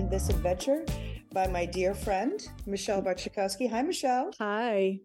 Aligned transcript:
in 0.00 0.08
this 0.08 0.30
adventure 0.30 0.82
by 1.34 1.46
my 1.46 1.66
dear 1.66 1.92
friend, 1.92 2.40
Michelle 2.64 3.02
Bartchikowski. 3.02 3.68
Hi, 3.68 3.82
Michelle. 3.82 4.30
Hi. 4.38 5.00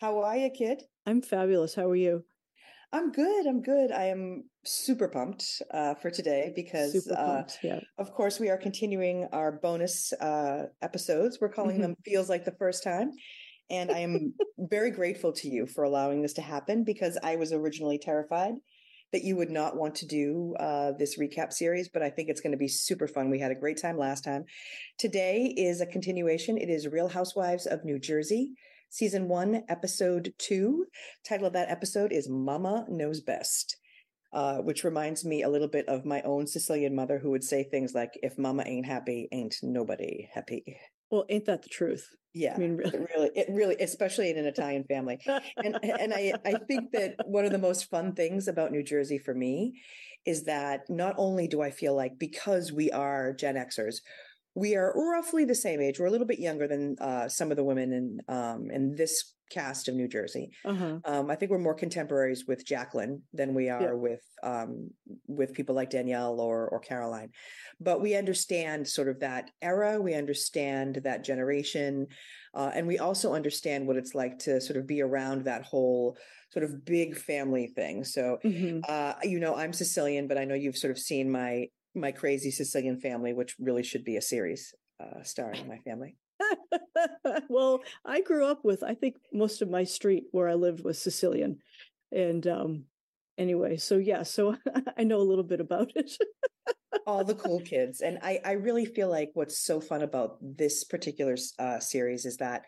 How 0.00 0.20
are 0.22 0.36
you, 0.36 0.50
kid? 0.50 0.84
I'm 1.04 1.20
fabulous. 1.20 1.74
How 1.74 1.90
are 1.90 1.96
you? 1.96 2.22
I'm 2.92 3.10
good. 3.10 3.48
I'm 3.48 3.60
good. 3.60 3.90
I 3.90 4.04
am 4.04 4.44
super 4.64 5.08
pumped 5.08 5.62
uh, 5.74 5.94
for 5.94 6.12
today 6.12 6.52
because, 6.54 7.08
uh, 7.08 7.42
yeah. 7.64 7.80
of 7.98 8.12
course, 8.12 8.38
we 8.38 8.50
are 8.50 8.56
continuing 8.56 9.26
our 9.32 9.50
bonus 9.50 10.12
uh, 10.12 10.66
episodes. 10.80 11.38
We're 11.40 11.48
calling 11.48 11.78
mm-hmm. 11.78 11.82
them 11.82 11.96
Feels 12.04 12.28
Like 12.28 12.44
the 12.44 12.54
First 12.56 12.84
Time. 12.84 13.10
And 13.68 13.90
I 13.90 13.98
am 13.98 14.34
very 14.58 14.92
grateful 14.92 15.32
to 15.32 15.48
you 15.48 15.66
for 15.66 15.82
allowing 15.82 16.22
this 16.22 16.34
to 16.34 16.42
happen 16.42 16.84
because 16.84 17.18
I 17.24 17.34
was 17.34 17.52
originally 17.52 17.98
terrified 17.98 18.54
that 19.12 19.24
you 19.24 19.36
would 19.36 19.50
not 19.50 19.76
want 19.76 19.94
to 19.96 20.06
do 20.06 20.54
uh, 20.58 20.92
this 20.98 21.18
recap 21.18 21.52
series, 21.52 21.88
but 21.88 22.02
I 22.02 22.10
think 22.10 22.28
it's 22.28 22.40
going 22.40 22.52
to 22.52 22.58
be 22.58 22.68
super 22.68 23.08
fun. 23.08 23.30
We 23.30 23.40
had 23.40 23.50
a 23.50 23.56
great 23.56 23.80
time 23.80 23.98
last 23.98 24.24
time. 24.24 24.44
Today 24.98 25.52
is 25.56 25.80
a 25.80 25.86
continuation. 25.86 26.56
It 26.56 26.68
is 26.68 26.86
Real 26.86 27.08
Housewives 27.08 27.66
of 27.66 27.84
New 27.84 27.98
Jersey, 27.98 28.52
season 28.88 29.28
one, 29.28 29.64
episode 29.68 30.32
two. 30.38 30.86
Title 31.26 31.46
of 31.46 31.52
that 31.54 31.70
episode 31.70 32.12
is 32.12 32.28
Mama 32.28 32.86
Knows 32.88 33.20
Best. 33.20 33.76
Uh, 34.32 34.58
which 34.58 34.84
reminds 34.84 35.24
me 35.24 35.42
a 35.42 35.48
little 35.48 35.66
bit 35.66 35.88
of 35.88 36.04
my 36.04 36.22
own 36.22 36.46
Sicilian 36.46 36.94
mother 36.94 37.18
who 37.18 37.32
would 37.32 37.42
say 37.42 37.64
things 37.64 37.94
like, 37.94 38.12
if 38.22 38.38
mama 38.38 38.62
ain't 38.64 38.86
happy, 38.86 39.28
ain't 39.32 39.56
nobody 39.60 40.28
happy. 40.32 40.78
Well, 41.10 41.24
ain't 41.28 41.46
that 41.46 41.62
the 41.62 41.68
truth? 41.68 42.08
Yeah, 42.32 42.54
I 42.54 42.58
mean, 42.58 42.76
really, 42.76 42.94
it 42.94 43.08
really, 43.16 43.30
it 43.34 43.46
really, 43.50 43.76
especially 43.80 44.30
in 44.30 44.38
an 44.38 44.46
Italian 44.46 44.84
family, 44.84 45.18
and 45.56 45.76
and 45.82 46.14
I 46.14 46.32
I 46.44 46.54
think 46.68 46.92
that 46.92 47.16
one 47.24 47.44
of 47.44 47.50
the 47.50 47.58
most 47.58 47.90
fun 47.90 48.14
things 48.14 48.46
about 48.46 48.70
New 48.70 48.84
Jersey 48.84 49.18
for 49.18 49.34
me 49.34 49.80
is 50.24 50.44
that 50.44 50.82
not 50.88 51.16
only 51.18 51.48
do 51.48 51.60
I 51.60 51.70
feel 51.70 51.96
like 51.96 52.18
because 52.18 52.72
we 52.72 52.90
are 52.92 53.32
Gen 53.32 53.56
Xers, 53.56 53.96
we 54.54 54.76
are 54.76 54.92
roughly 54.94 55.44
the 55.44 55.56
same 55.56 55.80
age. 55.80 55.98
We're 55.98 56.06
a 56.06 56.10
little 56.10 56.26
bit 56.26 56.38
younger 56.38 56.68
than 56.68 56.94
uh, 57.00 57.28
some 57.28 57.50
of 57.50 57.56
the 57.56 57.64
women 57.64 57.92
in 57.92 58.18
um, 58.28 58.70
in 58.70 58.94
this 58.94 59.34
cast 59.50 59.88
of 59.88 59.94
New 59.94 60.08
Jersey. 60.08 60.50
Uh-huh. 60.64 60.98
Um, 61.04 61.30
I 61.30 61.34
think 61.34 61.50
we're 61.50 61.58
more 61.58 61.74
contemporaries 61.74 62.46
with 62.46 62.64
Jacqueline 62.64 63.22
than 63.32 63.54
we 63.54 63.68
are 63.68 63.82
yeah. 63.82 63.92
with 63.92 64.22
um, 64.42 64.90
with 65.26 65.52
people 65.52 65.74
like 65.74 65.90
Danielle 65.90 66.40
or 66.40 66.68
or 66.68 66.80
Caroline. 66.80 67.30
But 67.80 68.00
we 68.00 68.14
understand 68.16 68.88
sort 68.88 69.08
of 69.08 69.20
that 69.20 69.50
era. 69.60 70.00
We 70.00 70.14
understand 70.14 71.00
that 71.04 71.24
generation, 71.24 72.06
uh, 72.54 72.70
and 72.74 72.86
we 72.86 72.98
also 72.98 73.34
understand 73.34 73.86
what 73.86 73.96
it's 73.96 74.14
like 74.14 74.38
to 74.40 74.60
sort 74.60 74.78
of 74.78 74.86
be 74.86 75.02
around 75.02 75.44
that 75.44 75.64
whole 75.64 76.16
sort 76.52 76.64
of 76.64 76.84
big 76.84 77.16
family 77.16 77.68
thing. 77.68 78.04
So, 78.04 78.38
mm-hmm. 78.44 78.80
uh, 78.88 79.14
you 79.22 79.38
know, 79.38 79.54
I'm 79.54 79.72
Sicilian, 79.72 80.26
but 80.26 80.38
I 80.38 80.44
know 80.44 80.54
you've 80.54 80.78
sort 80.78 80.90
of 80.90 80.98
seen 80.98 81.30
my 81.30 81.68
my 81.94 82.12
crazy 82.12 82.50
Sicilian 82.50 83.00
family, 83.00 83.32
which 83.32 83.56
really 83.58 83.82
should 83.82 84.04
be 84.04 84.16
a 84.16 84.22
series 84.22 84.74
uh, 85.00 85.22
starring 85.22 85.66
my 85.66 85.78
family. 85.78 86.16
well, 87.48 87.80
I 88.04 88.20
grew 88.20 88.46
up 88.46 88.64
with, 88.64 88.82
I 88.82 88.94
think 88.94 89.16
most 89.32 89.62
of 89.62 89.70
my 89.70 89.84
street 89.84 90.24
where 90.32 90.48
I 90.48 90.54
lived 90.54 90.84
was 90.84 91.00
Sicilian. 91.00 91.58
And 92.12 92.46
um, 92.46 92.84
anyway, 93.38 93.76
so 93.76 93.96
yeah, 93.96 94.22
so 94.22 94.56
I 94.98 95.04
know 95.04 95.18
a 95.18 95.22
little 95.22 95.44
bit 95.44 95.60
about 95.60 95.92
it. 95.94 96.10
All 97.06 97.24
the 97.24 97.34
cool 97.34 97.60
kids. 97.64 98.00
And 98.00 98.18
I, 98.22 98.40
I 98.44 98.52
really 98.52 98.84
feel 98.84 99.08
like 99.08 99.30
what's 99.34 99.58
so 99.58 99.80
fun 99.80 100.02
about 100.02 100.38
this 100.40 100.84
particular 100.84 101.36
uh, 101.58 101.80
series 101.80 102.24
is 102.24 102.38
that 102.38 102.64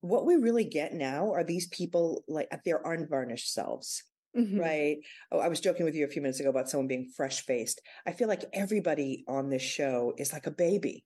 what 0.00 0.26
we 0.26 0.36
really 0.36 0.64
get 0.64 0.94
now 0.94 1.32
are 1.32 1.44
these 1.44 1.66
people 1.68 2.22
like 2.28 2.48
at 2.50 2.64
their 2.64 2.80
unvarnished 2.84 3.52
selves. 3.52 4.04
Mm-hmm. 4.36 4.60
Right. 4.60 4.96
Oh, 5.32 5.38
I 5.38 5.48
was 5.48 5.60
joking 5.60 5.86
with 5.86 5.94
you 5.94 6.04
a 6.04 6.08
few 6.08 6.20
minutes 6.20 6.40
ago 6.40 6.50
about 6.50 6.68
someone 6.68 6.88
being 6.88 7.10
fresh 7.16 7.46
faced. 7.46 7.80
I 8.06 8.12
feel 8.12 8.28
like 8.28 8.44
everybody 8.52 9.24
on 9.26 9.48
this 9.48 9.62
show 9.62 10.12
is 10.18 10.32
like 10.32 10.46
a 10.46 10.50
baby. 10.50 11.04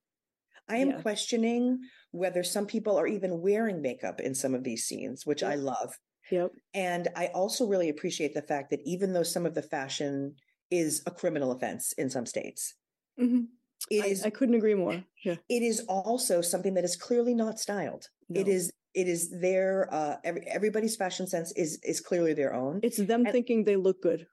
I 0.71 0.77
am 0.77 0.91
yeah. 0.91 1.01
questioning 1.03 1.81
whether 2.13 2.43
some 2.43 2.67
people 2.67 2.97
are 2.97 3.07
even 3.07 3.41
wearing 3.41 3.83
makeup 3.83 4.21
in 4.21 4.35
some 4.35 4.55
of 4.55 4.65
these 4.65 4.85
scenes, 4.85 5.27
which 5.27 5.43
yep. 5.43 5.53
I 5.53 5.55
love. 5.57 5.99
Yep. 6.31 6.53
And 6.75 7.09
I 7.17 7.27
also 7.29 7.67
really 7.67 7.89
appreciate 7.89 8.35
the 8.35 8.43
fact 8.43 8.71
that 8.71 8.81
even 8.85 9.13
though 9.13 9.23
some 9.23 9.47
of 9.47 9.55
the 9.55 9.63
fashion 9.63 10.35
is 10.71 11.03
a 11.07 11.11
criminal 11.11 11.51
offense 11.51 11.93
in 11.99 12.09
some 12.09 12.27
states, 12.27 12.75
mm-hmm. 13.21 13.43
it 13.91 14.05
I, 14.05 14.07
is, 14.07 14.25
I, 14.25 14.31
couldn't 14.31 14.55
agree 14.55 14.75
more. 14.75 15.03
Yeah. 15.25 15.37
It 15.49 15.63
is 15.63 15.81
also 15.89 16.41
something 16.41 16.75
that 16.75 16.85
is 16.85 16.97
clearly 16.97 17.35
not 17.35 17.59
styled. 17.59 18.07
No. 18.29 18.41
It 18.41 18.49
is 18.49 18.71
it 18.93 19.07
is 19.07 19.31
their 19.41 19.89
uh 19.93 20.17
every, 20.25 20.43
everybody's 20.49 20.97
fashion 20.97 21.27
sense 21.27 21.53
is 21.57 21.79
is 21.83 22.01
clearly 22.01 22.33
their 22.35 22.55
own. 22.55 22.81
It's 22.83 22.97
them 22.97 23.25
and, 23.25 23.33
thinking 23.33 23.65
they 23.65 23.77
look 23.77 24.01
good. 24.01 24.27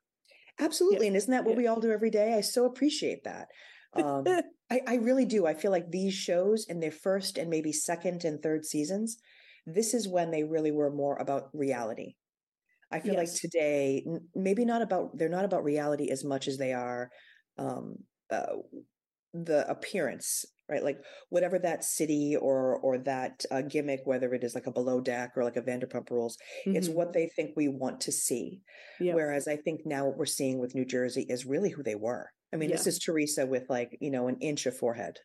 Absolutely. 0.59 1.05
Yeah. 1.05 1.07
And 1.07 1.17
isn't 1.17 1.31
that 1.31 1.45
what 1.45 1.51
yeah. 1.51 1.57
we 1.57 1.67
all 1.67 1.79
do 1.79 1.91
every 1.91 2.09
day? 2.09 2.33
I 2.33 2.41
so 2.41 2.65
appreciate 2.65 3.23
that. 3.23 3.47
Um, 3.93 4.25
I, 4.69 4.81
I 4.87 4.95
really 4.95 5.25
do. 5.25 5.45
I 5.45 5.53
feel 5.53 5.71
like 5.71 5.91
these 5.91 6.13
shows 6.13 6.65
in 6.67 6.79
their 6.79 6.91
first 6.91 7.37
and 7.37 7.49
maybe 7.49 7.71
second 7.71 8.25
and 8.25 8.41
third 8.41 8.65
seasons, 8.65 9.17
this 9.65 9.93
is 9.93 10.07
when 10.07 10.31
they 10.31 10.43
really 10.43 10.71
were 10.71 10.91
more 10.91 11.17
about 11.17 11.49
reality. 11.53 12.15
I 12.91 12.99
feel 12.99 13.15
yes. 13.15 13.33
like 13.33 13.41
today, 13.41 14.05
maybe 14.35 14.65
not 14.65 14.81
about, 14.81 15.17
they're 15.17 15.29
not 15.29 15.45
about 15.45 15.63
reality 15.63 16.09
as 16.09 16.23
much 16.23 16.47
as 16.47 16.57
they 16.57 16.73
are 16.73 17.09
um, 17.57 17.95
uh, 18.31 18.55
the 19.33 19.69
appearance 19.69 20.45
right 20.69 20.83
like 20.83 20.99
whatever 21.29 21.59
that 21.59 21.83
city 21.83 22.35
or 22.35 22.77
or 22.77 22.97
that 22.97 23.45
uh, 23.51 23.61
gimmick 23.61 24.01
whether 24.05 24.33
it 24.33 24.43
is 24.43 24.55
like 24.55 24.67
a 24.67 24.71
below 24.71 24.99
deck 24.99 25.31
or 25.35 25.43
like 25.43 25.55
a 25.55 25.61
vanderpump 25.61 26.09
rules 26.09 26.37
mm-hmm. 26.65 26.75
it's 26.75 26.89
what 26.89 27.13
they 27.13 27.29
think 27.35 27.51
we 27.55 27.67
want 27.67 28.01
to 28.01 28.11
see 28.11 28.61
yep. 28.99 29.15
whereas 29.15 29.47
i 29.47 29.55
think 29.55 29.81
now 29.85 30.05
what 30.05 30.17
we're 30.17 30.25
seeing 30.25 30.59
with 30.59 30.75
new 30.75 30.85
jersey 30.85 31.25
is 31.29 31.45
really 31.45 31.69
who 31.69 31.83
they 31.83 31.95
were 31.95 32.31
i 32.53 32.57
mean 32.57 32.69
yeah. 32.69 32.75
this 32.75 32.87
is 32.87 32.99
teresa 32.99 33.45
with 33.45 33.63
like 33.69 33.97
you 34.01 34.11
know 34.11 34.27
an 34.27 34.37
inch 34.41 34.65
of 34.65 34.75
forehead 34.75 35.17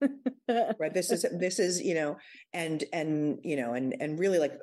right 0.00 0.94
this 0.94 1.10
is 1.10 1.24
this 1.38 1.58
is 1.58 1.80
you 1.80 1.94
know 1.94 2.16
and 2.52 2.84
and 2.92 3.38
you 3.42 3.56
know 3.56 3.74
and 3.74 3.94
and 4.00 4.18
really 4.18 4.38
like 4.38 4.54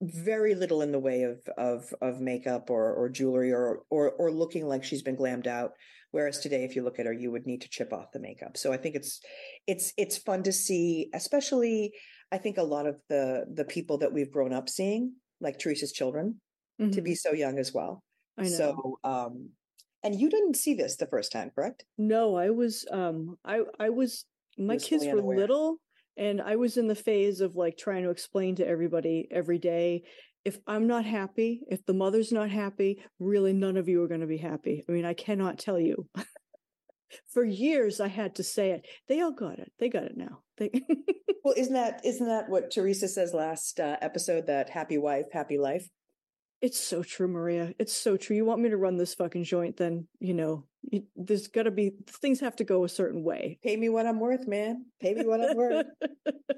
very 0.00 0.54
little 0.54 0.80
in 0.80 0.90
the 0.90 0.98
way 0.98 1.22
of 1.22 1.38
of 1.58 1.92
of 2.00 2.20
makeup 2.20 2.70
or 2.70 2.94
or 2.94 3.10
jewelry 3.10 3.52
or 3.52 3.80
or 3.90 4.12
or 4.12 4.30
looking 4.30 4.66
like 4.66 4.82
she's 4.82 5.02
been 5.02 5.16
glammed 5.16 5.46
out 5.46 5.72
Whereas 6.12 6.38
today, 6.38 6.64
if 6.64 6.76
you 6.76 6.84
look 6.84 6.98
at 6.98 7.06
her, 7.06 7.12
you 7.12 7.32
would 7.32 7.46
need 7.46 7.62
to 7.62 7.70
chip 7.70 7.92
off 7.92 8.12
the 8.12 8.20
makeup. 8.20 8.56
So 8.56 8.70
I 8.70 8.76
think 8.76 8.94
it's 8.94 9.20
it's 9.66 9.94
it's 9.96 10.18
fun 10.18 10.42
to 10.42 10.52
see, 10.52 11.08
especially 11.14 11.92
I 12.30 12.38
think 12.38 12.58
a 12.58 12.62
lot 12.62 12.86
of 12.86 12.96
the 13.08 13.46
the 13.52 13.64
people 13.64 13.98
that 13.98 14.12
we've 14.12 14.30
grown 14.30 14.52
up 14.52 14.68
seeing, 14.68 15.14
like 15.40 15.58
Teresa's 15.58 15.90
children, 15.90 16.40
mm-hmm. 16.80 16.90
to 16.90 17.00
be 17.00 17.14
so 17.14 17.32
young 17.32 17.58
as 17.58 17.72
well. 17.72 18.04
I 18.38 18.42
know. 18.42 18.48
So 18.48 18.98
um 19.04 19.48
and 20.02 20.18
you 20.18 20.28
didn't 20.28 20.56
see 20.56 20.74
this 20.74 20.96
the 20.96 21.06
first 21.06 21.32
time, 21.32 21.50
correct? 21.54 21.84
No, 21.98 22.36
I 22.36 22.50
was 22.50 22.86
um 22.90 23.36
I 23.44 23.62
I 23.78 23.90
was 23.90 24.24
my 24.58 24.74
was 24.74 24.84
kids 24.84 25.04
were 25.04 25.12
unaware. 25.12 25.36
little 25.36 25.76
and 26.16 26.40
I 26.40 26.56
was 26.56 26.76
in 26.76 26.88
the 26.88 26.94
phase 26.94 27.40
of 27.40 27.56
like 27.56 27.76
trying 27.76 28.02
to 28.04 28.10
explain 28.10 28.56
to 28.56 28.66
everybody 28.66 29.28
every 29.30 29.58
day 29.58 30.02
if 30.44 30.58
I'm 30.66 30.86
not 30.86 31.04
happy, 31.04 31.60
if 31.68 31.84
the 31.86 31.94
mother's 31.94 32.32
not 32.32 32.50
happy, 32.50 33.02
really 33.20 33.52
none 33.52 33.76
of 33.76 33.88
you 33.88 34.02
are 34.02 34.08
going 34.08 34.20
to 34.20 34.26
be 34.26 34.38
happy. 34.38 34.84
I 34.88 34.92
mean, 34.92 35.04
I 35.04 35.14
cannot 35.14 35.58
tell 35.58 35.78
you. 35.78 36.08
For 37.32 37.44
years, 37.44 38.00
I 38.00 38.08
had 38.08 38.36
to 38.36 38.42
say 38.42 38.70
it. 38.70 38.86
They 39.06 39.20
all 39.20 39.32
got 39.32 39.58
it. 39.58 39.70
They 39.78 39.90
got 39.90 40.04
it 40.04 40.16
now. 40.16 40.40
They... 40.56 40.70
well, 41.44 41.54
isn't 41.56 41.74
that 41.74 42.00
isn't 42.04 42.26
that 42.26 42.48
what 42.48 42.70
Teresa 42.70 43.06
says 43.06 43.34
last 43.34 43.78
uh, 43.78 43.96
episode? 44.00 44.46
That 44.46 44.70
happy 44.70 44.96
wife, 44.96 45.26
happy 45.30 45.58
life. 45.58 45.86
It's 46.62 46.78
so 46.78 47.02
true, 47.02 47.26
Maria. 47.26 47.74
It's 47.80 47.92
so 47.92 48.16
true. 48.16 48.36
You 48.36 48.44
want 48.44 48.60
me 48.60 48.70
to 48.70 48.76
run 48.76 48.96
this 48.96 49.14
fucking 49.14 49.42
joint? 49.42 49.76
Then 49.76 50.06
you 50.20 50.32
know, 50.32 50.64
you, 50.82 51.02
there's 51.16 51.48
got 51.48 51.64
to 51.64 51.72
be 51.72 51.92
things 52.06 52.38
have 52.38 52.54
to 52.56 52.64
go 52.64 52.84
a 52.84 52.88
certain 52.88 53.24
way. 53.24 53.58
Pay 53.64 53.76
me 53.76 53.88
what 53.88 54.06
I'm 54.06 54.20
worth, 54.20 54.46
man. 54.46 54.86
Pay 55.00 55.14
me 55.14 55.26
what 55.26 55.40
I'm 55.40 55.56
worth. 55.56 55.86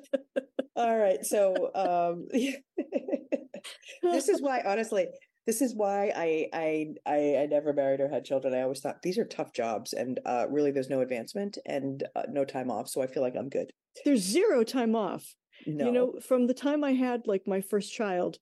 All 0.77 0.99
right. 0.99 1.25
So 1.25 1.71
um, 1.75 2.29
this 4.03 4.29
is 4.29 4.43
why, 4.43 4.63
honestly, 4.67 5.07
this 5.47 5.63
is 5.63 5.75
why 5.75 6.13
I, 6.15 6.49
I 6.53 6.87
I 7.07 7.37
I 7.43 7.47
never 7.47 7.73
married 7.73 8.01
or 8.01 8.09
had 8.09 8.27
children. 8.27 8.53
I 8.53 8.61
always 8.61 8.81
thought 8.81 9.01
these 9.03 9.17
are 9.17 9.25
tough 9.25 9.55
jobs, 9.55 9.95
and 9.95 10.21
uh, 10.27 10.47
really, 10.51 10.71
there's 10.71 10.91
no 10.91 11.01
advancement 11.01 11.57
and 11.65 12.05
uh, 12.15 12.25
no 12.29 12.45
time 12.45 12.71
off. 12.71 12.89
So 12.91 13.01
I 13.01 13.07
feel 13.07 13.23
like 13.23 13.37
I'm 13.39 13.49
good. 13.49 13.71
There's 14.05 14.21
zero 14.21 14.65
time 14.65 14.95
off. 14.95 15.35
No. 15.67 15.87
You 15.87 15.93
know, 15.93 16.15
from 16.21 16.47
the 16.47 16.55
time 16.55 16.85
I 16.85 16.93
had 16.93 17.27
like 17.27 17.47
my 17.47 17.63
first 17.63 17.93
child, 17.93 18.39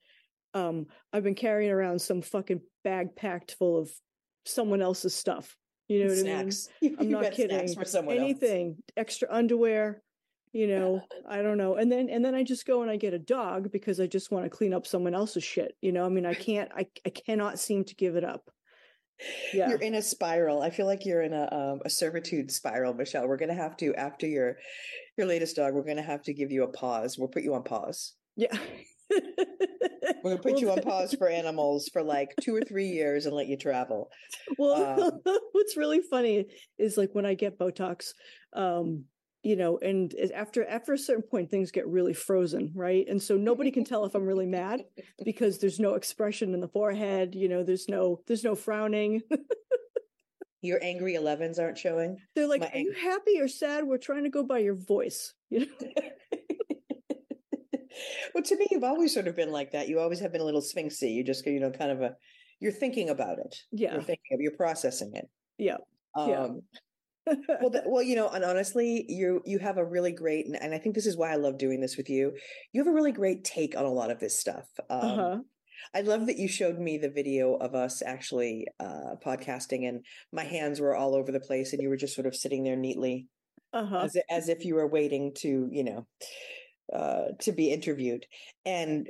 um, 0.54 0.86
I've 1.12 1.24
been 1.24 1.34
carrying 1.34 1.70
around 1.70 2.00
some 2.00 2.22
fucking 2.22 2.60
bag 2.84 3.14
packed 3.16 3.56
full 3.58 3.78
of 3.78 3.90
someone 4.46 4.82
else's 4.82 5.14
stuff. 5.14 5.56
You 5.88 6.06
know 6.06 6.14
snacks. 6.14 6.68
what 6.80 6.88
I 6.88 6.90
mean? 6.90 6.96
I'm 7.16 7.22
not 7.22 7.32
kidding. 7.32 7.74
For 7.74 7.84
someone 7.84 8.16
Anything, 8.16 8.68
else. 8.68 8.78
extra 8.96 9.28
underwear, 9.30 10.02
you 10.52 10.66
know 10.66 11.00
i 11.28 11.42
don't 11.42 11.58
know 11.58 11.76
and 11.76 11.90
then 11.90 12.08
and 12.08 12.24
then 12.24 12.34
i 12.34 12.42
just 12.42 12.66
go 12.66 12.82
and 12.82 12.90
i 12.90 12.96
get 12.96 13.14
a 13.14 13.18
dog 13.18 13.70
because 13.72 14.00
i 14.00 14.06
just 14.06 14.30
want 14.30 14.44
to 14.44 14.50
clean 14.50 14.74
up 14.74 14.86
someone 14.86 15.14
else's 15.14 15.44
shit 15.44 15.76
you 15.80 15.92
know 15.92 16.04
i 16.04 16.08
mean 16.08 16.26
i 16.26 16.34
can't 16.34 16.70
i, 16.76 16.86
I 17.04 17.10
cannot 17.10 17.58
seem 17.58 17.84
to 17.84 17.94
give 17.94 18.16
it 18.16 18.24
up 18.24 18.50
yeah 19.52 19.68
you're 19.68 19.78
in 19.78 19.94
a 19.94 20.02
spiral 20.02 20.62
i 20.62 20.70
feel 20.70 20.86
like 20.86 21.04
you're 21.04 21.22
in 21.22 21.32
a 21.32 21.48
um, 21.52 21.80
a 21.84 21.90
servitude 21.90 22.50
spiral 22.50 22.94
michelle 22.94 23.28
we're 23.28 23.36
gonna 23.36 23.54
have 23.54 23.76
to 23.78 23.94
after 23.94 24.26
your 24.26 24.56
your 25.16 25.26
latest 25.26 25.56
dog 25.56 25.74
we're 25.74 25.84
gonna 25.84 26.02
have 26.02 26.22
to 26.22 26.34
give 26.34 26.50
you 26.50 26.64
a 26.64 26.72
pause 26.72 27.18
we'll 27.18 27.28
put 27.28 27.42
you 27.42 27.54
on 27.54 27.62
pause 27.62 28.14
yeah 28.36 28.56
We're 30.22 30.30
gonna 30.30 30.42
put 30.42 30.52
well, 30.52 30.60
you 30.60 30.70
on 30.70 30.82
pause 30.82 31.14
for 31.14 31.28
animals 31.28 31.88
for 31.92 32.02
like 32.02 32.34
two 32.40 32.54
or 32.54 32.60
three 32.62 32.88
years 32.88 33.26
and 33.26 33.34
let 33.34 33.46
you 33.48 33.56
travel. 33.56 34.10
Well, 34.58 35.02
um, 35.02 35.20
what's 35.52 35.76
really 35.76 36.00
funny 36.00 36.46
is 36.78 36.96
like 36.96 37.10
when 37.12 37.24
I 37.24 37.34
get 37.34 37.58
Botox, 37.58 38.08
um, 38.54 39.04
you 39.42 39.56
know, 39.56 39.78
and 39.78 40.14
after 40.34 40.64
after 40.66 40.92
a 40.92 40.98
certain 40.98 41.22
point, 41.22 41.50
things 41.50 41.70
get 41.70 41.86
really 41.86 42.12
frozen, 42.12 42.72
right? 42.74 43.04
And 43.08 43.20
so 43.20 43.36
nobody 43.36 43.70
can 43.70 43.84
tell 43.84 44.04
if 44.04 44.14
I'm 44.14 44.26
really 44.26 44.46
mad 44.46 44.82
because 45.24 45.58
there's 45.58 45.80
no 45.80 45.94
expression 45.94 46.54
in 46.54 46.60
the 46.60 46.68
forehead. 46.68 47.34
You 47.34 47.48
know, 47.48 47.62
there's 47.64 47.88
no 47.88 48.20
there's 48.26 48.44
no 48.44 48.54
frowning. 48.54 49.22
Your 50.60 50.78
angry 50.80 51.14
11s 51.14 51.58
aren't 51.58 51.76
showing. 51.78 52.18
They're 52.36 52.46
like, 52.46 52.60
My 52.60 52.68
"Are 52.68 52.74
ang- 52.74 52.84
you 52.84 52.92
happy 52.92 53.40
or 53.40 53.48
sad?" 53.48 53.84
We're 53.84 53.98
trying 53.98 54.24
to 54.24 54.30
go 54.30 54.44
by 54.44 54.58
your 54.58 54.76
voice. 54.76 55.34
You 55.50 55.66
know. 55.66 55.90
Well, 58.34 58.44
to 58.44 58.56
me, 58.56 58.66
you've 58.70 58.84
always 58.84 59.12
sort 59.14 59.28
of 59.28 59.36
been 59.36 59.52
like 59.52 59.72
that. 59.72 59.88
You 59.88 60.00
always 60.00 60.20
have 60.20 60.32
been 60.32 60.40
a 60.40 60.44
little 60.44 60.62
sphinxy. 60.62 61.12
You 61.14 61.24
just, 61.24 61.46
you 61.46 61.60
know, 61.60 61.70
kind 61.70 61.90
of 61.90 62.00
a. 62.00 62.14
You're 62.60 62.72
thinking 62.72 63.10
about 63.10 63.38
it. 63.38 63.56
Yeah. 63.72 63.92
You're 63.92 64.02
thinking 64.02 64.32
of. 64.32 64.40
You're 64.40 64.56
processing 64.56 65.12
it. 65.14 65.28
Yeah. 65.58 65.78
Um, 66.14 66.28
yeah 66.28 66.48
well, 67.26 67.36
the, 67.70 67.82
well, 67.86 68.02
you 68.02 68.16
know, 68.16 68.28
and 68.28 68.44
honestly, 68.44 69.04
you 69.08 69.42
you 69.44 69.58
have 69.58 69.78
a 69.78 69.84
really 69.84 70.12
great, 70.12 70.46
and, 70.46 70.56
and, 70.60 70.74
I 70.74 70.78
think 70.78 70.94
this 70.94 71.06
is 71.06 71.16
why 71.16 71.32
I 71.32 71.36
love 71.36 71.58
doing 71.58 71.80
this 71.80 71.96
with 71.96 72.08
you. 72.08 72.32
You 72.72 72.80
have 72.80 72.92
a 72.92 72.94
really 72.94 73.12
great 73.12 73.44
take 73.44 73.76
on 73.76 73.84
a 73.84 73.92
lot 73.92 74.10
of 74.10 74.20
this 74.20 74.38
stuff. 74.38 74.66
Um, 74.90 75.00
uh-huh. 75.00 75.38
I 75.94 76.00
love 76.02 76.26
that 76.26 76.38
you 76.38 76.48
showed 76.48 76.78
me 76.78 76.96
the 76.96 77.10
video 77.10 77.54
of 77.54 77.74
us 77.74 78.02
actually 78.02 78.66
uh, 78.80 79.16
podcasting, 79.24 79.88
and 79.88 80.04
my 80.32 80.44
hands 80.44 80.80
were 80.80 80.96
all 80.96 81.14
over 81.14 81.32
the 81.32 81.40
place, 81.40 81.72
and 81.72 81.82
you 81.82 81.88
were 81.88 81.96
just 81.96 82.14
sort 82.14 82.26
of 82.26 82.36
sitting 82.36 82.64
there 82.64 82.76
neatly, 82.76 83.26
uh-huh. 83.72 83.98
as 83.98 84.16
as 84.30 84.48
if 84.48 84.64
you 84.64 84.74
were 84.74 84.88
waiting 84.88 85.32
to, 85.38 85.68
you 85.70 85.84
know, 85.84 86.06
uh, 86.92 87.32
to 87.40 87.52
be 87.52 87.72
interviewed. 87.72 88.26
And 88.64 89.08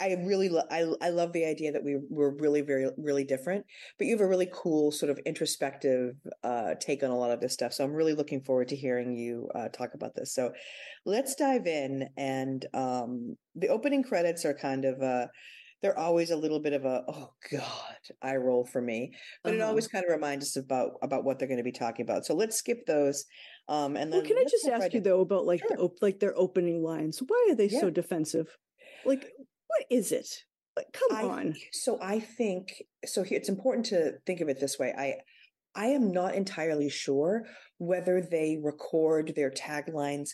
I, 0.00 0.16
really 0.24 0.48
lo- 0.48 0.66
I 0.70 0.86
I 1.00 1.08
love 1.10 1.32
the 1.32 1.44
idea 1.44 1.72
that 1.72 1.84
we 1.84 1.98
were 2.08 2.34
really 2.36 2.60
very 2.60 2.88
really 2.96 3.24
different, 3.24 3.64
but 3.98 4.06
you 4.06 4.14
have 4.14 4.20
a 4.20 4.28
really 4.28 4.48
cool 4.52 4.92
sort 4.92 5.10
of 5.10 5.18
introspective 5.26 6.14
uh, 6.44 6.74
take 6.80 7.02
on 7.02 7.10
a 7.10 7.18
lot 7.18 7.30
of 7.30 7.40
this 7.40 7.52
stuff. 7.52 7.72
So 7.72 7.84
I'm 7.84 7.92
really 7.92 8.14
looking 8.14 8.42
forward 8.42 8.68
to 8.68 8.76
hearing 8.76 9.16
you 9.16 9.48
uh, 9.54 9.68
talk 9.68 9.94
about 9.94 10.14
this. 10.14 10.34
So 10.34 10.52
let's 11.04 11.34
dive 11.34 11.66
in, 11.66 12.08
and 12.16 12.64
um, 12.74 13.36
the 13.54 13.68
opening 13.68 14.02
credits 14.02 14.44
are 14.44 14.54
kind 14.54 14.84
of 14.84 15.02
uh, 15.02 15.26
they're 15.82 15.98
always 15.98 16.30
a 16.30 16.36
little 16.36 16.60
bit 16.60 16.72
of 16.72 16.84
a 16.84 17.02
oh 17.08 17.32
god 17.50 17.96
eye 18.22 18.36
roll 18.36 18.64
for 18.64 18.80
me, 18.80 19.14
but 19.42 19.50
uh-huh. 19.50 19.62
it 19.62 19.62
always 19.62 19.88
kind 19.88 20.04
of 20.04 20.12
reminds 20.12 20.46
us 20.46 20.56
about 20.56 20.92
about 21.02 21.24
what 21.24 21.38
they're 21.38 21.48
going 21.48 21.58
to 21.58 21.64
be 21.64 21.72
talking 21.72 22.04
about. 22.04 22.24
So 22.24 22.34
let's 22.34 22.56
skip 22.56 22.86
those. 22.86 23.24
Um, 23.68 23.96
and 23.96 24.12
then 24.12 24.20
well, 24.20 24.28
can 24.28 24.38
I 24.38 24.44
just 24.44 24.66
ask 24.68 24.92
you 24.92 25.00
though 25.00 25.20
about 25.20 25.44
like 25.44 25.60
sure. 25.60 25.76
the 25.76 25.82
op- 25.82 26.02
like 26.02 26.20
their 26.20 26.36
opening 26.36 26.82
lines? 26.82 27.20
Why 27.26 27.48
are 27.50 27.54
they 27.54 27.68
yeah. 27.68 27.80
so 27.80 27.90
defensive? 27.90 28.56
Like 29.04 29.22
what 29.66 29.86
is 29.90 30.12
it? 30.12 30.28
Come 30.92 31.16
I, 31.16 31.22
on. 31.24 31.54
So 31.72 31.98
I 32.00 32.20
think 32.20 32.82
so. 33.04 33.22
Here, 33.22 33.38
it's 33.38 33.48
important 33.48 33.86
to 33.86 34.12
think 34.24 34.40
of 34.40 34.48
it 34.48 34.60
this 34.60 34.78
way. 34.78 34.94
I 34.96 35.16
I 35.74 35.86
am 35.88 36.12
not 36.12 36.34
entirely 36.34 36.88
sure 36.88 37.44
whether 37.78 38.20
they 38.20 38.58
record 38.62 39.32
their 39.34 39.50
taglines 39.50 40.30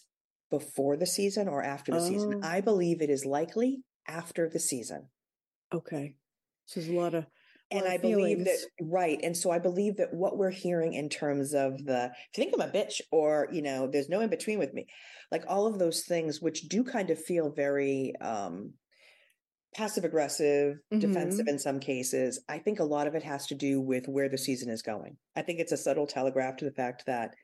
before 0.51 0.97
the 0.97 1.07
season 1.07 1.49
or 1.49 1.63
after 1.63 1.93
the 1.93 1.99
oh. 1.99 2.09
season. 2.09 2.45
I 2.45 2.61
believe 2.61 3.01
it 3.01 3.11
is 3.11 3.25
likely 3.25 3.83
after 4.07 4.49
the 4.49 4.61
season. 4.61 5.09
Okay. 5.73 6.15
So 6.67 6.81
there's 6.81 6.93
a 6.93 6.99
lot 6.99 7.15
of 7.15 7.27
and 7.71 7.87
I 7.87 7.99
believe 7.99 8.45
that 8.45 8.59
right. 8.81 9.21
And 9.23 9.37
so 9.37 9.51
I 9.51 9.59
believe 9.59 9.99
that 9.99 10.15
what 10.15 10.39
we're 10.39 10.51
hearing 10.51 10.95
in 10.95 11.09
terms 11.09 11.53
of 11.53 11.85
the 11.85 12.11
if 12.33 12.39
you 12.39 12.45
think 12.45 12.55
I'm 12.55 12.69
a 12.69 12.73
bitch 12.73 13.01
or, 13.11 13.49
you 13.53 13.61
know, 13.61 13.87
there's 13.87 14.09
no 14.09 14.21
in 14.21 14.31
between 14.31 14.59
with 14.59 14.73
me, 14.73 14.87
like 15.31 15.45
all 15.47 15.67
of 15.67 15.79
those 15.79 16.05
things 16.05 16.41
which 16.41 16.63
do 16.69 16.83
kind 16.83 17.11
of 17.11 17.23
feel 17.23 17.51
very 17.51 18.15
um 18.21 18.73
passive 19.75 20.05
aggressive, 20.05 20.77
mm-hmm. 20.91 20.99
defensive 20.99 21.47
in 21.47 21.59
some 21.59 21.79
cases. 21.79 22.43
I 22.49 22.59
think 22.59 22.81
a 22.81 22.85
lot 22.85 23.07
of 23.07 23.15
it 23.15 23.23
has 23.23 23.47
to 23.49 23.55
do 23.55 23.83
with 23.83 24.09
where 24.09 24.31
the 24.31 24.39
season 24.39 24.71
is 24.71 24.81
going. 24.81 25.19
I 25.37 25.43
think 25.43 25.61
it's 25.61 25.73
a 25.73 25.77
subtle 25.77 26.07
telegraph 26.07 26.57
to 26.57 26.65
the 26.65 26.73
fact 26.73 27.05
that 27.07 27.35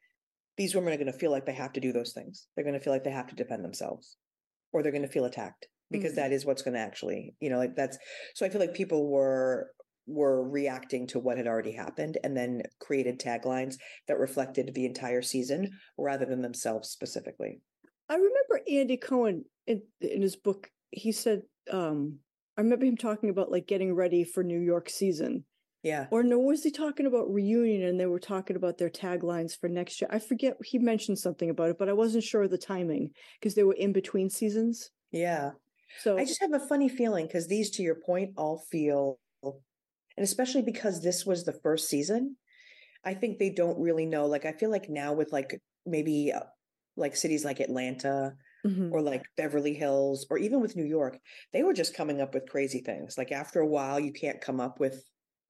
these 0.57 0.75
women 0.75 0.95
are 0.95 0.97
going 0.97 1.13
to 1.13 1.19
feel 1.19 1.33
like 1.33 1.45
they 1.45 1.53
have 1.53 1.73
to 1.75 1.81
do 1.81 1.93
those 1.93 2.13
things. 2.13 2.47
They're 2.55 2.65
going 2.65 2.79
to 2.79 2.81
feel 2.81 2.93
like 2.93 3.05
they 3.05 3.11
have 3.11 3.27
to 3.27 3.35
defend 3.35 3.63
themselves 3.63 4.17
or 4.73 4.83
they're 4.83 4.93
going 4.93 5.03
to 5.03 5.09
feel 5.09 5.27
attacked 5.27 5.67
because 5.99 6.13
mm-hmm. 6.13 6.21
that 6.23 6.33
is 6.33 6.45
what's 6.45 6.63
going 6.63 6.75
to 6.75 6.81
actually, 6.81 7.35
you 7.41 7.51
know, 7.51 7.59
like 7.59 7.75
that's 7.75 7.99
so 8.35 8.45
I 8.45 8.49
feel 8.49 8.61
like 8.61 8.75
people 8.75 9.09
were 9.09 9.71
were 10.07 10.47
reacting 10.49 11.07
to 11.09 11.19
what 11.19 11.39
had 11.39 11.47
already 11.47 11.73
happened 11.73 12.19
and 12.23 12.37
then 12.37 12.63
created 12.79 13.19
taglines 13.19 13.77
that 14.07 14.19
reflected 14.19 14.71
the 14.75 14.85
entire 14.85 15.23
season 15.23 15.71
rather 15.99 16.27
than 16.27 16.43
themselves 16.43 16.91
specifically. 16.91 17.61
I 18.09 18.15
remember 18.15 18.61
Andy 18.71 18.99
Cohen 18.99 19.45
in, 19.67 19.83
in 20.01 20.21
his 20.21 20.37
book 20.37 20.69
he 20.91 21.11
said 21.11 21.43
um 21.71 22.19
I 22.57 22.61
remember 22.61 22.85
him 22.85 22.97
talking 22.97 23.31
about 23.31 23.51
like 23.51 23.67
getting 23.67 23.95
ready 23.95 24.25
for 24.25 24.45
New 24.45 24.61
York 24.61 24.89
season. 24.89 25.45
Yeah. 25.83 26.07
Or 26.11 26.23
no, 26.23 26.39
was 26.39 26.63
he 26.63 26.71
talking 26.71 27.05
about 27.05 27.31
reunion 27.31 27.83
and 27.83 28.01
they 28.01 28.07
were 28.07 28.19
talking 28.19 28.57
about 28.57 28.79
their 28.79 28.89
taglines 28.89 29.59
for 29.59 29.69
next 29.69 30.01
year? 30.01 30.09
I 30.11 30.19
forget 30.19 30.57
he 30.65 30.79
mentioned 30.79 31.19
something 31.19 31.51
about 31.51 31.71
it, 31.71 31.79
but 31.79 31.91
I 31.91 31.93
wasn't 31.93 32.25
sure 32.25 32.45
of 32.45 32.51
the 32.51 32.59
timing 32.59 33.11
because 33.39 33.55
they 33.55 33.65
were 33.65 33.75
in 33.75 33.93
between 33.93 34.31
seasons. 34.31 34.91
Yeah. 35.13 35.51
So 36.01 36.19
I 36.19 36.25
just 36.25 36.41
have 36.41 36.53
a 36.53 36.67
funny 36.69 36.89
feeling 36.89 37.27
because 37.27 37.47
these, 37.47 37.71
to 37.73 37.83
your 37.83 37.97
point, 37.97 38.33
all 38.37 38.65
feel 38.71 39.19
and 40.17 40.25
especially 40.25 40.63
because 40.63 41.03
this 41.03 41.27
was 41.27 41.45
the 41.45 41.53
first 41.53 41.89
season, 41.89 42.37
I 43.05 43.15
think 43.15 43.39
they 43.39 43.51
don't 43.51 43.79
really 43.79 44.07
know. 44.07 44.27
Like 44.27 44.45
I 44.45 44.53
feel 44.53 44.71
like 44.71 44.89
now 44.89 45.13
with 45.13 45.33
like 45.33 45.61
maybe 45.85 46.33
uh, 46.33 46.41
like 46.97 47.17
cities 47.17 47.45
like 47.45 47.61
Atlanta 47.61 48.35
mm-hmm. 48.65 48.93
or 48.93 49.03
like 49.03 49.25
Beverly 49.37 49.75
Hills 49.75 50.27
or 50.31 50.39
even 50.39 50.61
with 50.61 50.77
New 50.77 50.85
York, 50.85 51.19
they 51.53 51.63
were 51.63 51.75
just 51.75 51.97
coming 51.97 52.21
up 52.21 52.35
with 52.35 52.49
crazy 52.49 52.81
things. 52.81 53.19
Like 53.19 53.33
after 53.33 53.61
a 53.61 53.67
while, 53.67 53.99
you 53.99 54.13
can't 54.13 54.41
come 54.41 54.61
up 54.61 54.79
with 54.79 55.03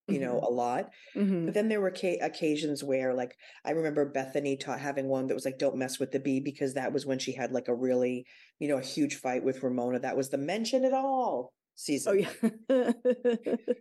you 0.08 0.20
know 0.20 0.34
mm-hmm. 0.34 0.44
a 0.44 0.48
lot 0.48 0.90
mm-hmm. 1.16 1.46
but 1.46 1.54
then 1.54 1.68
there 1.68 1.80
were 1.80 1.90
ca- 1.90 2.18
occasions 2.20 2.82
where 2.84 3.14
like 3.14 3.36
i 3.64 3.70
remember 3.70 4.10
bethenny 4.10 4.58
ta- 4.58 4.76
having 4.76 5.08
one 5.08 5.26
that 5.26 5.34
was 5.34 5.44
like 5.44 5.58
don't 5.58 5.76
mess 5.76 5.98
with 5.98 6.10
the 6.12 6.20
bee 6.20 6.40
because 6.40 6.74
that 6.74 6.92
was 6.92 7.06
when 7.06 7.18
she 7.18 7.32
had 7.32 7.52
like 7.52 7.68
a 7.68 7.74
really 7.74 8.24
you 8.58 8.68
know 8.68 8.78
a 8.78 8.82
huge 8.82 9.16
fight 9.16 9.44
with 9.44 9.62
ramona 9.62 9.98
that 9.98 10.16
was 10.16 10.30
the 10.30 10.38
mention 10.38 10.84
at 10.84 10.92
all 10.92 11.52
season 11.76 12.12
oh 12.12 12.48
yeah 12.70 12.92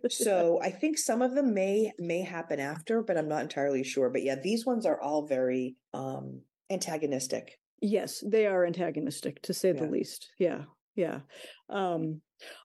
so 0.08 0.58
i 0.62 0.70
think 0.70 0.98
some 0.98 1.22
of 1.22 1.34
them 1.34 1.54
may 1.54 1.92
may 1.98 2.22
happen 2.22 2.58
after 2.58 3.02
but 3.02 3.16
i'm 3.16 3.28
not 3.28 3.42
entirely 3.42 3.84
sure 3.84 4.10
but 4.10 4.24
yeah 4.24 4.34
these 4.42 4.66
ones 4.66 4.84
are 4.84 5.00
all 5.00 5.26
very 5.26 5.76
um 5.92 6.40
antagonistic 6.70 7.58
Yes, 7.86 8.24
they 8.26 8.46
are 8.46 8.64
antagonistic 8.64 9.42
to 9.42 9.52
say 9.52 9.74
yeah. 9.74 9.80
the 9.80 9.90
least. 9.90 10.30
Yeah. 10.38 10.62
Yeah. 10.94 11.20
Um 11.68 12.22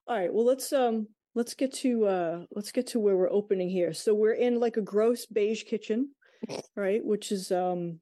all 0.07 0.17
right, 0.17 0.33
well 0.33 0.45
let's 0.45 0.71
um 0.71 1.07
let's 1.39 1.53
get 1.53 1.71
to 1.71 2.05
uh 2.05 2.41
let's 2.51 2.73
get 2.73 2.85
to 2.85 2.99
where 2.99 3.15
we're 3.15 3.31
opening 3.31 3.69
here. 3.69 3.93
So 3.93 4.13
we're 4.13 4.33
in 4.33 4.59
like 4.59 4.75
a 4.75 4.81
gross 4.81 5.25
beige 5.25 5.63
kitchen, 5.63 6.09
right? 6.75 6.99
Which 7.01 7.31
is 7.31 7.49
um 7.49 8.01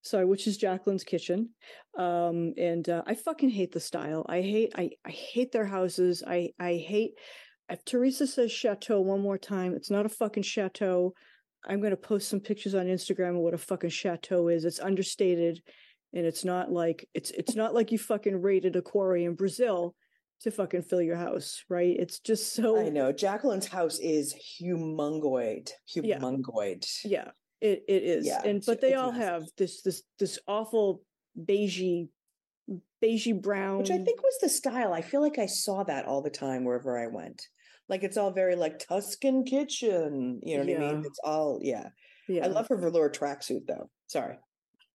sorry, 0.00 0.24
which 0.24 0.46
is 0.46 0.56
Jacqueline's 0.56 1.04
kitchen. 1.04 1.50
Um 1.98 2.54
and 2.56 2.88
uh, 2.88 3.02
I 3.06 3.14
fucking 3.14 3.50
hate 3.50 3.72
the 3.72 3.88
style. 3.90 4.24
I 4.26 4.40
hate 4.40 4.72
I 4.74 4.88
I 5.04 5.10
hate 5.10 5.52
their 5.52 5.66
houses. 5.66 6.24
I 6.26 6.48
I 6.58 6.76
hate 6.76 7.12
if 7.68 7.84
Teresa 7.84 8.26
says 8.26 8.50
chateau 8.50 9.02
one 9.02 9.20
more 9.20 9.38
time, 9.38 9.74
it's 9.74 9.90
not 9.90 10.06
a 10.06 10.16
fucking 10.20 10.44
chateau. 10.44 11.12
I'm 11.68 11.80
going 11.80 11.90
to 11.90 12.08
post 12.10 12.28
some 12.30 12.40
pictures 12.40 12.74
on 12.74 12.86
Instagram 12.86 13.36
of 13.36 13.42
what 13.42 13.52
a 13.52 13.58
fucking 13.58 13.90
chateau 13.90 14.48
is. 14.48 14.64
It's 14.64 14.80
understated 14.80 15.60
and 16.14 16.24
it's 16.24 16.44
not 16.44 16.72
like 16.72 17.06
it's 17.12 17.32
it's 17.32 17.54
not 17.54 17.74
like 17.74 17.92
you 17.92 17.98
fucking 17.98 18.40
raided 18.40 18.76
a 18.76 18.82
quarry 18.82 19.24
in 19.24 19.34
Brazil 19.34 19.94
to 20.42 20.50
fucking 20.50 20.82
fill 20.82 21.02
your 21.02 21.16
house, 21.16 21.64
right? 21.68 21.96
It's 21.98 22.18
just 22.18 22.54
so 22.54 22.78
I 22.78 22.88
know. 22.88 23.12
Jacqueline's 23.12 23.66
house 23.66 23.98
is 23.98 24.34
humongoid. 24.60 25.70
Humongoid. 25.94 26.86
Yeah. 27.04 27.24
yeah 27.24 27.30
it 27.60 27.84
it 27.88 28.02
is. 28.02 28.26
Yeah, 28.26 28.42
and 28.44 28.62
but 28.64 28.80
they 28.80 28.94
all 28.94 29.12
massive. 29.12 29.28
have 29.28 29.42
this 29.56 29.82
this 29.82 30.02
this 30.18 30.38
awful 30.46 31.02
beigey 31.38 32.08
beigey 33.02 33.40
brown 33.40 33.78
Which 33.78 33.90
I 33.90 33.98
think 33.98 34.22
was 34.22 34.38
the 34.40 34.48
style. 34.48 34.92
I 34.92 35.02
feel 35.02 35.20
like 35.20 35.38
I 35.38 35.46
saw 35.46 35.82
that 35.84 36.06
all 36.06 36.22
the 36.22 36.30
time 36.30 36.64
wherever 36.64 36.98
I 36.98 37.06
went. 37.06 37.46
Like 37.88 38.02
it's 38.02 38.16
all 38.16 38.30
very 38.30 38.56
like 38.56 38.78
Tuscan 38.78 39.44
kitchen. 39.44 40.40
You 40.42 40.56
know 40.56 40.64
what 40.64 40.68
yeah. 40.70 40.76
I 40.76 40.92
mean? 40.92 41.04
It's 41.06 41.20
all 41.22 41.60
yeah. 41.62 41.88
Yeah. 42.28 42.44
I 42.44 42.48
love 42.48 42.68
her 42.68 42.76
velour 42.76 43.10
tracksuit 43.10 43.66
though. 43.66 43.88
Sorry. 44.08 44.36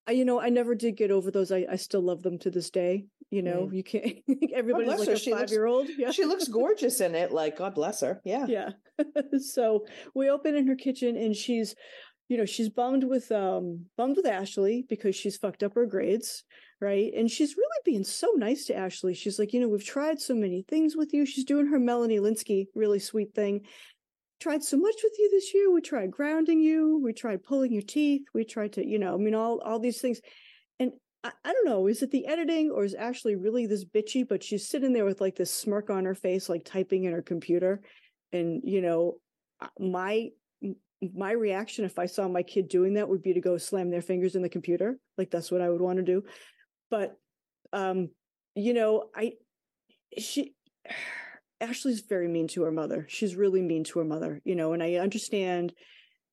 I, 0.07 0.11
you 0.13 0.25
know, 0.25 0.41
I 0.41 0.49
never 0.49 0.75
did 0.75 0.97
get 0.97 1.11
over 1.11 1.31
those. 1.31 1.51
I, 1.51 1.65
I 1.71 1.75
still 1.75 2.01
love 2.01 2.23
them 2.23 2.39
to 2.39 2.49
this 2.49 2.69
day. 2.69 3.05
You 3.31 3.41
know, 3.41 3.69
mm. 3.71 3.75
you 3.77 3.83
can't. 3.83 4.17
Everybody's 4.53 4.89
like 4.89 5.07
her. 5.07 5.13
a 5.13 5.17
she 5.17 5.31
five 5.31 5.49
year 5.49 5.65
old. 5.65 5.87
Yeah, 5.97 6.11
she 6.11 6.25
looks 6.25 6.47
gorgeous 6.49 6.99
in 6.99 7.15
it. 7.15 7.31
Like 7.31 7.57
God 7.57 7.73
bless 7.73 8.01
her. 8.01 8.21
Yeah, 8.25 8.45
yeah. 8.45 8.71
so 9.39 9.85
we 10.13 10.29
open 10.29 10.55
in 10.55 10.67
her 10.67 10.75
kitchen, 10.75 11.15
and 11.15 11.33
she's, 11.33 11.73
you 12.27 12.37
know, 12.37 12.45
she's 12.45 12.69
bummed 12.69 13.05
with 13.05 13.31
um 13.31 13.85
bummed 13.97 14.17
with 14.17 14.25
Ashley 14.25 14.85
because 14.89 15.15
she's 15.15 15.37
fucked 15.37 15.63
up 15.63 15.75
her 15.75 15.85
grades, 15.85 16.43
right? 16.81 17.09
And 17.15 17.31
she's 17.31 17.55
really 17.55 17.69
being 17.85 18.03
so 18.03 18.33
nice 18.35 18.65
to 18.65 18.75
Ashley. 18.75 19.13
She's 19.13 19.39
like, 19.39 19.53
you 19.53 19.61
know, 19.61 19.69
we've 19.69 19.85
tried 19.85 20.19
so 20.19 20.35
many 20.35 20.65
things 20.67 20.97
with 20.97 21.13
you. 21.13 21.25
She's 21.25 21.45
doing 21.45 21.67
her 21.67 21.79
Melanie 21.79 22.19
Lynskey 22.19 22.65
really 22.75 22.99
sweet 22.99 23.33
thing, 23.33 23.61
tried 24.41 24.61
so 24.61 24.75
much 24.75 24.95
with 25.01 25.13
you 25.17 25.31
this 25.31 25.53
year. 25.53 25.71
We 25.71 25.79
tried 25.79 26.11
grounding 26.11 26.59
you. 26.59 26.99
We 27.01 27.13
tried 27.13 27.43
pulling 27.43 27.71
your 27.71 27.81
teeth. 27.81 28.23
We 28.33 28.43
tried 28.43 28.73
to, 28.73 28.85
you 28.85 28.99
know, 28.99 29.13
I 29.13 29.17
mean, 29.17 29.35
all 29.35 29.61
all 29.61 29.79
these 29.79 30.01
things. 30.01 30.19
I, 31.23 31.31
I, 31.45 31.53
don't 31.53 31.65
know, 31.65 31.87
is 31.87 32.01
it 32.01 32.11
the 32.11 32.25
editing 32.25 32.71
or 32.71 32.83
is 32.83 32.93
Ashley 32.93 33.35
really 33.35 33.67
this 33.67 33.85
bitchy? 33.85 34.27
But 34.27 34.43
she's 34.43 34.67
sitting 34.67 34.93
there 34.93 35.05
with 35.05 35.21
like 35.21 35.35
this 35.35 35.53
smirk 35.53 35.89
on 35.89 36.05
her 36.05 36.15
face, 36.15 36.49
like 36.49 36.65
typing 36.65 37.03
in 37.03 37.13
her 37.13 37.21
computer. 37.21 37.81
And, 38.31 38.61
you 38.63 38.81
know, 38.81 39.17
my 39.79 40.29
my 41.13 41.31
reaction 41.31 41.83
if 41.83 41.97
I 41.97 42.05
saw 42.05 42.27
my 42.27 42.43
kid 42.43 42.67
doing 42.67 42.93
that 42.93 43.09
would 43.09 43.23
be 43.23 43.33
to 43.33 43.41
go 43.41 43.57
slam 43.57 43.89
their 43.89 44.01
fingers 44.01 44.35
in 44.35 44.41
the 44.41 44.49
computer. 44.49 44.97
Like 45.17 45.31
that's 45.31 45.51
what 45.51 45.61
I 45.61 45.69
would 45.69 45.81
want 45.81 45.97
to 45.97 46.03
do. 46.03 46.23
But 46.89 47.17
um, 47.73 48.09
you 48.55 48.73
know, 48.73 49.09
I 49.15 49.33
she 50.17 50.53
Ashley's 51.61 52.01
very 52.01 52.27
mean 52.27 52.47
to 52.49 52.63
her 52.63 52.71
mother. 52.71 53.05
She's 53.07 53.35
really 53.35 53.61
mean 53.61 53.83
to 53.85 53.99
her 53.99 54.05
mother, 54.05 54.41
you 54.43 54.55
know, 54.55 54.73
and 54.73 54.81
I 54.81 54.95
understand 54.95 55.73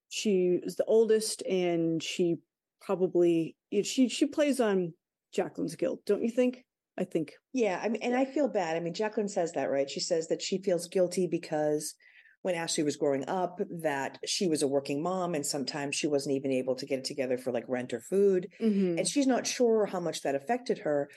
she's 0.08 0.76
the 0.76 0.86
oldest 0.86 1.42
and 1.42 2.02
she 2.02 2.38
probably 2.80 3.56
she 3.82 4.08
she 4.08 4.26
plays 4.26 4.60
on 4.60 4.94
Jacqueline's 5.32 5.76
guilt, 5.76 6.00
don't 6.06 6.22
you 6.22 6.30
think? 6.30 6.64
I 6.98 7.04
think. 7.04 7.32
Yeah, 7.52 7.80
I 7.82 7.88
mean, 7.88 8.02
and 8.02 8.16
I 8.16 8.24
feel 8.24 8.48
bad. 8.48 8.76
I 8.76 8.80
mean, 8.80 8.94
Jacqueline 8.94 9.28
says 9.28 9.52
that, 9.52 9.70
right? 9.70 9.88
She 9.88 10.00
says 10.00 10.28
that 10.28 10.42
she 10.42 10.60
feels 10.60 10.88
guilty 10.88 11.28
because 11.30 11.94
when 12.42 12.54
Ashley 12.54 12.84
was 12.84 12.96
growing 12.96 13.28
up, 13.28 13.60
that 13.82 14.18
she 14.24 14.46
was 14.46 14.62
a 14.62 14.68
working 14.68 15.02
mom 15.02 15.34
and 15.34 15.44
sometimes 15.44 15.94
she 15.94 16.06
wasn't 16.06 16.34
even 16.36 16.50
able 16.50 16.74
to 16.76 16.86
get 16.86 17.00
it 17.00 17.04
together 17.04 17.38
for 17.38 17.52
like 17.52 17.64
rent 17.68 17.92
or 17.92 18.00
food. 18.00 18.48
Mm-hmm. 18.60 18.98
And 18.98 19.08
she's 19.08 19.26
not 19.26 19.46
sure 19.46 19.86
how 19.86 20.00
much 20.00 20.22
that 20.22 20.34
affected 20.34 20.78
her, 20.78 21.08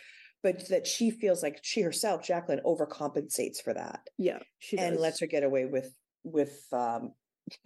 but 0.43 0.67
that 0.69 0.87
she 0.87 1.11
feels 1.11 1.43
like 1.43 1.59
she 1.63 1.81
herself, 1.81 2.23
Jacqueline, 2.23 2.61
overcompensates 2.65 3.61
for 3.63 3.73
that. 3.73 4.01
Yeah. 4.17 4.39
she 4.59 4.77
and 4.77 4.97
lets 4.97 5.19
her 5.21 5.27
get 5.27 5.43
away 5.43 5.65
with 5.65 5.93
with 6.23 6.65
um 6.71 7.13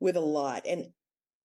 with 0.00 0.16
a 0.16 0.20
lot. 0.20 0.66
And 0.66 0.86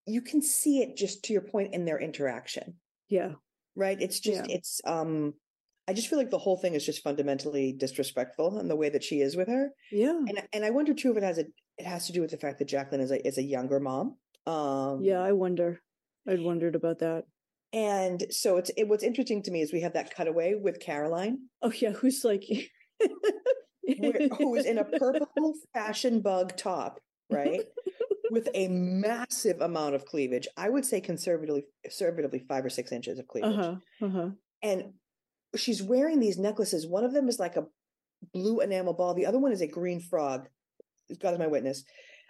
you 0.08 0.22
can 0.22 0.42
see 0.42 0.82
it 0.82 0.96
just 0.98 1.24
to 1.26 1.34
your 1.34 1.42
point 1.42 1.74
in 1.74 1.86
their 1.86 2.00
interaction. 2.00 2.76
Yeah. 3.10 3.34
Right. 3.76 4.02
It's 4.02 4.20
just, 4.20 4.50
yeah. 4.50 4.56
it's, 4.56 4.82
um, 4.86 5.34
I 5.88 5.94
just 5.94 6.10
feel 6.10 6.20
like 6.20 6.30
the 6.30 6.38
whole 6.38 6.58
thing 6.58 6.74
is 6.74 6.86
just 6.86 7.04
fundamentally 7.04 7.72
disrespectful 7.72 8.60
in 8.60 8.68
the 8.68 8.76
way 8.76 8.90
that 8.90 9.04
she 9.04 9.22
is 9.22 9.38
with 9.38 9.48
her. 9.48 9.70
Yeah. 9.92 10.18
And 10.18 10.44
and 10.52 10.66
I 10.66 10.70
wonder 10.70 10.94
too 10.94 11.12
if 11.12 11.18
it 11.18 11.24
has 11.24 11.38
a 11.38 11.46
it 11.78 11.86
has 11.86 12.08
to 12.08 12.14
do 12.14 12.22
with 12.22 12.32
the 12.32 12.38
fact 12.38 12.60
that 12.60 12.68
Jacqueline 12.68 13.02
is 13.02 13.12
a 13.12 13.26
is 13.26 13.38
a 13.38 13.44
younger 13.44 13.80
mom. 13.80 14.18
Um 14.46 15.02
Yeah, 15.02 15.22
I 15.22 15.32
wonder. 15.32 15.80
I'd 16.28 16.42
wondered 16.42 16.76
about 16.76 17.00
that. 17.00 17.24
And 17.72 18.26
so 18.32 18.58
it's 18.58 18.70
it, 18.76 18.88
what's 18.90 19.04
interesting 19.04 19.42
to 19.44 19.52
me 19.52 19.62
is 19.62 19.72
we 19.72 19.82
have 19.82 19.94
that 19.94 20.14
cutaway 20.14 20.56
with 20.56 20.82
Caroline. 20.82 21.40
Oh 21.62 21.72
yeah, 21.72 21.92
who's 21.92 22.26
like 22.26 22.44
who 24.38 24.56
is 24.56 24.66
in 24.66 24.78
a 24.78 24.84
purple 24.84 25.54
fashion 25.74 26.22
bug 26.22 26.58
top, 26.58 27.00
right? 27.30 27.62
with 28.31 28.50
a 28.53 28.67
massive 28.67 29.62
amount 29.62 29.96
of 29.96 30.05
cleavage. 30.05 30.48
I 30.57 30.69
would 30.69 30.86
say 30.86 31.01
conservatively, 31.01 31.65
conservatively 31.84 32.39
five 32.48 32.65
or 32.65 32.69
six 32.69 32.91
inches 32.91 33.19
of 33.19 33.27
cleavage. 33.27 33.57
Uh-huh, 33.57 34.05
uh-huh. 34.05 34.29
And 34.62 34.93
she's 35.55 35.81
wearing 35.81 36.19
these 36.19 36.38
necklaces. 36.38 36.88
One 36.88 37.03
of 37.03 37.13
them 37.13 37.27
is 37.27 37.39
like 37.39 37.55
a 37.55 37.65
blue 38.34 38.60
enamel 38.60 38.93
ball. 38.93 39.13
The 39.13 39.25
other 39.25 39.39
one 39.39 39.51
is 39.51 39.62
a 39.62 39.67
green 39.67 40.00
frog. 40.00 40.48
God 41.22 41.34
is 41.34 41.39
my 41.39 41.48
witness. 41.48 41.84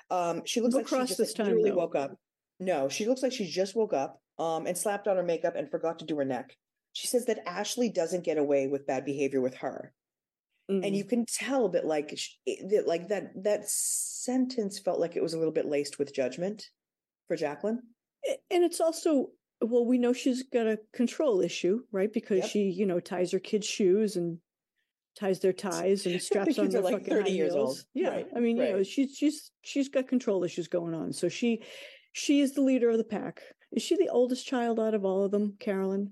Um, 0.10 0.44
she 0.46 0.62
looks 0.62 0.76
like 0.76 0.88
she 0.88 0.96
just 0.98 1.18
this 1.18 1.34
time, 1.34 1.48
literally 1.48 1.72
woke 1.72 1.96
up. 1.96 2.16
No, 2.60 2.90
she 2.90 3.06
looks 3.06 3.24
like 3.24 3.34
she 3.34 3.50
just 3.50 3.76
woke 3.76 3.94
up 3.94 4.22
um, 4.40 4.66
and 4.66 4.78
slapped 4.78 5.08
on 5.08 5.18
her 5.18 5.24
makeup 5.24 5.56
and 5.56 5.70
forgot 5.70 6.00
to 6.00 6.06
do 6.06 6.18
her 6.18 6.26
neck. 6.26 6.56
She 6.94 7.08
says 7.08 7.26
that 7.26 7.48
Ashley 7.48 7.90
doesn't 7.90 8.24
get 8.24 8.38
away 8.38 8.68
with 8.68 8.88
bad 8.88 9.06
behavior 9.06 9.42
with 9.42 9.56
her. 9.58 9.94
Mm. 10.70 10.86
And 10.86 10.96
you 10.96 11.06
can 11.06 11.26
tell 11.26 11.70
that 11.70 11.86
like 11.86 12.18
that 12.46 12.84
like 12.88 13.08
that 13.08 13.32
that 13.44 13.70
sentence 13.70 14.80
felt 14.80 15.00
like 15.00 15.16
it 15.16 15.24
was 15.24 15.34
a 15.34 15.38
little 15.38 15.54
bit 15.54 15.66
laced 15.66 15.98
with 15.98 16.14
judgment 16.14 16.64
for 17.28 17.36
Jacqueline. 17.38 17.80
And 18.52 18.64
it's 18.64 18.82
also 18.82 19.28
well, 19.62 19.86
we 19.86 19.98
know 19.98 20.14
she's 20.14 20.44
got 20.44 20.68
a 20.68 20.80
control 20.94 21.42
issue, 21.42 21.82
right? 21.92 22.12
Because 22.12 22.40
yep. 22.40 22.50
she, 22.50 22.60
you 22.60 22.86
know, 22.86 23.00
ties 23.00 23.32
her 23.32 23.40
kids' 23.40 23.66
shoes 23.66 24.16
and 24.16 24.38
ties 25.18 25.40
their 25.40 25.54
ties 25.54 26.06
and 26.06 26.22
straps 26.22 26.60
on 26.60 26.70
their 26.70 26.82
like 26.82 26.94
fucking 26.94 27.14
30 27.14 27.32
years 27.32 27.54
heels. 27.54 27.70
old. 27.70 27.86
Yeah. 27.94 28.10
Right. 28.10 28.28
I 28.36 28.40
mean, 28.40 28.60
right. 28.60 28.70
you 28.70 28.78
know, 28.78 28.84
she's 28.84 29.16
she's 29.18 29.52
she's 29.62 29.90
got 29.90 30.08
control 30.08 30.44
issues 30.44 30.68
going 30.68 30.94
on. 30.94 31.14
So 31.14 31.30
she 31.30 31.64
she 32.14 32.42
is 32.42 32.54
the 32.54 32.62
leader 32.62 32.90
of 32.90 32.98
the 32.98 33.04
pack. 33.04 33.42
Is 33.72 33.84
she 33.84 33.96
the 33.96 34.10
oldest 34.10 34.46
child 34.46 34.80
out 34.80 34.94
of 34.94 35.06
all 35.06 35.24
of 35.24 35.32
them, 35.32 35.56
Caroline? 35.60 36.12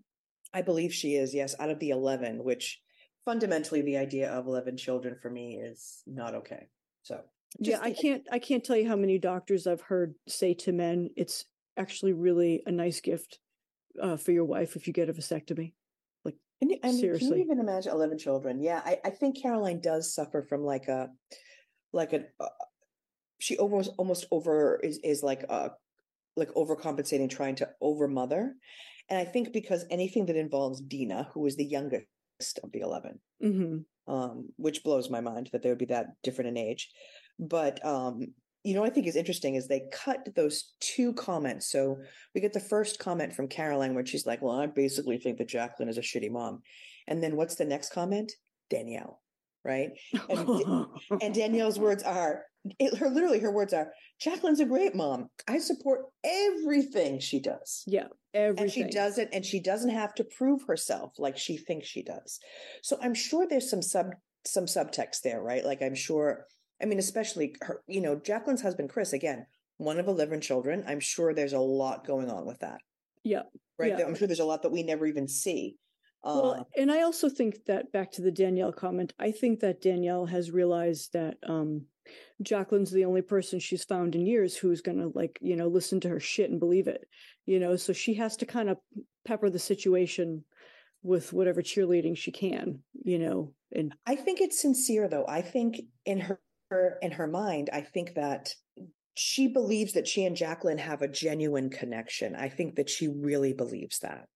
I 0.54 0.62
believe 0.62 0.94
she 0.94 1.16
is, 1.16 1.34
yes, 1.34 1.56
out 1.60 1.70
of 1.70 1.80
the 1.80 1.90
11, 1.90 2.44
which 2.44 2.80
fundamentally 3.26 3.82
the 3.82 3.98
idea 3.98 4.30
of 4.32 4.48
11 4.48 4.78
children 4.78 5.18
for 5.22 5.30
me 5.30 5.56
is 5.56 6.04
not 6.06 6.36
okay. 6.36 6.68
So, 7.02 7.22
yeah, 7.60 7.80
I 7.82 7.92
can't 7.92 8.24
I 8.32 8.40
can't 8.40 8.64
tell 8.64 8.78
you 8.78 8.88
how 8.88 8.96
many 8.96 9.18
doctors 9.18 9.68
I've 9.68 9.82
heard 9.82 10.16
say 10.28 10.54
to 10.56 10.72
men 10.72 11.10
it's 11.16 11.46
actually 11.78 12.14
really 12.14 12.64
a 12.66 12.72
nice 12.72 13.02
gift 13.02 13.40
uh, 14.02 14.18
for 14.18 14.32
your 14.32 14.46
wife 14.46 14.76
if 14.76 14.88
you 14.88 14.94
get 14.94 15.10
a 15.10 15.14
vasectomy. 15.14 15.74
Like 16.24 16.36
and, 16.62 16.72
and 16.84 16.98
seriously, 16.98 17.30
can 17.30 17.38
you 17.38 17.44
even 17.44 17.60
imagine 17.60 17.92
eleven 17.92 18.18
children? 18.18 18.62
Yeah, 18.62 18.82
I, 18.84 19.00
I 19.06 19.10
think 19.10 19.42
Caroline 19.42 19.80
does 19.80 20.14
suffer 20.14 20.44
from 20.44 20.64
like 20.64 20.88
a 20.88 21.10
like 21.94 22.14
a 22.14 22.26
uh, 22.40 22.50
she 23.40 23.58
almost 23.58 23.92
almost 23.98 24.26
over 24.32 24.80
is 24.84 25.00
is 25.04 25.24
like 25.24 25.44
a 25.44 25.72
like 26.36 26.50
overcompensating, 26.56 27.30
trying 27.30 27.56
to 27.56 27.70
over 27.82 28.08
mother. 28.08 28.56
And 29.10 29.20
I 29.20 29.24
think 29.24 29.54
because 29.54 29.86
anything 29.90 30.26
that 30.26 30.36
involves 30.36 30.82
Dina, 30.82 31.30
who 31.34 31.46
is 31.46 31.56
the 31.56 31.64
youngest 31.64 32.08
of 32.64 32.72
the 32.72 32.82
11, 32.82 33.20
mm-hmm. 33.44 34.14
um, 34.14 34.50
which 34.58 34.84
blows 34.84 35.10
my 35.10 35.22
mind 35.22 35.50
that 35.52 35.62
they 35.64 35.70
would 35.70 35.78
be 35.78 35.86
that 35.86 36.08
different 36.24 36.50
in 36.50 36.58
age. 36.58 36.90
But 37.40 37.84
um, 37.86 38.34
you 38.64 38.74
know, 38.74 38.84
I 38.84 38.90
think 38.90 39.06
is 39.06 39.16
interesting 39.16 39.56
is 39.56 39.68
they 39.68 39.84
cut 39.92 40.28
those 40.36 40.74
two 40.80 41.14
comments. 41.14 41.70
So 41.70 42.00
we 42.34 42.42
get 42.42 42.52
the 42.52 42.60
first 42.60 42.98
comment 42.98 43.34
from 43.34 43.48
Caroline 43.48 43.94
where 43.94 44.06
she's 44.06 44.26
like, 44.26 44.42
"Well, 44.42 44.60
I 44.60 44.66
basically 44.66 45.18
think 45.18 45.38
that 45.38 45.48
Jacqueline 45.48 45.90
is 45.90 45.98
a 45.98 46.02
shitty 46.02 46.32
mom," 46.32 46.62
and 47.08 47.22
then 47.22 47.36
what's 47.36 47.56
the 47.56 47.66
next 47.66 47.92
comment? 47.92 48.32
Danielle, 48.70 49.22
right? 49.66 49.90
And, 50.30 50.88
and 51.22 51.34
Danielle's 51.34 51.80
words 51.80 52.04
are, 52.04 52.44
it, 52.80 52.98
her 52.98 53.10
literally 53.10 53.40
her 53.40 53.52
words 53.52 53.74
are, 53.74 53.92
"Jacqueline's 54.20 54.60
a 54.60 54.66
great 54.66 54.96
mom. 54.96 55.28
I 55.48 55.60
support 55.60 56.06
everything 56.24 57.20
she 57.20 57.40
does." 57.40 57.84
Yeah, 57.86 58.08
everything. 58.34 58.64
And 58.64 58.72
she 58.72 58.84
does 58.84 59.18
it, 59.18 59.30
and 59.34 59.46
she 59.46 59.60
doesn't 59.60 59.92
have 59.92 60.16
to 60.16 60.24
prove 60.24 60.62
herself 60.68 61.14
like 61.20 61.38
she 61.38 61.58
thinks 61.58 61.88
she 61.88 62.04
does. 62.04 62.40
So 62.82 62.98
I'm 63.02 63.14
sure 63.14 63.46
there's 63.48 63.70
some 63.70 63.82
sub 63.82 64.08
some 64.46 64.66
subtext 64.66 65.22
there, 65.24 65.42
right? 65.42 65.66
Like 65.66 65.82
I'm 65.82 65.96
sure 65.96 66.46
I 66.82 66.86
mean, 66.86 67.00
especially 67.00 67.56
her, 67.62 67.82
you 67.88 68.02
know, 68.02 68.16
Jacqueline's 68.16 68.62
husband, 68.62 68.90
Chris, 68.90 69.14
again, 69.14 69.46
one 69.78 70.00
of 70.00 70.08
11 70.08 70.42
children. 70.42 70.84
I'm 70.88 71.00
sure 71.00 71.34
there's 71.34 71.54
a 71.54 71.60
lot 71.60 72.06
going 72.06 72.30
on 72.30 72.46
with 72.46 72.60
that. 72.60 72.80
Yeah. 73.24 73.44
Right. 73.80 73.98
Yeah. 73.98 74.06
I'm 74.06 74.16
sure 74.16 74.28
there's 74.28 74.40
a 74.40 74.46
lot 74.46 74.62
that 74.64 74.72
we 74.72 74.84
never 74.84 75.06
even 75.06 75.28
see. 75.28 75.78
Well, 76.26 76.52
uh, 76.52 76.64
and 76.76 76.92
I 76.92 77.02
also 77.02 77.30
think 77.30 77.66
that 77.66 77.92
back 77.92 78.12
to 78.14 78.22
the 78.22 78.32
Danielle 78.32 78.74
comment, 78.74 79.14
I 79.20 79.32
think 79.32 79.60
that 79.60 79.82
Danielle 79.82 80.26
has 80.26 80.52
realized 80.52 81.14
that 81.14 81.38
um, 81.48 81.86
Jacqueline's 82.42 82.92
the 82.92 83.06
only 83.06 83.22
person 83.22 83.60
she's 83.60 83.84
found 83.84 84.16
in 84.16 84.26
years 84.26 84.56
who's 84.58 84.82
going 84.82 85.00
to 85.00 85.12
like, 85.14 85.38
you 85.42 85.56
know, 85.56 85.68
listen 85.68 86.00
to 86.02 86.10
her 86.10 86.20
shit 86.20 86.50
and 86.50 86.60
believe 86.60 86.88
it, 86.88 87.08
you 87.46 87.60
know, 87.60 87.76
so 87.76 87.94
she 87.94 88.16
has 88.16 88.36
to 88.38 88.46
kind 88.46 88.70
of 88.70 88.78
pepper 89.26 89.50
the 89.50 89.60
situation 89.60 90.44
with 91.04 91.32
whatever 91.32 91.62
cheerleading 91.62 92.18
she 92.18 92.32
can, 92.32 92.80
you 93.04 93.20
know, 93.20 93.54
and 93.72 93.94
I 94.08 94.16
think 94.16 94.42
it's 94.42 94.62
sincere 94.62 95.08
though. 95.08 95.26
I 95.28 95.42
think 95.42 95.82
in 96.06 96.20
her 96.20 96.40
her 96.72 96.98
in 97.02 97.12
her 97.12 97.28
mind, 97.28 97.70
I 97.72 97.82
think 97.82 98.16
that 98.16 98.54
she 99.16 99.48
believes 99.48 99.94
that 99.94 100.08
she 100.08 100.26
and 100.26 100.36
Jacqueline 100.36 100.78
have 100.78 101.02
a 101.02 101.08
genuine 101.08 101.70
connection. 101.70 102.36
I 102.36 102.50
think 102.50 102.76
that 102.76 102.90
she 102.90 103.08
really 103.08 103.54
believes 103.54 104.00
that. 104.00 104.28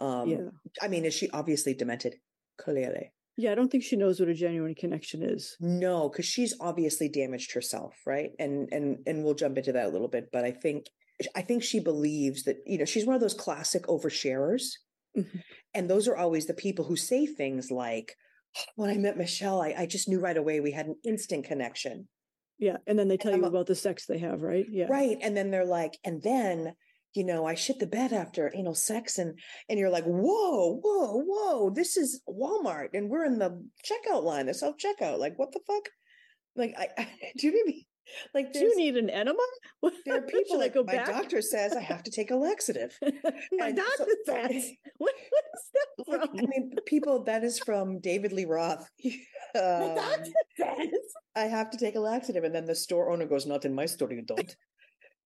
Um, 0.00 0.28
yeah. 0.28 0.48
I 0.80 0.88
mean, 0.88 1.04
is 1.04 1.14
she 1.14 1.30
obviously 1.30 1.74
demented? 1.74 2.16
Clearly. 2.58 3.12
Yeah, 3.36 3.52
I 3.52 3.54
don't 3.54 3.70
think 3.70 3.84
she 3.84 3.96
knows 3.96 4.20
what 4.20 4.28
a 4.28 4.34
genuine 4.34 4.74
connection 4.74 5.22
is. 5.22 5.56
No, 5.60 6.08
because 6.08 6.26
she's 6.26 6.54
obviously 6.60 7.08
damaged 7.08 7.52
herself, 7.52 7.94
right? 8.06 8.30
And 8.38 8.68
and 8.72 8.98
and 9.06 9.24
we'll 9.24 9.34
jump 9.34 9.56
into 9.56 9.72
that 9.72 9.86
a 9.86 9.90
little 9.90 10.08
bit. 10.08 10.28
But 10.32 10.44
I 10.44 10.50
think 10.50 10.86
I 11.34 11.42
think 11.42 11.62
she 11.62 11.80
believes 11.80 12.44
that 12.44 12.58
you 12.66 12.78
know 12.78 12.84
she's 12.84 13.06
one 13.06 13.14
of 13.14 13.20
those 13.20 13.34
classic 13.34 13.86
oversharers, 13.86 14.64
mm-hmm. 15.16 15.38
and 15.74 15.88
those 15.88 16.06
are 16.06 16.16
always 16.16 16.46
the 16.46 16.54
people 16.54 16.84
who 16.84 16.96
say 16.96 17.26
things 17.26 17.70
like, 17.70 18.14
when 18.76 18.90
I 18.90 18.98
met 18.98 19.16
Michelle, 19.16 19.62
I, 19.62 19.74
I 19.78 19.86
just 19.86 20.08
knew 20.08 20.20
right 20.20 20.36
away 20.36 20.60
we 20.60 20.72
had 20.72 20.86
an 20.86 20.96
instant 21.04 21.46
connection. 21.46 22.08
Yeah. 22.58 22.76
And 22.86 22.98
then 22.98 23.08
they 23.08 23.16
tell 23.16 23.34
you 23.34 23.44
about 23.44 23.66
the 23.66 23.74
sex 23.74 24.06
they 24.06 24.18
have, 24.18 24.42
right? 24.42 24.66
Yeah. 24.70 24.86
Right. 24.88 25.16
And 25.22 25.36
then 25.36 25.50
they're 25.50 25.64
like, 25.64 25.98
and 26.04 26.22
then, 26.22 26.74
you 27.14 27.24
know, 27.24 27.46
I 27.46 27.54
shit 27.54 27.78
the 27.78 27.86
bed 27.86 28.12
after 28.12 28.52
anal 28.54 28.74
sex 28.74 29.18
and 29.18 29.38
and 29.68 29.78
you're 29.78 29.90
like, 29.90 30.04
whoa, 30.04 30.80
whoa, 30.82 31.22
whoa, 31.26 31.70
this 31.70 31.96
is 31.96 32.22
Walmart 32.28 32.90
and 32.94 33.08
we're 33.08 33.24
in 33.24 33.38
the 33.38 33.64
checkout 33.84 34.22
line, 34.22 34.46
the 34.46 34.54
self-checkout. 34.54 35.18
Like, 35.18 35.38
what 35.38 35.52
the 35.52 35.60
fuck? 35.66 35.88
Like, 36.56 36.74
I, 36.78 36.88
I 36.98 37.08
do 37.36 37.48
you 37.48 37.64
mean 37.66 37.84
like, 38.34 38.52
do 38.52 38.60
you 38.60 38.76
need 38.76 38.96
an 38.96 39.10
enema? 39.10 39.38
There 40.04 40.18
are 40.18 40.22
people 40.22 40.58
like 40.58 40.74
my 40.74 40.82
back? 40.82 41.06
My 41.06 41.12
doctor 41.12 41.40
says 41.40 41.74
I 41.74 41.80
have 41.80 42.02
to 42.02 42.10
take 42.10 42.30
a 42.30 42.36
laxative. 42.36 42.96
my 43.52 43.68
and 43.68 43.76
doctor 43.76 44.06
so, 44.26 44.32
says, 44.32 44.70
what, 44.98 45.14
what 45.30 45.44
is 45.54 45.70
that 45.74 46.04
from? 46.06 46.38
I 46.38 46.46
mean, 46.46 46.72
people, 46.86 47.24
that 47.24 47.44
is 47.44 47.58
from 47.58 48.00
David 48.00 48.32
Lee 48.32 48.44
Roth. 48.44 48.88
Um, 49.54 49.62
my 49.62 49.94
doctor 49.94 50.32
says 50.56 50.88
I 51.34 51.42
have 51.42 51.70
to 51.70 51.78
take 51.78 51.96
a 51.96 52.00
laxative, 52.00 52.44
and 52.44 52.54
then 52.54 52.66
the 52.66 52.74
store 52.74 53.10
owner 53.10 53.26
goes, 53.26 53.46
"Not 53.46 53.64
in 53.64 53.74
my 53.74 53.86
store, 53.86 54.12
you 54.12 54.22
don't." 54.22 54.54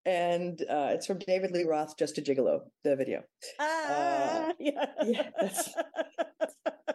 And 0.07 0.61
uh, 0.63 0.91
it's 0.93 1.07
from 1.07 1.19
David 1.19 1.51
Lee 1.53 1.65
Roth, 1.65 1.97
Just 1.97 2.19
a 2.19 2.23
Gigolo, 2.23 2.61
the 2.83 2.97
video. 2.97 3.23
Ah, 3.59 4.49
uh, 4.49 4.53
yeah. 4.59 4.87
yeah 5.05 5.31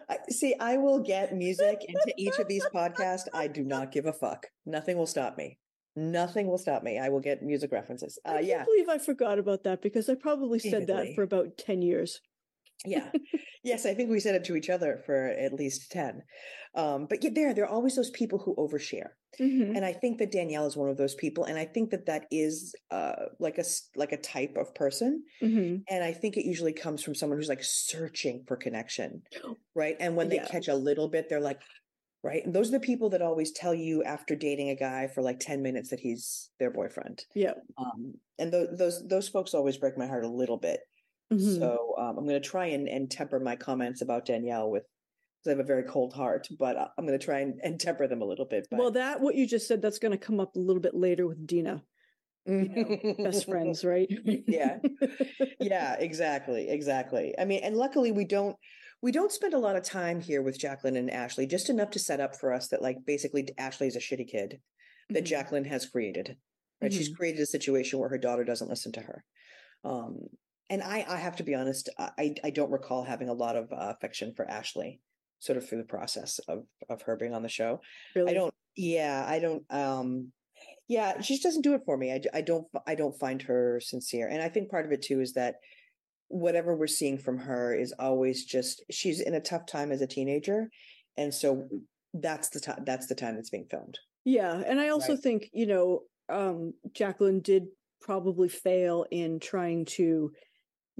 I, 0.08 0.18
see, 0.28 0.54
I 0.60 0.76
will 0.76 1.00
get 1.00 1.34
music 1.34 1.84
into 1.86 2.14
each 2.16 2.38
of 2.38 2.48
these 2.48 2.66
podcasts. 2.74 3.26
I 3.34 3.46
do 3.46 3.64
not 3.64 3.92
give 3.92 4.06
a 4.06 4.12
fuck. 4.12 4.46
Nothing 4.66 4.96
will 4.96 5.06
stop 5.06 5.36
me. 5.36 5.58
Nothing 5.96 6.46
will 6.46 6.58
stop 6.58 6.82
me. 6.82 6.98
I 6.98 7.08
will 7.08 7.20
get 7.20 7.42
music 7.42 7.72
references. 7.72 8.18
Uh, 8.24 8.30
I 8.30 8.34
can't 8.34 8.46
yeah. 8.46 8.64
believe 8.64 8.88
I 8.88 8.98
forgot 8.98 9.38
about 9.38 9.64
that 9.64 9.82
because 9.82 10.08
I 10.08 10.14
probably 10.14 10.58
said 10.60 10.86
that 10.86 11.14
for 11.14 11.22
about 11.22 11.58
10 11.58 11.82
years. 11.82 12.20
Yeah. 12.86 13.10
yes, 13.62 13.86
I 13.86 13.94
think 13.94 14.10
we 14.10 14.20
said 14.20 14.34
it 14.34 14.44
to 14.44 14.56
each 14.56 14.70
other 14.70 15.02
for 15.04 15.28
at 15.28 15.52
least 15.52 15.90
10. 15.90 16.22
Um, 16.74 17.06
but 17.08 17.22
yeah, 17.22 17.30
there, 17.34 17.54
there 17.54 17.64
are 17.64 17.70
always 17.70 17.96
those 17.96 18.10
people 18.10 18.38
who 18.38 18.54
overshare. 18.56 19.10
Mm-hmm. 19.40 19.76
And 19.76 19.84
I 19.84 19.92
think 19.92 20.18
that 20.18 20.32
Danielle 20.32 20.66
is 20.66 20.76
one 20.76 20.88
of 20.88 20.96
those 20.96 21.14
people. 21.14 21.44
And 21.44 21.58
I 21.58 21.64
think 21.64 21.90
that 21.90 22.06
that 22.06 22.26
is 22.30 22.74
uh, 22.90 23.26
like 23.38 23.58
a, 23.58 23.64
like 23.96 24.12
a 24.12 24.16
type 24.16 24.56
of 24.56 24.74
person. 24.74 25.22
Mm-hmm. 25.42 25.82
And 25.88 26.04
I 26.04 26.12
think 26.12 26.36
it 26.36 26.46
usually 26.46 26.72
comes 26.72 27.02
from 27.02 27.14
someone 27.14 27.38
who's 27.38 27.48
like 27.48 27.64
searching 27.64 28.44
for 28.46 28.56
connection. 28.56 29.22
Right. 29.76 29.96
And 30.00 30.16
when 30.16 30.28
they 30.28 30.36
yeah. 30.36 30.48
catch 30.48 30.66
a 30.66 30.74
little 30.74 31.08
bit, 31.08 31.28
they're 31.28 31.40
like, 31.40 31.60
right? 32.22 32.44
And 32.44 32.54
those 32.54 32.68
are 32.68 32.72
the 32.72 32.80
people 32.80 33.10
that 33.10 33.22
always 33.22 33.52
tell 33.52 33.74
you 33.74 34.02
after 34.02 34.34
dating 34.34 34.70
a 34.70 34.74
guy 34.74 35.06
for 35.06 35.22
like 35.22 35.38
10 35.40 35.62
minutes 35.62 35.90
that 35.90 36.00
he's 36.00 36.50
their 36.58 36.70
boyfriend. 36.70 37.24
Yeah. 37.34 37.54
Um, 37.78 38.14
and 38.38 38.52
th- 38.52 38.68
those 38.76 39.06
those 39.06 39.28
folks 39.28 39.54
always 39.54 39.78
break 39.78 39.96
my 39.96 40.06
heart 40.06 40.24
a 40.24 40.28
little 40.28 40.56
bit. 40.56 40.80
Mm-hmm. 41.32 41.60
So 41.60 41.94
um, 41.98 42.18
I'm 42.18 42.26
going 42.26 42.40
to 42.40 42.48
try 42.48 42.66
and, 42.66 42.88
and 42.88 43.10
temper 43.10 43.38
my 43.38 43.56
comments 43.56 44.02
about 44.02 44.26
Danielle 44.26 44.70
with 44.70 44.84
because 45.42 45.54
I 45.54 45.56
have 45.56 45.64
a 45.64 45.66
very 45.66 45.84
cold 45.84 46.12
heart, 46.12 46.48
but 46.58 46.76
uh, 46.76 46.88
I'm 46.98 47.06
going 47.06 47.18
to 47.18 47.24
try 47.24 47.40
and, 47.40 47.58
and, 47.62 47.80
temper 47.80 48.06
them 48.06 48.20
a 48.20 48.26
little 48.26 48.44
bit. 48.44 48.66
But... 48.70 48.78
Well, 48.78 48.90
that 48.90 49.20
what 49.20 49.36
you 49.36 49.46
just 49.46 49.66
said 49.66 49.80
that's 49.80 49.98
going 49.98 50.12
to 50.12 50.18
come 50.18 50.38
up 50.38 50.54
a 50.54 50.58
little 50.58 50.82
bit 50.82 50.94
later 50.94 51.26
with 51.26 51.46
Dina. 51.46 51.82
You 52.46 52.68
know, 52.68 53.14
best 53.24 53.46
friends, 53.48 53.84
right? 53.84 54.08
yeah, 54.46 54.78
yeah, 55.60 55.96
exactly, 55.98 56.68
exactly. 56.68 57.34
I 57.38 57.44
mean, 57.44 57.60
and 57.62 57.76
luckily 57.76 58.12
we 58.12 58.24
don't 58.24 58.56
we 59.02 59.12
don't 59.12 59.32
spend 59.32 59.54
a 59.54 59.58
lot 59.58 59.76
of 59.76 59.84
time 59.84 60.20
here 60.20 60.42
with 60.42 60.58
Jacqueline 60.58 60.96
and 60.96 61.10
Ashley, 61.10 61.46
just 61.46 61.70
enough 61.70 61.90
to 61.90 61.98
set 61.98 62.20
up 62.20 62.34
for 62.34 62.52
us 62.52 62.68
that 62.68 62.82
like 62.82 62.96
basically 63.06 63.46
Ashley 63.56 63.86
is 63.86 63.96
a 63.96 64.00
shitty 64.00 64.28
kid 64.28 64.58
that 65.10 65.18
mm-hmm. 65.18 65.24
Jacqueline 65.24 65.64
has 65.64 65.86
created. 65.86 66.36
Right, 66.80 66.90
mm-hmm. 66.90 66.98
she's 66.98 67.14
created 67.14 67.40
a 67.40 67.46
situation 67.46 67.98
where 67.98 68.08
her 68.08 68.18
daughter 68.18 68.44
doesn't 68.44 68.70
listen 68.70 68.92
to 68.92 69.00
her. 69.00 69.24
Um, 69.84 70.18
and 70.70 70.82
I, 70.82 71.04
I 71.08 71.16
have 71.16 71.36
to 71.36 71.42
be 71.42 71.54
honest, 71.54 71.90
I, 71.98 72.34
I 72.44 72.50
don't 72.50 72.70
recall 72.70 73.02
having 73.02 73.28
a 73.28 73.34
lot 73.34 73.56
of 73.56 73.72
uh, 73.72 73.92
affection 73.94 74.32
for 74.34 74.48
Ashley, 74.48 75.00
sort 75.40 75.58
of 75.58 75.68
through 75.68 75.78
the 75.78 75.84
process 75.84 76.38
of 76.48 76.64
of 76.88 77.02
her 77.02 77.16
being 77.16 77.34
on 77.34 77.42
the 77.42 77.48
show. 77.48 77.80
Really? 78.14 78.30
I 78.30 78.34
don't. 78.34 78.54
Yeah, 78.76 79.26
I 79.28 79.40
don't. 79.40 79.64
Um, 79.68 80.32
yeah, 80.88 81.20
she 81.20 81.34
just 81.34 81.42
doesn't 81.42 81.62
do 81.62 81.74
it 81.74 81.82
for 81.84 81.96
me. 81.96 82.12
I, 82.12 82.20
I 82.32 82.40
don't. 82.40 82.66
I 82.86 82.94
don't 82.94 83.18
find 83.18 83.42
her 83.42 83.80
sincere, 83.80 84.28
and 84.28 84.40
I 84.40 84.48
think 84.48 84.70
part 84.70 84.86
of 84.86 84.92
it 84.92 85.02
too 85.02 85.20
is 85.20 85.34
that 85.34 85.56
whatever 86.28 86.76
we're 86.76 86.86
seeing 86.86 87.18
from 87.18 87.38
her 87.38 87.74
is 87.74 87.92
always 87.98 88.44
just 88.44 88.84
she's 88.88 89.20
in 89.20 89.34
a 89.34 89.40
tough 89.40 89.66
time 89.66 89.90
as 89.90 90.00
a 90.00 90.06
teenager 90.06 90.70
and 91.16 91.34
so 91.34 91.68
that's 92.14 92.50
the 92.50 92.60
time 92.60 92.84
that's 92.86 93.08
the 93.08 93.16
time 93.16 93.34
that's 93.34 93.50
being 93.50 93.66
filmed 93.68 93.98
yeah 94.24 94.62
and 94.64 94.78
i 94.78 94.90
also 94.90 95.14
right? 95.14 95.22
think 95.22 95.50
you 95.52 95.66
know 95.66 96.02
um 96.28 96.72
jacqueline 96.92 97.40
did 97.40 97.64
probably 98.00 98.48
fail 98.48 99.04
in 99.10 99.40
trying 99.40 99.84
to 99.84 100.30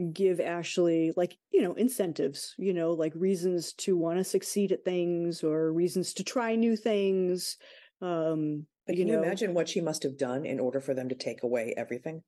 give 0.01 0.41
ashley 0.41 1.13
like 1.17 1.37
you 1.53 1.63
know 1.63 1.75
incentives 1.75 2.55
you 2.59 2.73
know 2.73 2.93
like 2.93 3.13
reasons 3.15 3.73
to 3.73 3.97
want 3.97 4.19
to 4.19 4.25
succeed 4.25 4.73
at 4.73 4.85
things 4.85 5.45
or 5.45 5.73
reasons 5.73 6.15
to 6.15 6.25
try 6.25 6.55
new 6.55 6.77
things 6.77 7.57
um 8.03 8.67
but 8.87 8.97
you 8.97 9.05
can 9.05 9.13
know, 9.13 9.21
you 9.21 9.25
imagine 9.25 9.55
what 9.55 9.69
she 9.69 9.81
must 9.81 10.03
have 10.03 10.19
done 10.19 10.45
in 10.45 10.59
order 10.59 10.81
for 10.81 10.95
them 10.95 11.09
to 11.09 11.15
take 11.15 11.43
away 11.43 11.75
everything 11.77 12.23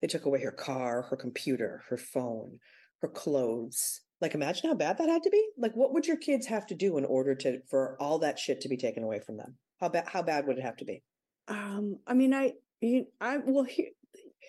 they 0.00 0.08
took 0.08 0.26
away 0.26 0.42
her 0.42 0.52
car, 0.52 1.02
her 1.02 1.16
computer, 1.16 1.82
her 1.88 1.96
phone, 1.96 2.58
her 3.00 3.08
clothes. 3.08 4.00
Like 4.20 4.34
imagine 4.34 4.70
how 4.70 4.76
bad 4.76 4.98
that 4.98 5.08
had 5.08 5.22
to 5.24 5.30
be. 5.30 5.46
Like 5.58 5.74
what 5.74 5.92
would 5.92 6.06
your 6.06 6.16
kids 6.16 6.46
have 6.46 6.66
to 6.68 6.74
do 6.74 6.96
in 6.96 7.04
order 7.04 7.34
to 7.36 7.60
for 7.68 7.96
all 8.00 8.18
that 8.20 8.38
shit 8.38 8.62
to 8.62 8.68
be 8.68 8.76
taken 8.76 9.02
away 9.02 9.20
from 9.20 9.36
them? 9.36 9.56
How 9.80 9.88
bad 9.88 10.08
how 10.08 10.22
bad 10.22 10.46
would 10.46 10.58
it 10.58 10.64
have 10.64 10.76
to 10.78 10.84
be? 10.84 11.02
Um 11.48 11.98
I 12.06 12.14
mean 12.14 12.32
I 12.32 12.54
you, 12.80 13.06
I 13.20 13.38
well 13.38 13.64
here 13.64 13.90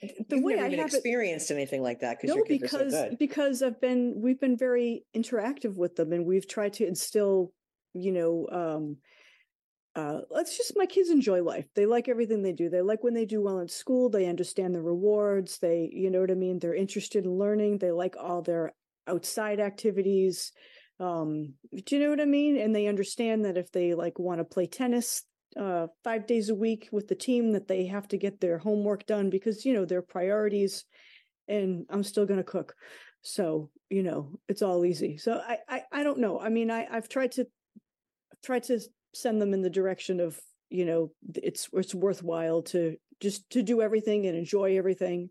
the 0.02 0.36
You've 0.36 0.44
way 0.44 0.56
never 0.56 0.68
I 0.68 0.72
even 0.72 0.86
experienced 0.86 1.52
it, 1.52 1.56
anything 1.56 1.82
like 1.82 2.00
that 2.02 2.18
because 2.22 2.36
no, 2.36 2.44
because 2.48 2.94
so 2.94 3.10
because 3.18 3.62
I've 3.64 3.82
been 3.82 4.16
we've 4.18 4.40
been 4.40 4.58
very 4.58 5.06
interactive 5.16 5.76
with 5.76 5.96
them 5.96 6.14
and 6.14 6.26
we've 6.26 6.48
tried 6.48 6.74
to 6.74 6.88
instill 6.88 7.52
you 7.94 8.12
know 8.12 8.48
um 8.52 8.98
uh, 9.98 10.22
let's 10.30 10.56
just 10.56 10.78
my 10.78 10.86
kids 10.86 11.10
enjoy 11.10 11.42
life. 11.42 11.66
They 11.74 11.88
like 11.88 12.08
everything 12.08 12.44
they 12.44 12.54
do. 12.54 12.70
They 12.70 12.82
like 12.82 13.04
when 13.04 13.16
they 13.16 13.26
do 13.26 13.42
well 13.42 13.58
in 13.58 13.68
school. 13.68 14.12
They 14.12 14.28
understand 14.28 14.76
the 14.76 14.82
rewards. 14.82 15.58
They, 15.58 15.90
you 15.92 16.12
know 16.12 16.22
what 16.22 16.30
I 16.30 16.36
mean. 16.36 16.60
They're 16.60 16.76
interested 16.76 17.26
in 17.26 17.40
learning. 17.40 17.80
They 17.80 17.92
like 17.92 18.16
all 18.16 18.44
their 18.44 18.74
outside 19.08 19.60
activities. 19.60 20.52
Um, 21.00 21.56
do 21.86 21.96
you 21.96 22.04
know 22.04 22.12
what 22.12 22.22
I 22.22 22.26
mean? 22.26 22.58
And 22.60 22.76
they 22.76 22.86
understand 22.86 23.46
that 23.46 23.58
if 23.58 23.72
they 23.72 23.96
like 23.96 24.20
want 24.20 24.40
to 24.40 24.44
play 24.44 24.68
tennis 24.68 25.24
uh, 25.58 25.88
five 26.04 26.28
days 26.28 26.50
a 26.50 26.56
week 26.56 26.90
with 26.92 27.08
the 27.08 27.16
team, 27.16 27.52
that 27.54 27.68
they 27.68 27.86
have 27.88 28.08
to 28.10 28.18
get 28.18 28.40
their 28.40 28.58
homework 28.58 29.06
done 29.06 29.30
because 29.30 29.66
you 29.66 29.74
know 29.74 29.86
their 29.86 30.02
priorities. 30.02 30.86
And 31.48 31.86
I'm 31.90 32.04
still 32.04 32.26
going 32.26 32.40
to 32.40 32.44
cook, 32.44 32.76
so 33.22 33.70
you 33.90 34.04
know 34.04 34.40
it's 34.48 34.62
all 34.62 34.86
easy. 34.86 35.18
So 35.18 35.42
I, 35.46 35.58
I, 35.70 35.84
I 35.92 36.04
don't 36.04 36.20
know. 36.20 36.40
I 36.40 36.50
mean, 36.50 36.70
I, 36.70 36.88
I've 36.92 37.08
tried 37.08 37.32
to 37.34 37.48
tried 38.44 38.64
to 38.64 38.80
send 39.14 39.42
them 39.42 39.54
in 39.54 39.62
the 39.62 39.70
direction 39.70 40.20
of 40.20 40.40
you 40.70 40.86
know 40.86 41.12
it's 41.36 41.70
it's 41.74 41.96
worthwhile 41.96 42.62
to 42.62 42.98
just 43.20 43.50
to 43.50 43.64
do 43.64 43.82
everything 43.82 44.26
and 44.26 44.38
enjoy 44.38 44.78
everything 44.78 45.30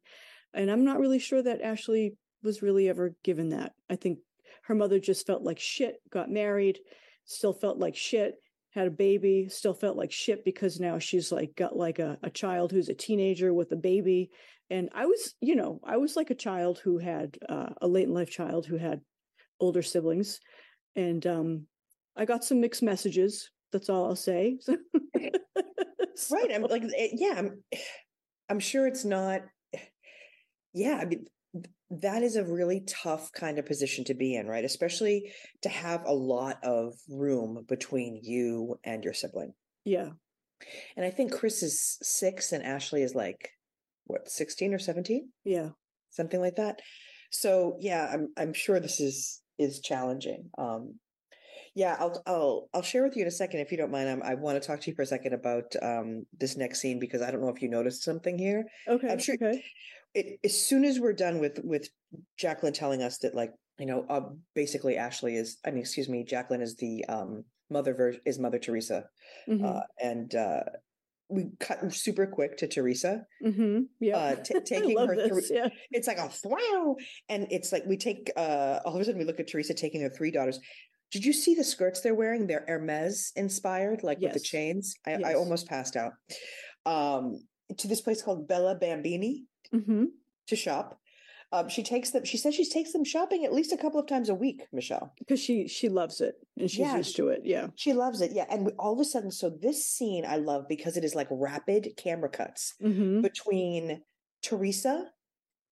and 0.54 0.70
i'm 0.70 0.84
not 0.84 0.98
really 0.98 1.18
sure 1.18 1.42
that 1.42 1.60
ashley 1.60 2.16
was 2.42 2.62
really 2.62 2.88
ever 2.88 3.14
given 3.22 3.50
that 3.50 3.72
i 3.90 3.96
think 3.96 4.18
her 4.64 4.74
mother 4.74 4.98
just 4.98 5.26
felt 5.26 5.42
like 5.42 5.58
shit 5.58 5.96
got 6.10 6.30
married 6.30 6.78
still 7.24 7.52
felt 7.52 7.78
like 7.78 7.96
shit 7.96 8.36
had 8.76 8.86
a 8.86 8.90
baby 8.90 9.48
still 9.48 9.74
felt 9.74 9.96
like 9.96 10.12
shit 10.12 10.44
because 10.44 10.78
now 10.78 10.98
she's 10.98 11.32
like 11.32 11.56
got 11.56 11.76
like 11.76 11.98
a, 11.98 12.16
a 12.22 12.30
child 12.30 12.70
who's 12.70 12.88
a 12.88 12.94
teenager 12.94 13.52
with 13.52 13.72
a 13.72 13.76
baby 13.76 14.30
and 14.70 14.88
i 14.94 15.06
was 15.06 15.34
you 15.40 15.56
know 15.56 15.80
i 15.82 15.96
was 15.96 16.14
like 16.14 16.30
a 16.30 16.34
child 16.34 16.78
who 16.78 16.98
had 16.98 17.36
uh, 17.48 17.70
a 17.82 17.88
late 17.88 18.06
in 18.06 18.14
life 18.14 18.30
child 18.30 18.66
who 18.66 18.76
had 18.76 19.00
older 19.58 19.82
siblings 19.82 20.38
and 20.94 21.26
um 21.26 21.66
i 22.16 22.24
got 22.24 22.44
some 22.44 22.60
mixed 22.60 22.82
messages 22.82 23.50
that's 23.72 23.90
all 23.90 24.06
I'll 24.06 24.16
say. 24.16 24.58
so. 26.14 26.36
Right. 26.36 26.50
I'm 26.52 26.62
like, 26.62 26.82
eh, 26.96 27.08
yeah, 27.12 27.34
I'm, 27.36 27.62
I'm 28.48 28.60
sure 28.60 28.86
it's 28.86 29.04
not. 29.04 29.42
Yeah. 30.72 30.98
I 31.00 31.06
mean, 31.06 31.24
that 31.90 32.22
is 32.22 32.36
a 32.36 32.44
really 32.44 32.84
tough 32.86 33.32
kind 33.32 33.58
of 33.58 33.66
position 33.66 34.04
to 34.04 34.14
be 34.14 34.34
in, 34.34 34.46
right? 34.46 34.64
Especially 34.64 35.32
to 35.62 35.68
have 35.68 36.04
a 36.04 36.12
lot 36.12 36.58
of 36.62 36.94
room 37.08 37.64
between 37.68 38.20
you 38.22 38.78
and 38.84 39.04
your 39.04 39.12
sibling. 39.12 39.52
Yeah. 39.84 40.10
And 40.96 41.04
I 41.04 41.10
think 41.10 41.32
Chris 41.32 41.62
is 41.62 41.98
six 42.02 42.52
and 42.52 42.64
Ashley 42.64 43.02
is 43.02 43.14
like, 43.14 43.50
what, 44.04 44.28
16 44.28 44.74
or 44.74 44.78
17? 44.78 45.28
Yeah. 45.44 45.70
Something 46.10 46.40
like 46.40 46.56
that. 46.56 46.80
So 47.30 47.76
yeah, 47.80 48.08
I'm 48.12 48.32
I'm 48.36 48.52
sure 48.52 48.80
this 48.80 49.00
is 49.00 49.42
is 49.58 49.80
challenging. 49.80 50.48
Um 50.56 50.94
yeah, 51.76 51.94
I'll 52.00 52.22
I'll 52.26 52.68
I'll 52.72 52.82
share 52.82 53.02
with 53.02 53.16
you 53.16 53.22
in 53.22 53.28
a 53.28 53.32
second 53.32 53.60
if 53.60 53.70
you 53.70 53.76
don't 53.76 53.90
mind. 53.90 54.08
I'm, 54.08 54.22
i 54.22 54.34
want 54.34 54.60
to 54.60 54.66
talk 54.66 54.80
to 54.80 54.90
you 54.90 54.96
for 54.96 55.02
a 55.02 55.06
second 55.06 55.34
about 55.34 55.64
um, 55.82 56.24
this 56.38 56.56
next 56.56 56.80
scene 56.80 56.98
because 56.98 57.20
I 57.20 57.30
don't 57.30 57.42
know 57.42 57.50
if 57.50 57.60
you 57.60 57.68
noticed 57.68 58.02
something 58.02 58.38
here. 58.38 58.64
Okay, 58.88 59.08
I'm 59.08 59.18
sure. 59.18 59.34
Okay. 59.34 59.62
It, 60.16 60.40
as 60.44 60.58
soon 60.58 60.84
as 60.84 60.98
we're 60.98 61.12
done 61.12 61.40
with 61.40 61.60
with 61.62 61.90
Jacqueline 62.38 62.72
telling 62.72 63.02
us 63.02 63.18
that, 63.18 63.34
like 63.34 63.52
you 63.78 63.86
know, 63.86 64.06
uh, 64.08 64.22
basically 64.54 64.96
Ashley 64.96 65.36
is, 65.36 65.58
I 65.64 65.70
mean, 65.70 65.80
excuse 65.80 66.08
me, 66.08 66.24
Jacqueline 66.24 66.62
is 66.62 66.76
the 66.76 67.04
um, 67.06 67.44
mother 67.70 67.92
ver- 67.92 68.16
is 68.24 68.38
Mother 68.38 68.58
Teresa, 68.58 69.04
mm-hmm. 69.46 69.64
uh, 69.64 69.80
and 70.02 70.34
uh, 70.34 70.62
we 71.28 71.50
cut 71.60 71.92
super 71.92 72.26
quick 72.26 72.56
to 72.58 72.66
Teresa. 72.66 73.26
Mm-hmm. 73.44 73.80
Yeah, 74.00 74.16
uh, 74.16 74.34
t- 74.36 74.60
taking 74.64 74.98
her 74.98 75.28
through. 75.28 75.42
Yeah. 75.50 75.68
It's 75.90 76.08
like 76.08 76.18
a 76.18 76.30
wow, 76.44 76.96
and 77.28 77.46
it's 77.50 77.72
like 77.72 77.84
we 77.86 77.98
take 77.98 78.30
uh, 78.36 78.80
all 78.84 78.94
of 78.94 79.00
a 79.00 79.04
sudden 79.04 79.18
we 79.18 79.26
look 79.26 79.40
at 79.40 79.48
Teresa 79.48 79.74
taking 79.74 80.00
her 80.00 80.10
three 80.10 80.30
daughters. 80.30 80.58
Did 81.12 81.24
you 81.24 81.32
see 81.32 81.54
the 81.54 81.64
skirts 81.64 82.00
they're 82.00 82.14
wearing? 82.14 82.46
They're 82.46 82.64
Hermes 82.66 83.32
inspired, 83.36 84.02
like 84.02 84.18
yes. 84.20 84.32
with 84.32 84.42
the 84.42 84.48
chains. 84.48 84.94
I, 85.06 85.10
yes. 85.10 85.22
I, 85.24 85.34
almost 85.34 85.68
passed 85.68 85.96
out. 85.96 86.12
Um, 86.84 87.40
to 87.78 87.88
this 87.88 88.00
place 88.00 88.22
called 88.22 88.48
Bella 88.48 88.76
Bambini 88.76 89.44
mm-hmm. 89.74 90.04
to 90.48 90.56
shop. 90.56 91.00
Um, 91.52 91.68
she 91.68 91.82
takes 91.82 92.10
them. 92.10 92.24
She 92.24 92.36
says 92.36 92.54
she 92.54 92.68
takes 92.68 92.92
them 92.92 93.04
shopping 93.04 93.44
at 93.44 93.52
least 93.52 93.72
a 93.72 93.76
couple 93.76 94.00
of 94.00 94.08
times 94.08 94.28
a 94.28 94.34
week, 94.34 94.66
Michelle, 94.72 95.12
because 95.18 95.38
she 95.38 95.68
she 95.68 95.88
loves 95.88 96.20
it 96.20 96.34
and 96.58 96.68
she's 96.68 96.80
yeah, 96.80 96.96
used 96.96 97.16
to 97.16 97.28
it. 97.28 97.42
Yeah, 97.44 97.68
she 97.76 97.92
loves 97.92 98.20
it. 98.20 98.32
Yeah, 98.32 98.46
and 98.50 98.72
all 98.78 98.94
of 98.94 99.00
a 99.00 99.04
sudden, 99.04 99.30
so 99.30 99.48
this 99.48 99.86
scene 99.86 100.24
I 100.26 100.36
love 100.36 100.66
because 100.68 100.96
it 100.96 101.04
is 101.04 101.14
like 101.14 101.28
rapid 101.30 101.90
camera 101.96 102.28
cuts 102.28 102.74
mm-hmm. 102.82 103.20
between 103.20 104.02
Teresa, 104.42 105.12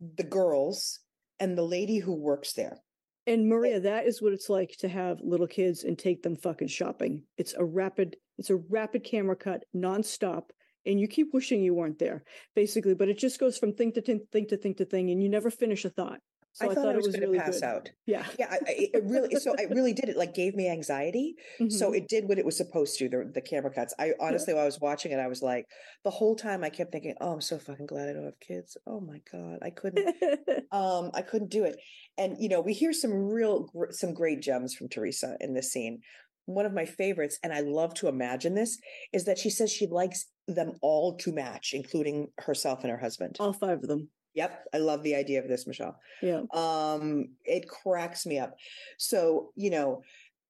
the 0.01 0.23
girls, 0.23 1.01
and 1.41 1.59
the 1.59 1.63
lady 1.63 1.99
who 1.99 2.15
works 2.15 2.53
there. 2.53 2.79
And 3.27 3.49
Maria, 3.49 3.81
that 3.81 4.07
is 4.07 4.21
what 4.21 4.33
it's 4.33 4.51
like 4.51 4.77
to 4.79 4.89
have 4.89 5.21
little 5.23 5.47
kids 5.47 5.85
and 5.85 5.99
take 5.99 6.23
them 6.23 6.37
fucking 6.37 6.69
shopping. 6.69 7.23
It's 7.39 7.55
a 7.55 7.65
rapid, 7.65 8.17
it's 8.39 8.51
a 8.51 8.57
rapid 8.57 9.03
camera 9.03 9.37
cut, 9.37 9.65
nonstop. 9.75 10.51
And 10.87 11.01
you 11.01 11.09
keep 11.09 11.29
wishing 11.33 11.63
you 11.63 11.75
weren't 11.75 11.99
there, 11.99 12.25
basically. 12.55 12.95
But 12.95 13.09
it 13.09 13.19
just 13.19 13.41
goes 13.41 13.59
from 13.59 13.73
thing 13.75 13.93
to 13.93 14.03
thing, 14.03 14.21
thing 14.33 14.47
to 14.49 14.57
thing 14.57 14.75
to 14.77 14.85
thing, 14.85 15.11
and 15.11 15.23
you 15.23 15.29
never 15.29 15.51
finish 15.51 15.85
a 15.85 15.91
thought. 15.91 16.21
So 16.55 16.69
I, 16.69 16.71
I 16.71 16.75
thought, 16.75 16.85
thought, 16.85 16.93
it 16.93 16.97
was, 16.99 17.07
was 17.07 17.17
going 17.17 17.23
to 17.23 17.33
really 17.33 17.45
pass 17.45 17.61
good. 17.61 17.65
out. 17.65 17.91
Yeah, 18.07 18.25
yeah. 18.39 18.47
I, 18.49 18.59
it 18.69 19.03
really, 19.05 19.35
so 19.41 19.55
it 19.55 19.71
really 19.71 19.93
did. 19.93 20.09
It 20.09 20.17
like 20.17 20.35
gave 20.35 20.55
me 20.55 20.71
anxiety. 20.71 21.35
Mm-hmm. 21.61 21.71
So 21.71 21.93
it 21.93 22.07
did 22.07 22.29
what 22.29 22.39
it 22.39 22.45
was 22.45 22.57
supposed 22.57 22.97
to. 22.99 23.09
The, 23.09 23.29
the 23.35 23.41
camera 23.41 23.73
cuts. 23.73 23.93
I 23.99 24.13
honestly, 24.21 24.53
yeah. 24.53 24.59
while 24.59 24.63
I 24.63 24.67
was 24.67 24.81
watching 24.81 25.11
it, 25.11 25.19
I 25.19 25.27
was 25.27 25.43
like, 25.43 25.65
the 26.05 26.11
whole 26.11 26.37
time 26.37 26.63
I 26.63 26.71
kept 26.71 26.93
thinking, 26.93 27.17
"Oh, 27.21 27.33
I'm 27.33 27.41
so 27.41 27.59
fucking 27.59 27.87
glad 27.87 28.09
I 28.09 28.13
don't 28.13 28.25
have 28.25 28.39
kids. 28.39 28.77
Oh 28.87 29.01
my 29.01 29.21
god, 29.33 29.59
I 29.63 29.71
couldn't. 29.71 30.15
um, 30.73 31.11
I 31.13 31.23
couldn't 31.23 31.51
do 31.51 31.65
it." 31.65 31.75
And 32.17 32.37
you 32.39 32.49
know, 32.49 32.61
we 32.61 32.73
hear 32.73 32.93
some 32.93 33.11
real, 33.11 33.69
some 33.91 34.15
great 34.15 34.41
gems 34.41 34.75
from 34.75 34.89
Teresa 34.89 35.37
in 35.41 35.55
this 35.55 35.73
scene. 35.73 36.03
One 36.47 36.67
of 36.67 36.75
my 36.75 36.85
favorites, 36.85 37.39
and 37.43 37.53
I 37.53 37.61
love 37.61 37.95
to 37.95 38.09
imagine 38.09 38.55
this, 38.55 38.79
is 39.13 39.25
that 39.25 39.39
she 39.39 39.51
says 39.51 39.73
she 39.73 39.87
likes 39.87 40.27
them 40.47 40.73
all 40.83 41.17
to 41.19 41.33
match, 41.33 41.73
including 41.73 42.29
herself 42.39 42.83
and 42.83 42.91
her 42.91 42.99
husband. 42.99 43.37
All 43.41 43.53
five 43.53 43.79
of 43.79 43.89
them. 43.89 44.09
Yep, 44.35 44.65
I 44.75 44.79
love 44.79 45.03
the 45.03 45.15
idea 45.15 45.41
of 45.41 45.49
this, 45.49 45.67
Michelle. 45.67 45.97
Yeah. 46.21 46.43
Um, 46.53 47.29
it 47.45 47.69
cracks 47.69 48.27
me 48.27 48.39
up. 48.39 48.55
So, 48.99 49.53
you 49.55 49.71
know, 49.71 50.03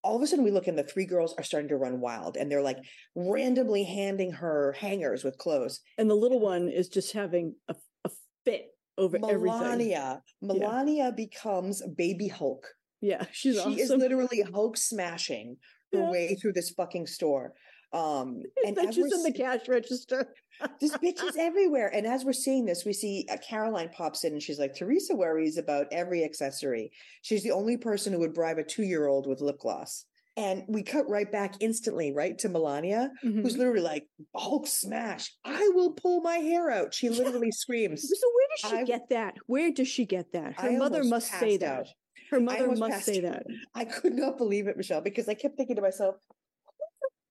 all 0.03 0.17
of 0.17 0.23
a 0.23 0.27
sudden 0.27 0.45
we 0.45 0.51
look 0.51 0.67
and 0.67 0.79
the 0.79 0.85
three 0.85 1.07
girls 1.07 1.35
are 1.39 1.45
starting 1.45 1.69
to 1.69 1.77
run 1.77 2.01
wild 2.01 2.37
and 2.37 2.51
they're 2.51 2.63
like 2.63 2.79
randomly 3.15 3.85
handing 3.85 4.33
her 4.33 4.75
hangers 4.79 5.25
with 5.25 5.39
clothes. 5.39 5.81
And 5.99 6.11
the 6.11 6.15
little 6.15 6.41
one 6.41 6.69
is 6.69 6.89
just 6.89 7.13
having 7.13 7.55
a, 7.69 7.75
a 8.05 8.11
fit 8.45 8.69
over 8.99 9.19
Milania, 9.19 10.21
everything. 10.43 10.61
Milania 10.63 10.97
yeah. 10.97 11.11
becomes 11.11 11.83
baby 11.97 12.29
Hulk. 12.29 12.67
Yeah, 13.01 13.25
she's 13.33 13.55
she 13.55 13.61
awesome. 13.61 13.79
is 13.79 13.91
literally 13.91 14.43
Hulk 14.53 14.77
smashing 14.77 15.57
her 15.95 16.01
yeah. 16.01 16.11
way 16.11 16.35
through 16.35 16.53
this 16.53 16.71
fucking 16.71 17.07
store. 17.07 17.55
Um, 17.93 18.43
and 18.67 18.77
bitches 18.77 19.13
in 19.13 19.23
the 19.23 19.33
cash 19.33 19.69
register. 19.69 20.35
this 20.81 20.97
bitch 20.99 21.23
is 21.23 21.37
everywhere. 21.37 21.91
And 21.95 22.07
as 22.07 22.25
we're 22.25 22.33
seeing 22.33 22.67
this, 22.67 22.85
we 22.85 22.93
see 22.93 23.27
uh, 23.31 23.37
Caroline 23.49 23.91
pops 23.91 24.25
in 24.25 24.33
and 24.33 24.43
she's 24.43 24.59
like, 24.59 24.75
Teresa 24.75 25.15
worries 25.15 25.59
about 25.59 25.87
every 25.93 26.25
accessory. 26.25 26.91
She's 27.23 27.43
the 27.43 27.53
only 27.53 27.77
person 27.77 28.13
who 28.13 28.19
would 28.21 28.35
bribe 28.35 28.59
a 28.59 28.65
two 28.65 28.83
year 28.83 29.07
old 29.07 29.27
with 29.27 29.41
lip 29.41 29.61
gloss. 29.61 30.07
And 30.37 30.65
we 30.67 30.83
cut 30.83 31.09
right 31.09 31.31
back 31.31 31.55
instantly, 31.61 32.13
right 32.13 32.37
to 32.39 32.49
Milania, 32.49 33.11
mm-hmm. 33.25 33.43
who's 33.43 33.57
literally 33.57 33.83
like, 33.83 34.09
Hulk 34.35 34.67
smash. 34.67 35.33
I 35.45 35.71
will 35.75 35.93
pull 35.93 36.23
my 36.23 36.39
hair 36.39 36.73
out. 36.73 36.93
She 36.93 37.09
literally 37.09 37.53
screams. 37.53 38.03
So 38.03 38.27
where 38.35 38.47
does 38.51 38.71
she 38.71 38.77
I, 38.79 38.85
get 38.85 39.09
that? 39.11 39.35
Where 39.47 39.71
does 39.71 39.87
she 39.87 40.05
get 40.05 40.33
that? 40.33 40.59
Her 40.59 40.71
I 40.71 40.77
mother 40.77 41.05
must 41.05 41.31
say 41.39 41.57
that. 41.59 41.81
Out. 41.81 41.87
Her 42.35 42.41
mother 42.41 42.75
must 42.77 43.05
say 43.05 43.21
that. 43.21 43.47
I 43.75 43.85
could 43.85 44.15
not 44.15 44.39
believe 44.39 44.67
it, 44.67 44.77
Michelle, 44.77 45.01
because 45.01 45.29
I 45.29 45.35
kept 45.35 45.57
thinking 45.57 45.77
to 45.77 45.83
myself, 45.83 46.17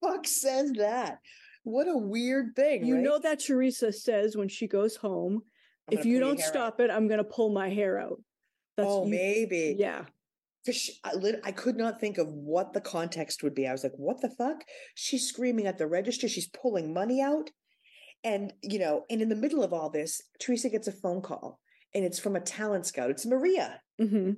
who 0.02 0.10
the 0.10 0.14
fuck 0.14 0.28
says 0.28 0.72
that? 0.78 1.20
What 1.64 1.88
a 1.88 1.98
weird 1.98 2.56
thing. 2.56 2.86
You 2.86 2.96
right? 2.96 3.04
know 3.04 3.20
that 3.20 3.40
Teresa 3.40 3.92
says 3.92 4.38
when 4.38 4.50
she 4.50 4.68
goes 4.68 4.96
home, 4.96 5.42
if 5.92 6.06
you 6.06 6.20
don't 6.20 6.40
stop 6.40 6.76
out. 6.76 6.86
it, 6.86 6.92
I'm 6.92 7.08
going 7.08 7.18
to 7.18 7.24
pull 7.26 7.54
my 7.54 7.70
hair 7.70 8.00
out. 8.00 8.22
That's, 8.78 8.90
oh, 8.90 9.06
you, 9.06 9.12
maybe. 9.12 9.76
Yeah. 9.78 10.06
She, 10.72 10.94
I, 11.04 11.14
I 11.44 11.52
could 11.52 11.76
not 11.76 12.00
think 12.00 12.18
of 12.18 12.28
what 12.30 12.74
the 12.74 12.82
context 12.82 13.44
would 13.44 13.54
be. 13.54 13.68
I 13.68 13.74
was 13.74 13.84
like, 13.84 13.94
what 13.98 14.22
the 14.22 14.30
fuck? 14.30 14.64
She's 14.96 15.28
screaming 15.28 15.68
at 15.68 15.78
the 15.78 15.88
register. 15.88 16.30
She's 16.30 16.48
pulling 16.48 16.94
money 16.94 17.22
out. 17.22 17.50
And, 18.24 18.54
you 18.62 18.80
know, 18.80 19.04
and 19.10 19.22
in 19.22 19.28
the 19.28 19.36
middle 19.36 19.64
of 19.64 19.74
all 19.74 19.90
this, 19.90 20.22
Teresa 20.40 20.70
gets 20.70 20.88
a 20.88 20.94
phone 20.94 21.22
call 21.22 21.60
and 21.94 22.06
it's 22.06 22.20
from 22.20 22.38
a 22.38 22.42
talent 22.42 22.86
scout. 22.86 23.10
It's 23.10 23.26
Maria. 23.26 23.82
Mm-hmm. 24.02 24.32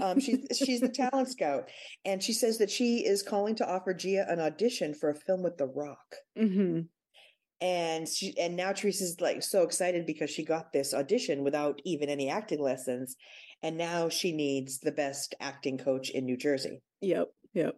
Um, 0.00 0.20
she's 0.20 0.46
she's 0.56 0.80
the 0.80 0.88
talent 0.88 1.28
scout, 1.28 1.68
and 2.04 2.22
she 2.22 2.32
says 2.32 2.58
that 2.58 2.70
she 2.70 3.04
is 3.06 3.22
calling 3.22 3.54
to 3.56 3.68
offer 3.68 3.94
Gia 3.94 4.26
an 4.28 4.40
audition 4.40 4.94
for 4.94 5.10
a 5.10 5.14
film 5.14 5.42
with 5.42 5.56
The 5.56 5.66
Rock. 5.66 6.16
Mm-hmm. 6.38 6.80
And 7.60 8.06
she 8.06 8.38
and 8.38 8.54
now 8.56 8.72
Teresa's 8.72 9.20
like 9.20 9.42
so 9.42 9.62
excited 9.62 10.04
because 10.04 10.30
she 10.30 10.44
got 10.44 10.72
this 10.72 10.92
audition 10.92 11.42
without 11.42 11.80
even 11.84 12.08
any 12.08 12.28
acting 12.28 12.60
lessons, 12.60 13.16
and 13.62 13.78
now 13.78 14.08
she 14.08 14.32
needs 14.32 14.78
the 14.78 14.92
best 14.92 15.34
acting 15.40 15.78
coach 15.78 16.10
in 16.10 16.26
New 16.26 16.36
Jersey. 16.36 16.82
Yep, 17.00 17.28
yep. 17.54 17.76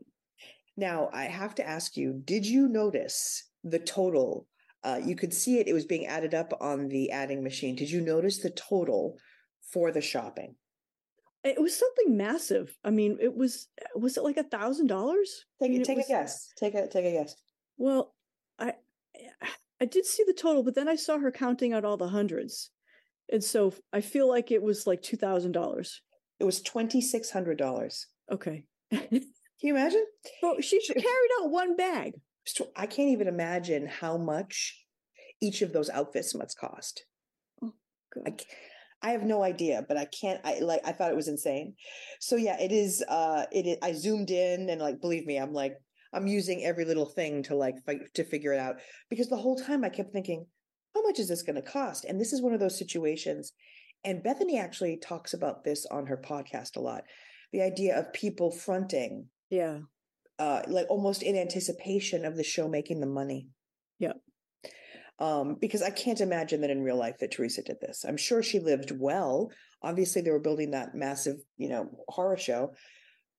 Now 0.76 1.10
I 1.12 1.24
have 1.24 1.54
to 1.56 1.68
ask 1.68 1.96
you: 1.96 2.20
Did 2.24 2.44
you 2.44 2.68
notice 2.68 3.48
the 3.62 3.78
total? 3.78 4.46
Uh, 4.82 5.00
you 5.04 5.14
could 5.14 5.34
see 5.34 5.58
it; 5.58 5.68
it 5.68 5.74
was 5.74 5.86
being 5.86 6.06
added 6.06 6.34
up 6.34 6.52
on 6.60 6.88
the 6.88 7.10
adding 7.12 7.44
machine. 7.44 7.76
Did 7.76 7.90
you 7.90 8.00
notice 8.00 8.38
the 8.38 8.50
total 8.50 9.16
for 9.72 9.92
the 9.92 10.00
shopping? 10.00 10.56
It 11.48 11.60
was 11.60 11.76
something 11.76 12.16
massive. 12.16 12.76
I 12.84 12.90
mean, 12.90 13.18
it 13.20 13.34
was 13.34 13.68
was 13.94 14.16
it 14.16 14.24
like 14.24 14.36
a 14.36 14.42
thousand 14.42 14.88
dollars? 14.88 15.44
Take 15.60 15.70
I 15.70 15.72
mean, 15.72 15.82
take 15.84 15.96
was, 15.96 16.06
a 16.06 16.08
guess. 16.08 16.52
Take 16.56 16.74
a 16.74 16.88
take 16.88 17.04
a 17.04 17.12
guess. 17.12 17.34
Well, 17.76 18.14
I 18.58 18.74
I 19.80 19.84
did 19.84 20.06
see 20.06 20.24
the 20.26 20.32
total, 20.32 20.62
but 20.62 20.74
then 20.74 20.88
I 20.88 20.96
saw 20.96 21.18
her 21.18 21.30
counting 21.30 21.72
out 21.72 21.84
all 21.84 21.96
the 21.96 22.08
hundreds, 22.08 22.70
and 23.32 23.42
so 23.42 23.72
I 23.92 24.00
feel 24.00 24.28
like 24.28 24.50
it 24.50 24.62
was 24.62 24.86
like 24.86 25.02
two 25.02 25.16
thousand 25.16 25.52
dollars. 25.52 26.02
It 26.40 26.44
was 26.44 26.60
twenty 26.60 27.00
six 27.00 27.30
hundred 27.30 27.58
dollars. 27.58 28.06
Okay. 28.30 28.64
Can 28.90 29.66
you 29.66 29.74
imagine? 29.74 30.04
Well, 30.42 30.60
she 30.60 30.80
carried 30.86 31.30
out 31.40 31.50
one 31.50 31.76
bag. 31.76 32.12
I 32.76 32.86
can't 32.86 33.10
even 33.10 33.26
imagine 33.26 33.86
how 33.86 34.16
much 34.16 34.84
each 35.40 35.62
of 35.62 35.72
those 35.72 35.90
outfits 35.90 36.34
must 36.34 36.58
cost. 36.58 37.04
Oh, 37.62 37.74
God. 38.14 38.24
I, 38.26 38.36
I 39.02 39.10
have 39.10 39.22
no 39.22 39.42
idea, 39.42 39.84
but 39.86 39.96
I 39.96 40.06
can't. 40.06 40.40
I 40.44 40.58
like. 40.60 40.80
I 40.84 40.92
thought 40.92 41.10
it 41.10 41.16
was 41.16 41.28
insane. 41.28 41.74
So 42.20 42.36
yeah, 42.36 42.60
it 42.60 42.72
is. 42.72 43.02
Uh, 43.08 43.44
it. 43.52 43.66
Is, 43.66 43.76
I 43.82 43.92
zoomed 43.92 44.30
in 44.30 44.68
and 44.68 44.80
like, 44.80 45.00
believe 45.00 45.26
me, 45.26 45.36
I'm 45.36 45.52
like, 45.52 45.74
I'm 46.12 46.26
using 46.26 46.64
every 46.64 46.84
little 46.84 47.06
thing 47.06 47.42
to 47.44 47.54
like 47.54 47.76
fight 47.86 47.98
to 48.14 48.24
figure 48.24 48.52
it 48.52 48.58
out 48.58 48.76
because 49.08 49.28
the 49.28 49.36
whole 49.36 49.56
time 49.56 49.84
I 49.84 49.88
kept 49.88 50.12
thinking, 50.12 50.46
how 50.94 51.02
much 51.02 51.18
is 51.18 51.28
this 51.28 51.42
going 51.42 51.56
to 51.56 51.62
cost? 51.62 52.04
And 52.04 52.20
this 52.20 52.32
is 52.32 52.42
one 52.42 52.54
of 52.54 52.60
those 52.60 52.78
situations. 52.78 53.52
And 54.04 54.22
Bethenny 54.22 54.60
actually 54.60 54.96
talks 54.96 55.34
about 55.34 55.64
this 55.64 55.86
on 55.90 56.06
her 56.06 56.16
podcast 56.16 56.76
a 56.76 56.80
lot. 56.80 57.04
The 57.52 57.62
idea 57.62 57.98
of 57.98 58.12
people 58.12 58.50
fronting, 58.50 59.26
yeah, 59.50 59.78
uh, 60.38 60.62
like 60.66 60.86
almost 60.88 61.22
in 61.22 61.36
anticipation 61.36 62.24
of 62.24 62.36
the 62.36 62.44
show 62.44 62.68
making 62.68 63.00
the 63.00 63.06
money. 63.06 63.48
Yeah 63.98 64.12
um, 65.18 65.56
because 65.60 65.82
I 65.82 65.90
can't 65.90 66.20
imagine 66.20 66.60
that 66.60 66.70
in 66.70 66.82
real 66.82 66.96
life 66.96 67.18
that 67.18 67.32
Teresa 67.32 67.62
did 67.62 67.80
this. 67.80 68.04
I'm 68.06 68.16
sure 68.16 68.42
she 68.42 68.60
lived 68.60 68.92
well. 68.98 69.50
Obviously, 69.82 70.22
they 70.22 70.30
were 70.30 70.38
building 70.38 70.72
that 70.72 70.94
massive, 70.94 71.36
you 71.56 71.68
know, 71.68 71.90
horror 72.08 72.36
show, 72.36 72.72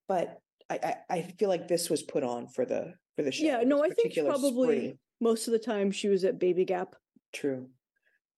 but 0.08 0.40
I, 0.70 0.80
I, 0.84 0.96
I 1.10 1.22
feel 1.38 1.50
like 1.50 1.68
this 1.68 1.90
was 1.90 2.04
put 2.04 2.24
on 2.24 2.48
for 2.48 2.66
the 2.66 2.94
for 3.16 3.24
the 3.24 3.32
show. 3.32 3.46
Yeah, 3.46 3.64
no, 3.66 3.84
I 3.84 3.90
think 3.90 4.16
probably 4.16 4.78
spree. 4.78 4.98
most 5.22 5.48
of 5.48 5.54
the 5.54 5.60
time 5.60 5.92
she 5.92 6.10
was 6.10 6.24
at 6.24 6.40
Baby 6.40 6.66
Gap. 6.66 6.96
True, 7.34 7.70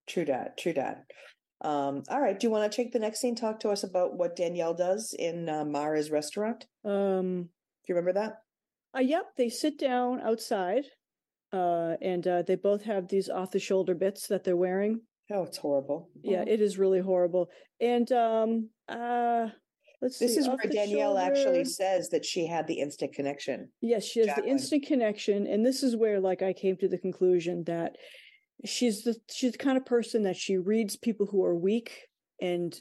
true 0.07 0.25
that, 0.25 0.57
true 0.57 0.73
that. 0.73 1.03
Um, 1.63 2.01
all 2.09 2.19
right, 2.19 2.39
do 2.39 2.47
you 2.47 2.51
want 2.51 2.71
to 2.71 2.75
take 2.75 2.91
the 2.91 2.99
next 2.99 3.19
scene? 3.19 3.35
Talk 3.35 3.59
to 3.61 3.69
us 3.69 3.83
about 3.83 4.17
what 4.17 4.35
Danielle 4.35 4.73
does 4.73 5.15
in 5.17 5.47
uh, 5.47 5.63
Mara's 5.63 6.09
restaurant. 6.09 6.65
Um, 6.83 7.43
do 7.43 7.87
you 7.87 7.95
remember 7.95 8.13
that? 8.13 8.37
Uh, 8.95 9.01
yep, 9.01 9.25
they 9.37 9.49
sit 9.49 9.77
down 9.77 10.21
outside 10.21 10.85
uh, 11.53 11.95
and 12.01 12.27
uh, 12.27 12.41
they 12.43 12.55
both 12.55 12.83
have 12.83 13.07
these 13.07 13.29
off 13.29 13.51
the 13.51 13.59
shoulder 13.59 13.95
bits 13.95 14.27
that 14.27 14.43
they're 14.43 14.57
wearing. 14.57 15.01
Oh, 15.31 15.43
it's 15.43 15.57
horrible. 15.57 16.09
Yeah, 16.23 16.43
it 16.45 16.61
is 16.61 16.77
really 16.77 16.99
horrible. 16.99 17.49
And 17.79 18.11
um, 18.11 18.69
uh, 18.89 19.47
let's 20.01 20.17
see. 20.17 20.25
this 20.25 20.35
see, 20.35 20.41
is 20.41 20.47
where 20.47 20.57
Danielle 20.57 21.15
shoulder... 21.15 21.31
actually 21.31 21.65
says 21.65 22.09
that 22.09 22.25
she 22.25 22.47
had 22.47 22.67
the 22.67 22.79
instant 22.79 23.13
connection. 23.13 23.69
Yes, 23.81 24.03
she 24.03 24.19
has 24.19 24.27
Jacqueline. 24.27 24.45
the 24.45 24.51
instant 24.51 24.85
connection, 24.85 25.47
and 25.47 25.65
this 25.65 25.83
is 25.83 25.95
where, 25.95 26.19
like, 26.19 26.41
I 26.41 26.53
came 26.53 26.75
to 26.77 26.87
the 26.87 26.97
conclusion 26.97 27.63
that 27.65 27.95
she's 28.65 29.03
the 29.03 29.15
she's 29.31 29.53
the 29.53 29.57
kind 29.57 29.77
of 29.77 29.85
person 29.85 30.23
that 30.23 30.35
she 30.35 30.57
reads 30.57 30.95
people 30.95 31.25
who 31.25 31.43
are 31.43 31.55
weak 31.55 32.07
and 32.41 32.79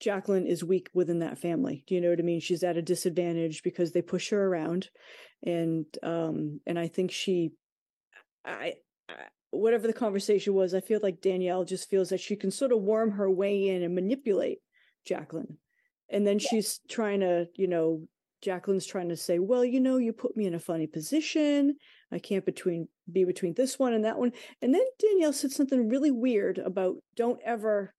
Jacqueline 0.00 0.46
is 0.46 0.62
weak 0.62 0.90
within 0.92 1.20
that 1.20 1.38
family. 1.38 1.84
Do 1.86 1.94
you 1.94 2.00
know 2.00 2.10
what 2.10 2.18
I 2.18 2.22
mean? 2.22 2.40
She's 2.40 2.62
at 2.62 2.76
a 2.76 2.82
disadvantage 2.82 3.62
because 3.62 3.92
they 3.92 4.02
push 4.02 4.30
her 4.30 4.46
around, 4.46 4.90
and 5.42 5.86
um, 6.02 6.60
and 6.66 6.78
I 6.78 6.88
think 6.88 7.10
she 7.10 7.52
I, 8.46 8.74
I 9.08 9.14
whatever 9.50 9.86
the 9.86 9.92
conversation 9.92 10.54
was, 10.54 10.74
I 10.74 10.80
feel 10.80 11.00
like 11.02 11.20
Danielle 11.20 11.64
just 11.64 11.88
feels 11.88 12.10
that 12.10 12.20
she 12.20 12.36
can 12.36 12.50
sort 12.50 12.72
of 12.72 12.82
worm 12.82 13.12
her 13.12 13.30
way 13.30 13.68
in 13.68 13.82
and 13.82 13.94
manipulate 13.94 14.58
Jacqueline. 15.04 15.58
And 16.08 16.26
then 16.26 16.38
yeah. 16.38 16.48
she's 16.48 16.80
trying 16.88 17.20
to, 17.20 17.48
you 17.56 17.66
know, 17.66 18.06
Jacqueline's 18.42 18.86
trying 18.86 19.08
to 19.08 19.16
say, 19.16 19.38
well, 19.38 19.64
you 19.64 19.80
know, 19.80 19.96
you 19.96 20.12
put 20.12 20.36
me 20.36 20.46
in 20.46 20.54
a 20.54 20.60
funny 20.60 20.86
position. 20.86 21.76
I 22.12 22.18
can't 22.18 22.44
between 22.44 22.88
be 23.10 23.24
between 23.24 23.54
this 23.54 23.78
one 23.78 23.92
and 23.92 24.04
that 24.04 24.18
one. 24.18 24.32
And 24.62 24.74
then 24.74 24.84
Danielle 25.00 25.32
said 25.32 25.52
something 25.52 25.88
really 25.88 26.10
weird 26.10 26.58
about 26.58 26.96
don't 27.16 27.40
ever 27.44 27.94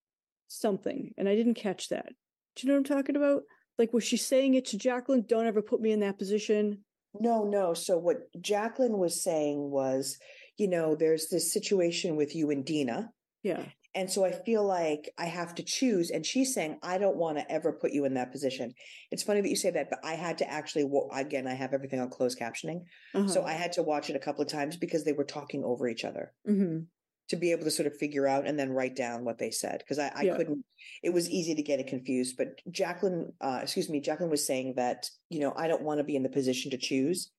something. 0.48 1.12
And 1.18 1.28
I 1.28 1.36
didn't 1.36 1.56
catch 1.56 1.90
that. 1.90 2.10
Do 2.56 2.66
you 2.66 2.68
know 2.70 2.80
what 2.80 2.90
I'm 2.90 2.98
talking 2.98 3.16
about? 3.16 3.44
Like, 3.78 3.94
was 3.94 4.04
she 4.04 4.18
saying 4.18 4.54
it 4.54 4.66
to 4.68 4.78
Jacqueline? 4.78 5.26
Don't 5.28 5.48
ever 5.48 5.62
put 5.62 5.82
me 5.82 5.92
in 5.92 6.00
that 6.00 6.18
position. 6.18 6.84
No, 7.20 7.44
no. 7.44 7.74
So 7.74 7.98
what 7.98 8.18
Jacqueline 8.42 8.98
was 8.98 9.24
saying 9.24 9.72
was, 9.72 10.18
you 10.58 10.68
know, 10.68 10.96
there's 10.96 11.30
this 11.30 11.54
situation 11.54 12.16
with 12.16 12.36
you 12.36 12.50
and 12.52 12.66
Dina. 12.66 13.10
Yeah. 13.44 13.64
And 13.96 14.12
so 14.12 14.26
I 14.26 14.32
feel 14.32 14.64
like 14.64 15.10
I 15.18 15.26
have 15.26 15.56
to 15.56 15.64
choose. 15.64 16.12
And 16.12 16.24
she's 16.24 16.54
saying, 16.54 16.78
I 16.84 17.00
don't 17.00 17.18
want 17.18 17.40
to 17.40 17.52
ever 17.52 17.74
put 17.74 17.94
you 17.94 18.06
in 18.06 18.14
that 18.14 18.32
position. 18.32 18.74
It's 19.12 19.24
funny 19.24 19.42
that 19.42 19.50
you 19.50 19.56
say 19.56 19.72
that, 19.72 19.90
but 19.90 20.00
I 20.04 20.14
had 20.14 20.38
to 20.40 20.50
actually, 20.50 20.88
again, 21.14 21.48
I 21.48 21.56
have 21.56 21.74
everything 21.74 22.00
on 22.00 22.10
closed 22.10 22.40
captioning. 22.40 22.82
Uh-huh. 23.16 23.28
So 23.28 23.44
I 23.44 23.54
had 23.54 23.72
to 23.74 23.84
watch 23.84 24.12
it 24.12 24.16
a 24.16 24.20
couple 24.20 24.44
of 24.44 24.52
times 24.52 24.78
because 24.78 25.04
they 25.04 25.14
were 25.14 25.24
talking 25.24 25.64
over 25.64 25.88
each 25.88 26.06
other. 26.06 26.32
Mm-hmm. 26.48 26.82
To 27.30 27.36
be 27.36 27.52
able 27.52 27.66
to 27.66 27.72
sort 27.72 27.88
of 27.88 27.98
figure 27.98 28.26
out 28.26 28.48
and 28.48 28.58
then 28.58 28.72
write 28.72 28.96
down 28.96 29.26
what 29.26 29.38
they 29.38 29.52
said. 29.52 29.80
Because 29.80 30.00
I, 30.00 30.12
I 30.16 30.22
yeah. 30.22 30.38
couldn't, 30.38 30.64
it 31.04 31.10
was 31.10 31.30
easy 31.30 31.56
to 31.56 31.62
get 31.62 31.80
it 31.80 31.88
confused. 31.88 32.36
But 32.38 32.62
Jacqueline, 32.72 33.34
uh, 33.42 33.60
excuse 33.64 33.90
me, 33.90 34.00
Jacqueline 34.00 34.30
was 34.30 34.48
saying 34.48 34.76
that, 34.78 35.10
you 35.30 35.42
know, 35.42 35.54
I 35.58 35.68
don't 35.68 35.84
want 35.84 35.98
to 35.98 36.06
be 36.06 36.16
in 36.16 36.24
the 36.24 36.30
position 36.30 36.72
to 36.72 36.78
choose 36.78 37.32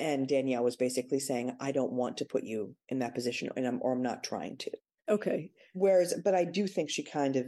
and 0.00 0.26
Danielle 0.26 0.64
was 0.64 0.76
basically 0.76 1.20
saying, 1.20 1.54
I 1.60 1.72
don't 1.72 1.92
want 1.92 2.16
to 2.16 2.24
put 2.24 2.42
you 2.42 2.74
in 2.88 3.00
that 3.00 3.14
position 3.14 3.50
and 3.54 3.66
I'm, 3.66 3.78
or 3.82 3.92
I'm 3.92 4.02
not 4.02 4.24
trying 4.24 4.56
to. 4.58 4.70
Okay. 5.08 5.50
Whereas, 5.74 6.14
but 6.24 6.34
I 6.34 6.44
do 6.44 6.66
think 6.66 6.90
she 6.90 7.04
kind 7.04 7.36
of, 7.36 7.46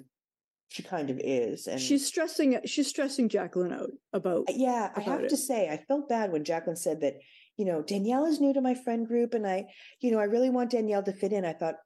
she 0.68 0.82
kind 0.82 1.10
of 1.10 1.18
is. 1.22 1.66
And 1.66 1.80
she's 1.80 2.06
stressing, 2.06 2.60
she's 2.66 2.88
stressing 2.88 3.30
Jacqueline 3.30 3.72
out 3.72 3.90
about. 4.12 4.44
Yeah. 4.48 4.90
About 4.92 4.98
I 4.98 5.00
have 5.00 5.20
it. 5.24 5.30
to 5.30 5.36
say, 5.36 5.68
I 5.68 5.78
felt 5.88 6.08
bad 6.08 6.30
when 6.30 6.44
Jacqueline 6.44 6.76
said 6.76 7.00
that, 7.00 7.14
you 7.56 7.64
know, 7.64 7.82
Danielle 7.82 8.26
is 8.26 8.40
new 8.40 8.52
to 8.52 8.60
my 8.60 8.74
friend 8.74 9.06
group 9.06 9.34
and 9.34 9.46
I, 9.46 9.66
you 10.00 10.10
know, 10.10 10.18
I 10.18 10.24
really 10.24 10.50
want 10.50 10.70
Danielle 10.70 11.02
to 11.02 11.12
fit 11.12 11.32
in. 11.32 11.44
I 11.44 11.52
thought, 11.52 11.76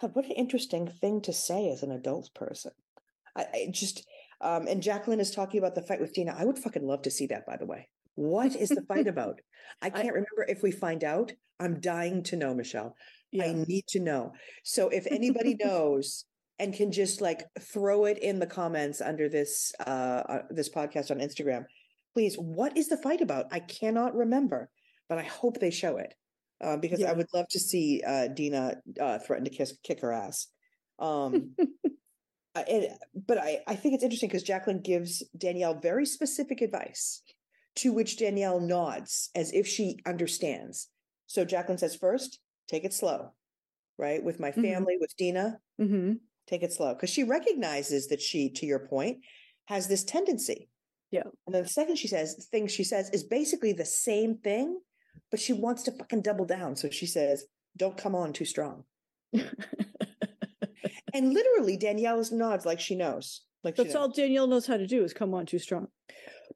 God, 0.00 0.10
what 0.14 0.24
an 0.24 0.32
interesting 0.32 0.88
thing 0.88 1.20
to 1.22 1.32
say 1.32 1.70
as 1.70 1.82
an 1.82 1.92
adult 1.92 2.30
person. 2.34 2.72
I, 3.36 3.46
I 3.52 3.68
just, 3.70 4.06
um, 4.40 4.66
and 4.66 4.82
Jacqueline 4.82 5.20
is 5.20 5.30
talking 5.30 5.58
about 5.58 5.74
the 5.74 5.82
fight 5.82 6.00
with 6.00 6.14
Dina. 6.14 6.34
I 6.36 6.44
would 6.44 6.58
fucking 6.58 6.86
love 6.86 7.02
to 7.02 7.10
see 7.10 7.26
that, 7.26 7.46
by 7.46 7.56
the 7.56 7.66
way. 7.66 7.88
What 8.14 8.56
is 8.56 8.70
the 8.70 8.84
fight 8.88 9.06
about? 9.08 9.40
I 9.80 9.90
can't 9.90 10.06
I, 10.06 10.08
remember 10.08 10.46
if 10.48 10.62
we 10.62 10.70
find 10.70 11.04
out. 11.04 11.32
I'm 11.60 11.80
dying 11.80 12.22
to 12.24 12.36
know, 12.36 12.54
Michelle. 12.54 12.96
Yeah. 13.30 13.44
I 13.44 13.52
need 13.52 13.86
to 13.88 14.00
know. 14.00 14.32
So 14.64 14.88
if 14.88 15.06
anybody 15.06 15.56
knows 15.60 16.24
and 16.58 16.74
can 16.74 16.92
just 16.92 17.20
like 17.20 17.44
throw 17.60 18.04
it 18.04 18.18
in 18.18 18.38
the 18.38 18.46
comments 18.46 19.00
under 19.00 19.28
this 19.28 19.72
uh, 19.86 20.22
uh, 20.28 20.42
this 20.50 20.68
podcast 20.68 21.10
on 21.10 21.18
Instagram, 21.18 21.64
please. 22.14 22.36
What 22.36 22.76
is 22.76 22.88
the 22.88 22.96
fight 22.96 23.20
about? 23.20 23.46
I 23.50 23.60
cannot 23.60 24.14
remember, 24.14 24.70
but 25.12 25.18
I 25.18 25.28
hope 25.28 25.60
they 25.60 25.70
show 25.70 25.98
it 25.98 26.14
uh, 26.64 26.78
because 26.78 27.00
yeah. 27.00 27.10
I 27.10 27.12
would 27.12 27.26
love 27.34 27.46
to 27.50 27.60
see 27.60 28.02
uh, 28.06 28.28
Dina 28.28 28.76
uh, 28.98 29.18
threaten 29.18 29.44
to 29.44 29.50
kiss, 29.50 29.76
kick 29.82 30.00
her 30.00 30.10
ass. 30.10 30.46
Um, 30.98 31.54
it, 32.56 32.92
but 33.14 33.36
I, 33.36 33.58
I 33.68 33.74
think 33.74 33.94
it's 33.94 34.02
interesting 34.02 34.30
because 34.30 34.42
Jacqueline 34.42 34.80
gives 34.80 35.22
Danielle 35.36 35.78
very 35.78 36.06
specific 36.06 36.62
advice 36.62 37.20
to 37.76 37.92
which 37.92 38.16
Danielle 38.16 38.58
nods 38.58 39.28
as 39.34 39.52
if 39.52 39.66
she 39.66 39.98
understands. 40.06 40.88
So 41.26 41.44
Jacqueline 41.44 41.76
says, 41.76 41.94
first, 41.94 42.38
take 42.68 42.84
it 42.84 42.94
slow, 42.94 43.32
right? 43.98 44.24
With 44.24 44.40
my 44.40 44.50
mm-hmm. 44.50 44.62
family, 44.62 44.94
mm-hmm. 44.94 45.00
with 45.02 45.14
Dina, 45.18 45.58
mm-hmm. 45.78 46.12
take 46.46 46.62
it 46.62 46.72
slow. 46.72 46.94
Because 46.94 47.10
she 47.10 47.24
recognizes 47.24 48.08
that 48.08 48.22
she, 48.22 48.48
to 48.52 48.64
your 48.64 48.86
point, 48.86 49.18
has 49.66 49.88
this 49.88 50.04
tendency. 50.04 50.70
Yeah. 51.10 51.24
And 51.46 51.54
then 51.54 51.64
the 51.64 51.68
second 51.68 51.96
she 51.96 52.08
says, 52.08 52.48
thing 52.50 52.66
she 52.66 52.82
says 52.82 53.10
is 53.10 53.24
basically 53.24 53.74
the 53.74 53.84
same 53.84 54.38
thing, 54.38 54.80
but 55.30 55.40
she 55.40 55.52
wants 55.52 55.82
to 55.84 55.92
fucking 55.92 56.22
double 56.22 56.44
down. 56.44 56.76
So 56.76 56.90
she 56.90 57.06
says, 57.06 57.44
don't 57.76 57.96
come 57.96 58.14
on 58.14 58.32
too 58.32 58.44
strong. 58.44 58.84
and 59.32 59.44
literally 61.32 61.76
Danielle 61.76 62.22
nods 62.32 62.66
like 62.66 62.80
she 62.80 62.94
knows. 62.94 63.42
Like 63.64 63.76
that's 63.76 63.94
all 63.94 64.08
Danielle 64.08 64.48
knows 64.48 64.66
how 64.66 64.76
to 64.76 64.86
do 64.86 65.04
is 65.04 65.12
come 65.12 65.34
on 65.34 65.46
too 65.46 65.60
strong 65.60 65.86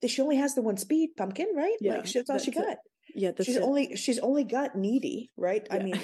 she 0.06 0.22
only 0.22 0.36
has 0.36 0.54
the 0.54 0.62
one 0.62 0.76
speed 0.76 1.10
pumpkin, 1.16 1.48
right? 1.54 1.76
Yeah, 1.80 1.96
like, 1.96 2.12
that's 2.12 2.30
all 2.30 2.38
she 2.38 2.50
got. 2.50 2.68
It. 2.68 2.78
Yeah, 3.14 3.30
she's 3.40 3.56
it. 3.56 3.62
only 3.62 3.96
she's 3.96 4.18
only 4.18 4.44
got 4.44 4.76
needy, 4.76 5.30
right? 5.36 5.66
Yeah. 5.70 5.76
I 5.76 5.82
mean, 5.82 6.00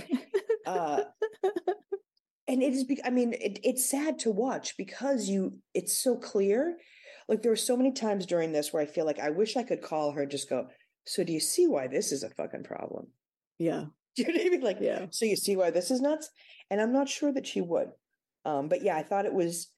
uh, 0.67 1.03
and 2.49 2.63
it 2.63 2.73
is. 2.73 2.87
I 3.05 3.11
mean, 3.11 3.35
it, 3.35 3.59
it's 3.63 3.89
sad 3.89 4.19
to 4.21 4.31
watch 4.31 4.77
because 4.77 5.29
you. 5.29 5.59
It's 5.75 6.03
so 6.03 6.17
clear. 6.17 6.77
Like 7.29 7.43
there 7.43 7.53
were 7.53 7.57
so 7.57 7.77
many 7.77 7.93
times 7.93 8.27
during 8.27 8.53
this 8.53 8.73
where 8.73 8.83
I 8.83 8.87
feel 8.87 9.07
like 9.07 9.19
I 9.19 9.31
wish 9.31 9.57
I 9.57 9.63
could 9.63 9.83
call 9.83 10.13
her 10.13 10.23
and 10.23 10.31
just 10.31 10.49
go. 10.49 10.69
So 11.05 11.25
do 11.25 11.33
you 11.33 11.41
see 11.41 11.67
why 11.67 11.89
this 11.89 12.13
is 12.13 12.23
a 12.23 12.31
fucking 12.31 12.65
problem? 12.65 13.09
Yeah. 13.59 13.87
Do 14.17 14.23
you 14.23 14.29
know 14.29 14.35
what 14.35 14.47
I 14.47 14.51
mean? 14.51 14.61
Like, 14.61 14.79
yeah. 14.81 15.07
So 15.11 15.25
you 15.25 15.37
see 15.37 15.57
why 15.57 15.71
this 15.71 15.91
is 15.91 16.01
nuts? 16.01 16.31
And 16.71 16.81
I'm 16.81 16.93
not 16.93 17.09
sure 17.09 17.33
that 17.33 17.47
she 17.47 17.61
would. 17.61 17.89
Um, 18.45 18.69
but 18.69 18.83
yeah, 18.83 18.97
I 18.97 19.03
thought 19.03 19.27
it 19.27 19.35
was 19.35 19.71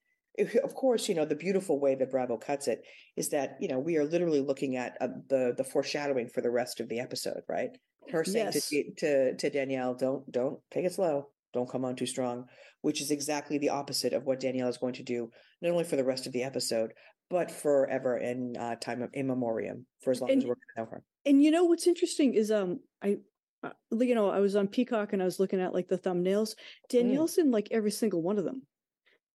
of 0.63 0.75
course, 0.75 1.09
you 1.09 1.15
know, 1.15 1.25
the 1.25 1.37
beautiful 1.37 1.79
way 1.79 1.95
that 1.95 2.11
Bravo 2.11 2.37
cuts 2.37 2.67
it 2.67 2.83
is 3.17 3.29
that, 3.31 3.57
you 3.61 3.69
know, 3.69 3.79
we 3.79 3.97
are 3.97 4.05
literally 4.05 4.41
looking 4.41 4.77
at 4.77 4.97
uh, 5.01 5.09
the 5.29 5.55
the 5.57 5.65
foreshadowing 5.65 6.29
for 6.29 6.41
the 6.41 6.51
rest 6.51 6.81
of 6.81 6.89
the 6.89 7.01
episode, 7.01 7.43
right? 7.49 7.71
Her 8.11 8.25
saying 8.25 8.51
yes. 8.53 8.69
to, 8.69 8.85
to 8.99 9.37
to 9.37 9.51
Danielle, 9.51 9.95
"Don't 9.95 10.31
don't 10.31 10.59
take 10.71 10.85
it 10.85 10.93
slow, 10.93 11.29
don't 11.53 11.71
come 11.71 11.85
on 11.85 11.95
too 11.95 12.07
strong," 12.07 12.47
which 12.83 13.01
is 13.01 13.11
exactly 13.11 13.59
the 13.59 13.71
opposite 13.71 14.13
of 14.13 14.25
what 14.25 14.41
Danielle 14.41 14.69
is 14.69 14.77
going 14.77 14.95
to 14.95 15.03
do, 15.03 15.31
not 15.63 15.71
only 15.71 15.85
for 15.85 15.97
the 15.97 16.05
rest 16.05 16.27
of 16.27 16.33
the 16.33 16.43
episode, 16.43 16.93
but 17.31 17.51
forever 17.51 18.19
in 18.19 18.57
uh, 18.57 18.75
time 18.77 19.03
of 19.03 19.11
in 19.15 19.27
memoriam 19.27 19.87
for 20.03 20.11
as 20.11 20.21
long 20.21 20.31
and, 20.31 20.43
as 20.43 20.47
we're 20.47 20.55
going 20.55 20.61
to 20.77 20.83
know 20.83 20.89
her. 20.91 21.03
And 21.27 21.43
you 21.43 21.51
know 21.51 21.65
what's 21.65 21.87
interesting 21.87 22.35
is 22.35 22.51
um 22.51 22.81
I 23.03 23.19
uh, 23.63 23.71
you 23.93 24.15
know 24.15 24.31
I 24.31 24.41
was 24.41 24.57
on 24.57 24.69
Peacock 24.69 25.13
and 25.13 25.23
I 25.23 25.25
was 25.25 25.41
looking 25.41 25.61
at 25.61 25.75
like 25.75 25.89
the 25.89 25.99
thumbnails. 25.99 26.51
Mm. 26.51 26.57
Danielle's 26.91 27.37
mm. 27.37 27.43
in 27.43 27.51
like 27.51 27.69
every 27.71 27.91
single 27.91 28.23
one 28.23 28.39
of 28.39 28.45
them. 28.45 28.63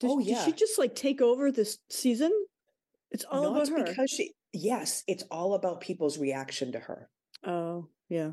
Did, 0.01 0.11
oh 0.11 0.19
yeah. 0.19 0.37
Did 0.37 0.45
she 0.45 0.53
just 0.53 0.79
like 0.79 0.95
take 0.95 1.21
over 1.21 1.51
this 1.51 1.79
season? 1.89 2.33
It's 3.11 3.25
all 3.25 3.55
Not 3.55 3.69
about 3.69 3.69
her. 3.69 3.85
Because 3.85 4.11
she 4.11 4.33
yes, 4.53 5.03
it's 5.07 5.25
all 5.31 5.55
about 5.55 5.81
people's 5.81 6.19
reaction 6.19 6.73
to 6.73 6.79
her. 6.79 7.09
Oh, 7.45 7.89
yeah. 8.09 8.33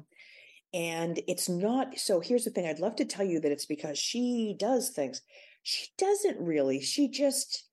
And 0.73 1.19
it's 1.27 1.47
not 1.47 1.97
so 1.97 2.19
here's 2.19 2.43
the 2.43 2.51
thing. 2.51 2.67
I'd 2.67 2.79
love 2.79 2.97
to 2.97 3.05
tell 3.05 3.25
you 3.25 3.39
that 3.39 3.51
it's 3.51 3.65
because 3.65 3.97
she 3.97 4.55
does 4.59 4.89
things. 4.89 5.21
She 5.63 5.87
doesn't 5.97 6.39
really. 6.39 6.81
She 6.81 7.07
just 7.09 7.63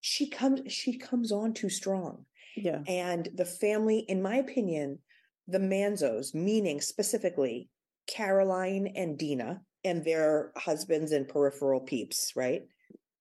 she 0.00 0.28
comes 0.28 0.60
she 0.70 0.98
comes 0.98 1.32
on 1.32 1.54
too 1.54 1.70
strong. 1.70 2.26
Yeah. 2.56 2.80
And 2.86 3.30
the 3.34 3.46
family, 3.46 4.00
in 4.00 4.20
my 4.20 4.36
opinion, 4.36 4.98
the 5.46 5.58
Manzos, 5.58 6.34
meaning 6.34 6.80
specifically 6.80 7.68
Caroline 8.06 8.92
and 8.94 9.18
Dina 9.18 9.62
and 9.84 10.04
their 10.04 10.52
husbands 10.56 11.12
and 11.12 11.28
peripheral 11.28 11.80
peeps, 11.80 12.32
right? 12.36 12.62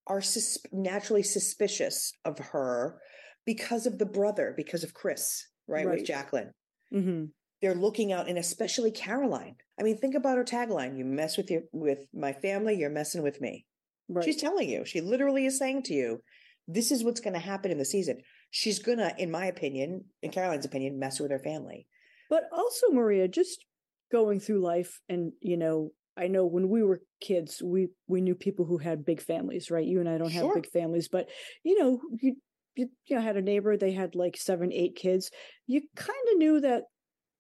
are 0.08 0.22
sus- 0.22 0.58
naturally 0.72 1.24
suspicious 1.24 2.14
of 2.26 2.38
her 2.38 3.00
because 3.46 3.86
of 3.86 3.98
the 3.98 4.06
brother, 4.06 4.54
because 4.56 4.84
of 4.84 4.94
Chris, 4.94 5.48
right, 5.68 5.86
right. 5.86 5.98
with 5.98 6.06
Jacqueline. 6.06 6.52
Mm-hmm. 6.94 7.26
They're 7.62 7.76
looking 7.76 8.12
out, 8.12 8.28
and 8.28 8.38
especially 8.38 8.92
Caroline. 8.92 9.56
I 9.80 9.84
mean, 9.84 9.98
think 9.98 10.16
about 10.16 10.38
her 10.38 10.44
tagline: 10.44 10.98
"You 10.98 11.06
mess 11.06 11.38
with 11.38 11.52
your 11.52 11.62
with 11.72 12.00
my 12.14 12.34
family, 12.34 12.76
you're 12.76 12.90
messing 12.90 13.22
with 13.22 13.40
me." 13.40 13.66
Right. 14.10 14.26
She's 14.26 14.42
telling 14.42 14.68
you. 14.68 14.84
She 14.84 15.00
literally 15.00 15.46
is 15.46 15.60
saying 15.60 15.84
to 15.84 15.94
you, 15.94 16.24
"This 16.68 16.92
is 16.92 17.04
what's 17.04 17.22
going 17.22 17.34
to 17.34 17.40
happen 17.40 17.72
in 17.72 17.78
the 17.78 17.86
season." 17.86 18.22
She's 18.50 18.80
gonna, 18.80 19.14
in 19.18 19.32
my 19.32 19.46
opinion, 19.46 20.06
in 20.22 20.32
Caroline's 20.32 20.66
opinion, 20.66 21.00
mess 21.00 21.20
with 21.20 21.32
her 21.32 21.40
family. 21.40 21.88
But 22.32 22.46
also, 22.52 22.88
Maria, 22.92 23.28
just 23.28 23.64
going 24.12 24.40
through 24.40 24.62
life 24.62 25.00
and 25.08 25.34
you 25.42 25.58
know 25.58 25.92
I 26.18 26.28
know 26.28 26.46
when 26.46 26.70
we 26.70 26.84
were 26.84 27.02
kids, 27.22 27.62
we 27.64 27.90
we 28.08 28.22
knew 28.22 28.36
people 28.36 28.66
who 28.66 28.78
had 28.78 29.06
big 29.06 29.22
families, 29.22 29.72
right? 29.72 29.86
You 29.86 30.00
and 30.00 30.10
I 30.10 30.18
don't 30.18 30.30
sure. 30.30 30.46
have 30.46 30.56
big 30.56 30.72
families, 30.72 31.08
but 31.08 31.30
you 31.64 31.80
know, 31.80 32.02
you 32.22 32.36
you, 32.76 32.90
you 33.06 33.16
know, 33.16 33.22
had 33.22 33.38
a 33.38 33.42
neighbor, 33.42 33.76
they 33.76 33.92
had 33.92 34.16
like 34.16 34.38
seven, 34.38 34.72
eight 34.72 34.96
kids. 34.96 35.30
You 35.68 35.82
kind 35.96 36.28
of 36.32 36.38
knew 36.38 36.62
that 36.62 36.84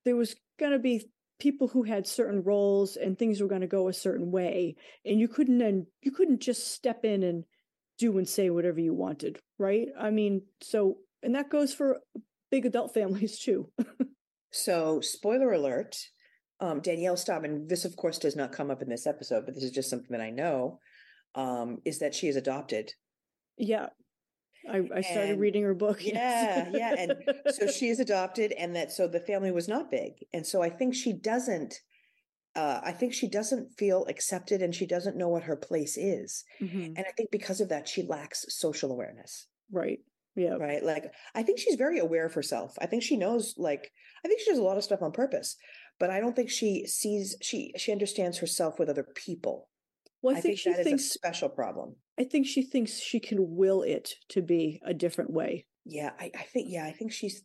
there 0.04 0.16
was 0.16 0.36
going 0.60 0.74
to 0.74 0.80
be 0.80 1.06
people 1.40 1.68
who 1.68 1.84
had 1.84 2.06
certain 2.06 2.44
roles 2.44 2.98
and 2.98 3.18
things 3.18 3.42
were 3.42 3.48
going 3.48 3.62
to 3.62 3.68
go 3.68 3.88
a 3.88 3.94
certain 3.94 4.32
way, 4.32 4.76
and 5.06 5.20
you 5.20 5.28
couldn't 5.28 5.58
then 5.58 5.88
you 6.02 6.12
couldn't 6.12 6.42
just 6.42 6.72
step 6.72 7.04
in 7.04 7.24
and 7.24 7.44
do 7.98 8.18
and 8.18 8.28
say 8.28 8.50
whatever 8.50 8.80
you 8.80 8.94
wanted, 8.94 9.40
right? 9.58 9.88
I 10.00 10.12
mean, 10.12 10.44
so 10.62 10.98
and 11.24 11.36
that 11.36 11.50
goes 11.50 11.74
for 11.74 12.00
big 12.50 12.66
adult 12.66 12.94
families 12.94 13.40
too. 13.40 13.70
so, 14.52 15.02
spoiler 15.02 15.52
alert 15.52 15.96
um, 16.62 16.80
Danielle 16.80 17.18
Staub, 17.18 17.44
and 17.44 17.68
this, 17.68 17.86
of 17.86 17.96
course, 17.96 18.20
does 18.20 18.36
not 18.36 18.52
come 18.52 18.70
up 18.70 18.82
in 18.82 18.90
this 18.90 19.08
episode, 19.08 19.46
but 19.46 19.56
this 19.56 19.64
is 19.64 19.72
just 19.72 19.90
something 19.90 20.16
that 20.16 20.22
I 20.22 20.30
know, 20.30 20.80
um, 21.34 21.80
is 21.86 22.00
that 22.00 22.14
she 22.14 22.28
is 22.28 22.36
adopted. 22.36 22.94
Yeah. 23.58 23.88
I, 24.72 24.84
I 24.96 25.02
started 25.02 25.32
and, 25.32 25.42
reading 25.42 25.64
her 25.64 25.74
book. 25.74 26.00
Yeah, 26.02 26.70
yeah. 26.72 26.96
And 26.98 27.14
so 27.50 27.66
she 27.68 27.90
is 27.90 28.00
adopted, 28.00 28.52
and 28.52 28.76
that 28.76 28.92
so 28.92 29.08
the 29.08 29.20
family 29.20 29.52
was 29.52 29.68
not 29.68 29.90
big. 29.90 30.14
And 30.34 30.46
so 30.46 30.62
I 30.62 30.70
think 30.70 30.94
she 30.94 31.14
doesn't, 31.14 31.74
uh, 32.56 32.80
I 32.84 32.92
think 32.92 33.16
she 33.16 33.28
doesn't 33.28 33.74
feel 33.80 34.06
accepted 34.08 34.62
and 34.62 34.76
she 34.76 34.86
doesn't 34.86 35.18
know 35.18 35.30
what 35.30 35.44
her 35.44 35.56
place 35.56 35.98
is. 35.98 36.44
Mm-hmm. 36.62 36.94
And 36.96 37.00
I 37.00 37.12
think 37.18 37.32
because 37.32 37.60
of 37.60 37.70
that, 37.70 37.88
she 37.88 38.04
lacks 38.04 38.46
social 38.50 38.92
awareness. 38.92 39.48
Right. 39.72 40.00
Yeah. 40.36 40.54
Right. 40.54 40.84
Like, 40.84 41.12
I 41.36 41.44
think 41.44 41.60
she's 41.60 41.76
very 41.76 42.00
aware 42.00 42.26
of 42.26 42.34
herself. 42.34 42.76
I 42.80 42.86
think 42.86 43.04
she 43.04 43.18
knows, 43.18 43.54
like, 43.58 43.92
I 44.24 44.28
think 44.28 44.40
she 44.40 44.50
does 44.50 44.60
a 44.60 44.64
lot 44.64 44.78
of 44.78 44.84
stuff 44.84 45.02
on 45.02 45.12
purpose 45.12 45.58
but 46.02 46.10
I 46.10 46.20
don't 46.20 46.36
think 46.36 46.50
she 46.50 46.88
sees 46.88 47.38
she 47.42 47.74
she 47.78 47.92
understands 47.92 48.40
herself 48.40 48.80
with 48.80 48.90
other 48.90 49.06
people. 49.16 49.70
Well, 50.24 50.36
I, 50.36 50.40
I 50.40 50.42
think, 50.42 50.60
think 50.60 50.78
that 50.78 50.84
thinks, 50.84 51.04
is 51.04 51.10
a 51.10 51.14
special 51.14 51.48
problem. 51.48 51.96
I 52.20 52.24
think 52.24 52.48
she 52.48 52.64
thinks 52.64 53.00
she 53.00 53.20
can 53.20 53.56
will 53.56 53.84
it 53.84 54.10
to 54.30 54.42
be 54.42 54.82
a 54.84 54.96
different 54.96 55.32
way. 55.32 55.68
Yeah, 55.86 56.10
I, 56.20 56.32
I 56.36 56.42
think 56.42 56.68
yeah, 56.70 56.86
I 56.86 56.92
think 56.92 57.12
she's 57.12 57.44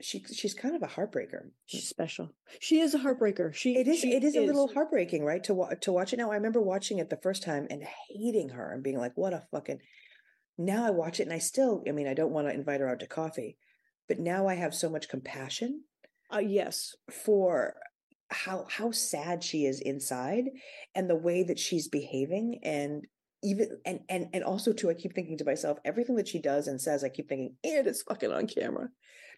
she 0.00 0.24
she's 0.32 0.54
kind 0.54 0.76
of 0.76 0.82
a 0.82 0.86
heartbreaker. 0.86 1.50
She's 1.66 1.88
special. 1.88 2.30
She 2.60 2.78
is 2.78 2.94
a 2.94 2.98
heartbreaker. 2.98 3.52
She 3.52 3.76
it 3.76 3.88
is 3.88 3.98
she 3.98 4.14
it 4.14 4.22
is, 4.22 4.36
is, 4.36 4.42
a 4.42 4.46
little 4.46 4.72
heartbreaking, 4.72 5.24
right? 5.24 5.42
To 5.42 5.66
to 5.80 5.92
watch 5.92 6.12
it 6.12 6.18
now. 6.18 6.30
I 6.30 6.36
remember 6.36 6.62
watching 6.62 7.00
it 7.00 7.10
the 7.10 7.16
first 7.20 7.42
time 7.42 7.66
and 7.68 7.82
hating 8.10 8.50
her 8.50 8.72
and 8.72 8.84
being 8.84 8.98
like, 8.98 9.12
"What 9.16 9.32
a 9.32 9.42
fucking." 9.50 9.80
Now 10.58 10.86
I 10.86 10.90
watch 10.90 11.20
it 11.20 11.24
and 11.24 11.32
I 11.32 11.38
still, 11.38 11.82
I 11.88 11.92
mean, 11.92 12.06
I 12.06 12.14
don't 12.14 12.32
want 12.32 12.48
to 12.48 12.54
invite 12.54 12.80
her 12.80 12.88
out 12.88 13.00
to 13.00 13.06
coffee, 13.06 13.56
but 14.08 14.18
now 14.18 14.46
I 14.46 14.54
have 14.54 14.74
so 14.74 14.90
much 14.90 15.08
compassion. 15.08 15.84
Uh, 16.32 16.38
yes, 16.38 16.94
for 17.10 17.74
how 18.32 18.66
how 18.68 18.90
sad 18.90 19.44
she 19.44 19.66
is 19.66 19.80
inside 19.80 20.44
and 20.94 21.08
the 21.08 21.16
way 21.16 21.42
that 21.42 21.58
she's 21.58 21.88
behaving 21.88 22.60
and 22.62 23.06
even 23.42 23.68
and 23.84 24.00
and 24.08 24.28
and 24.32 24.44
also 24.44 24.72
too 24.72 24.88
i 24.88 24.94
keep 24.94 25.14
thinking 25.14 25.36
to 25.36 25.44
myself 25.44 25.78
everything 25.84 26.16
that 26.16 26.28
she 26.28 26.40
does 26.40 26.66
and 26.66 26.80
says 26.80 27.04
i 27.04 27.08
keep 27.08 27.28
thinking 27.28 27.54
and 27.62 27.86
it's 27.86 28.02
fucking 28.02 28.32
on 28.32 28.46
camera 28.46 28.88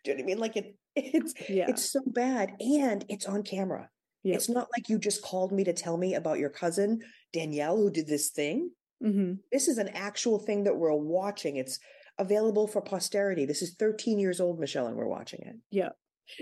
do 0.04 0.10
you 0.10 0.16
know 0.16 0.22
what 0.22 0.24
i 0.24 0.26
mean 0.26 0.38
like 0.38 0.56
it 0.56 0.76
it's 0.96 1.34
yeah. 1.48 1.66
it's 1.68 1.90
so 1.90 2.00
bad 2.06 2.52
and 2.60 3.04
it's 3.08 3.26
on 3.26 3.42
camera 3.42 3.88
yep. 4.22 4.36
it's 4.36 4.48
not 4.48 4.68
like 4.76 4.88
you 4.88 4.98
just 4.98 5.22
called 5.22 5.52
me 5.52 5.64
to 5.64 5.72
tell 5.72 5.96
me 5.96 6.14
about 6.14 6.38
your 6.38 6.50
cousin 6.50 7.00
danielle 7.32 7.76
who 7.76 7.90
did 7.90 8.06
this 8.06 8.30
thing 8.30 8.70
mm-hmm. 9.04 9.34
this 9.52 9.68
is 9.68 9.78
an 9.78 9.88
actual 9.88 10.38
thing 10.38 10.64
that 10.64 10.76
we're 10.76 10.94
watching. 10.94 11.56
It's 11.56 11.78
available 12.18 12.66
for 12.66 12.80
posterity. 12.80 13.44
This 13.44 13.62
is 13.62 13.74
13 13.78 14.18
years 14.18 14.40
old 14.40 14.58
michelle 14.58 14.86
and 14.86 14.96
we're 14.96 15.08
watching 15.08 15.40
it. 15.42 15.56
Yeah. 15.70 15.90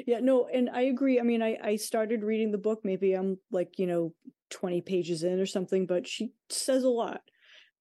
Yeah 0.07 0.21
no 0.21 0.47
and 0.53 0.71
i 0.71 0.83
agree. 0.83 1.19
I 1.19 1.23
mean 1.23 1.43
i 1.43 1.59
i 1.63 1.77
started 1.77 2.23
reading 2.23 2.53
the 2.53 2.59
book. 2.59 2.81
Maybe 2.85 3.15
i'm 3.15 3.39
like 3.51 3.79
you 3.79 3.87
know 3.87 4.15
20 4.53 4.83
pages 4.83 5.23
in 5.23 5.41
or 5.41 5.47
something 5.47 5.87
but 5.87 6.07
she 6.07 6.33
says 6.51 6.85
a 6.85 6.89
lot 6.89 7.23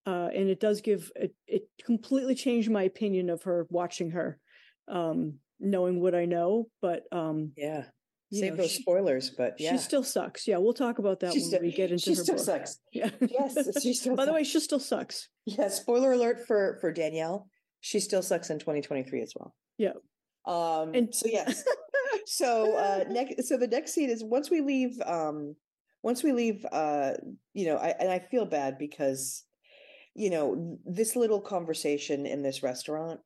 uh 0.05 0.29
and 0.33 0.49
it 0.49 0.59
does 0.59 0.81
give 0.81 1.11
it, 1.15 1.35
it 1.45 1.63
completely 1.85 2.33
changed 2.33 2.71
my 2.71 2.83
opinion 2.83 3.29
of 3.29 3.43
her 3.43 3.67
watching 3.69 4.11
her 4.11 4.39
um 4.87 5.33
knowing 5.59 6.01
what 6.01 6.15
i 6.15 6.25
know 6.25 6.67
but 6.81 7.03
um 7.11 7.51
yeah 7.57 7.83
save 8.31 8.51
know, 8.51 8.57
those 8.57 8.71
she, 8.71 8.81
spoilers 8.81 9.29
but 9.29 9.55
yeah. 9.59 9.71
she 9.71 9.77
still 9.77 10.03
sucks. 10.03 10.47
Yeah 10.47 10.57
we'll 10.57 10.73
talk 10.73 10.99
about 10.99 11.19
that 11.19 11.31
when 11.31 11.41
still, 11.41 11.61
we 11.61 11.71
get 11.71 11.91
into 11.91 12.03
she 12.03 12.15
her 12.15 12.23
still 12.23 12.35
book. 12.35 12.45
sucks. 12.45 12.77
Yeah. 12.93 13.09
Yes 13.19 13.81
she 13.81 13.93
still 13.93 14.15
by 14.15 14.25
the 14.25 14.33
way 14.33 14.43
she 14.43 14.59
still 14.59 14.79
sucks. 14.79 15.29
Yeah 15.45 15.67
spoiler 15.69 16.13
alert 16.13 16.45
for 16.47 16.77
for 16.81 16.91
danielle 16.91 17.47
she 17.81 17.99
still 17.99 18.21
sucks 18.21 18.49
in 18.49 18.59
2023 18.59 19.21
as 19.21 19.33
well. 19.35 19.55
Yeah. 19.77 19.93
Um 20.45 20.93
and 20.93 21.13
so 21.13 21.27
yes. 21.27 21.63
So 22.25 22.77
uh 22.77 23.05
next 23.09 23.47
so 23.47 23.57
the 23.57 23.67
next 23.67 23.93
scene 23.93 24.09
is 24.09 24.23
once 24.23 24.49
we 24.51 24.61
leave 24.61 25.01
um 25.05 25.55
once 26.03 26.23
we 26.23 26.31
leave 26.33 26.65
uh 26.71 27.13
you 27.53 27.65
know 27.65 27.77
i 27.77 27.89
and 27.99 28.09
i 28.11 28.19
feel 28.19 28.45
bad 28.45 28.77
because 28.77 29.43
you 30.13 30.29
know 30.29 30.77
this 30.85 31.15
little 31.15 31.41
conversation 31.41 32.25
in 32.25 32.41
this 32.41 32.63
restaurant 32.63 33.19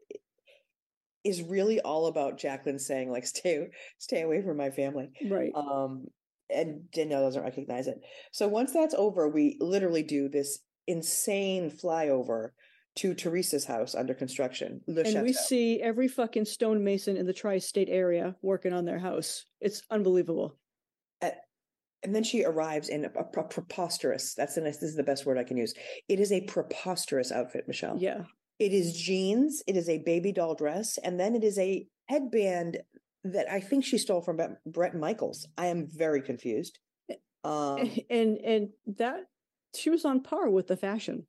is 1.26 1.42
really 1.42 1.80
all 1.82 2.08
about 2.08 2.38
jacqueline 2.38 2.80
saying 2.80 3.12
like 3.12 3.26
stay 3.26 3.68
stay 3.98 4.22
away 4.22 4.42
from 4.42 4.56
my 4.58 4.70
family 4.70 5.10
right 5.30 5.52
um 5.56 6.06
and 6.50 6.90
danielle 6.92 7.24
doesn't 7.24 7.44
recognize 7.44 7.88
it 7.88 8.00
so 8.32 8.48
once 8.48 8.72
that's 8.72 8.96
over 8.96 9.28
we 9.28 9.58
literally 9.60 10.04
do 10.04 10.30
this 10.30 10.60
insane 10.88 11.72
flyover 11.72 12.50
to 12.96 13.14
Teresa's 13.14 13.66
house 13.66 13.94
under 13.94 14.14
construction. 14.14 14.82
and 14.88 15.06
Chateau. 15.06 15.24
we 15.24 15.34
see 15.34 15.82
every 15.82 16.08
fucking 16.08 16.46
stonemason 16.46 17.18
in 17.18 17.26
the 17.26 17.34
tri-state 17.34 17.90
area 17.90 18.36
working 18.42 18.74
on 18.74 18.86
their 18.86 19.00
house. 19.00 19.46
It's 19.60 19.82
unbelievable. 19.92 20.58
and 22.04 22.16
then 22.16 22.24
she 22.24 22.46
arrives 22.46 22.88
in 22.88 23.06
a, 23.06 23.10
a, 23.18 23.40
a 23.40 23.44
preposterous. 23.44 24.34
That's 24.36 24.56
the 24.56 24.62
nice. 24.62 24.78
This 24.78 24.92
is 24.92 24.96
the 24.96 25.04
best 25.04 25.26
word 25.26 25.38
I 25.38 25.44
can 25.44 25.58
use. 25.58 25.74
It 26.08 26.20
is 26.20 26.32
a 26.32 26.42
preposterous 26.42 27.32
outfit, 27.32 27.66
Michelle. 27.68 27.98
Yeah. 28.00 28.22
It 28.60 28.72
is 28.72 28.98
jeans. 28.98 29.64
It 29.68 29.76
is 29.76 29.90
a 29.90 30.00
baby 30.00 30.32
doll 30.32 30.56
dress, 30.56 30.98
and 31.04 31.20
then 31.20 31.36
it 31.36 31.44
is 31.44 31.58
a 31.60 31.88
headband 32.08 32.78
that 33.24 33.52
I 33.52 33.60
think 33.60 33.84
she 33.84 33.98
stole 33.98 34.22
from 34.22 34.40
Bret 34.66 34.96
Michaels. 34.96 35.48
I 35.58 35.68
am 35.68 35.88
very 35.88 36.22
confused. 36.22 36.80
Um, 37.44 37.92
and 38.10 38.38
and 38.38 38.70
that 38.98 39.26
she 39.76 39.90
was 39.90 40.06
on 40.06 40.22
par 40.22 40.50
with 40.50 40.68
the 40.68 40.78
fashion 40.78 41.26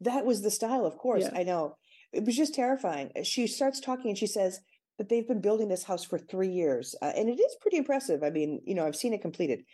that 0.00 0.24
was 0.24 0.42
the 0.42 0.50
style, 0.50 0.84
of 0.84 0.98
course. 0.98 1.24
Yeah. 1.24 1.38
I 1.38 1.42
know. 1.42 1.76
It 2.12 2.24
was 2.24 2.36
just 2.36 2.54
terrifying. 2.54 3.10
She 3.24 3.46
starts 3.46 3.80
talking 3.80 4.10
and 4.10 4.18
she 4.18 4.26
says 4.26 4.60
that 4.98 5.08
they've 5.08 5.26
been 5.26 5.40
building 5.40 5.68
this 5.68 5.84
house 5.84 6.04
for 6.04 6.18
three 6.18 6.48
years. 6.48 6.94
Uh, 7.02 7.12
and 7.16 7.28
it 7.28 7.40
is 7.40 7.56
pretty 7.60 7.76
impressive. 7.76 8.22
I 8.22 8.30
mean, 8.30 8.60
you 8.64 8.74
know, 8.74 8.86
I've 8.86 8.96
seen 8.96 9.12
it 9.12 9.22
completed. 9.22 9.64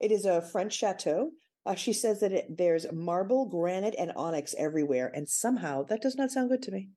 It 0.00 0.12
is 0.12 0.24
a 0.24 0.42
French 0.42 0.74
chateau. 0.74 1.30
Uh, 1.66 1.74
she 1.74 1.92
says 1.92 2.20
that 2.20 2.32
it, 2.32 2.56
there's 2.56 2.90
marble, 2.92 3.46
granite, 3.46 3.94
and 3.98 4.12
onyx 4.16 4.54
everywhere. 4.56 5.10
And 5.14 5.28
somehow 5.28 5.82
that 5.84 6.00
does 6.00 6.16
not 6.16 6.30
sound 6.30 6.50
good 6.50 6.62
to 6.62 6.70
me. 6.70 6.88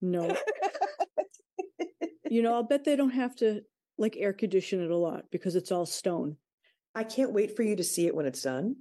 No. 0.00 0.36
you 2.30 2.42
know, 2.42 2.54
I'll 2.54 2.62
bet 2.62 2.84
they 2.84 2.96
don't 2.96 3.10
have 3.10 3.36
to 3.36 3.62
like 3.98 4.16
air 4.16 4.32
condition 4.32 4.82
it 4.82 4.90
a 4.90 4.96
lot 4.96 5.24
because 5.30 5.54
it's 5.54 5.70
all 5.70 5.86
stone. 5.86 6.36
I 6.94 7.04
can't 7.04 7.32
wait 7.32 7.56
for 7.56 7.62
you 7.62 7.76
to 7.76 7.84
see 7.84 8.06
it 8.06 8.14
when 8.14 8.26
it's 8.26 8.42
done. 8.42 8.76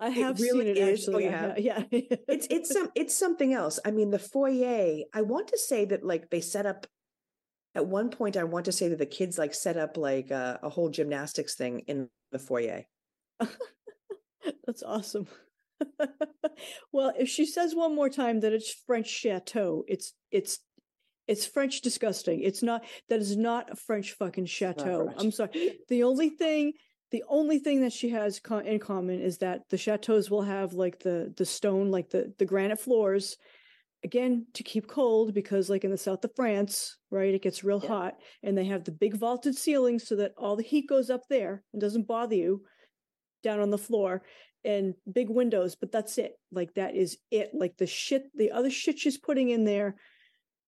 I 0.00 0.08
have 0.10 0.40
it 0.40 0.42
really 0.42 0.66
seen 0.66 0.76
it 0.76 0.78
is. 0.78 1.00
Actually. 1.00 1.14
Oh, 1.14 1.28
you 1.28 1.30
have? 1.30 1.58
Yeah. 1.58 1.82
it's 1.90 2.46
it's 2.50 2.72
some 2.72 2.90
it's 2.94 3.16
something 3.16 3.52
else. 3.52 3.78
I 3.84 3.90
mean, 3.90 4.10
the 4.10 4.18
foyer. 4.18 5.04
I 5.12 5.22
want 5.22 5.48
to 5.48 5.58
say 5.58 5.84
that 5.86 6.04
like 6.04 6.30
they 6.30 6.40
set 6.40 6.66
up. 6.66 6.86
At 7.76 7.86
one 7.86 8.10
point, 8.10 8.36
I 8.36 8.44
want 8.44 8.66
to 8.66 8.72
say 8.72 8.88
that 8.88 8.98
the 8.98 9.06
kids 9.06 9.36
like 9.36 9.52
set 9.52 9.76
up 9.76 9.96
like 9.96 10.30
a, 10.30 10.60
a 10.62 10.68
whole 10.68 10.90
gymnastics 10.90 11.56
thing 11.56 11.80
in 11.88 12.08
the 12.30 12.38
foyer. 12.38 12.84
That's 14.66 14.82
awesome. 14.82 15.26
well, 16.92 17.12
if 17.18 17.28
she 17.28 17.46
says 17.46 17.74
one 17.74 17.94
more 17.94 18.08
time 18.08 18.40
that 18.40 18.52
it's 18.52 18.72
French 18.86 19.08
chateau, 19.08 19.84
it's 19.88 20.14
it's 20.30 20.60
it's 21.26 21.46
French 21.46 21.80
disgusting. 21.80 22.40
It's 22.42 22.62
not 22.62 22.84
that 23.08 23.20
is 23.20 23.36
not 23.36 23.70
a 23.70 23.76
French 23.76 24.12
fucking 24.12 24.46
chateau. 24.46 25.12
I'm 25.16 25.30
sorry. 25.30 25.78
The 25.88 26.02
only 26.02 26.30
thing 26.30 26.74
the 27.10 27.24
only 27.28 27.58
thing 27.58 27.82
that 27.82 27.92
she 27.92 28.10
has 28.10 28.40
in 28.64 28.78
common 28.78 29.20
is 29.20 29.38
that 29.38 29.62
the 29.70 29.78
chateaus 29.78 30.30
will 30.30 30.42
have 30.42 30.72
like 30.72 31.00
the 31.00 31.32
the 31.36 31.46
stone, 31.46 31.90
like 31.90 32.10
the 32.10 32.32
the 32.38 32.46
granite 32.46 32.80
floors, 32.80 33.36
again 34.02 34.46
to 34.54 34.62
keep 34.62 34.86
cold 34.86 35.34
because 35.34 35.70
like 35.70 35.84
in 35.84 35.90
the 35.90 35.98
south 35.98 36.24
of 36.24 36.34
France, 36.36 36.98
right, 37.10 37.34
it 37.34 37.42
gets 37.42 37.64
real 37.64 37.80
yeah. 37.82 37.88
hot, 37.88 38.14
and 38.42 38.56
they 38.56 38.66
have 38.66 38.84
the 38.84 38.92
big 38.92 39.16
vaulted 39.16 39.56
ceilings 39.56 40.06
so 40.06 40.16
that 40.16 40.32
all 40.36 40.56
the 40.56 40.62
heat 40.62 40.88
goes 40.88 41.10
up 41.10 41.22
there 41.28 41.62
and 41.72 41.80
doesn't 41.80 42.06
bother 42.06 42.34
you 42.34 42.62
down 43.44 43.60
on 43.60 43.70
the 43.70 43.78
floor 43.78 44.22
and 44.64 44.94
big 45.12 45.28
windows 45.30 45.76
but 45.76 45.92
that's 45.92 46.18
it 46.18 46.32
like 46.50 46.74
that 46.74 46.96
is 46.96 47.18
it 47.30 47.50
like 47.54 47.76
the 47.76 47.86
shit 47.86 48.24
the 48.34 48.50
other 48.50 48.70
shit 48.70 48.98
she's 48.98 49.18
putting 49.18 49.50
in 49.50 49.64
there 49.64 49.94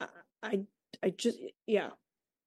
i 0.01 0.07
i, 0.43 0.61
I 1.03 1.11
just 1.11 1.39
yeah 1.67 1.89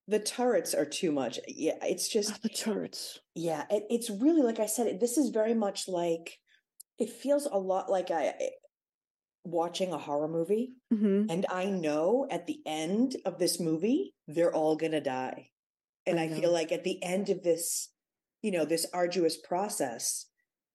the 0.09 0.19
turrets 0.19 0.73
are 0.73 0.85
too 0.85 1.11
much. 1.11 1.39
Yeah, 1.47 1.77
it's 1.83 2.09
just 2.09 2.31
oh, 2.33 2.37
the 2.41 2.49
turrets. 2.49 3.19
Yeah, 3.35 3.65
it, 3.69 3.83
it's 3.91 4.09
really 4.09 4.41
like 4.41 4.59
I 4.59 4.65
said. 4.65 4.99
This 4.99 5.17
is 5.17 5.29
very 5.29 5.53
much 5.53 5.87
like 5.87 6.39
it 6.97 7.11
feels 7.11 7.45
a 7.45 7.57
lot 7.57 7.91
like 7.91 8.09
I 8.09 8.33
watching 9.43 9.93
a 9.93 9.99
horror 9.99 10.27
movie, 10.27 10.73
mm-hmm. 10.91 11.29
and 11.29 11.45
I 11.49 11.65
know 11.65 12.27
at 12.31 12.47
the 12.47 12.59
end 12.65 13.17
of 13.23 13.37
this 13.37 13.59
movie 13.59 14.15
they're 14.27 14.53
all 14.53 14.75
gonna 14.75 14.99
die, 14.99 15.49
and 16.07 16.19
I, 16.19 16.23
I 16.23 16.29
feel 16.29 16.51
like 16.51 16.71
at 16.71 16.83
the 16.83 17.01
end 17.03 17.29
of 17.29 17.43
this, 17.43 17.89
you 18.41 18.51
know, 18.51 18.65
this 18.65 18.85
arduous 18.93 19.37
process. 19.37 20.25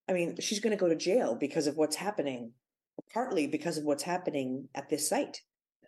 I 0.09 0.13
mean, 0.13 0.37
she's 0.41 0.61
going 0.61 0.77
to 0.77 0.81
go 0.81 0.89
to 0.89 0.97
jail 0.97 1.37
because 1.39 1.67
of 1.67 1.77
what's 1.77 1.97
happening, 1.97 2.53
partly 3.13 3.47
because 3.47 3.79
of 3.79 3.85
what's 3.85 4.03
happening 4.03 4.69
at 4.75 4.91
this 4.91 5.09
site. 5.09 5.41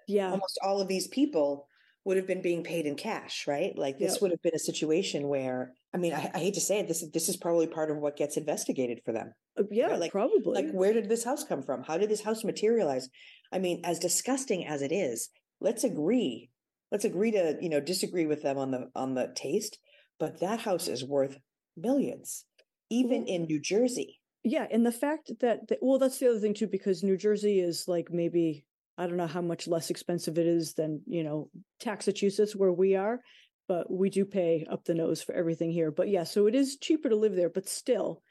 Yeah, 0.08 0.30
almost 0.30 0.58
all 0.62 0.80
of 0.80 0.88
these 0.88 1.08
people 1.08 1.66
would 2.06 2.16
have 2.16 2.26
been 2.26 2.40
being 2.40 2.62
paid 2.62 2.86
in 2.86 2.94
cash, 2.94 3.46
right? 3.48 3.76
Like 3.76 3.98
this 3.98 4.12
yep. 4.12 4.22
would 4.22 4.30
have 4.30 4.40
been 4.40 4.54
a 4.54 4.60
situation 4.60 5.26
where, 5.26 5.72
I 5.92 5.98
mean, 5.98 6.14
I, 6.14 6.30
I, 6.32 6.38
hate 6.38 6.54
to 6.54 6.60
say 6.60 6.78
it, 6.78 6.86
this 6.86 7.04
this 7.12 7.28
is 7.28 7.36
probably 7.36 7.66
part 7.66 7.90
of 7.90 7.96
what 7.96 8.16
gets 8.16 8.36
investigated 8.36 9.00
for 9.04 9.12
them. 9.12 9.34
Uh, 9.58 9.64
yeah, 9.72 9.88
right? 9.88 9.98
like 9.98 10.12
probably. 10.12 10.62
Like, 10.62 10.70
where 10.70 10.92
did 10.92 11.08
this 11.08 11.24
house 11.24 11.42
come 11.42 11.64
from? 11.64 11.82
How 11.82 11.98
did 11.98 12.08
this 12.08 12.22
house 12.22 12.44
materialize? 12.44 13.08
I 13.52 13.58
mean, 13.58 13.80
as 13.84 13.98
disgusting 13.98 14.64
as 14.64 14.82
it 14.82 14.92
is, 14.92 15.30
let's 15.60 15.82
agree. 15.82 16.50
Let's 16.92 17.04
agree 17.04 17.32
to 17.32 17.56
you 17.60 17.68
know 17.68 17.80
disagree 17.80 18.26
with 18.26 18.42
them 18.42 18.56
on 18.56 18.70
the 18.70 18.88
on 18.94 19.14
the 19.14 19.32
taste, 19.34 19.78
but 20.20 20.38
that 20.38 20.60
house 20.60 20.86
is 20.86 21.04
worth 21.04 21.38
millions, 21.76 22.44
even 22.90 23.24
well, 23.24 23.34
in 23.34 23.42
New 23.44 23.60
Jersey. 23.60 24.20
Yeah, 24.42 24.66
and 24.70 24.86
the 24.86 24.92
fact 24.92 25.30
that, 25.40 25.68
that 25.68 25.78
well, 25.82 25.98
that's 25.98 26.18
the 26.18 26.30
other 26.30 26.38
thing 26.38 26.54
too, 26.54 26.66
because 26.68 27.02
New 27.02 27.16
Jersey 27.16 27.60
is 27.60 27.86
like 27.88 28.08
maybe 28.10 28.64
I 28.98 29.06
don't 29.06 29.16
know 29.16 29.26
how 29.26 29.42
much 29.42 29.68
less 29.68 29.90
expensive 29.90 30.38
it 30.38 30.46
is 30.46 30.74
than, 30.74 31.02
you 31.06 31.22
know, 31.22 31.50
Massachusetts 31.84 32.56
where 32.56 32.72
we 32.72 32.96
are, 32.96 33.20
but 33.68 33.90
we 33.90 34.08
do 34.08 34.24
pay 34.24 34.66
up 34.70 34.84
the 34.84 34.94
nose 34.94 35.22
for 35.22 35.34
everything 35.34 35.70
here. 35.70 35.90
But 35.90 36.08
yeah, 36.08 36.24
so 36.24 36.46
it 36.46 36.54
is 36.54 36.78
cheaper 36.78 37.08
to 37.10 37.16
live 37.16 37.34
there, 37.34 37.50
but 37.50 37.68
still, 37.68 38.22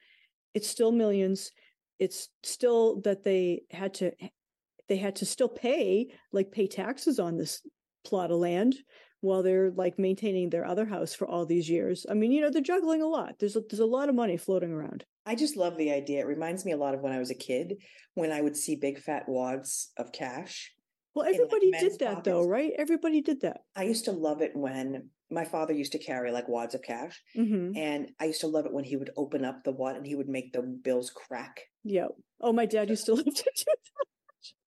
it's 0.54 0.70
still 0.70 0.91
millions. 0.91 1.52
It's 2.00 2.30
still 2.43 3.02
that 3.02 3.24
they 3.24 3.64
had 3.70 3.93
to 3.96 4.12
they 4.88 4.98
had 4.98 5.18
to 5.18 5.26
still 5.26 5.50
pay 5.50 6.08
like 6.32 6.52
pay 6.52 6.68
taxes 6.68 7.20
on 7.20 7.38
this 7.38 7.62
plot 8.04 8.32
of 8.32 8.38
land 8.38 8.76
while 9.22 9.43
they're 9.43 9.72
like 9.72 9.97
maintaining 9.97 10.49
their 10.49 10.66
other 10.66 10.86
house 10.86 11.13
for 11.13 11.28
all 11.28 11.45
these 11.45 11.70
years. 11.70 12.05
I 12.09 12.13
mean, 12.13 12.32
you 12.32 12.41
know, 12.41 12.49
they're 12.49 12.61
juggling 12.61 13.01
a 13.01 13.07
lot. 13.07 13.36
There's 13.39 13.55
a, 13.55 13.61
there's 13.70 13.80
a 13.80 13.86
lot 13.86 14.09
of 14.09 14.16
money 14.16 14.38
floating 14.38 14.72
around. 14.72 15.05
I 15.26 15.36
just 15.36 15.57
love 15.57 15.78
the 15.78 15.91
idea. 15.91 16.20
It 16.20 16.28
reminds 16.28 16.66
me 16.66 16.72
a 16.74 16.78
lot 16.78 16.93
of 16.93 17.01
when 17.01 17.11
I 17.11 17.20
was 17.20 17.32
a 17.32 17.36
kid, 17.36 17.76
when 18.13 18.32
I 18.32 18.41
would 18.41 18.55
see 18.55 18.76
big 18.76 18.99
fat 18.99 19.24
wads 19.28 19.91
of 19.97 20.11
cash. 20.11 20.72
Well, 21.16 21.26
everybody 21.26 21.72
like 21.72 21.82
did 21.82 21.99
that 21.99 22.07
pockets. 22.16 22.26
though, 22.26 22.45
right? 22.47 22.74
Everybody 22.78 23.22
did 23.22 23.41
that. 23.41 23.61
I 23.76 23.84
used 23.84 24.05
to 24.05 24.11
love 24.11 24.41
it 24.41 24.51
when 24.53 25.09
my 25.32 25.45
father 25.45 25.74
used 25.74 25.93
to 25.93 25.97
carry 25.97 26.32
like 26.32 26.47
wads 26.47 26.76
of 26.76 26.82
cash, 26.84 27.20
Mhm. 27.36 27.76
and 27.76 28.11
I 28.20 28.26
used 28.26 28.41
to 28.41 28.47
love 28.47 28.66
it 28.66 28.74
when 28.74 28.84
he 28.84 28.95
would 28.97 29.09
open 29.18 29.43
up 29.45 29.63
the 29.63 29.72
wad 29.72 29.95
and 29.95 30.05
he 30.05 30.13
would 30.16 30.28
make 30.30 30.51
the 30.53 30.61
bills 30.61 31.09
crack. 31.09 31.61
Yeah. 31.84 32.07
Oh, 32.41 32.51
my 32.53 32.66
dad 32.68 32.89
used 32.89 33.05
to 33.05 33.13
love 33.16 33.26
to 33.26 33.32
do 33.32 33.63
that. 33.66 33.78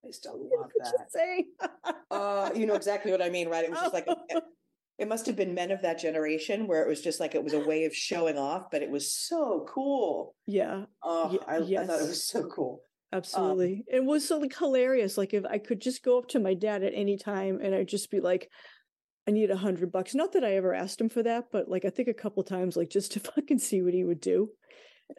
I 0.06 0.10
still 0.10 0.38
love 0.58 0.70
that. 0.80 1.10
saying? 1.10 1.50
Uh, 2.10 2.50
you 2.54 2.66
know 2.66 2.74
exactly 2.74 3.10
what 3.12 3.22
I 3.22 3.28
mean, 3.30 3.48
right? 3.48 3.64
It 3.64 3.70
was 3.70 3.80
just 3.80 3.94
like 3.94 4.06
a, 4.06 4.16
it 4.98 5.08
must 5.08 5.26
have 5.26 5.36
been 5.36 5.54
men 5.54 5.70
of 5.70 5.82
that 5.82 5.98
generation 5.98 6.66
where 6.66 6.82
it 6.82 6.88
was 6.88 7.00
just 7.00 7.20
like 7.20 7.34
it 7.34 7.44
was 7.44 7.52
a 7.52 7.60
way 7.60 7.84
of 7.84 7.94
showing 7.94 8.36
off, 8.38 8.64
but 8.72 8.82
it 8.82 8.90
was 8.90 9.12
so 9.12 9.66
cool. 9.68 10.34
yeah, 10.46 10.84
Oh, 11.02 11.30
Ye- 11.32 11.38
I, 11.78 11.82
I 11.82 11.86
thought 11.86 12.00
it 12.00 12.08
was 12.08 12.26
so 12.26 12.44
cool. 12.48 12.82
absolutely. 13.12 13.84
it 13.88 14.04
was 14.04 14.26
so 14.26 14.38
like 14.38 14.56
hilarious. 14.56 15.16
Like 15.18 15.34
if 15.34 15.44
I 15.44 15.58
could 15.58 15.80
just 15.80 16.02
go 16.02 16.18
up 16.18 16.28
to 16.28 16.40
my 16.40 16.54
dad 16.54 16.82
at 16.82 16.92
any 16.94 17.16
time 17.16 17.60
and 17.62 17.74
I'd 17.74 17.88
just 17.88 18.10
be 18.10 18.20
like, 18.20 18.48
I 19.26 19.30
need 19.30 19.50
a 19.50 19.56
hundred 19.56 19.92
bucks. 19.92 20.14
Not 20.14 20.32
that 20.32 20.44
I 20.44 20.56
ever 20.56 20.72
asked 20.74 21.00
him 21.00 21.10
for 21.10 21.22
that, 21.22 21.44
but 21.52 21.68
like 21.68 21.84
I 21.84 21.90
think 21.90 22.08
a 22.08 22.14
couple 22.14 22.42
times, 22.42 22.76
like 22.76 22.88
just 22.90 23.12
to 23.12 23.20
fucking 23.34 23.58
see 23.58 23.82
what 23.82 23.92
he 23.94 24.02
would 24.04 24.20
do. 24.20 24.50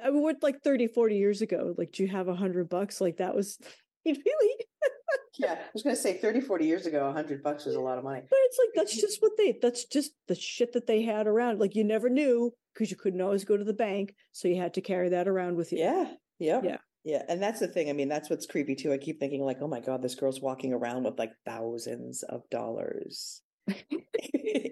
I 0.03 0.09
mean, 0.11 0.21
what 0.21 0.43
like 0.43 0.61
30, 0.63 0.87
40 0.87 1.15
years 1.15 1.41
ago, 1.41 1.73
like, 1.77 1.91
do 1.91 2.03
you 2.03 2.09
have 2.09 2.27
a 2.27 2.35
hundred 2.35 2.69
bucks? 2.69 2.99
Like 3.01 3.17
that 3.17 3.35
was 3.35 3.57
really 4.05 4.55
Yeah, 5.39 5.53
I 5.53 5.69
was 5.73 5.83
going 5.83 5.95
to 5.95 6.01
say 6.01 6.17
30, 6.17 6.41
40 6.41 6.65
years 6.65 6.85
ago, 6.85 7.07
a 7.07 7.13
hundred 7.13 7.41
bucks 7.41 7.65
was 7.65 7.75
a 7.75 7.79
lot 7.79 7.97
of 7.97 8.03
money. 8.03 8.21
But 8.29 8.39
it's 8.43 8.59
like 8.59 8.69
that's 8.75 8.99
just 8.99 9.21
what 9.21 9.31
they 9.37 9.57
that's 9.61 9.85
just 9.85 10.11
the 10.27 10.35
shit 10.35 10.73
that 10.73 10.85
they 10.85 11.01
had 11.01 11.27
around. 11.27 11.59
Like 11.59 11.75
you 11.75 11.83
never 11.85 12.09
knew 12.09 12.53
because 12.73 12.91
you 12.91 12.97
couldn't 12.97 13.21
always 13.21 13.45
go 13.45 13.55
to 13.55 13.63
the 13.63 13.73
bank, 13.73 14.15
so 14.33 14.47
you 14.47 14.57
had 14.57 14.73
to 14.73 14.81
carry 14.81 15.09
that 15.09 15.27
around 15.27 15.55
with 15.55 15.71
you. 15.71 15.79
Yeah. 15.79 16.11
Yep. 16.39 16.63
Yeah. 16.65 16.77
Yeah. 17.05 17.23
And 17.29 17.41
that's 17.41 17.59
the 17.59 17.67
thing. 17.67 17.89
I 17.89 17.93
mean, 17.93 18.09
that's 18.09 18.29
what's 18.29 18.45
creepy 18.45 18.75
too. 18.75 18.91
I 18.91 18.97
keep 18.97 19.19
thinking, 19.19 19.41
like, 19.41 19.59
oh 19.61 19.67
my 19.67 19.79
God, 19.79 20.01
this 20.01 20.15
girl's 20.15 20.41
walking 20.41 20.73
around 20.73 21.03
with 21.03 21.17
like 21.17 21.31
thousands 21.45 22.23
of 22.23 22.41
dollars 22.49 23.41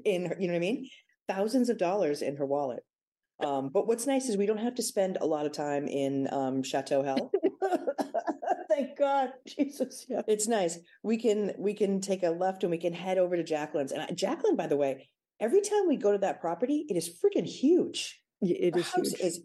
in 0.05 0.25
her, 0.25 0.35
you 0.37 0.47
know 0.47 0.53
what 0.53 0.57
I 0.57 0.59
mean? 0.59 0.89
Thousands 1.29 1.69
of 1.69 1.77
dollars 1.77 2.21
in 2.21 2.35
her 2.37 2.45
wallet. 2.45 2.83
Um, 3.45 3.69
but 3.69 3.87
what's 3.87 4.07
nice 4.07 4.27
is 4.29 4.35
we 4.35 4.47
don't 4.47 4.57
have 4.57 4.75
to 4.75 4.83
spend 4.83 5.17
a 5.21 5.25
lot 5.25 5.45
of 5.45 5.51
time 5.51 5.87
in 5.87 6.27
um, 6.31 6.63
Chateau 6.63 7.03
Hell. 7.03 7.31
Thank 8.69 8.97
God, 8.97 9.31
Jesus. 9.47 10.05
Yeah, 10.09 10.21
it's 10.27 10.47
nice. 10.47 10.77
We 11.03 11.17
can 11.17 11.53
we 11.57 11.73
can 11.73 12.01
take 12.01 12.23
a 12.23 12.29
left 12.29 12.63
and 12.63 12.71
we 12.71 12.77
can 12.77 12.93
head 12.93 13.17
over 13.17 13.35
to 13.37 13.43
Jacqueline's. 13.43 13.91
And 13.91 14.01
I- 14.01 14.11
Jacqueline, 14.11 14.55
by 14.55 14.67
the 14.67 14.77
way, 14.77 15.09
every 15.39 15.61
time 15.61 15.87
we 15.87 15.97
go 15.97 16.11
to 16.11 16.17
that 16.19 16.41
property, 16.41 16.85
it 16.89 16.95
is 16.97 17.09
freaking 17.23 17.45
huge. 17.45 18.19
It 18.41 18.73
Her 18.73 18.79
is 18.79 18.87
house 18.89 19.09
huge. 19.11 19.19
is 19.21 19.41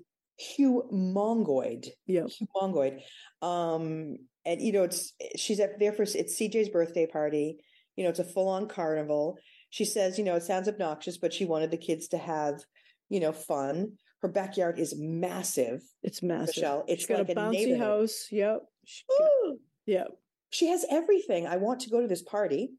humongoid. 0.59 1.89
yeah, 2.07 2.23
humongoid. 2.23 3.01
Um, 3.41 4.17
and 4.45 4.61
you 4.61 4.73
know, 4.73 4.83
it's 4.85 5.13
she's 5.37 5.61
at 5.61 5.79
there 5.79 5.93
for 5.93 6.03
it's 6.03 6.39
CJ's 6.41 6.69
birthday 6.69 7.07
party. 7.07 7.59
You 7.97 8.05
know, 8.05 8.11
it's 8.11 8.19
a 8.19 8.25
full 8.25 8.49
on 8.49 8.69
carnival. 8.69 9.39
She 9.71 9.85
says, 9.85 10.19
you 10.19 10.25
know, 10.25 10.35
it 10.37 10.43
sounds 10.43 10.69
obnoxious, 10.69 11.19
but 11.19 11.33
she 11.33 11.45
wanted 11.45 11.71
the 11.71 11.77
kids 11.77 12.09
to 12.09 12.19
have, 12.19 12.61
you 13.09 13.21
know, 13.21 13.33
fun. 13.33 13.93
Her 14.21 14.29
backyard 14.29 14.79
is 14.79 14.95
massive. 14.97 15.83
it's 16.03 16.23
massive. 16.23 16.57
Michelle, 16.57 16.85
it's 16.89 17.03
She's 17.03 17.09
got 17.09 17.19
like 17.19 17.31
a 17.31 17.35
bouncy 17.35 17.77
house. 17.79 18.29
Yep. 18.31 18.63
Woo! 19.09 19.59
Yep. 19.87 20.09
She 20.51 20.69
has 20.69 20.85
everything. 20.91 21.47
I 21.47 21.57
want 21.57 21.81
to 21.81 21.91
go 21.91 22.01
to 22.01 22.09
this 22.09 22.23
party. 22.23 22.71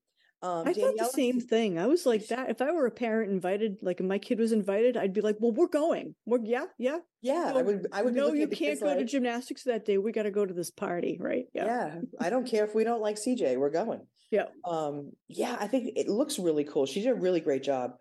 Um, 0.42 0.68
I 0.68 0.74
thought 0.74 0.96
the 0.98 1.06
same 1.06 1.40
thing. 1.40 1.80
I 1.80 1.88
was 1.88 2.06
like 2.06 2.28
that. 2.28 2.50
If 2.50 2.62
I 2.62 2.72
were 2.74 2.86
a 2.86 2.92
parent 2.92 3.32
invited, 3.32 3.78
like 3.82 4.02
if 4.02 4.06
my 4.06 4.18
kid 4.18 4.40
was 4.40 4.52
invited, 4.52 4.98
I'd 4.98 5.14
be 5.14 5.22
like, 5.22 5.38
"Well, 5.40 5.54
we're 5.54 5.70
going. 5.70 6.16
We're 6.26 6.40
yeah, 6.44 6.66
yeah. 6.78 6.98
Yeah, 7.22 7.54
I 7.56 7.62
would. 7.62 7.88
I 7.94 8.02
would. 8.02 8.14
no, 8.14 8.34
you 8.34 8.48
can't 8.50 8.80
go 8.80 8.94
to 8.94 9.06
gymnastics 9.06 9.64
that 9.64 9.86
day. 9.86 9.98
We 9.98 10.12
got 10.12 10.24
to 10.24 10.32
go 10.32 10.46
to 10.46 10.54
this 10.54 10.70
party, 10.70 11.18
right? 11.20 11.46
Yeah. 11.54 12.00
I 12.20 12.30
don't 12.30 12.46
care 12.46 12.66
if 12.66 12.76
we 12.76 12.84
don't 12.84 13.02
like 13.02 13.16
CJ. 13.16 13.58
We're 13.58 13.70
going. 13.70 14.02
Yeah. 14.32 14.48
Um, 14.66 15.12
yeah, 15.30 15.56
I 15.60 15.68
think 15.68 15.94
it 15.96 16.10
looks 16.10 16.38
really 16.40 16.66
cool. 16.66 16.88
She 16.88 17.02
did 17.02 17.12
a 17.12 17.16
really 17.16 17.40
great 17.40 17.64
job. 17.64 17.92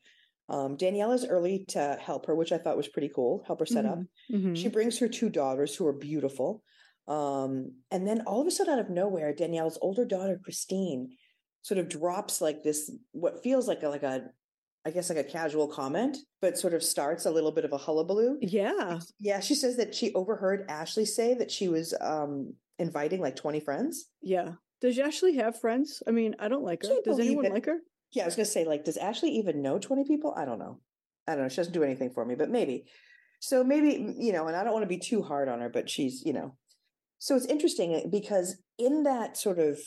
Um, 0.49 0.77
Danielle 0.77 1.13
is 1.13 1.25
early 1.25 1.65
to 1.69 1.97
help 2.01 2.27
her, 2.27 2.35
which 2.35 2.51
I 2.51 2.59
thought 2.59 2.77
was 2.77 2.89
pretty 2.89 3.11
cool. 3.15 3.45
Help 3.47 3.61
her 3.61 3.67
set 3.67 3.87
up. 3.87 4.01
Mhm. 4.33 4.57
She 4.57 4.69
brings 4.69 4.99
her 4.99 5.09
two 5.09 5.29
daughters 5.31 5.77
who 5.77 5.87
are 5.87 5.93
beautiful. 5.93 6.65
Um, 7.09 7.73
and 7.91 8.07
then 8.07 8.23
all 8.27 8.41
of 8.41 8.47
a 8.47 8.51
sudden, 8.51 8.75
out 8.75 8.81
of 8.81 8.91
nowhere, 8.91 9.35
Danielle's 9.35 9.79
older 9.83 10.05
daughter, 10.05 10.41
Christine, 10.43 11.11
sort 11.63 11.79
of 11.79 11.89
drops 11.89 12.41
like 12.41 12.63
this, 12.63 12.91
what 13.13 13.43
feels 13.43 13.69
like 13.69 13.83
a, 13.83 13.89
like 13.89 14.03
a, 14.03 14.31
I 14.85 14.91
guess 14.91 15.09
like 15.09 15.19
a 15.19 15.25
casual 15.25 15.69
comment, 15.69 16.19
but 16.41 16.59
sort 16.59 16.75
of 16.75 16.83
starts 16.83 17.25
a 17.25 17.31
little 17.31 17.53
bit 17.53 17.65
of 17.65 17.73
a 17.73 17.79
hullabaloo. 17.79 18.39
Yeah. 18.41 18.99
Yeah, 19.21 19.41
she 19.41 19.55
says 19.55 19.77
that 19.77 19.95
she 19.95 20.13
overheard 20.15 20.65
Ashley 20.69 21.05
say 21.05 21.35
that 21.35 21.51
she 21.53 21.69
was 21.69 21.95
um 22.01 22.55
inviting 22.79 23.21
like 23.21 23.37
20 23.37 23.61
friends. 23.61 24.09
Yeah. 24.23 24.53
Does 24.81 24.99
Ashley 24.99 25.37
have 25.37 25.61
friends? 25.61 26.03
I 26.09 26.11
mean, 26.11 26.35
I 26.41 26.49
don't 26.49 26.65
like 26.65 26.83
her. 26.83 26.97
Does 27.05 27.21
anyone 27.21 27.45
it. 27.45 27.53
like 27.53 27.67
her? 27.67 27.79
Yeah, 28.13 28.25
I 28.25 28.27
was 28.27 28.35
gonna 28.35 28.47
say, 28.47 28.65
like, 28.65 28.85
does 28.85 28.97
Ashley 28.97 29.31
even 29.31 29.63
know 29.63 29.79
20 29.79 30.05
people? 30.05 30.35
I 30.37 30.45
don't 30.45 30.59
know. 30.59 30.81
I 31.29 31.35
don't 31.35 31.45
know. 31.45 31.49
She 31.49 31.57
doesn't 31.57 31.73
do 31.73 31.85
anything 31.85 32.11
for 32.11 32.25
me, 32.25 32.35
but 32.35 32.51
maybe. 32.51 32.87
So 33.39 33.63
maybe, 33.63 34.15
you 34.19 34.33
know, 34.33 34.49
and 34.49 34.57
I 34.57 34.65
don't 34.65 34.73
want 34.73 34.85
to 34.85 34.89
be 34.89 34.99
too 34.99 35.23
hard 35.23 35.49
on 35.49 35.61
her, 35.61 35.69
but 35.69 35.89
she's, 35.89 36.23
you 36.25 36.33
know. 36.33 36.57
So 37.23 37.37
it's 37.37 37.47
interesting 37.47 37.95
eh, 37.95 38.03
because 38.11 38.57
in 38.79 39.05
that 39.05 39.37
sort 39.37 39.61
of 39.61 39.79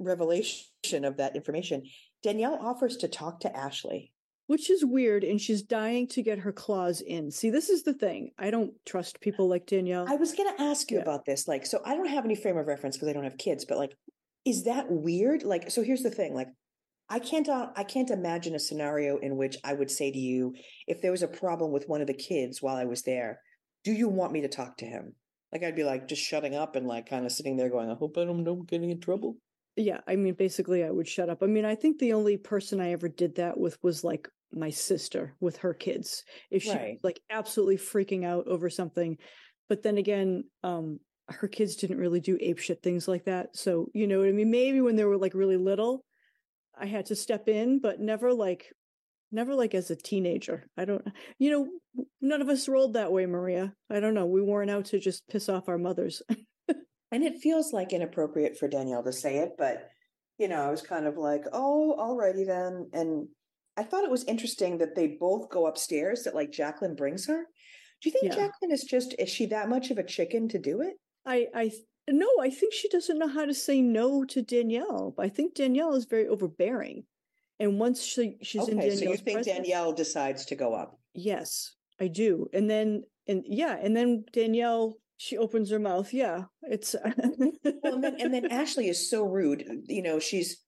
revelation 0.00 1.04
of 1.04 1.16
that 1.18 1.36
information, 1.36 1.84
Danielle 2.24 2.58
offers 2.60 2.96
to 2.96 3.08
talk 3.08 3.38
to 3.40 3.56
Ashley. 3.56 4.12
Which 4.48 4.68
is 4.68 4.84
weird, 4.84 5.22
and 5.22 5.40
she's 5.40 5.62
dying 5.62 6.08
to 6.08 6.24
get 6.24 6.40
her 6.40 6.50
claws 6.50 7.00
in. 7.00 7.30
See, 7.30 7.50
this 7.50 7.70
is 7.70 7.84
the 7.84 7.94
thing. 7.94 8.32
I 8.36 8.50
don't 8.50 8.72
trust 8.84 9.20
people 9.20 9.48
like 9.48 9.66
Danielle. 9.66 10.06
I 10.08 10.16
was 10.16 10.34
gonna 10.34 10.56
ask 10.58 10.90
you 10.90 10.96
Yeah. 10.96 11.04
about 11.04 11.24
this. 11.24 11.46
Like, 11.46 11.66
so 11.66 11.80
I 11.84 11.94
don't 11.94 12.08
have 12.08 12.24
any 12.24 12.34
frame 12.34 12.56
of 12.56 12.66
reference 12.66 12.96
because 12.96 13.08
I 13.08 13.12
don't 13.12 13.22
have 13.22 13.38
kids, 13.38 13.64
but 13.64 13.78
like, 13.78 13.92
is 14.44 14.64
that 14.64 14.90
weird? 14.90 15.44
Like, 15.44 15.70
so 15.70 15.84
here's 15.84 16.02
the 16.02 16.10
thing, 16.10 16.34
like 16.34 16.48
I 17.08 17.20
can't 17.20 17.48
uh, 17.48 17.70
I 17.76 17.84
can't 17.84 18.10
imagine 18.10 18.56
a 18.56 18.58
scenario 18.58 19.18
in 19.18 19.36
which 19.36 19.56
I 19.62 19.74
would 19.74 19.90
say 19.90 20.10
to 20.10 20.18
you, 20.18 20.56
if 20.88 21.00
there 21.00 21.12
was 21.12 21.22
a 21.22 21.28
problem 21.28 21.70
with 21.70 21.88
one 21.88 22.00
of 22.00 22.08
the 22.08 22.12
kids 22.12 22.60
while 22.60 22.74
I 22.74 22.86
was 22.86 23.02
there, 23.02 23.40
do 23.84 23.92
you 23.92 24.08
want 24.08 24.32
me 24.32 24.40
to 24.40 24.48
talk 24.48 24.78
to 24.78 24.84
him? 24.84 25.14
Like 25.52 25.62
I'd 25.62 25.76
be 25.76 25.84
like 25.84 26.08
just 26.08 26.22
shutting 26.22 26.54
up 26.54 26.76
and 26.76 26.86
like 26.86 27.08
kind 27.08 27.26
of 27.26 27.32
sitting 27.32 27.56
there 27.56 27.70
going, 27.70 27.90
I 27.90 27.94
hope 27.94 28.16
I 28.18 28.24
don't, 28.24 28.44
don't 28.44 28.66
get 28.68 28.82
in 28.82 29.00
trouble. 29.00 29.38
yeah, 29.76 30.00
I 30.06 30.16
mean, 30.16 30.34
basically, 30.34 30.84
I 30.84 30.90
would 30.90 31.08
shut 31.08 31.30
up. 31.30 31.42
I 31.42 31.46
mean, 31.46 31.64
I 31.64 31.74
think 31.74 31.98
the 31.98 32.12
only 32.12 32.36
person 32.36 32.80
I 32.80 32.90
ever 32.92 33.08
did 33.08 33.36
that 33.36 33.58
with 33.58 33.78
was 33.82 34.04
like 34.04 34.28
my 34.52 34.68
sister 34.70 35.34
with 35.40 35.56
her 35.58 35.72
kids. 35.72 36.24
If 36.50 36.62
she 36.62 36.78
Right. 36.78 36.98
like 37.02 37.20
absolutely 37.30 37.78
freaking 37.78 38.24
out 38.24 38.46
over 38.48 38.68
something, 38.68 39.16
but 39.68 39.82
then 39.82 39.96
again, 39.96 40.44
um, 40.62 41.00
her 41.28 41.48
kids 41.48 41.76
didn't 41.76 41.98
really 41.98 42.20
do 42.20 42.36
apeshit 42.38 42.82
things 42.82 43.08
like 43.08 43.24
that. 43.24 43.56
So 43.56 43.88
you 43.94 44.06
know 44.06 44.18
what 44.18 44.28
I 44.28 44.32
mean? 44.32 44.50
Maybe 44.50 44.80
when 44.82 44.96
they 44.96 45.04
were 45.04 45.16
like 45.16 45.32
really 45.34 45.56
little, 45.56 46.04
I 46.76 46.86
had 46.86 47.06
to 47.06 47.16
step 47.16 47.48
in, 47.48 47.80
but 47.80 48.00
never 48.00 48.32
like, 48.34 48.72
never 49.32 49.54
like 49.54 49.74
as 49.74 49.90
a 49.90 49.96
teenager. 49.96 50.66
I 50.76 50.84
don't, 50.84 51.04
you 51.38 51.50
know, 51.50 52.04
none 52.20 52.42
of 52.42 52.48
us 52.48 52.68
rolled 52.68 52.94
that 52.94 53.12
way, 53.12 53.26
Maria. 53.26 53.74
I 53.90 54.00
don't 54.00 54.14
know. 54.14 54.26
We 54.26 54.42
weren't 54.42 54.70
out 54.70 54.86
to 54.86 55.00
just 55.00 55.26
piss 55.28 55.48
off 55.48 55.68
our 55.68 55.78
mothers. 55.78 56.22
And 57.12 57.22
it 57.22 57.42
feels 57.42 57.74
like 57.74 57.92
inappropriate 57.92 58.56
for 58.56 58.68
Danielle 58.68 59.04
to 59.04 59.12
say 59.12 59.36
it, 59.40 59.56
but 59.58 59.90
you 60.38 60.48
know, 60.48 60.62
I 60.62 60.70
was 60.70 60.80
kind 60.80 61.06
of 61.06 61.18
like, 61.18 61.44
oh, 61.52 61.94
alrighty 61.98 62.46
then. 62.46 62.88
And 62.94 63.28
I 63.76 63.82
thought 63.82 64.04
it 64.04 64.10
was 64.10 64.24
interesting 64.24 64.78
that 64.78 64.94
they 64.96 65.08
both 65.20 65.50
go 65.50 65.66
upstairs, 65.66 66.24
that 66.24 66.34
like 66.34 66.50
Jacqueline 66.50 66.96
brings 66.96 67.26
her. 67.26 67.44
Do 68.00 68.08
you 68.08 68.12
think 68.12 68.32
Yeah. 68.32 68.46
Jacqueline 68.46 68.72
is 68.72 68.84
just, 68.84 69.14
is 69.18 69.28
she 69.28 69.46
that 69.46 69.68
much 69.68 69.90
of 69.90 69.98
a 69.98 70.02
chicken 70.02 70.48
to 70.48 70.58
do 70.58 70.80
it? 70.80 70.94
I, 71.26 71.46
I, 71.54 71.70
no, 72.08 72.26
I 72.40 72.48
think 72.48 72.72
she 72.72 72.88
doesn't 72.88 73.18
know 73.18 73.28
how 73.28 73.44
to 73.44 73.54
say 73.54 73.82
no 73.82 74.24
to 74.24 74.42
Danielle. 74.42 75.14
I 75.18 75.28
think 75.28 75.54
Danielle 75.54 75.94
is 75.94 76.06
very 76.06 76.26
overbearing, 76.26 77.04
and 77.58 77.78
once 77.78 78.02
she 78.02 78.36
she's 78.42 78.68
in 78.68 78.78
okay, 78.78 78.88
Danielle's 78.88 78.98
so 78.98 79.10
you 79.10 79.16
think 79.16 79.36
presence, 79.38 79.56
Danielle 79.56 79.92
decides 79.92 80.46
to 80.46 80.56
go 80.56 80.74
up? 80.74 80.98
yes, 81.14 81.74
I 82.00 82.08
do. 82.08 82.48
And 82.52 82.68
then, 82.68 83.04
and 83.28 83.44
yeah, 83.46 83.76
and 83.80 83.96
then 83.96 84.24
Danielle 84.32 84.96
she 85.22 85.38
opens 85.38 85.70
her 85.70 85.78
mouth. 85.78 86.12
Yeah, 86.12 86.44
it's 86.62 86.96
Well, 87.04 87.94
and 87.94 88.02
then, 88.02 88.16
and 88.18 88.34
then 88.34 88.46
Ashley 88.50 88.88
is 88.88 89.08
so 89.08 89.24
rude. 89.24 89.64
You 89.86 90.02
know, 90.02 90.18
she's 90.18 90.60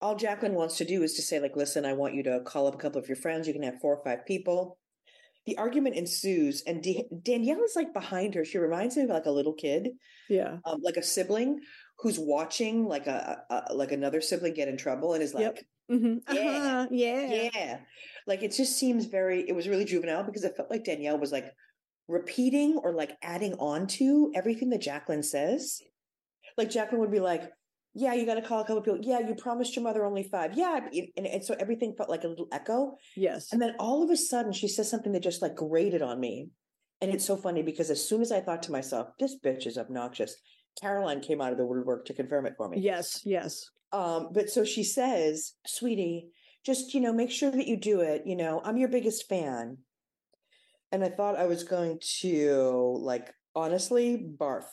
all 0.00 0.16
Jacqueline 0.16 0.54
wants 0.54 0.78
to 0.78 0.86
do 0.86 1.02
is 1.02 1.14
to 1.14 1.22
say, 1.22 1.40
like, 1.40 1.56
listen, 1.56 1.84
I 1.84 1.92
want 1.92 2.14
you 2.14 2.22
to 2.22 2.40
call 2.46 2.66
up 2.66 2.74
a 2.74 2.78
couple 2.78 3.00
of 3.00 3.08
your 3.08 3.16
friends. 3.16 3.46
You 3.46 3.52
can 3.52 3.64
have 3.64 3.80
four 3.80 3.96
or 3.96 4.02
five 4.02 4.24
people. 4.24 4.78
The 5.44 5.58
argument 5.58 5.96
ensues, 5.96 6.62
and 6.66 6.82
D- 6.82 7.04
Danielle 7.22 7.62
is 7.64 7.76
like 7.76 7.92
behind 7.92 8.34
her. 8.34 8.44
She 8.44 8.58
reminds 8.58 8.96
me 8.96 9.02
of 9.04 9.10
like 9.10 9.26
a 9.26 9.30
little 9.30 9.54
kid, 9.54 9.90
yeah, 10.30 10.58
um, 10.64 10.80
like 10.82 10.96
a 10.96 11.02
sibling 11.02 11.60
who's 11.98 12.18
watching 12.18 12.86
like 12.86 13.06
a, 13.06 13.42
a 13.50 13.74
like 13.74 13.92
another 13.92 14.20
sibling 14.20 14.54
get 14.54 14.68
in 14.68 14.78
trouble 14.78 15.12
and 15.12 15.22
is 15.22 15.34
like, 15.34 15.44
Yep. 15.44 15.58
Mhm. 15.90 16.20
Yeah. 16.32 16.40
Uh-huh, 16.50 16.86
yeah, 16.90 17.50
yeah. 17.54 17.78
Like 18.26 18.42
it 18.42 18.52
just 18.52 18.78
seems 18.78 19.06
very, 19.06 19.48
it 19.48 19.54
was 19.54 19.68
really 19.68 19.84
juvenile 19.84 20.22
because 20.24 20.44
it 20.44 20.56
felt 20.56 20.70
like 20.70 20.84
Danielle 20.84 21.18
was 21.18 21.32
like 21.32 21.52
repeating 22.08 22.78
or 22.82 22.92
like 22.92 23.12
adding 23.22 23.54
on 23.54 23.86
to 23.86 24.30
everything 24.34 24.70
that 24.70 24.80
Jacqueline 24.80 25.22
says. 25.22 25.80
Like 26.56 26.70
Jacqueline 26.70 27.00
would 27.00 27.10
be 27.12 27.20
like, 27.20 27.50
yeah, 27.94 28.14
you 28.14 28.26
got 28.26 28.34
to 28.34 28.42
call 28.42 28.60
a 28.60 28.64
couple 28.64 28.82
people. 28.82 29.00
Yeah, 29.02 29.20
you 29.20 29.34
promised 29.34 29.74
your 29.74 29.82
mother 29.82 30.04
only 30.04 30.22
five. 30.22 30.56
Yeah. 30.56 30.80
And, 31.16 31.26
and 31.26 31.44
so 31.44 31.56
everything 31.58 31.94
felt 31.96 32.10
like 32.10 32.24
a 32.24 32.28
little 32.28 32.48
echo. 32.52 32.96
yes, 33.16 33.52
And 33.52 33.60
then 33.60 33.74
all 33.78 34.02
of 34.04 34.10
a 34.10 34.16
sudden 34.16 34.52
she 34.52 34.68
says 34.68 34.90
something 34.90 35.12
that 35.12 35.22
just 35.22 35.42
like 35.42 35.56
grated 35.56 36.02
on 36.02 36.20
me. 36.20 36.48
And 37.00 37.12
it's 37.12 37.24
so 37.24 37.36
funny 37.36 37.62
because 37.62 37.90
as 37.90 38.06
soon 38.06 38.20
as 38.20 38.30
I 38.32 38.40
thought 38.40 38.62
to 38.64 38.72
myself, 38.72 39.08
this 39.18 39.36
bitch 39.44 39.66
is 39.66 39.78
obnoxious, 39.78 40.36
Caroline 40.80 41.20
came 41.20 41.40
out 41.40 41.52
of 41.52 41.58
the 41.58 41.64
woodwork 41.66 42.04
to 42.06 42.14
confirm 42.14 42.46
it 42.46 42.54
for 42.56 42.68
me. 42.68 42.80
yes, 42.80 43.22
yes. 43.24 43.70
Um, 43.92 44.30
but 44.32 44.50
so 44.50 44.64
she 44.64 44.84
says, 44.84 45.54
sweetie, 45.66 46.28
just, 46.64 46.94
you 46.94 47.00
know, 47.00 47.12
make 47.12 47.30
sure 47.30 47.50
that 47.50 47.66
you 47.66 47.76
do 47.76 48.00
it. 48.00 48.22
You 48.26 48.36
know, 48.36 48.60
I'm 48.64 48.76
your 48.76 48.88
biggest 48.88 49.28
fan. 49.28 49.78
And 50.92 51.04
I 51.04 51.08
thought 51.08 51.38
I 51.38 51.46
was 51.46 51.64
going 51.64 52.00
to 52.20 52.98
like 53.00 53.32
honestly 53.54 54.26
barf 54.38 54.64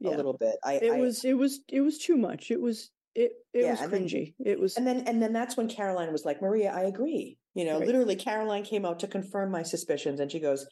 yeah. 0.00 0.10
a 0.10 0.16
little 0.16 0.36
bit. 0.36 0.56
I 0.64 0.74
it 0.74 0.92
I, 0.92 0.98
was 0.98 1.24
it 1.24 1.34
was 1.34 1.60
it 1.68 1.80
was 1.80 1.98
too 1.98 2.16
much. 2.16 2.50
It 2.50 2.60
was 2.60 2.90
it 3.14 3.32
it 3.52 3.64
yeah, 3.64 3.70
was 3.72 3.80
cringy. 3.80 4.34
Then, 4.38 4.52
it 4.52 4.60
was 4.60 4.76
and 4.76 4.86
then 4.86 5.04
and 5.06 5.22
then 5.22 5.32
that's 5.32 5.56
when 5.56 5.68
Caroline 5.68 6.10
was 6.10 6.24
like, 6.24 6.42
Maria, 6.42 6.72
I 6.72 6.82
agree. 6.82 7.38
You 7.54 7.64
know, 7.64 7.78
right. 7.78 7.86
literally 7.86 8.16
Caroline 8.16 8.64
came 8.64 8.84
out 8.84 9.00
to 9.00 9.08
confirm 9.08 9.50
my 9.50 9.62
suspicions 9.62 10.20
and 10.20 10.30
she 10.30 10.40
goes, 10.40 10.66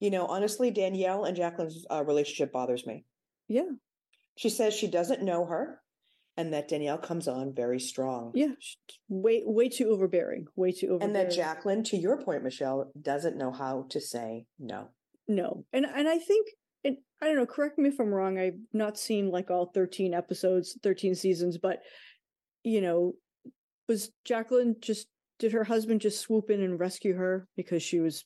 you 0.00 0.10
know, 0.10 0.26
honestly, 0.26 0.70
Danielle 0.70 1.24
and 1.24 1.36
Jacqueline's 1.36 1.86
uh, 1.90 2.04
relationship 2.04 2.52
bothers 2.52 2.86
me. 2.86 3.04
Yeah. 3.48 3.70
She 4.36 4.50
says 4.50 4.74
she 4.74 4.88
doesn't 4.88 5.22
know 5.22 5.46
her 5.46 5.80
and 6.36 6.52
that 6.52 6.68
Danielle 6.68 6.98
comes 6.98 7.28
on 7.28 7.54
very 7.54 7.78
strong. 7.78 8.32
Yeah. 8.34 8.52
Way 9.08 9.42
way 9.44 9.68
too 9.68 9.88
overbearing. 9.90 10.46
Way 10.56 10.72
too 10.72 10.88
overbearing. 10.88 11.16
And 11.16 11.16
that 11.16 11.34
Jacqueline, 11.34 11.84
to 11.84 11.96
your 11.96 12.22
point, 12.22 12.42
Michelle, 12.42 12.90
doesn't 13.00 13.36
know 13.36 13.52
how 13.52 13.86
to 13.90 14.00
say 14.00 14.46
no. 14.58 14.88
No. 15.28 15.64
And 15.72 15.86
and 15.86 16.08
I 16.08 16.18
think 16.18 16.48
and 16.84 16.96
I 17.22 17.26
don't 17.26 17.36
know, 17.36 17.46
correct 17.46 17.78
me 17.78 17.88
if 17.88 18.00
I'm 18.00 18.12
wrong. 18.12 18.38
I've 18.38 18.58
not 18.72 18.98
seen 18.98 19.30
like 19.30 19.50
all 19.50 19.70
13 19.72 20.12
episodes, 20.12 20.76
13 20.82 21.14
seasons, 21.14 21.58
but 21.58 21.78
you 22.62 22.80
know, 22.80 23.14
was 23.88 24.10
Jacqueline 24.24 24.76
just 24.80 25.08
did 25.38 25.52
her 25.52 25.64
husband 25.64 26.00
just 26.00 26.20
swoop 26.20 26.50
in 26.50 26.62
and 26.62 26.80
rescue 26.80 27.14
her 27.14 27.48
because 27.56 27.82
she 27.82 28.00
was 28.00 28.24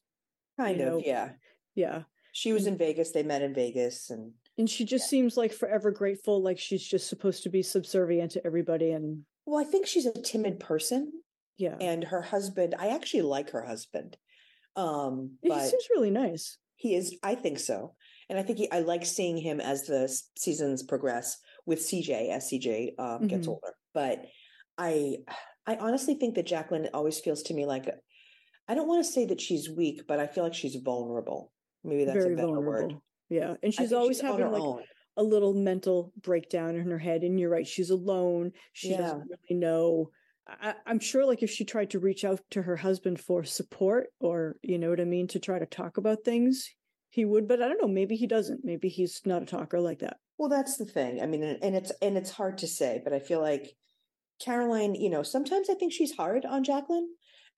kind 0.59 0.81
of, 0.81 0.87
know, 0.87 1.03
yeah. 1.05 1.31
Yeah. 1.75 2.03
She 2.33 2.53
was 2.53 2.65
mm. 2.65 2.69
in 2.69 2.79
Vegas, 2.79 3.13
they 3.13 3.23
met 3.23 3.43
in 3.43 3.55
Vegas 3.55 4.11
and 4.11 4.33
and 4.59 4.69
she 4.69 4.85
just 4.85 5.05
yeah. 5.05 5.11
seems 5.11 5.37
like 5.37 5.53
forever 5.53 5.91
grateful, 5.91 6.43
like 6.43 6.59
she's 6.59 6.87
just 6.87 7.09
supposed 7.09 7.45
to 7.45 7.49
be 7.49 7.63
subservient 7.63 8.33
to 8.33 8.45
everybody 8.47 8.91
and 8.91 9.23
well, 9.47 9.59
I 9.59 9.65
think 9.65 9.87
she's 9.87 10.05
a 10.05 10.13
timid 10.13 10.61
person. 10.61 11.11
Yeah. 11.57 11.77
And 11.81 12.05
her 12.05 12.21
husband, 12.21 12.75
I 12.79 12.89
actually 12.89 13.23
like 13.23 13.51
her 13.51 13.65
husband. 13.65 14.17
Um 14.77 15.39
but 15.43 15.63
he 15.63 15.69
seems 15.69 15.89
really 15.91 16.11
nice. 16.11 16.59
He 16.77 16.95
is, 16.95 17.17
I 17.23 17.35
think 17.35 17.59
so. 17.59 17.95
And 18.29 18.39
I 18.39 18.43
think 18.43 18.59
he, 18.59 18.71
I 18.71 18.81
like 18.81 19.07
seeing 19.07 19.39
him 19.39 19.61
as 19.61 19.85
the 19.87 20.07
seasons 20.37 20.83
progress 20.83 21.39
with 21.65 21.81
CJ 21.81 22.31
as 22.31 22.51
CJ 22.51 22.91
um, 22.99 23.07
mm-hmm. 23.07 23.27
gets 23.29 23.49
older. 23.49 23.73
But 23.95 24.27
I, 24.77 25.19
I 25.67 25.77
honestly 25.77 26.15
think 26.15 26.35
that 26.35 26.47
Jacqueline 26.47 26.89
always 26.93 27.19
feels 27.19 27.43
to 27.45 27.55
me 27.55 27.65
like, 27.65 27.89
I 28.69 28.75
don't 28.75 28.87
want 28.87 29.05
to 29.05 29.11
say 29.11 29.25
that 29.27 29.41
she's 29.41 29.71
weak, 29.71 30.03
but 30.07 30.21
I 30.21 30.27
feel 30.27 30.45
like 30.45 30.55
she's 30.55 30.77
vulnerable. 30.77 31.53
Maybe 31.83 32.05
that's 32.05 32.19
Very 32.19 32.35
a 32.35 32.37
better 32.37 32.49
vulnerable. 32.49 32.89
word. 32.89 32.97
Yeah, 33.29 33.55
and 33.63 33.73
she's 33.73 33.93
always 33.93 34.17
she's 34.17 34.27
having 34.27 34.51
like 34.51 34.63
own. 34.63 34.83
a 35.17 35.23
little 35.23 35.55
mental 35.55 36.13
breakdown 36.23 36.77
in 36.77 36.91
her 36.91 36.99
head. 36.99 37.23
And 37.23 37.39
you're 37.39 37.51
right, 37.51 37.67
she's 37.67 37.91
alone. 37.91 38.53
She 38.73 38.91
yeah. 38.91 38.99
doesn't 38.99 39.29
really 39.29 39.61
know. 39.61 40.11
I, 40.49 40.75
I'm 40.87 40.99
sure, 40.99 41.27
like 41.27 41.43
if 41.43 41.51
she 41.51 41.65
tried 41.65 41.91
to 41.91 41.99
reach 41.99 42.25
out 42.25 42.41
to 42.51 42.63
her 42.63 42.77
husband 42.77 43.21
for 43.21 43.45
support, 43.45 44.07
or 44.21 44.57
you 44.63 44.79
know 44.79 44.91
what 44.91 45.01
I 45.01 45.05
mean, 45.05 45.29
to 45.29 45.39
try 45.39 45.59
to 45.59 45.67
talk 45.67 45.99
about 45.99 46.25
things, 46.25 46.69
he 47.11 47.25
would. 47.25 47.47
But 47.47 47.63
I 47.63 47.69
don't 47.69 47.81
know. 47.81 47.89
Maybe 47.89 48.17
he 48.17 48.27
doesn't. 48.27 48.61
Maybe 48.65 48.89
he's 48.89 49.21
not 49.27 49.43
a 49.43 49.47
talker 49.47 49.81
like 49.81 49.99
that. 49.99 50.17
Well, 50.39 50.49
that's 50.49 50.77
the 50.77 50.87
thing. 50.87 51.21
I 51.21 51.27
mean, 51.27 51.43
and 51.43 51.77
it's 51.77 51.93
and 52.01 52.17
it's 52.17 52.31
hard 52.31 52.59
to 52.59 52.67
say, 52.67 53.01
but 53.05 53.13
I 53.13 53.19
feel 53.19 53.41
like 53.41 53.75
Caroline. 54.41 54.95
You 54.95 55.11
know, 55.11 55.23
sometimes 55.23 55.69
I 55.69 55.75
think 55.75 55.93
she's 55.93 56.17
hard 56.17 56.47
on 56.47 56.65
Jacqueline. 56.65 57.09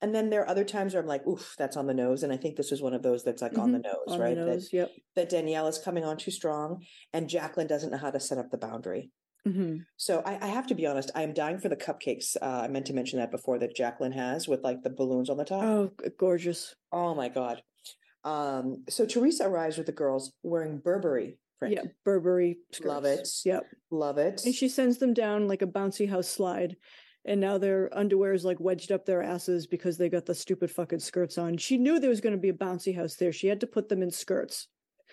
And 0.01 0.15
then 0.15 0.29
there 0.29 0.41
are 0.41 0.49
other 0.49 0.63
times 0.63 0.93
where 0.93 1.01
I'm 1.01 1.07
like, 1.07 1.25
oof, 1.27 1.55
that's 1.57 1.77
on 1.77 1.85
the 1.85 1.93
nose. 1.93 2.23
And 2.23 2.33
I 2.33 2.37
think 2.37 2.55
this 2.55 2.71
was 2.71 2.81
one 2.81 2.93
of 2.93 3.03
those 3.03 3.23
that's 3.23 3.41
like 3.41 3.51
mm-hmm. 3.51 3.61
on 3.61 3.71
the 3.71 3.79
nose, 3.79 4.07
on 4.07 4.19
right? 4.19 4.35
The 4.35 4.45
nose, 4.45 4.69
that, 4.69 4.77
yep. 4.77 4.91
that 5.15 5.29
Danielle 5.29 5.67
is 5.67 5.77
coming 5.77 6.03
on 6.03 6.17
too 6.17 6.31
strong 6.31 6.83
and 7.13 7.29
Jacqueline 7.29 7.67
doesn't 7.67 7.91
know 7.91 7.97
how 7.97 8.11
to 8.11 8.19
set 8.19 8.37
up 8.37 8.49
the 8.49 8.57
boundary. 8.57 9.11
Mm-hmm. 9.47 9.77
So 9.97 10.21
I, 10.25 10.37
I, 10.41 10.47
have 10.47 10.67
to 10.67 10.75
be 10.75 10.85
honest, 10.85 11.09
I 11.15 11.23
am 11.23 11.33
dying 11.33 11.59
for 11.59 11.69
the 11.69 11.75
cupcakes. 11.75 12.35
Uh, 12.39 12.61
I 12.63 12.67
meant 12.67 12.85
to 12.87 12.93
mention 12.93 13.19
that 13.19 13.31
before 13.31 13.57
that 13.59 13.75
Jacqueline 13.75 14.11
has 14.11 14.47
with 14.47 14.63
like 14.63 14.83
the 14.83 14.91
balloons 14.91 15.29
on 15.29 15.37
the 15.37 15.45
top. 15.45 15.63
Oh, 15.63 15.91
gorgeous. 16.19 16.75
Oh 16.91 17.15
my 17.15 17.29
God. 17.29 17.61
Um, 18.23 18.83
so 18.87 19.05
Teresa 19.05 19.47
arrives 19.47 19.77
with 19.77 19.87
the 19.87 19.93
girls 19.93 20.33
wearing 20.43 20.77
Burberry 20.77 21.39
print. 21.57 21.75
Yeah, 21.75 21.89
Burberry 22.05 22.57
skirts. 22.71 22.87
Love 22.87 23.05
it. 23.05 23.27
Yep. 23.45 23.63
Love 23.89 24.17
it. 24.19 24.41
And 24.45 24.53
she 24.53 24.69
sends 24.69 24.99
them 24.99 25.13
down 25.13 25.47
like 25.47 25.61
a 25.61 25.67
bouncy 25.67 26.09
house 26.09 26.27
slide 26.27 26.75
and 27.25 27.39
now 27.39 27.57
their 27.57 27.89
underwear 27.95 28.33
is 28.33 28.45
like 28.45 28.59
wedged 28.59 28.91
up 28.91 29.05
their 29.05 29.21
asses 29.21 29.67
because 29.67 29.97
they 29.97 30.09
got 30.09 30.25
the 30.25 30.35
stupid 30.35 30.71
fucking 30.71 30.99
skirts 30.99 31.37
on. 31.37 31.57
She 31.57 31.77
knew 31.77 31.99
there 31.99 32.09
was 32.09 32.21
going 32.21 32.35
to 32.35 32.41
be 32.41 32.49
a 32.49 32.53
bouncy 32.53 32.95
house 32.95 33.15
there. 33.15 33.31
She 33.31 33.47
had 33.47 33.59
to 33.61 33.67
put 33.67 33.89
them 33.89 34.01
in 34.01 34.11
skirts. 34.11 34.67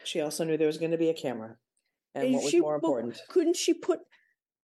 She 0.05 0.21
also 0.21 0.45
knew 0.45 0.57
there 0.57 0.67
was 0.67 0.79
going 0.79 0.93
to 0.93 0.99
be 0.99 1.11
a 1.11 1.15
camera. 1.15 1.57
And, 2.15 2.27
and 2.27 2.35
what 2.35 2.45
was 2.45 2.55
more 2.55 2.75
important? 2.77 3.21
Couldn't 3.29 3.57
she 3.57 3.75
put 3.75 4.01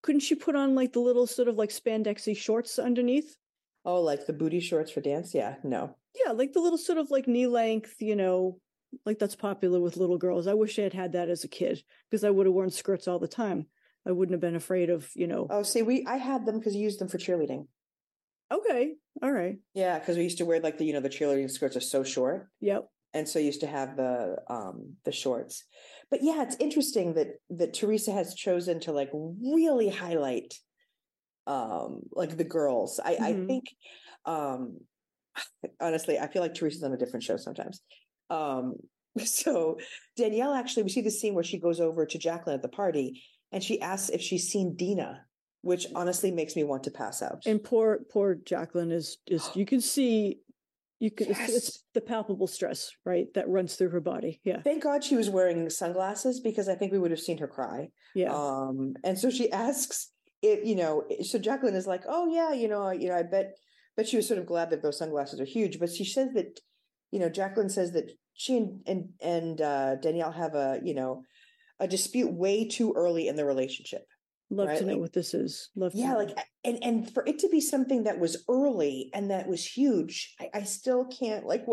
couldn't 0.02 0.20
she 0.20 0.34
put 0.34 0.54
on 0.54 0.74
like 0.74 0.92
the 0.92 1.00
little 1.00 1.26
sort 1.26 1.48
of 1.48 1.56
like 1.56 1.70
spandexy 1.70 2.36
shorts 2.36 2.78
underneath? 2.78 3.36
Oh, 3.84 4.00
like 4.00 4.26
the 4.26 4.32
booty 4.32 4.60
shorts 4.60 4.90
for 4.90 5.00
dance? 5.00 5.34
Yeah, 5.34 5.56
no. 5.62 5.96
Yeah, 6.24 6.32
like 6.32 6.52
the 6.52 6.60
little 6.60 6.78
sort 6.78 6.98
of 6.98 7.10
like 7.10 7.26
knee 7.26 7.46
length, 7.46 7.96
you 8.00 8.16
know, 8.16 8.58
like 9.04 9.18
that's 9.18 9.36
popular 9.36 9.80
with 9.80 9.96
little 9.96 10.18
girls. 10.18 10.46
I 10.46 10.54
wish 10.54 10.78
I 10.78 10.82
had 10.82 10.92
had 10.92 11.12
that 11.12 11.28
as 11.28 11.44
a 11.44 11.48
kid 11.48 11.82
because 12.10 12.24
I 12.24 12.30
would 12.30 12.46
have 12.46 12.54
worn 12.54 12.70
skirts 12.70 13.08
all 13.08 13.18
the 13.18 13.28
time. 13.28 13.66
I 14.06 14.12
wouldn't 14.12 14.34
have 14.34 14.40
been 14.40 14.56
afraid 14.56 14.90
of, 14.90 15.08
you 15.14 15.26
know. 15.26 15.46
Oh, 15.48 15.62
see, 15.62 15.82
we 15.82 16.04
I 16.06 16.16
had 16.16 16.46
them 16.46 16.58
because 16.58 16.74
you 16.74 16.82
used 16.82 17.00
them 17.00 17.08
for 17.08 17.18
cheerleading. 17.18 17.66
Okay, 18.52 18.94
all 19.22 19.32
right. 19.32 19.56
Yeah, 19.72 19.98
because 19.98 20.16
we 20.16 20.24
used 20.24 20.38
to 20.38 20.44
wear 20.44 20.60
like 20.60 20.78
the 20.78 20.84
you 20.84 20.92
know 20.92 21.00
the 21.00 21.08
cheerleading 21.08 21.50
skirts 21.50 21.76
are 21.76 21.80
so 21.80 22.04
short. 22.04 22.48
Yep. 22.60 22.88
And 23.14 23.28
so 23.28 23.38
used 23.38 23.60
to 23.60 23.66
have 23.66 23.96
the 23.96 24.36
um 24.48 24.94
the 25.04 25.12
shorts. 25.12 25.64
But 26.10 26.22
yeah, 26.22 26.42
it's 26.42 26.56
interesting 26.60 27.14
that 27.14 27.28
that 27.50 27.74
Teresa 27.74 28.12
has 28.12 28.34
chosen 28.34 28.80
to 28.80 28.92
like 28.92 29.10
really 29.12 29.88
highlight 29.88 30.54
um 31.46 32.00
like 32.12 32.36
the 32.36 32.44
girls. 32.44 33.00
I 33.02 33.14
mm-hmm. 33.14 33.24
I 33.24 33.46
think 33.46 33.64
um 34.26 34.78
honestly, 35.80 36.18
I 36.18 36.28
feel 36.28 36.42
like 36.42 36.54
Teresa's 36.54 36.82
on 36.82 36.92
a 36.92 36.98
different 36.98 37.22
show 37.22 37.38
sometimes. 37.38 37.80
Um 38.28 38.74
so 39.24 39.78
Danielle 40.16 40.52
actually 40.52 40.82
we 40.82 40.90
see 40.90 41.00
the 41.00 41.10
scene 41.10 41.34
where 41.34 41.44
she 41.44 41.58
goes 41.58 41.80
over 41.80 42.04
to 42.04 42.18
Jacqueline 42.18 42.56
at 42.56 42.62
the 42.62 42.68
party 42.68 43.22
and 43.54 43.62
she 43.62 43.80
asks 43.80 44.10
if 44.10 44.20
she's 44.20 44.48
seen 44.48 44.74
Dina, 44.74 45.26
which 45.62 45.86
honestly 45.94 46.32
makes 46.32 46.56
me 46.56 46.64
want 46.64 46.82
to 46.84 46.90
pass 46.90 47.22
out. 47.22 47.44
And 47.46 47.62
poor, 47.62 48.00
poor 48.12 48.34
Jacqueline 48.34 48.90
is 48.90 49.18
is 49.28 49.48
you 49.54 49.64
can 49.64 49.80
see 49.80 50.40
you 50.98 51.10
can 51.10 51.28
yes. 51.28 51.48
it's, 51.48 51.68
it's, 51.68 51.84
the 51.94 52.00
palpable 52.00 52.48
stress 52.48 52.90
right 53.04 53.32
that 53.34 53.48
runs 53.48 53.76
through 53.76 53.90
her 53.90 54.00
body. 54.00 54.40
Yeah. 54.44 54.60
Thank 54.60 54.82
god 54.82 55.04
she 55.04 55.16
was 55.16 55.30
wearing 55.30 55.70
sunglasses 55.70 56.40
because 56.40 56.68
i 56.68 56.74
think 56.74 56.92
we 56.92 56.98
would 56.98 57.12
have 57.12 57.20
seen 57.20 57.38
her 57.38 57.48
cry. 57.48 57.88
Yeah. 58.14 58.34
Um 58.34 58.94
and 59.04 59.18
so 59.18 59.30
she 59.30 59.50
asks 59.52 60.10
it 60.42 60.64
you 60.64 60.74
know 60.74 61.04
so 61.22 61.38
jacqueline 61.38 61.74
is 61.74 61.86
like 61.86 62.02
oh 62.08 62.26
yeah 62.32 62.52
you 62.52 62.68
know 62.68 62.90
you 62.90 63.08
know 63.08 63.16
i 63.16 63.22
bet 63.22 63.56
but 63.96 64.08
she 64.08 64.16
was 64.16 64.26
sort 64.26 64.40
of 64.40 64.46
glad 64.46 64.70
that 64.70 64.82
those 64.82 64.98
sunglasses 64.98 65.40
are 65.40 65.44
huge. 65.44 65.78
But 65.78 65.90
she 65.90 66.04
says 66.04 66.30
that 66.34 66.60
you 67.12 67.20
know 67.20 67.28
jacqueline 67.28 67.70
says 67.70 67.92
that 67.92 68.10
she 68.34 68.56
and 68.56 68.80
and, 68.86 69.08
and 69.20 69.60
uh, 69.60 69.94
danielle 69.96 70.32
have 70.32 70.54
a 70.54 70.80
you 70.82 70.94
know 70.94 71.22
a 71.80 71.88
dispute 71.88 72.32
way 72.32 72.68
too 72.68 72.92
early 72.96 73.28
in 73.28 73.36
the 73.36 73.44
relationship. 73.44 74.06
Love 74.50 74.68
right? 74.68 74.78
to 74.78 74.84
know 74.84 74.92
like, 74.92 75.00
what 75.00 75.12
this 75.12 75.34
is. 75.34 75.70
Love 75.74 75.92
yeah, 75.94 76.14
like 76.14 76.36
and 76.64 76.78
and 76.82 77.12
for 77.12 77.24
it 77.26 77.38
to 77.40 77.48
be 77.48 77.60
something 77.60 78.04
that 78.04 78.20
was 78.20 78.44
early 78.48 79.10
and 79.14 79.30
that 79.30 79.48
was 79.48 79.64
huge, 79.64 80.34
I, 80.38 80.50
I 80.54 80.62
still 80.64 81.06
can't 81.06 81.46
like. 81.46 81.64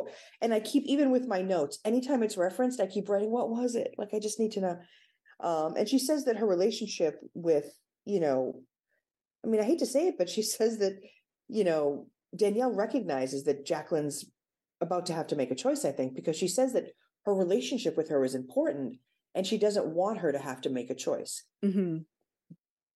And 0.41 0.54
I 0.54 0.62
keep 0.62 0.84
even 0.86 1.12
with 1.12 1.28
my 1.28 1.41
notes. 1.41 1.80
Anytime 1.84 2.24
it's 2.24 2.38
referenced, 2.38 2.80
I 2.80 2.88
keep 2.88 3.10
writing, 3.10 3.30
"What 3.30 3.49
was 3.49 3.76
it?" 3.76 3.93
Like 3.97 4.14
I 4.14 4.20
just 4.20 4.39
need 4.39 4.54
to 4.54 4.62
know. 4.62 4.80
Um, 5.41 5.76
and 5.76 5.88
she 5.88 5.99
says 5.99 6.26
that 6.26 6.38
her 6.38 6.47
relationship 6.47 7.20
with 7.34 7.66
you 8.06 8.20
know, 8.20 8.62
I 9.45 9.49
mean, 9.49 9.60
I 9.60 9.66
hate 9.66 9.80
to 9.80 9.86
say 9.86 10.08
it, 10.08 10.16
but 10.18 10.30
she 10.30 10.41
says 10.41 10.78
that 10.80 10.97
you 11.49 11.66
know 11.66 12.08
Danielle 12.36 12.74
recognizes 12.74 13.43
that 13.43 13.66
Jacqueline's 13.66 14.26
about 14.80 15.06
to 15.08 15.14
have 15.14 15.28
to 15.28 15.36
make 15.36 15.52
a 15.52 15.56
choice. 15.56 15.84
I 15.84 15.91
think 15.91 16.16
because 16.16 16.38
she 16.38 16.47
says 16.47 16.72
that 16.74 16.88
her 17.26 17.36
relationship 17.36 17.97
with 17.97 18.10
her 18.10 18.24
is 18.24 18.34
important 18.34 18.95
and 19.36 19.46
she 19.46 19.58
doesn't 19.58 19.88
want 19.88 20.20
her 20.20 20.32
to 20.32 20.40
have 20.40 20.62
to 20.62 20.70
make 20.70 20.90
a 20.90 20.96
choice. 20.96 21.44
Mm-hmm. 21.64 21.98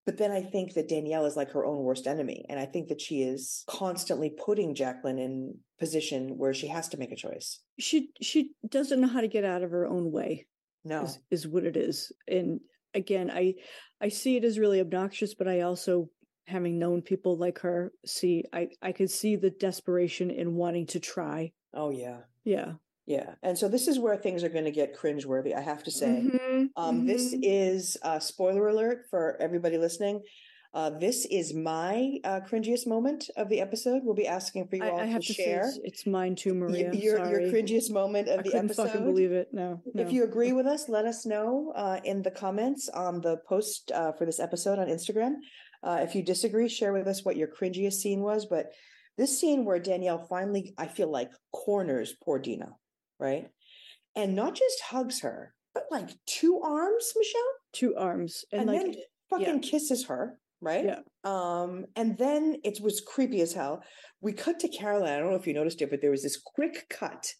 But 0.06 0.18
then 0.18 0.30
I 0.30 0.40
think 0.40 0.74
that 0.74 0.88
Danielle 0.88 1.26
is 1.26 1.36
like 1.36 1.50
her 1.50 1.64
own 1.64 1.82
worst 1.82 2.06
enemy. 2.06 2.46
And 2.48 2.60
I 2.60 2.64
think 2.64 2.88
that 2.88 3.00
she 3.00 3.22
is 3.22 3.64
constantly 3.66 4.30
putting 4.30 4.74
Jacqueline 4.74 5.18
in 5.18 5.58
position 5.80 6.38
where 6.38 6.54
she 6.54 6.68
has 6.68 6.88
to 6.90 6.96
make 6.96 7.10
a 7.10 7.16
choice. 7.16 7.60
She 7.78 8.10
she 8.22 8.52
doesn't 8.68 9.00
know 9.00 9.08
how 9.08 9.20
to 9.20 9.28
get 9.28 9.44
out 9.44 9.64
of 9.64 9.72
her 9.72 9.86
own 9.86 10.12
way. 10.12 10.46
No. 10.84 11.02
Is, 11.02 11.18
is 11.32 11.48
what 11.48 11.64
it 11.64 11.76
is. 11.76 12.12
And 12.28 12.60
again, 12.94 13.32
I 13.32 13.54
I 14.00 14.08
see 14.08 14.36
it 14.36 14.44
as 14.44 14.60
really 14.60 14.80
obnoxious, 14.80 15.34
but 15.34 15.48
I 15.48 15.62
also 15.62 16.08
having 16.46 16.78
known 16.78 17.02
people 17.02 17.36
like 17.36 17.58
her, 17.58 17.92
see 18.04 18.44
I 18.52 18.68
I 18.80 18.92
could 18.92 19.10
see 19.10 19.34
the 19.34 19.50
desperation 19.50 20.30
in 20.30 20.54
wanting 20.54 20.86
to 20.88 21.00
try. 21.00 21.50
Oh 21.74 21.90
yeah. 21.90 22.18
Yeah. 22.44 22.74
Yeah. 23.06 23.34
And 23.42 23.56
so 23.56 23.68
this 23.68 23.86
is 23.86 23.98
where 23.98 24.16
things 24.16 24.42
are 24.42 24.48
going 24.48 24.64
to 24.64 24.72
get 24.72 24.96
cringeworthy, 24.96 25.54
I 25.54 25.60
have 25.60 25.84
to 25.84 25.90
say. 25.90 26.24
Mm-hmm, 26.24 26.64
um, 26.76 26.96
mm-hmm. 26.96 27.06
This 27.06 27.34
is 27.40 27.96
a 28.02 28.20
spoiler 28.20 28.68
alert 28.68 29.06
for 29.10 29.36
everybody 29.40 29.78
listening. 29.78 30.22
Uh, 30.74 30.90
this 30.90 31.24
is 31.30 31.54
my 31.54 32.18
uh, 32.24 32.40
cringiest 32.40 32.86
moment 32.86 33.30
of 33.36 33.48
the 33.48 33.62
episode. 33.62 34.02
We'll 34.04 34.14
be 34.14 34.26
asking 34.26 34.68
for 34.68 34.76
you 34.76 34.84
all 34.84 34.98
I, 34.98 35.04
I 35.04 35.06
have 35.06 35.22
to, 35.22 35.32
share. 35.32 35.68
It's, 35.68 35.78
it's, 35.84 36.06
mine 36.06 36.34
too, 36.34 36.52
Maria. 36.52 36.92
your, 36.92 37.18
your 37.30 37.50
cringiest 37.50 37.90
moment 37.90 38.28
of 38.28 38.40
I 38.40 38.42
the 38.42 38.50
couldn't. 38.50 38.74
Fucking 38.74 39.04
believe 39.04 39.32
it. 39.32 39.48
No, 39.52 39.80
no, 39.94 40.02
If 40.02 40.12
you 40.12 40.24
agree 40.24 40.52
with 40.52 40.66
us, 40.66 40.88
let 40.88 41.06
us 41.06 41.24
know 41.24 41.72
uh, 41.74 42.00
in 42.04 42.20
the 42.20 42.30
comments 42.30 42.90
on 42.90 43.22
the 43.22 43.38
post 43.48 43.90
uh, 43.92 44.12
for 44.12 44.26
this 44.26 44.38
episode 44.38 44.78
on 44.78 44.88
Instagram. 44.88 45.36
Uh, 45.82 46.00
if 46.02 46.14
you 46.14 46.22
disagree, 46.22 46.68
share 46.68 46.92
with 46.92 47.06
us 47.06 47.24
what 47.24 47.36
your 47.36 47.48
cringiest 47.48 47.94
scene 47.94 48.20
was. 48.20 48.44
But 48.44 48.72
this 49.16 49.40
scene 49.40 49.64
where 49.64 49.78
Danielle 49.78 50.26
finally, 50.28 50.74
I 50.76 50.88
feel 50.88 51.10
like, 51.10 51.30
corners 51.52 52.12
poor 52.22 52.38
Dina, 52.38 52.74
right? 53.18 53.48
And 54.14 54.34
not 54.34 54.54
just 54.54 54.80
hugs 54.80 55.20
her, 55.20 55.54
but 55.74 55.84
like 55.90 56.10
two 56.26 56.60
arms, 56.62 57.12
Michelle? 57.16 57.42
Two 57.72 57.96
arms. 57.96 58.44
And, 58.52 58.62
and 58.62 58.70
like 58.70 58.80
then 58.80 58.94
fucking 59.30 59.62
yeah. 59.62 59.70
kisses 59.70 60.06
her, 60.06 60.38
right? 60.60 60.84
Yeah. 60.84 61.00
Um, 61.24 61.86
and 61.96 62.16
then 62.16 62.56
it 62.64 62.80
was 62.80 63.00
creepy 63.00 63.40
as 63.40 63.52
hell. 63.52 63.82
We 64.20 64.32
cut 64.32 64.58
to 64.60 64.68
Caroline. 64.68 65.12
I 65.12 65.18
don't 65.18 65.30
know 65.30 65.36
if 65.36 65.46
you 65.46 65.54
noticed 65.54 65.82
it, 65.82 65.90
but 65.90 66.00
there 66.00 66.10
was 66.10 66.22
this 66.22 66.40
quick 66.40 66.86
cut 66.88 67.34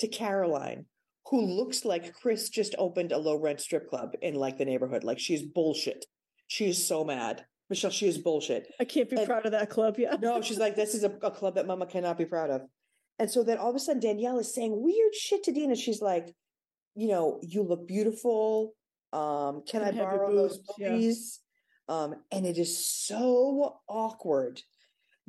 to 0.00 0.08
Caroline 0.08 0.86
who 1.30 1.40
looks 1.40 1.84
like 1.84 2.14
Chris 2.14 2.48
just 2.48 2.74
opened 2.78 3.12
a 3.12 3.18
low 3.18 3.40
rent 3.40 3.60
strip 3.60 3.88
club 3.88 4.14
in 4.22 4.34
like 4.34 4.58
the 4.58 4.64
neighborhood. 4.64 5.04
Like 5.04 5.18
she's 5.18 5.42
bullshit. 5.42 6.04
She 6.46 6.68
is 6.68 6.86
so 6.86 7.04
mad. 7.04 7.44
Michelle, 7.68 7.90
she 7.90 8.06
is 8.06 8.18
bullshit. 8.18 8.72
I 8.78 8.84
can't 8.84 9.10
be 9.10 9.16
and, 9.16 9.26
proud 9.26 9.44
of 9.44 9.52
that 9.52 9.70
club. 9.70 9.96
Yeah. 9.98 10.16
no, 10.20 10.40
she's 10.42 10.58
like, 10.58 10.76
this 10.76 10.94
is 10.94 11.02
a, 11.02 11.10
a, 11.22 11.30
club 11.30 11.56
that 11.56 11.66
mama 11.66 11.86
cannot 11.86 12.16
be 12.16 12.24
proud 12.24 12.50
of. 12.50 12.62
And 13.18 13.30
so 13.30 13.42
then 13.42 13.58
all 13.58 13.70
of 13.70 13.76
a 13.76 13.78
sudden 13.78 14.00
Danielle 14.00 14.38
is 14.38 14.54
saying 14.54 14.72
weird 14.74 15.14
shit 15.14 15.42
to 15.44 15.52
Dina. 15.52 15.74
She's 15.74 16.02
like, 16.02 16.34
you 16.94 17.08
know, 17.08 17.40
you 17.42 17.62
look 17.62 17.86
beautiful. 17.86 18.74
Um, 19.12 19.62
can, 19.66 19.82
I 19.82 19.92
borrow 19.92 20.34
those 20.34 20.58
boobies? 20.58 21.40
Yeah. 21.88 21.96
Um, 21.96 22.14
and 22.32 22.44
it 22.44 22.58
is 22.58 22.86
so 22.86 23.76
awkward. 23.88 24.60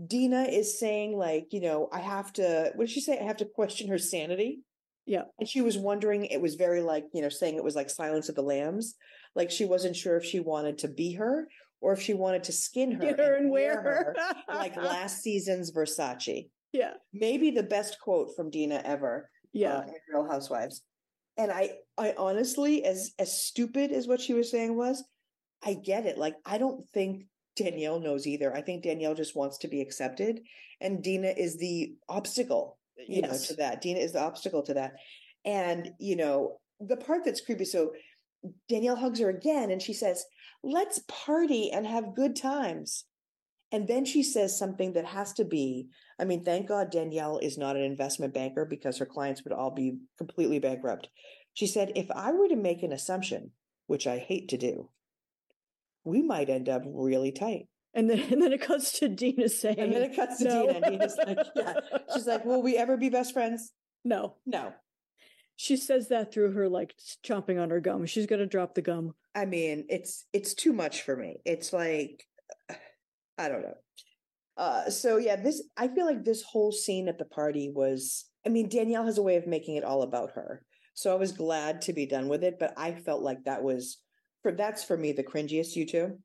Dina 0.06 0.44
is 0.44 0.80
saying, 0.80 1.18
like, 1.18 1.48
you 1.52 1.62
know, 1.62 1.90
I 1.92 2.00
have 2.00 2.34
to, 2.34 2.72
what 2.76 2.88
did 2.88 2.94
she 2.94 3.02
say? 3.02 3.20
I 3.20 3.24
have 3.24 3.38
to 3.38 3.46
question 3.46 3.88
her 3.90 3.98
sanity. 3.98 4.62
Yeah. 5.06 5.24
And 5.40 5.48
she 5.48 5.62
was 5.62 5.78
wondering, 5.78 6.26
it 6.26 6.42
was 6.42 6.56
very 6.56 6.82
like, 6.82 7.06
you 7.14 7.22
know, 7.22 7.30
saying 7.30 7.56
it 7.56 7.64
was 7.64 7.76
like 7.76 7.90
Silence 7.90 8.28
of 8.30 8.36
the 8.36 8.42
Lambs. 8.42 8.96
Like 9.36 9.50
she 9.50 9.66
wasn't 9.66 9.96
sure 9.96 10.18
if 10.18 10.26
she 10.26 10.40
wanted 10.40 10.80
to 10.80 10.88
be 10.88 11.14
her 11.14 11.48
or 11.80 11.94
if 11.94 12.02
she 12.02 12.14
wanted 12.14 12.44
to 12.46 12.52
skin 12.52 12.92
her, 12.92 13.00
Get 13.00 13.20
her 13.20 13.36
and, 13.36 13.46
and, 13.46 13.52
wear 13.52 13.82
her, 13.82 14.16
her 14.18 14.54
like 14.54 14.76
last 14.82 15.22
season's 15.22 15.72
Versace. 15.72 16.50
Yeah. 16.74 16.94
Maybe 17.14 17.52
the 17.52 17.64
best 17.64 18.00
quote 18.00 18.36
from 18.36 18.50
Dina 18.50 18.82
ever. 18.84 19.30
Yeah. 19.54 19.78
Uh, 19.78 19.86
Real 20.14 20.30
Housewives. 20.30 20.84
And 21.38 21.52
I, 21.52 21.72
I 21.98 22.16
honestly, 22.18 22.84
as 22.84 23.12
as 23.20 23.42
stupid 23.42 23.92
as 23.92 24.08
what 24.08 24.20
she 24.20 24.34
was 24.34 24.50
saying 24.50 24.76
was, 24.76 25.04
I 25.64 25.76
get 25.76 26.06
it. 26.06 26.18
Like 26.18 26.36
I 26.46 26.58
don't 26.58 26.88
think 26.90 27.26
Danielle 27.56 28.00
knows 28.00 28.26
either. 28.26 28.56
I 28.56 28.62
think 28.62 28.84
Danielle 28.84 29.14
just 29.14 29.36
wants 29.36 29.60
to 29.60 29.68
be 29.68 29.82
accepted, 29.82 30.42
and 30.82 31.04
Dina 31.04 31.28
is 31.28 31.58
the 31.58 31.94
obstacle 32.10 32.78
you 33.08 33.22
yes. 33.22 33.32
know, 33.32 33.48
to 33.48 33.54
that. 33.56 33.82
Dina 33.82 34.00
is 34.00 34.14
the 34.14 34.22
obstacle 34.22 34.64
to 34.64 34.74
that. 34.76 34.94
And, 35.46 35.92
you 36.00 36.16
know, 36.16 36.60
the 36.80 36.98
part 36.98 37.24
that's 37.26 37.42
creepy. 37.42 37.66
So 37.66 37.92
Danielle 38.70 38.96
hugs 38.96 39.20
her 39.20 39.30
again 39.30 39.72
and 39.72 39.82
she 39.82 39.94
says, 39.94 40.26
let's 40.64 41.00
party 41.08 41.72
and 41.72 41.86
have 41.86 42.16
good 42.16 42.36
times. 42.36 43.06
And 43.72 43.88
then 43.88 44.06
she 44.06 44.24
says 44.24 44.58
something 44.58 44.94
that 44.94 45.06
has 45.06 45.34
to 45.34 45.44
be, 45.44 45.90
I 46.20 46.26
mean, 46.26 46.46
thank 46.46 46.68
God 46.68 46.90
Danielle 46.90 47.38
is 47.40 47.58
not 47.58 47.76
an 47.76 47.84
investment 47.84 48.34
banker 48.34 48.66
because 48.66 48.98
her 48.98 49.06
clients 49.06 49.44
would 49.44 49.54
all 49.54 49.72
be 49.72 49.98
completely 50.18 50.60
bankrupt. 50.60 51.10
She 51.54 51.68
said, 51.68 51.92
if 51.96 52.10
I 52.12 52.32
were 52.32 52.48
to 52.48 52.56
make 52.56 52.84
an 52.84 52.94
assumption, 52.94 53.52
which 53.88 54.08
I 54.08 54.20
hate 54.20 54.50
to 54.50 54.58
do, 54.58 54.90
we 56.04 56.22
might 56.22 56.50
end 56.50 56.70
up 56.70 56.84
really 56.86 57.32
tight. 57.32 57.68
And 57.94 58.10
then, 58.10 58.20
and 58.32 58.42
then 58.42 58.54
it 58.54 58.62
cuts 58.62 59.00
to 59.00 59.10
Dina 59.10 59.50
saying, 59.50 59.80
and 59.80 59.94
then 59.94 60.04
it 60.04 60.16
cuts 60.16 60.38
to 60.38 60.44
no. 60.46 60.68
Dina. 60.68 60.74
And 60.74 60.86
Dina's 60.86 61.18
like, 61.18 61.40
yeah. 61.56 61.74
She's 62.14 62.28
like, 62.28 62.46
will 62.46 62.62
we 62.62 62.78
ever 62.78 62.96
be 62.96 63.10
best 63.10 63.34
friends? 63.34 63.74
No. 64.06 64.36
No. 64.46 64.74
She 65.56 65.76
says 65.76 66.10
that 66.10 66.32
through 66.32 66.52
her 66.52 66.70
like 66.70 66.94
chomping 67.26 67.60
on 67.60 67.72
her 67.72 67.80
gum. 67.80 68.06
She's 68.06 68.28
gonna 68.28 68.46
drop 68.46 68.76
the 68.76 68.84
gum. 68.84 69.16
I 69.34 69.46
mean, 69.46 69.88
it's 69.90 70.26
it's 70.32 70.54
too 70.54 70.72
much 70.72 71.02
for 71.02 71.16
me. 71.18 71.38
It's 71.46 71.74
like 71.74 72.28
I 73.38 73.50
don't 73.50 73.62
know. 73.62 73.76
Uh 74.58 74.90
so 74.90 75.18
yeah, 75.18 75.36
this 75.36 75.64
I 75.78 75.88
feel 75.88 76.06
like 76.06 76.24
this 76.24 76.44
whole 76.44 76.72
scene 76.72 77.08
at 77.08 77.18
the 77.18 77.26
party 77.26 77.72
was 77.74 78.26
I 78.46 78.50
mean, 78.50 78.70
Danielle 78.70 79.06
has 79.06 79.18
a 79.18 79.24
way 79.24 79.36
of 79.36 79.46
making 79.46 79.76
it 79.76 79.84
all 79.84 80.04
about 80.04 80.32
her. 80.32 80.64
So 80.94 81.12
I 81.12 81.16
was 81.16 81.32
glad 81.32 81.82
to 81.84 81.94
be 81.94 82.06
done 82.08 82.28
with 82.28 82.44
it, 82.44 82.58
but 82.60 82.74
I 82.76 82.94
felt 82.94 83.22
like 83.22 83.44
that 83.44 83.62
was 83.62 83.98
for 84.42 84.52
that's 84.52 84.84
for 84.84 84.98
me 84.98 85.12
the 85.12 85.24
cringiest 85.24 85.76
you 85.76 85.86
two. 85.86 86.18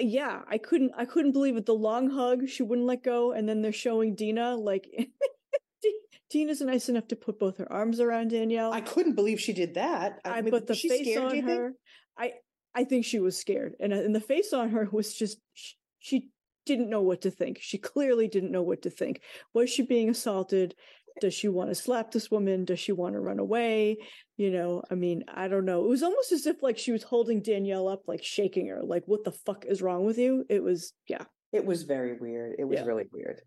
Yeah 0.00 0.40
i 0.48 0.58
couldn't 0.58 0.92
i 0.96 1.04
couldn't 1.04 1.32
believe 1.32 1.56
it. 1.56 1.64
The 1.64 1.74
long 1.74 2.10
hug 2.10 2.48
she 2.48 2.62
wouldn't 2.62 2.86
let 2.86 3.04
go 3.04 3.32
and 3.32 3.48
then 3.48 3.62
they're 3.62 3.72
showing 3.72 4.16
dina 4.16 4.56
like 4.56 4.88
dina's 6.30 6.60
nice 6.60 6.88
enough 6.88 7.06
to 7.08 7.16
put 7.16 7.38
both 7.38 7.56
her 7.58 7.72
arms 7.72 8.00
around 8.00 8.30
danielle. 8.30 8.72
I 8.72 8.80
couldn't 8.80 9.14
believe 9.14 9.40
she 9.40 9.52
did 9.52 9.74
that. 9.74 10.20
I, 10.24 10.42
put 10.42 10.66
the 10.66 10.74
face 10.74 11.02
scared, 11.02 11.22
on 11.22 11.38
her. 11.42 11.72
I 12.18 12.32
i 12.74 12.84
think 12.84 13.04
she 13.04 13.20
was 13.20 13.38
scared 13.38 13.74
and, 13.80 13.92
uh, 13.92 13.96
and 13.96 14.14
the 14.14 14.20
face 14.20 14.52
on 14.52 14.70
her 14.70 14.88
was 14.90 15.14
just 15.14 15.38
she, 15.54 15.76
she 15.98 16.30
didn't 16.68 16.90
know 16.90 17.02
what 17.02 17.22
to 17.22 17.30
think. 17.30 17.58
She 17.60 17.78
clearly 17.78 18.28
didn't 18.28 18.52
know 18.52 18.62
what 18.62 18.82
to 18.82 18.90
think. 18.90 19.22
Was 19.54 19.70
she 19.70 19.82
being 19.82 20.10
assaulted? 20.10 20.74
Does 21.20 21.34
she 21.34 21.48
want 21.48 21.70
to 21.70 21.74
slap 21.74 22.10
this 22.10 22.30
woman? 22.30 22.64
Does 22.64 22.78
she 22.78 22.92
want 22.92 23.14
to 23.14 23.20
run 23.20 23.38
away? 23.38 23.96
You 24.36 24.50
know 24.52 24.82
i 24.90 24.94
mean 24.94 25.24
i 25.34 25.48
don't 25.48 25.64
know. 25.64 25.84
It 25.84 25.88
was 25.88 26.02
almost 26.02 26.30
as 26.30 26.46
if 26.46 26.62
like 26.62 26.78
she 26.78 26.92
was 26.92 27.02
holding 27.02 27.42
danielle 27.42 27.88
up 27.88 28.02
like 28.06 28.22
shaking 28.22 28.68
her 28.68 28.82
like 28.84 29.02
what 29.06 29.24
the 29.24 29.32
fuck 29.32 29.64
is 29.66 29.82
wrong 29.82 30.04
with 30.04 30.18
you? 30.18 30.44
It 30.48 30.62
was 30.62 30.92
yeah. 31.08 31.24
It 31.52 31.64
was 31.64 31.82
very 31.82 32.16
weird. 32.18 32.56
It 32.58 32.64
was 32.64 32.78
yeah. 32.78 32.84
really 32.84 33.06
weird. 33.12 33.40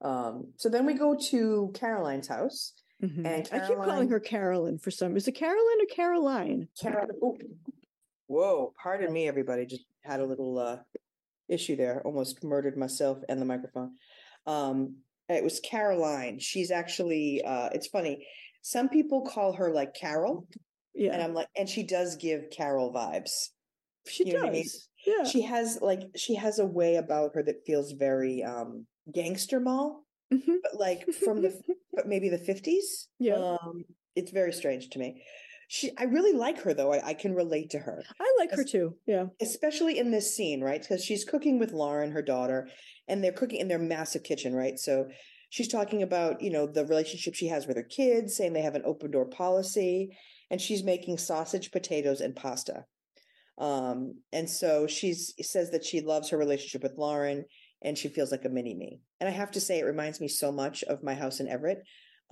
Um 0.00 0.52
so 0.56 0.68
then 0.68 0.86
we 0.86 0.94
go 0.94 1.16
to 1.30 1.70
caroline's 1.74 2.28
house 2.28 2.72
mm-hmm. 3.02 3.24
and 3.26 3.48
Caroline... 3.48 3.64
i 3.64 3.68
keep 3.68 3.84
calling 3.84 4.08
her 4.08 4.20
carolyn 4.20 4.78
for 4.78 4.90
some 4.90 5.16
is 5.16 5.28
it 5.28 5.32
carolyn 5.32 5.78
or 5.82 5.94
caroline? 5.94 6.68
Carol... 6.80 7.06
oh. 7.22 7.36
whoa 8.26 8.72
pardon 8.82 9.12
me 9.12 9.28
everybody 9.28 9.66
just 9.66 9.84
had 10.02 10.20
a 10.20 10.24
little 10.24 10.58
uh 10.58 10.78
issue 11.48 11.76
there 11.76 12.02
almost 12.04 12.42
murdered 12.42 12.76
myself 12.76 13.18
and 13.28 13.40
the 13.40 13.46
microphone 13.46 13.92
um 14.46 14.96
it 15.28 15.44
was 15.44 15.60
Caroline. 15.60 16.38
She's 16.38 16.70
actually 16.70 17.42
uh 17.44 17.70
it's 17.72 17.86
funny. 17.86 18.26
Some 18.62 18.88
people 18.88 19.22
call 19.22 19.54
her 19.54 19.72
like 19.72 19.94
Carol. 19.94 20.46
Yeah. 20.94 21.12
And 21.12 21.22
I'm 21.22 21.34
like, 21.34 21.48
and 21.56 21.68
she 21.68 21.82
does 21.82 22.16
give 22.16 22.50
Carol 22.50 22.92
vibes. 22.92 23.30
She 24.06 24.26
you 24.28 24.32
does. 24.34 24.44
I 24.44 24.50
mean? 24.50 24.64
Yeah. 25.06 25.24
She 25.24 25.42
has 25.42 25.78
like 25.80 26.02
she 26.16 26.34
has 26.34 26.58
a 26.58 26.66
way 26.66 26.96
about 26.96 27.32
her 27.34 27.42
that 27.42 27.66
feels 27.66 27.92
very 27.92 28.42
um 28.42 28.86
gangster 29.12 29.60
mall. 29.60 30.04
Mm-hmm. 30.32 30.56
But 30.62 30.78
like 30.78 31.06
from 31.24 31.42
the 31.42 31.58
but 31.92 32.06
maybe 32.06 32.28
the 32.28 32.38
50s. 32.38 33.06
Yeah. 33.18 33.34
Um 33.34 33.84
it's 34.14 34.30
very 34.30 34.52
strange 34.52 34.90
to 34.90 34.98
me. 34.98 35.22
She 35.68 35.90
I 35.98 36.04
really 36.04 36.36
like 36.36 36.60
her 36.62 36.74
though. 36.74 36.92
I, 36.92 37.08
I 37.08 37.14
can 37.14 37.34
relate 37.34 37.70
to 37.70 37.78
her. 37.78 38.02
I 38.20 38.34
like 38.38 38.50
her 38.52 38.64
too. 38.64 38.96
Yeah. 39.06 39.26
Especially 39.40 39.98
in 39.98 40.10
this 40.10 40.34
scene, 40.34 40.62
right? 40.62 40.80
Because 40.80 41.04
she's 41.04 41.24
cooking 41.24 41.58
with 41.58 41.72
Lauren, 41.72 42.12
her 42.12 42.22
daughter, 42.22 42.68
and 43.08 43.22
they're 43.22 43.32
cooking 43.32 43.60
in 43.60 43.68
their 43.68 43.78
massive 43.78 44.22
kitchen, 44.22 44.54
right? 44.54 44.78
So 44.78 45.08
she's 45.50 45.68
talking 45.68 46.02
about, 46.02 46.42
you 46.42 46.50
know, 46.50 46.66
the 46.66 46.86
relationship 46.86 47.34
she 47.34 47.48
has 47.48 47.66
with 47.66 47.76
her 47.76 47.82
kids, 47.82 48.36
saying 48.36 48.52
they 48.52 48.62
have 48.62 48.74
an 48.74 48.82
open 48.84 49.10
door 49.10 49.26
policy, 49.26 50.16
and 50.50 50.60
she's 50.60 50.82
making 50.82 51.18
sausage, 51.18 51.70
potatoes, 51.70 52.20
and 52.20 52.36
pasta. 52.36 52.84
Um, 53.58 54.20
and 54.32 54.50
so 54.50 54.86
she's 54.86 55.32
says 55.40 55.70
that 55.70 55.84
she 55.84 56.00
loves 56.00 56.30
her 56.30 56.36
relationship 56.36 56.82
with 56.82 56.98
Lauren 56.98 57.44
and 57.82 57.96
she 57.96 58.08
feels 58.08 58.32
like 58.32 58.44
a 58.44 58.48
mini 58.48 58.74
me. 58.74 59.00
And 59.20 59.28
I 59.28 59.32
have 59.32 59.50
to 59.52 59.60
say, 59.60 59.78
it 59.78 59.84
reminds 59.84 60.20
me 60.20 60.26
so 60.26 60.50
much 60.50 60.82
of 60.84 61.02
my 61.02 61.14
house 61.14 61.38
in 61.38 61.48
Everett. 61.48 61.82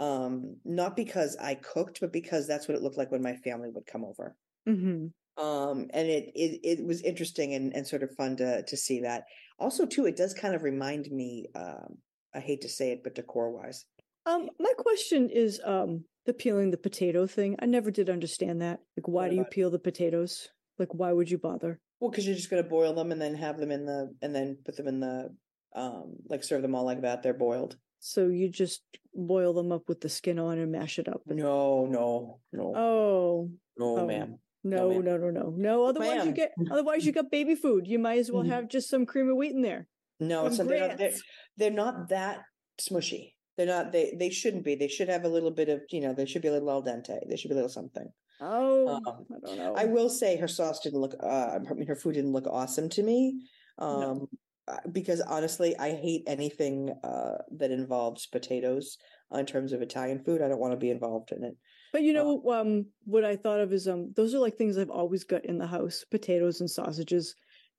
Um, 0.02 0.56
not 0.64 0.96
because 0.96 1.36
I 1.40 1.54
cooked, 1.54 2.00
but 2.00 2.12
because 2.12 2.48
that's 2.48 2.66
what 2.66 2.76
it 2.76 2.82
looked 2.82 2.98
like 2.98 3.12
when 3.12 3.22
my 3.22 3.36
family 3.36 3.70
would 3.70 3.86
come 3.86 4.04
over. 4.04 4.36
Mm-hmm. 4.68 5.42
Um, 5.42 5.86
and 5.94 6.08
it, 6.08 6.32
it 6.34 6.60
it 6.64 6.84
was 6.84 7.02
interesting 7.02 7.54
and, 7.54 7.72
and 7.72 7.86
sort 7.86 8.02
of 8.02 8.10
fun 8.16 8.36
to 8.38 8.64
to 8.64 8.76
see 8.76 9.00
that. 9.02 9.24
Also, 9.60 9.86
too, 9.86 10.06
it 10.06 10.16
does 10.16 10.34
kind 10.34 10.56
of 10.56 10.64
remind 10.64 11.06
me. 11.10 11.46
Um, 11.54 11.98
I 12.34 12.40
hate 12.40 12.62
to 12.62 12.68
say 12.68 12.90
it, 12.90 13.02
but 13.04 13.14
decor 13.14 13.50
wise. 13.52 13.84
Um, 14.26 14.50
my 14.58 14.72
question 14.76 15.30
is 15.30 15.60
um 15.64 16.04
the 16.26 16.34
peeling 16.34 16.72
the 16.72 16.78
potato 16.78 17.26
thing. 17.26 17.56
I 17.60 17.66
never 17.66 17.92
did 17.92 18.10
understand 18.10 18.60
that. 18.60 18.80
Like, 18.96 19.06
why 19.06 19.28
do 19.28 19.36
you 19.36 19.44
peel 19.44 19.70
the 19.70 19.78
potatoes? 19.78 20.48
Like, 20.78 20.92
why 20.94 21.12
would 21.12 21.30
you 21.30 21.38
bother? 21.38 21.80
Well, 22.00 22.10
because 22.10 22.26
you're 22.26 22.34
just 22.34 22.50
going 22.50 22.62
to 22.62 22.68
boil 22.68 22.94
them 22.94 23.12
and 23.12 23.22
then 23.22 23.36
have 23.36 23.58
them 23.58 23.70
in 23.70 23.86
the 23.86 24.12
and 24.20 24.34
then 24.34 24.58
put 24.64 24.76
them 24.76 24.88
in 24.88 24.98
the 24.98 25.34
um 25.76 26.16
like 26.28 26.42
serve 26.42 26.62
them 26.62 26.74
all 26.74 26.84
like 26.84 27.02
that. 27.02 27.22
They're 27.22 27.34
boiled. 27.34 27.76
So 28.04 28.26
you 28.26 28.48
just 28.48 28.82
boil 29.14 29.52
them 29.52 29.70
up 29.70 29.88
with 29.88 30.00
the 30.00 30.08
skin 30.08 30.40
on 30.40 30.58
and 30.58 30.72
mash 30.72 30.98
it 30.98 31.06
up. 31.08 31.22
No, 31.24 31.86
no, 31.86 32.40
no. 32.52 32.74
Oh, 32.76 33.50
no, 33.78 33.98
oh. 33.98 34.06
ma'am. 34.06 34.38
No, 34.64 34.90
no, 34.90 34.98
no, 35.00 35.16
no, 35.16 35.30
no, 35.30 35.54
no. 35.56 35.84
Otherwise, 35.84 36.18
Ma'am. 36.18 36.26
you 36.26 36.32
get 36.32 36.52
otherwise 36.68 37.06
you 37.06 37.12
got 37.12 37.30
baby 37.30 37.54
food. 37.54 37.86
You 37.86 38.00
might 38.00 38.18
as 38.18 38.30
well 38.30 38.42
mm-hmm. 38.42 38.52
have 38.52 38.68
just 38.68 38.90
some 38.90 39.06
cream 39.06 39.30
of 39.30 39.36
wheat 39.36 39.52
in 39.52 39.62
there. 39.62 39.86
No, 40.18 40.46
it's 40.46 40.58
not, 40.58 40.66
they're, 40.66 40.88
not, 40.88 40.98
they're, 40.98 41.12
they're 41.56 41.70
not 41.70 42.08
that 42.08 42.40
smushy. 42.80 43.34
They're 43.56 43.66
not. 43.66 43.92
They 43.92 44.16
they 44.18 44.30
shouldn't 44.30 44.64
be. 44.64 44.74
They 44.74 44.88
should 44.88 45.08
have 45.08 45.24
a 45.24 45.28
little 45.28 45.52
bit 45.52 45.68
of 45.68 45.82
you 45.90 46.00
know. 46.00 46.12
They 46.12 46.26
should 46.26 46.42
be 46.42 46.48
a 46.48 46.52
little 46.52 46.70
al 46.70 46.82
dente. 46.82 47.20
They 47.28 47.36
should 47.36 47.48
be 47.48 47.54
a 47.54 47.56
little 47.56 47.68
something. 47.68 48.08
Oh, 48.40 48.88
um, 48.88 49.02
I 49.06 49.46
don't 49.46 49.58
know. 49.58 49.74
I 49.76 49.84
will 49.84 50.08
say 50.08 50.36
her 50.38 50.48
sauce 50.48 50.80
didn't 50.80 51.00
look. 51.00 51.14
Uh, 51.22 51.58
I 51.70 51.74
mean, 51.74 51.86
her 51.86 51.96
food 51.96 52.14
didn't 52.14 52.32
look 52.32 52.48
awesome 52.48 52.88
to 52.90 53.02
me. 53.02 53.46
Um, 53.78 54.00
no. 54.00 54.28
Uh, 54.68 54.76
because 54.92 55.20
honestly, 55.20 55.76
I 55.76 55.90
hate 55.90 56.22
anything 56.26 56.94
uh, 57.02 57.38
that 57.58 57.72
involves 57.72 58.26
potatoes 58.26 58.96
in 59.34 59.44
terms 59.44 59.72
of 59.72 59.82
Italian 59.82 60.22
food. 60.22 60.40
I 60.40 60.48
don't 60.48 60.60
want 60.60 60.72
to 60.72 60.76
be 60.76 60.90
involved 60.90 61.32
in 61.32 61.42
it. 61.42 61.56
But 61.92 62.02
you 62.02 62.12
know, 62.12 62.42
um, 62.50 62.86
what 63.04 63.24
I 63.24 63.36
thought 63.36 63.60
of 63.60 63.72
is 63.72 63.88
um, 63.88 64.12
those 64.14 64.34
are 64.34 64.38
like 64.38 64.56
things 64.56 64.78
I've 64.78 64.88
always 64.90 65.24
got 65.24 65.44
in 65.44 65.58
the 65.58 65.66
house: 65.66 66.04
potatoes 66.10 66.60
and 66.60 66.70
sausages. 66.70 67.34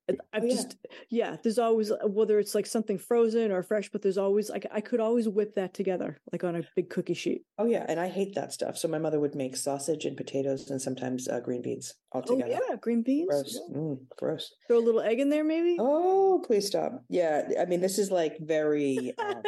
I've 0.08 0.42
oh, 0.42 0.46
yeah. 0.46 0.54
just 0.54 0.76
yeah, 1.08 1.36
there's 1.42 1.58
always 1.58 1.90
uh, 1.90 1.96
whether 2.06 2.38
it's 2.38 2.54
like 2.54 2.66
something 2.66 2.98
frozen 2.98 3.50
or 3.50 3.62
fresh, 3.62 3.88
but 3.90 4.02
there's 4.02 4.18
always 4.18 4.50
like 4.50 4.66
I 4.70 4.80
could 4.82 5.00
always 5.00 5.28
whip 5.28 5.54
that 5.54 5.72
together 5.72 6.18
like 6.30 6.44
on 6.44 6.56
a 6.56 6.62
big 6.76 6.90
cookie 6.90 7.14
sheet. 7.14 7.44
Oh 7.58 7.64
yeah, 7.64 7.86
and 7.88 7.98
I 7.98 8.08
hate 8.08 8.34
that 8.34 8.52
stuff. 8.52 8.76
So 8.76 8.86
my 8.86 8.98
mother 8.98 9.18
would 9.18 9.34
make 9.34 9.56
sausage 9.56 10.04
and 10.04 10.16
potatoes 10.16 10.68
and 10.70 10.80
sometimes 10.80 11.26
uh, 11.26 11.40
green 11.40 11.62
beans 11.62 11.94
all 12.12 12.22
oh, 12.28 12.36
together. 12.36 12.60
Oh 12.62 12.66
yeah, 12.70 12.76
green 12.76 13.02
beans. 13.02 13.28
Gross. 13.30 13.58
Yeah. 13.70 13.78
Mm, 13.78 13.98
gross. 14.18 14.54
Throw 14.66 14.78
a 14.78 14.80
little 14.80 15.00
egg 15.00 15.20
in 15.20 15.30
there, 15.30 15.44
maybe. 15.44 15.76
Oh 15.78 16.42
please 16.46 16.66
stop. 16.66 17.02
Yeah, 17.08 17.48
I 17.58 17.64
mean 17.64 17.80
this 17.80 17.98
is 17.98 18.10
like 18.10 18.36
very. 18.40 19.14
Um, 19.18 19.42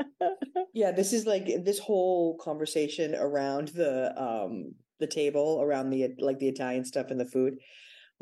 yeah, 0.72 0.92
this 0.92 1.12
is 1.12 1.26
like 1.26 1.46
this 1.64 1.78
whole 1.78 2.38
conversation 2.38 3.14
around 3.14 3.68
the 3.68 4.18
um 4.18 4.74
the 5.00 5.06
table 5.06 5.60
around 5.60 5.90
the 5.90 6.14
like 6.18 6.38
the 6.38 6.48
Italian 6.48 6.86
stuff 6.86 7.08
and 7.10 7.20
the 7.20 7.26
food 7.26 7.58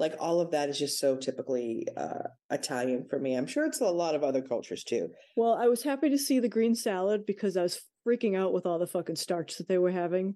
like 0.00 0.14
all 0.18 0.40
of 0.40 0.50
that 0.50 0.70
is 0.70 0.78
just 0.78 0.98
so 0.98 1.14
typically 1.14 1.86
uh, 1.94 2.22
Italian 2.50 3.06
for 3.08 3.18
me. 3.18 3.34
I'm 3.34 3.46
sure 3.46 3.66
it's 3.66 3.82
a 3.82 3.84
lot 3.84 4.14
of 4.14 4.24
other 4.24 4.40
cultures 4.40 4.82
too. 4.82 5.10
Well, 5.36 5.52
I 5.54 5.68
was 5.68 5.82
happy 5.82 6.08
to 6.08 6.18
see 6.18 6.40
the 6.40 6.48
green 6.48 6.74
salad 6.74 7.26
because 7.26 7.56
I 7.56 7.62
was 7.62 7.82
freaking 8.08 8.36
out 8.36 8.54
with 8.54 8.64
all 8.64 8.78
the 8.78 8.86
fucking 8.86 9.16
starch 9.16 9.58
that 9.58 9.68
they 9.68 9.76
were 9.76 9.90
having, 9.90 10.34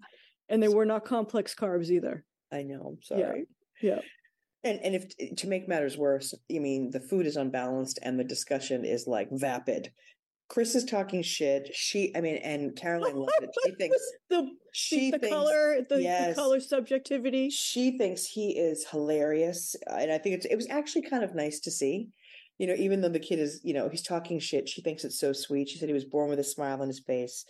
and 0.50 0.62
they 0.62 0.68
were 0.68 0.84
not 0.84 1.06
complex 1.06 1.54
carbs 1.54 1.88
either. 1.88 2.24
I 2.52 2.62
know. 2.62 2.94
I'm 2.94 3.02
sorry. 3.02 3.46
Yeah. 3.80 3.94
yeah. 3.94 4.00
And 4.64 4.80
and 4.80 4.94
if 4.94 5.36
to 5.36 5.46
make 5.48 5.66
matters 5.66 5.96
worse, 5.96 6.34
you 6.48 6.60
mean 6.60 6.90
the 6.90 7.00
food 7.00 7.26
is 7.26 7.36
unbalanced 7.36 7.98
and 8.02 8.20
the 8.20 8.24
discussion 8.24 8.84
is 8.84 9.06
like 9.06 9.28
vapid. 9.32 9.90
Chris 10.48 10.74
is 10.74 10.84
talking 10.84 11.22
shit. 11.22 11.70
She, 11.74 12.14
I 12.14 12.20
mean, 12.20 12.36
and 12.36 12.76
Caroline 12.76 13.16
loves 13.16 13.32
it. 13.40 13.50
She 13.64 13.74
thinks 13.78 13.96
the 14.28 14.50
she 14.72 15.10
the 15.10 15.18
thinks, 15.18 15.34
color, 15.34 15.78
the, 15.88 16.02
yes, 16.02 16.34
the, 16.34 16.42
color 16.42 16.60
subjectivity. 16.60 17.50
She 17.50 17.96
thinks 17.96 18.26
he 18.26 18.50
is 18.50 18.86
hilarious, 18.90 19.74
and 19.86 20.12
I 20.12 20.18
think 20.18 20.36
it's 20.36 20.46
it 20.46 20.56
was 20.56 20.68
actually 20.68 21.02
kind 21.02 21.24
of 21.24 21.34
nice 21.34 21.60
to 21.60 21.70
see. 21.70 22.08
You 22.58 22.68
know, 22.68 22.74
even 22.74 23.00
though 23.00 23.08
the 23.08 23.18
kid 23.18 23.40
is, 23.40 23.60
you 23.64 23.74
know, 23.74 23.88
he's 23.88 24.02
talking 24.02 24.38
shit, 24.38 24.68
she 24.68 24.80
thinks 24.80 25.02
it's 25.02 25.18
so 25.18 25.32
sweet. 25.32 25.68
She 25.68 25.78
said 25.78 25.88
he 25.88 25.94
was 25.94 26.04
born 26.04 26.30
with 26.30 26.38
a 26.38 26.44
smile 26.44 26.80
on 26.80 26.86
his 26.86 27.00
face. 27.00 27.44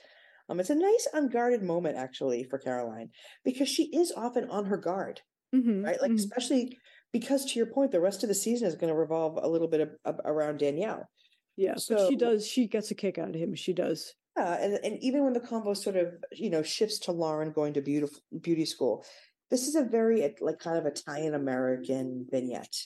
Um, 0.49 0.61
it's 0.61 0.71
a 0.71 0.75
nice 0.75 1.09
unguarded 1.13 1.63
moment 1.63 1.97
actually 1.97 2.45
for 2.45 2.59
Caroline 2.59 3.11
because 3.45 3.69
she 3.69 3.85
is 3.85 4.13
often 4.17 4.49
on 4.51 4.67
her 4.67 4.77
guard, 4.77 5.21
mm-hmm, 5.55 5.85
right? 5.85 6.01
Like 6.01 6.11
mm-hmm. 6.11 6.19
especially 6.19 6.79
because 7.13 7.45
to 7.47 7.59
your 7.59 7.67
point, 7.67 7.93
the 7.93 8.01
rest 8.01 8.23
of 8.23 8.29
the 8.29 8.35
season 8.35 8.67
is 8.67 8.75
going 8.75 8.93
to 8.93 8.99
revolve 8.99 9.39
a 9.41 9.49
little 9.49 9.69
bit 9.69 9.81
of, 9.81 9.91
of, 10.05 10.21
around 10.25 10.59
Danielle. 10.59 11.09
Yeah, 11.57 11.77
so, 11.77 11.97
but 11.97 12.09
she 12.09 12.17
does. 12.17 12.47
She 12.47 12.67
gets 12.67 12.91
a 12.91 12.95
kick 12.95 13.19
out 13.19 13.31
of 13.31 13.35
him. 13.37 13.55
She 13.55 13.73
does. 13.73 14.15
Yeah, 14.37 14.55
and 14.55 14.79
and 14.83 14.99
even 15.03 15.23
when 15.23 15.33
the 15.33 15.41
convo 15.41 15.77
sort 15.77 15.97
of 15.97 16.15
you 16.33 16.51
know 16.51 16.63
shifts 16.63 16.99
to 17.01 17.13
Lauren 17.13 17.53
going 17.53 17.75
to 17.75 17.81
beautiful 17.81 18.19
beauty 18.41 18.65
school, 18.65 19.05
this 19.51 19.69
is 19.69 19.77
a 19.77 19.85
very 19.85 20.35
like 20.41 20.59
kind 20.59 20.79
of 20.79 20.87
Italian 20.87 21.35
American 21.35 22.27
vignette. 22.31 22.77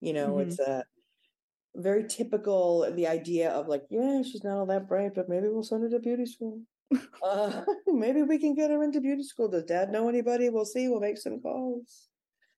You 0.00 0.14
know, 0.14 0.34
mm-hmm. 0.34 0.48
it's 0.48 0.58
a 0.58 0.84
very 1.74 2.06
typical. 2.08 2.90
The 2.90 3.06
idea 3.06 3.50
of 3.50 3.68
like, 3.68 3.82
yeah, 3.90 4.22
she's 4.22 4.44
not 4.44 4.56
all 4.56 4.66
that 4.66 4.88
bright, 4.88 5.14
but 5.14 5.28
maybe 5.28 5.48
we'll 5.48 5.62
send 5.62 5.82
her 5.82 5.90
to 5.90 5.98
beauty 5.98 6.26
school. 6.26 6.62
uh, 7.22 7.62
maybe 7.86 8.22
we 8.22 8.38
can 8.38 8.54
get 8.54 8.70
her 8.70 8.82
into 8.82 9.00
beauty 9.00 9.24
school. 9.24 9.48
Does 9.48 9.64
Dad 9.64 9.90
know 9.90 10.08
anybody? 10.08 10.48
We'll 10.48 10.64
see. 10.64 10.88
We'll 10.88 11.00
make 11.00 11.18
some 11.18 11.40
calls. 11.40 12.08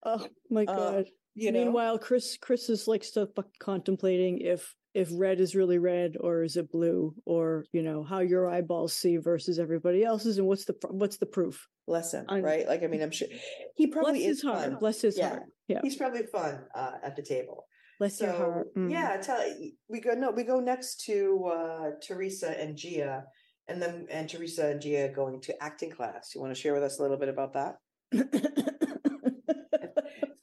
Oh 0.04 0.24
my 0.50 0.62
uh, 0.62 0.76
god! 0.76 0.94
Uh, 0.94 1.04
you 1.34 1.50
know? 1.50 1.64
Meanwhile, 1.64 1.98
Chris 1.98 2.38
Chris 2.40 2.68
is 2.68 2.86
like 2.86 3.02
still 3.02 3.28
contemplating 3.58 4.38
if 4.40 4.74
if 4.98 5.08
red 5.12 5.38
is 5.38 5.54
really 5.54 5.78
red 5.78 6.16
or 6.18 6.42
is 6.42 6.56
it 6.56 6.72
blue 6.72 7.14
or 7.24 7.64
you 7.72 7.82
know 7.82 8.02
how 8.02 8.18
your 8.18 8.50
eyeballs 8.50 8.92
see 8.92 9.16
versus 9.16 9.60
everybody 9.60 10.02
else's 10.02 10.38
and 10.38 10.46
what's 10.46 10.64
the 10.64 10.74
what's 10.90 11.18
the 11.18 11.26
proof 11.26 11.68
lesson 11.86 12.26
right 12.28 12.66
like 12.66 12.82
i 12.82 12.88
mean 12.88 13.00
i'm 13.00 13.12
sure 13.12 13.28
he 13.76 13.86
probably 13.86 14.14
bless 14.14 14.22
is 14.22 14.26
his 14.26 14.42
heart 14.42 14.70
fun. 14.70 14.78
bless 14.80 15.00
his 15.00 15.16
yeah. 15.16 15.28
heart 15.28 15.42
yeah 15.68 15.78
he's 15.84 15.94
probably 15.94 16.24
fun 16.24 16.58
uh, 16.74 16.94
at 17.04 17.14
the 17.14 17.22
table 17.22 17.64
bless 18.00 18.18
so, 18.18 18.24
your 18.24 18.34
heart 18.34 18.74
mm. 18.74 18.90
yeah 18.90 19.16
tell 19.18 19.40
we 19.88 20.00
go 20.00 20.14
no 20.14 20.32
we 20.32 20.42
go 20.42 20.58
next 20.58 21.04
to 21.04 21.44
uh 21.46 21.90
teresa 22.04 22.60
and 22.60 22.76
gia 22.76 23.22
and 23.68 23.80
then 23.80 24.04
and 24.10 24.28
teresa 24.28 24.66
and 24.66 24.80
gia 24.80 25.08
going 25.14 25.40
to 25.40 25.54
acting 25.62 25.92
class 25.92 26.32
you 26.34 26.40
want 26.40 26.52
to 26.52 26.60
share 26.60 26.74
with 26.74 26.82
us 26.82 26.98
a 26.98 27.02
little 27.02 27.16
bit 27.16 27.28
about 27.28 27.52
that 27.52 27.76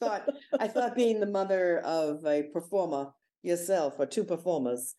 thought 0.00 0.28
I 0.60 0.68
thought 0.68 0.94
being 0.94 1.20
the 1.20 1.26
mother 1.26 1.80
of 1.80 2.24
a 2.24 2.44
performer 2.52 3.12
yourself 3.46 3.94
or 3.98 4.06
two 4.06 4.24
performers. 4.24 4.94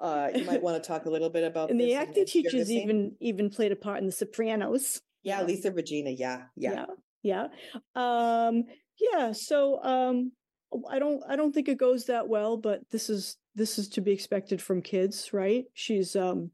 Uh, 0.00 0.30
you 0.34 0.44
might 0.44 0.62
want 0.62 0.82
to 0.82 0.86
talk 0.86 1.06
a 1.06 1.10
little 1.10 1.30
bit 1.30 1.44
about. 1.50 1.70
And 1.70 1.80
the 1.80 1.94
acting 1.94 2.26
teachers 2.26 2.70
even 2.70 3.16
even 3.20 3.50
played 3.50 3.72
a 3.72 3.76
part 3.76 3.98
in 3.98 4.06
The 4.06 4.12
Sopranos. 4.12 5.00
Yeah, 5.22 5.42
Lisa 5.42 5.72
Regina. 5.72 6.10
Yeah, 6.10 6.42
yeah, 6.56 6.86
yeah, 7.22 7.46
yeah. 7.94 8.46
Um, 8.46 8.64
yeah. 8.98 9.32
So 9.32 9.82
um, 9.82 10.32
I 10.88 10.98
don't 10.98 11.22
I 11.28 11.36
don't 11.36 11.52
think 11.52 11.68
it 11.68 11.78
goes 11.78 12.06
that 12.06 12.28
well, 12.28 12.56
but 12.56 12.80
this 12.90 13.10
is 13.10 13.36
this 13.54 13.78
is 13.78 13.88
to 13.90 14.00
be 14.00 14.12
expected 14.12 14.62
from 14.62 14.82
kids, 14.82 15.32
right? 15.32 15.64
She's 15.74 16.14
um, 16.14 16.52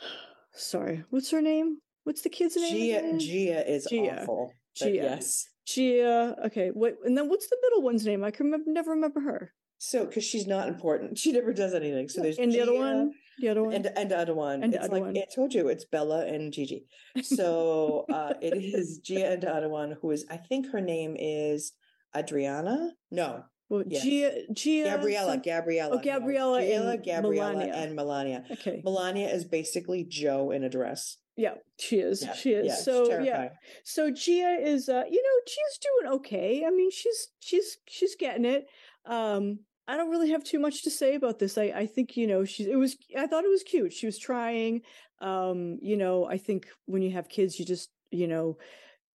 sorry, 0.52 1.04
what's 1.10 1.30
her 1.32 1.42
name? 1.42 1.78
What's 2.04 2.22
the 2.22 2.30
kid's 2.30 2.56
name? 2.56 3.18
Gia. 3.18 3.18
Gia 3.18 3.70
is 3.70 3.86
Gia. 3.90 4.22
awful. 4.22 4.52
Gia. 4.76 4.90
Yes. 4.90 5.48
Gia. 5.66 6.36
Okay. 6.46 6.70
What? 6.72 6.96
And 7.04 7.16
then 7.16 7.28
what's 7.28 7.48
the 7.48 7.58
middle 7.62 7.82
one's 7.82 8.06
name? 8.06 8.24
I 8.24 8.30
can 8.30 8.46
remember, 8.46 8.70
never 8.70 8.90
remember 8.92 9.20
her. 9.20 9.52
So, 9.82 10.04
because 10.04 10.24
she's 10.24 10.46
not 10.46 10.68
important, 10.68 11.16
she 11.22 11.32
never 11.32 11.54
does 11.54 11.72
anything. 11.72 12.08
So 12.08 12.20
there's 12.20 12.38
and 12.38 12.52
the 12.52 12.60
other 12.60 12.74
one, 12.74 13.12
the 13.40 13.48
other 13.48 13.62
one, 13.62 13.74
and 13.74 13.86
and 13.96 14.10
the 14.10 14.18
other 14.18 14.34
one. 14.34 14.62
And 14.62 14.74
it's 14.74 14.88
like 14.88 15.02
one. 15.02 15.16
I 15.16 15.24
told 15.34 15.54
you, 15.54 15.68
it's 15.68 15.86
Bella 15.86 16.26
and 16.26 16.52
Gigi. 16.52 16.84
So 17.22 18.04
uh, 18.12 18.34
it 18.42 18.62
is 18.62 18.98
Gia 19.02 19.32
and 19.32 19.42
the 19.42 19.52
other 19.52 19.70
one, 19.70 19.96
who 20.02 20.10
is 20.10 20.26
I 20.30 20.36
think 20.36 20.70
her 20.72 20.82
name 20.82 21.16
is 21.18 21.72
Adriana. 22.14 22.90
No, 23.10 23.44
well. 23.70 23.82
Gia, 23.88 24.52
Gia, 24.52 24.84
Gabriella, 24.84 25.32
some... 25.32 25.42
Gabriella, 25.42 25.96
oh, 25.96 26.04
Gabriella, 26.04 26.60
Gia, 26.60 26.98
Gabriella, 27.02 27.54
Milania. 27.54 27.74
and 27.74 27.98
Milania. 27.98 28.50
Okay, 28.50 28.82
Milania 28.84 29.34
is 29.34 29.46
basically 29.46 30.04
Joe 30.04 30.50
in 30.50 30.62
a 30.62 30.68
dress. 30.68 31.16
Yeah, 31.38 31.54
she 31.78 32.00
is. 32.00 32.22
Yeah, 32.22 32.34
she 32.34 32.50
is. 32.50 32.66
Yeah, 32.66 32.74
so 32.74 33.20
yeah. 33.20 33.48
So 33.84 34.10
Gia 34.10 34.58
is 34.60 34.90
uh, 34.90 35.04
you 35.10 35.22
know, 35.22 35.40
she's 35.46 35.78
doing 35.78 36.14
okay. 36.16 36.64
I 36.66 36.70
mean, 36.70 36.90
she's 36.90 37.28
she's 37.40 37.78
she's 37.88 38.14
getting 38.14 38.44
it. 38.44 38.66
Um, 39.06 39.60
I 39.90 39.96
don't 39.96 40.10
really 40.10 40.30
have 40.30 40.44
too 40.44 40.60
much 40.60 40.84
to 40.84 40.90
say 40.90 41.16
about 41.16 41.40
this. 41.40 41.58
I, 41.58 41.64
I 41.64 41.86
think, 41.86 42.16
you 42.16 42.28
know, 42.28 42.44
she, 42.44 42.70
it 42.70 42.76
was, 42.76 42.96
I 43.18 43.26
thought 43.26 43.44
it 43.44 43.50
was 43.50 43.64
cute. 43.64 43.92
She 43.92 44.06
was 44.06 44.18
trying, 44.18 44.82
um, 45.20 45.78
you 45.82 45.96
know, 45.96 46.26
I 46.26 46.38
think 46.38 46.68
when 46.86 47.02
you 47.02 47.10
have 47.10 47.28
kids, 47.28 47.58
you 47.58 47.64
just, 47.64 47.90
you 48.12 48.28
know, 48.28 48.56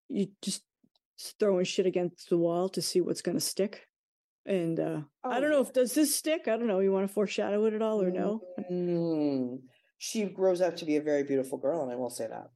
you 0.09 0.27
just 0.41 0.63
throwing 1.39 1.63
shit 1.63 1.85
against 1.85 2.29
the 2.29 2.37
wall 2.37 2.67
to 2.69 2.81
see 2.81 2.99
what's 2.99 3.21
going 3.21 3.37
to 3.37 3.41
stick. 3.41 3.87
And, 4.45 4.77
uh, 4.77 4.99
oh, 5.23 5.31
I 5.31 5.39
don't 5.39 5.49
know 5.49 5.61
if, 5.61 5.71
does 5.71 5.93
this 5.93 6.13
stick? 6.13 6.49
I 6.49 6.57
don't 6.57 6.67
know. 6.67 6.81
You 6.81 6.91
want 6.91 7.07
to 7.07 7.13
foreshadow 7.13 7.63
it 7.67 7.73
at 7.73 7.81
all 7.81 8.01
or 8.01 8.11
no? 8.11 8.41
Mm, 8.69 9.59
she 9.97 10.25
grows 10.25 10.59
up 10.59 10.75
to 10.75 10.85
be 10.85 10.97
a 10.97 11.01
very 11.01 11.23
beautiful 11.23 11.57
girl. 11.57 11.83
And 11.83 11.91
I 11.91 11.95
will 11.95 12.09
say 12.09 12.27
that. 12.27 12.47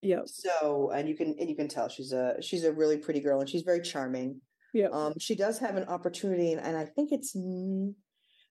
Yeah. 0.00 0.20
So, 0.24 0.92
and 0.94 1.06
you 1.10 1.14
can, 1.14 1.36
and 1.38 1.50
you 1.50 1.56
can 1.56 1.68
tell 1.68 1.90
she's 1.90 2.12
a, 2.12 2.36
she's 2.40 2.64
a 2.64 2.72
really 2.72 2.96
pretty 2.96 3.20
girl 3.20 3.40
and 3.40 3.50
she's 3.50 3.62
very 3.62 3.82
charming. 3.82 4.40
Yeah. 4.76 4.88
Um, 4.92 5.14
she 5.18 5.34
does 5.34 5.58
have 5.60 5.76
an 5.76 5.84
opportunity, 5.84 6.52
and, 6.52 6.60
and 6.60 6.76
I 6.76 6.84
think 6.84 7.10
it's 7.10 7.34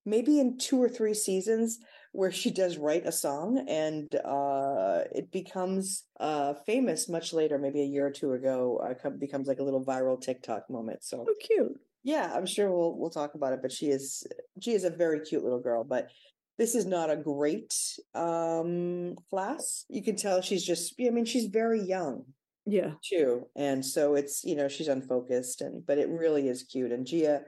maybe 0.05 0.39
in 0.39 0.57
two 0.57 0.81
or 0.81 0.89
three 0.89 1.13
seasons 1.13 1.77
where 2.13 2.31
she 2.31 2.49
does 2.49 2.77
write 2.77 3.05
a 3.05 3.11
song 3.11 3.63
and 3.67 4.15
uh, 4.23 5.01
it 5.13 5.31
becomes 5.31 6.05
uh, 6.19 6.53
famous 6.65 7.09
much 7.09 7.31
later, 7.31 7.59
maybe 7.59 7.81
a 7.81 7.85
year 7.85 8.07
or 8.07 8.11
two 8.11 8.33
ago, 8.33 8.81
uh, 8.83 9.09
becomes 9.19 9.47
like 9.47 9.59
a 9.59 9.63
little 9.63 9.83
viral 9.85 10.19
TikTok 10.19 10.67
moment. 10.69 11.03
So 11.03 11.25
oh, 11.29 11.35
cute. 11.45 11.77
Yeah, 12.03 12.31
I'm 12.33 12.45
sure 12.45 12.71
we'll 12.71 12.97
we'll 12.97 13.09
talk 13.09 13.35
about 13.35 13.53
it. 13.53 13.59
But 13.61 13.71
she 13.71 13.87
is 13.87 14.25
she 14.61 14.71
is 14.71 14.83
a 14.83 14.89
very 14.89 15.19
cute 15.19 15.43
little 15.43 15.59
girl. 15.59 15.83
But 15.83 16.09
this 16.57 16.73
is 16.73 16.85
not 16.85 17.11
a 17.11 17.17
great 17.17 17.75
um 18.13 19.15
class. 19.29 19.85
You 19.89 20.03
can 20.03 20.15
tell 20.15 20.41
she's 20.41 20.63
just 20.63 20.95
I 20.99 21.09
mean, 21.09 21.25
she's 21.25 21.47
very 21.47 21.81
young 21.81 22.23
yeah 22.65 22.91
too 23.07 23.47
and 23.55 23.85
so 23.85 24.15
it's 24.15 24.43
you 24.43 24.55
know 24.55 24.67
she's 24.67 24.87
unfocused 24.87 25.61
and 25.61 25.85
but 25.85 25.97
it 25.97 26.09
really 26.09 26.47
is 26.47 26.63
cute 26.63 26.91
and 26.91 27.05
gia 27.05 27.41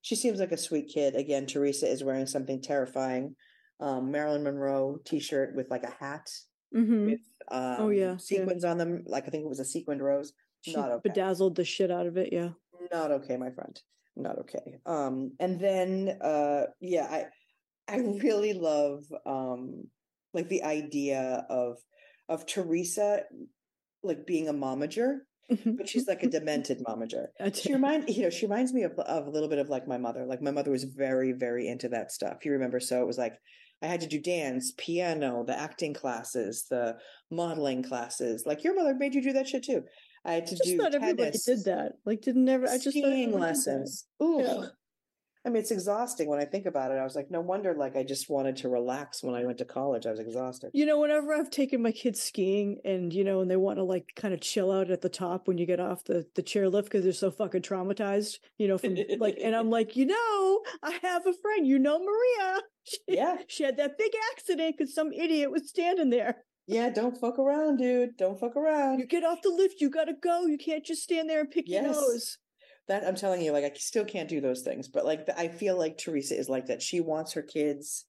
she 0.00 0.16
seems 0.16 0.40
like 0.40 0.52
a 0.52 0.56
sweet 0.56 0.90
kid 0.92 1.14
again 1.14 1.46
teresa 1.46 1.86
is 1.86 2.02
wearing 2.02 2.26
something 2.26 2.60
terrifying 2.60 3.34
um 3.80 4.10
marilyn 4.10 4.42
monroe 4.42 4.98
t-shirt 5.04 5.54
with 5.54 5.70
like 5.70 5.82
a 5.82 6.04
hat 6.04 6.26
mm-hmm. 6.74 7.06
with 7.06 7.20
um, 7.50 7.76
oh 7.78 7.88
yeah 7.90 8.16
sequins 8.16 8.64
yeah. 8.64 8.70
on 8.70 8.78
them 8.78 9.02
like 9.06 9.26
i 9.26 9.30
think 9.30 9.44
it 9.44 9.48
was 9.48 9.60
a 9.60 9.64
sequined 9.64 10.02
rose 10.02 10.32
she 10.62 10.74
not 10.74 10.90
okay. 10.90 11.08
bedazzled 11.08 11.54
the 11.54 11.64
shit 11.64 11.90
out 11.90 12.06
of 12.06 12.16
it 12.16 12.30
yeah 12.32 12.50
not 12.90 13.10
okay 13.10 13.36
my 13.36 13.50
friend 13.50 13.80
not 14.16 14.38
okay 14.38 14.78
um 14.86 15.32
and 15.38 15.60
then 15.60 16.16
uh 16.22 16.64
yeah 16.80 17.06
i 17.10 17.24
i 17.88 17.96
really 17.98 18.54
love 18.54 19.04
um 19.26 19.84
like 20.34 20.48
the 20.48 20.62
idea 20.64 21.44
of 21.50 21.76
of 22.28 22.46
teresa 22.46 23.22
like 24.02 24.26
being 24.26 24.48
a 24.48 24.52
momager, 24.52 25.18
mm-hmm. 25.50 25.76
but 25.76 25.88
she's 25.88 26.06
like 26.06 26.22
a 26.22 26.28
demented 26.28 26.82
momager. 26.86 27.26
She 27.54 27.72
remind 27.72 28.08
you 28.08 28.22
know 28.22 28.30
she 28.30 28.46
reminds 28.46 28.72
me 28.72 28.82
of, 28.82 28.92
of 28.98 29.26
a 29.26 29.30
little 29.30 29.48
bit 29.48 29.58
of 29.58 29.68
like 29.68 29.86
my 29.86 29.98
mother. 29.98 30.24
Like 30.26 30.42
my 30.42 30.50
mother 30.50 30.70
was 30.70 30.84
very 30.84 31.32
very 31.32 31.68
into 31.68 31.88
that 31.90 32.12
stuff. 32.12 32.44
You 32.44 32.52
remember? 32.52 32.80
So 32.80 33.00
it 33.02 33.06
was 33.06 33.18
like 33.18 33.34
I 33.82 33.86
had 33.86 34.00
to 34.02 34.06
do 34.06 34.20
dance, 34.20 34.72
piano, 34.76 35.44
the 35.44 35.58
acting 35.58 35.92
classes, 35.92 36.66
the 36.70 36.96
modeling 37.30 37.82
classes. 37.82 38.44
Like 38.46 38.62
your 38.62 38.76
mother 38.76 38.94
made 38.94 39.14
you 39.14 39.22
do 39.22 39.32
that 39.32 39.48
shit 39.48 39.64
too. 39.64 39.82
I 40.24 40.34
had 40.34 40.46
to 40.46 40.56
just 40.56 40.64
do. 40.64 40.76
Not 40.76 40.92
tennis, 40.92 41.10
everybody 41.10 41.38
did 41.44 41.64
that. 41.64 41.92
Like 42.06 42.22
didn't 42.22 42.44
never. 42.44 42.68
I 42.68 42.78
just 42.78 42.96
skiing 42.96 43.38
lessons. 43.38 44.06
Ooh. 44.22 44.42
Yeah. 44.42 44.66
I 45.44 45.48
mean, 45.48 45.60
it's 45.60 45.72
exhausting 45.72 46.28
when 46.28 46.38
I 46.38 46.44
think 46.44 46.66
about 46.66 46.92
it. 46.92 46.98
I 46.98 47.04
was 47.04 47.16
like, 47.16 47.30
no 47.30 47.40
wonder, 47.40 47.74
like, 47.74 47.96
I 47.96 48.04
just 48.04 48.30
wanted 48.30 48.56
to 48.58 48.68
relax 48.68 49.24
when 49.24 49.34
I 49.34 49.44
went 49.44 49.58
to 49.58 49.64
college. 49.64 50.06
I 50.06 50.12
was 50.12 50.20
exhausted. 50.20 50.70
You 50.72 50.86
know, 50.86 51.00
whenever 51.00 51.34
I've 51.34 51.50
taken 51.50 51.82
my 51.82 51.90
kids 51.90 52.22
skiing 52.22 52.78
and, 52.84 53.12
you 53.12 53.24
know, 53.24 53.40
and 53.40 53.50
they 53.50 53.56
want 53.56 53.78
to 53.78 53.82
like 53.82 54.12
kind 54.14 54.32
of 54.32 54.40
chill 54.40 54.70
out 54.70 54.90
at 54.90 55.00
the 55.00 55.08
top 55.08 55.48
when 55.48 55.58
you 55.58 55.66
get 55.66 55.80
off 55.80 56.04
the, 56.04 56.26
the 56.36 56.42
chairlift 56.42 56.84
because 56.84 57.02
they're 57.02 57.12
so 57.12 57.32
fucking 57.32 57.62
traumatized, 57.62 58.38
you 58.56 58.68
know, 58.68 58.78
from 58.78 58.96
like, 59.18 59.38
and 59.42 59.56
I'm 59.56 59.70
like, 59.78 59.96
you 59.96 60.06
know, 60.06 60.60
I 60.82 60.98
have 61.02 61.26
a 61.26 61.32
friend, 61.32 61.66
you 61.66 61.78
know, 61.78 61.98
Maria. 61.98 62.60
She, 62.84 62.98
yeah. 63.06 63.36
She 63.46 63.62
had 63.62 63.76
that 63.76 63.96
big 63.96 64.10
accident 64.32 64.74
because 64.76 64.92
some 64.92 65.12
idiot 65.12 65.52
was 65.52 65.68
standing 65.68 66.10
there. 66.10 66.38
Yeah, 66.66 66.90
don't 66.90 67.16
fuck 67.16 67.38
around, 67.38 67.76
dude. 67.76 68.16
Don't 68.16 68.40
fuck 68.40 68.56
around. 68.56 68.98
You 68.98 69.06
get 69.06 69.22
off 69.22 69.40
the 69.40 69.50
lift, 69.50 69.80
you 69.80 69.88
gotta 69.88 70.14
go. 70.20 70.46
You 70.46 70.58
can't 70.58 70.84
just 70.84 71.04
stand 71.04 71.30
there 71.30 71.38
and 71.38 71.48
pick 71.48 71.68
yes. 71.68 71.84
your 71.84 71.92
nose 71.92 72.38
that 72.88 73.04
I'm 73.06 73.14
telling 73.14 73.40
you, 73.40 73.52
like 73.52 73.64
I 73.64 73.72
still 73.76 74.04
can't 74.04 74.28
do 74.28 74.40
those 74.40 74.62
things, 74.62 74.88
but 74.88 75.04
like 75.04 75.28
I 75.36 75.48
feel 75.48 75.78
like 75.78 75.98
Teresa 75.98 76.38
is 76.38 76.48
like 76.48 76.66
that. 76.66 76.82
She 76.82 77.00
wants 77.00 77.32
her 77.32 77.42
kids 77.42 78.04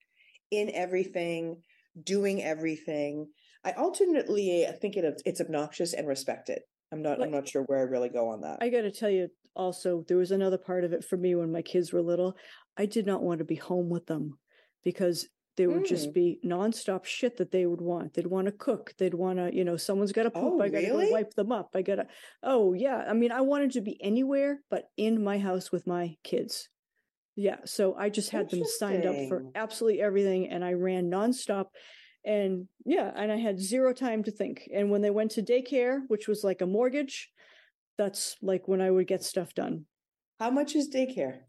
in 0.51 0.71
everything, 0.73 1.61
doing 2.01 2.43
everything. 2.43 3.27
I 3.63 3.71
alternately 3.71 4.67
think 4.81 4.97
it, 4.97 5.21
it's 5.25 5.41
obnoxious 5.41 5.93
and 5.93 6.07
respected. 6.07 6.59
I'm 6.91 7.01
not. 7.01 7.19
Like, 7.19 7.27
I'm 7.27 7.33
not 7.33 7.47
sure 7.47 7.63
where 7.63 7.79
I 7.79 7.83
really 7.83 8.09
go 8.09 8.29
on 8.29 8.41
that. 8.41 8.59
I 8.61 8.69
got 8.69 8.81
to 8.81 8.91
tell 8.91 9.09
you, 9.09 9.29
also, 9.55 10.03
there 10.07 10.17
was 10.17 10.31
another 10.31 10.57
part 10.57 10.83
of 10.83 10.93
it 10.93 11.03
for 11.03 11.17
me 11.17 11.33
when 11.35 11.51
my 11.51 11.61
kids 11.61 11.91
were 11.91 12.01
little. 12.01 12.35
I 12.77 12.85
did 12.85 13.05
not 13.05 13.23
want 13.23 13.39
to 13.39 13.45
be 13.45 13.55
home 13.55 13.89
with 13.89 14.05
them 14.07 14.37
because 14.83 15.27
there 15.55 15.69
would 15.69 15.83
mm. 15.83 15.87
just 15.87 16.13
be 16.13 16.39
nonstop 16.43 17.05
shit 17.05 17.37
that 17.37 17.51
they 17.51 17.65
would 17.65 17.81
want. 17.81 18.13
They'd 18.13 18.27
want 18.27 18.47
to 18.47 18.51
cook. 18.51 18.93
They'd 18.97 19.13
want 19.13 19.37
to, 19.37 19.53
you 19.53 19.63
know, 19.63 19.77
someone's 19.77 20.11
got 20.11 20.23
to 20.23 20.31
poop. 20.31 20.53
Oh, 20.55 20.61
I 20.61 20.69
got 20.69 20.79
to 20.79 20.87
really? 20.87 21.05
go 21.07 21.11
wipe 21.11 21.33
them 21.33 21.51
up. 21.51 21.71
I 21.75 21.81
got 21.81 21.95
to, 21.95 22.07
oh, 22.41 22.73
yeah. 22.73 23.05
I 23.07 23.13
mean, 23.13 23.31
I 23.31 23.41
wanted 23.41 23.71
to 23.71 23.81
be 23.81 24.01
anywhere 24.01 24.59
but 24.69 24.85
in 24.97 25.23
my 25.23 25.37
house 25.37 25.71
with 25.71 25.85
my 25.85 26.15
kids. 26.23 26.69
Yeah. 27.35 27.57
So 27.65 27.95
I 27.95 28.09
just 28.09 28.31
had 28.31 28.49
them 28.49 28.63
signed 28.65 29.05
up 29.05 29.15
for 29.27 29.45
absolutely 29.55 30.01
everything 30.01 30.49
and 30.49 30.63
I 30.63 30.73
ran 30.73 31.09
nonstop. 31.09 31.65
And 32.25 32.67
yeah, 32.85 33.11
and 33.15 33.31
I 33.31 33.37
had 33.37 33.59
zero 33.59 33.93
time 33.93 34.23
to 34.23 34.31
think. 34.31 34.69
And 34.73 34.89
when 34.89 35.01
they 35.01 35.09
went 35.09 35.31
to 35.31 35.41
daycare, 35.41 35.99
which 36.07 36.27
was 36.27 36.43
like 36.43 36.61
a 36.61 36.65
mortgage, 36.65 37.29
that's 37.97 38.37
like 38.41 38.67
when 38.67 38.81
I 38.81 38.89
would 38.89 39.07
get 39.07 39.23
stuff 39.23 39.53
done. 39.53 39.85
How 40.39 40.49
much 40.49 40.75
is 40.75 40.89
daycare? 40.89 41.39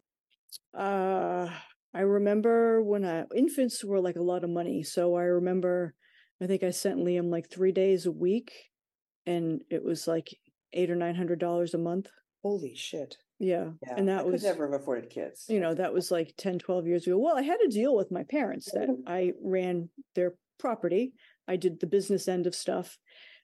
Uh, 0.77 1.49
I 1.95 2.01
remember 2.01 2.83
when 2.83 3.05
I, 3.05 3.25
infants 3.35 3.85
were 3.85 4.01
like 4.01 4.17
a 4.17 4.23
lot 4.23 4.45
of 4.45 4.51
money. 4.51 4.83
So 4.83 5.15
I 5.17 5.23
remember, 5.23 5.95
I 6.43 6.47
think 6.47 6.63
I 6.63 6.71
sent 6.71 6.99
Liam 6.99 7.31
like 7.31 7.49
three 7.49 7.73
days 7.73 8.07
a 8.07 8.13
week 8.13 8.53
and 9.27 9.61
it 9.71 9.83
was 9.83 10.09
like 10.09 10.37
eight 10.73 10.91
or 10.91 10.97
nine 10.97 11.15
hundred 11.15 11.39
dollars 11.39 11.73
a 11.75 11.79
month. 11.79 12.09
Holy 12.43 12.75
shit. 12.75 13.17
Yeah. 13.39 13.71
yeah. 13.87 13.95
And 13.97 14.09
that 14.09 14.21
I 14.21 14.25
was 14.25 14.43
never 14.43 14.71
have 14.71 14.81
afforded 14.81 15.11
kids. 15.11 15.47
You 15.49 15.61
know, 15.61 15.75
that 15.75 15.93
was 15.93 16.11
like 16.11 16.35
10, 16.37 16.59
12 16.59 16.87
years 16.87 17.07
ago. 17.07 17.19
Well, 17.19 17.37
I 17.37 17.43
had 17.43 17.59
to 17.59 17.69
deal 17.69 17.97
with 17.97 18.11
my 18.11 18.25
parents 18.25 18.71
that 18.73 18.89
I 19.07 19.33
ran 19.43 19.89
their 20.15 20.35
property. 20.59 21.13
I 21.49 21.57
did 21.57 21.81
the 21.81 21.87
business 21.87 22.29
end 22.29 22.47
of 22.47 22.55
stuff 22.55 22.99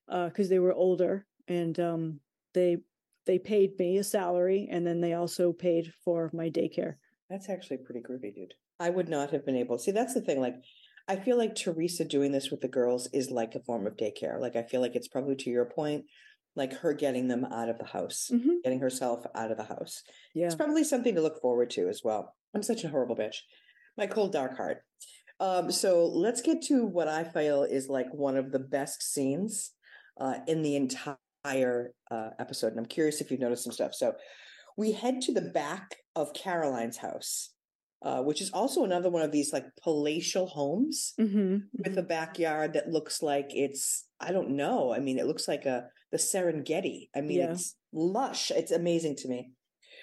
because 0.06 0.46
uh, 0.46 0.50
they 0.50 0.58
were 0.58 0.72
older 0.72 1.26
and 1.48 1.78
um, 1.78 2.20
they 2.54 2.78
they 3.26 3.38
paid 3.38 3.78
me 3.78 3.98
a 3.98 4.04
salary 4.04 4.68
and 4.70 4.86
then 4.86 5.00
they 5.00 5.12
also 5.12 5.52
paid 5.52 5.92
for 6.04 6.30
my 6.32 6.50
daycare. 6.50 6.94
That's 7.30 7.48
actually 7.48 7.78
pretty 7.78 8.00
groovy, 8.00 8.34
dude. 8.34 8.54
I 8.80 8.90
would 8.90 9.08
not 9.08 9.30
have 9.30 9.46
been 9.46 9.56
able. 9.56 9.78
to 9.78 9.82
See, 9.82 9.92
that's 9.92 10.14
the 10.14 10.20
thing. 10.20 10.40
Like, 10.40 10.56
I 11.08 11.16
feel 11.16 11.38
like 11.38 11.54
Teresa 11.54 12.04
doing 12.04 12.32
this 12.32 12.50
with 12.50 12.60
the 12.60 12.68
girls 12.68 13.08
is 13.12 13.30
like 13.30 13.54
a 13.54 13.60
form 13.60 13.86
of 13.86 13.96
daycare. 13.96 14.40
Like, 14.40 14.56
I 14.56 14.64
feel 14.64 14.80
like 14.80 14.96
it's 14.96 15.08
probably 15.08 15.36
to 15.36 15.50
your 15.50 15.64
point, 15.64 16.04
like 16.56 16.72
her 16.78 16.92
getting 16.92 17.28
them 17.28 17.44
out 17.44 17.68
of 17.68 17.78
the 17.78 17.86
house, 17.86 18.30
mm-hmm. 18.32 18.54
getting 18.64 18.80
herself 18.80 19.24
out 19.34 19.52
of 19.52 19.56
the 19.56 19.64
house. 19.64 20.02
Yeah. 20.34 20.46
It's 20.46 20.56
probably 20.56 20.84
something 20.84 21.14
to 21.14 21.22
look 21.22 21.40
forward 21.40 21.70
to 21.70 21.88
as 21.88 22.02
well. 22.04 22.34
I'm 22.54 22.62
such 22.62 22.82
a 22.82 22.88
horrible 22.88 23.16
bitch. 23.16 23.36
My 23.96 24.06
cold, 24.06 24.32
dark 24.32 24.56
heart. 24.56 24.82
Um, 25.38 25.70
so 25.70 26.06
let's 26.06 26.42
get 26.42 26.62
to 26.62 26.84
what 26.84 27.08
I 27.08 27.24
feel 27.24 27.62
is 27.62 27.88
like 27.88 28.12
one 28.12 28.36
of 28.36 28.50
the 28.50 28.58
best 28.58 29.02
scenes 29.02 29.72
uh, 30.20 30.38
in 30.46 30.62
the 30.62 30.76
entire 30.76 31.94
uh, 32.10 32.30
episode. 32.38 32.72
And 32.72 32.78
I'm 32.78 32.86
curious 32.86 33.20
if 33.20 33.30
you've 33.30 33.40
noticed 33.40 33.64
some 33.64 33.72
stuff. 33.72 33.94
So 33.94 34.14
we 34.76 34.92
head 34.92 35.20
to 35.22 35.32
the 35.32 35.40
back 35.40 35.96
of 36.16 36.32
Caroline's 36.32 36.96
house, 36.96 37.50
uh, 38.02 38.22
which 38.22 38.40
is 38.40 38.50
also 38.50 38.84
another 38.84 39.10
one 39.10 39.22
of 39.22 39.32
these 39.32 39.52
like 39.52 39.66
palatial 39.82 40.46
homes 40.46 41.14
mm-hmm. 41.18 41.58
with 41.78 41.98
a 41.98 42.00
mm-hmm. 42.00 42.08
backyard 42.08 42.72
that 42.74 42.90
looks 42.90 43.22
like 43.22 43.50
it's 43.50 44.06
I 44.20 44.32
don't 44.32 44.50
know. 44.50 44.92
I 44.92 45.00
mean, 45.00 45.18
it 45.18 45.26
looks 45.26 45.48
like 45.48 45.66
a 45.66 45.86
the 46.12 46.18
Serengeti. 46.18 47.08
I 47.14 47.20
mean, 47.20 47.38
yeah. 47.38 47.52
it's 47.52 47.76
lush. 47.92 48.50
It's 48.50 48.72
amazing 48.72 49.16
to 49.16 49.28
me. 49.28 49.52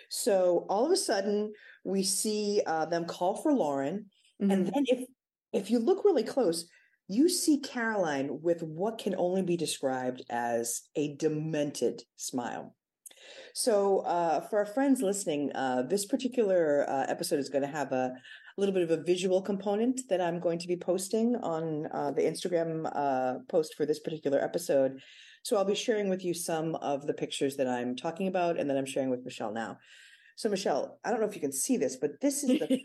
So 0.09 0.65
all 0.69 0.85
of 0.85 0.91
a 0.91 0.97
sudden, 0.97 1.53
we 1.83 2.03
see 2.03 2.61
uh, 2.65 2.85
them 2.85 3.05
call 3.05 3.35
for 3.35 3.53
Lauren, 3.53 4.05
mm-hmm. 4.41 4.51
and 4.51 4.65
then 4.67 4.85
if 4.87 5.05
if 5.53 5.71
you 5.71 5.79
look 5.79 6.05
really 6.05 6.23
close, 6.23 6.69
you 7.07 7.29
see 7.29 7.59
Caroline 7.59 8.41
with 8.41 8.61
what 8.63 8.97
can 8.97 9.15
only 9.17 9.41
be 9.41 9.57
described 9.57 10.21
as 10.29 10.83
a 10.95 11.15
demented 11.15 12.03
smile. 12.15 12.75
So, 13.53 13.99
uh, 13.99 14.41
for 14.41 14.59
our 14.59 14.65
friends 14.65 15.01
listening, 15.01 15.51
uh, 15.55 15.83
this 15.83 16.05
particular 16.05 16.85
uh, 16.89 17.05
episode 17.07 17.39
is 17.39 17.49
going 17.49 17.63
to 17.63 17.67
have 17.67 17.91
a, 17.91 18.13
a, 18.13 18.57
little 18.57 18.73
bit 18.73 18.83
of 18.83 18.91
a 18.91 19.03
visual 19.03 19.41
component 19.41 20.01
that 20.09 20.21
I'm 20.21 20.39
going 20.39 20.59
to 20.59 20.67
be 20.67 20.75
posting 20.75 21.35
on 21.37 21.87
uh, 21.93 22.11
the 22.11 22.21
Instagram 22.21 22.89
uh, 22.95 23.39
post 23.49 23.75
for 23.75 23.85
this 23.85 23.99
particular 23.99 24.39
episode. 24.43 24.99
So, 25.43 25.57
I'll 25.57 25.65
be 25.65 25.75
sharing 25.75 26.09
with 26.09 26.23
you 26.23 26.33
some 26.33 26.75
of 26.75 27.07
the 27.07 27.13
pictures 27.13 27.55
that 27.57 27.67
I'm 27.67 27.95
talking 27.95 28.27
about 28.27 28.59
and 28.59 28.69
that 28.69 28.77
I'm 28.77 28.85
sharing 28.85 29.09
with 29.09 29.25
Michelle 29.25 29.53
now. 29.53 29.77
So, 30.35 30.49
Michelle, 30.49 30.99
I 31.03 31.11
don't 31.11 31.19
know 31.19 31.27
if 31.27 31.35
you 31.35 31.41
can 31.41 31.51
see 31.51 31.77
this, 31.77 31.95
but 31.95 32.21
this 32.21 32.43
is 32.43 32.59
the 32.59 32.79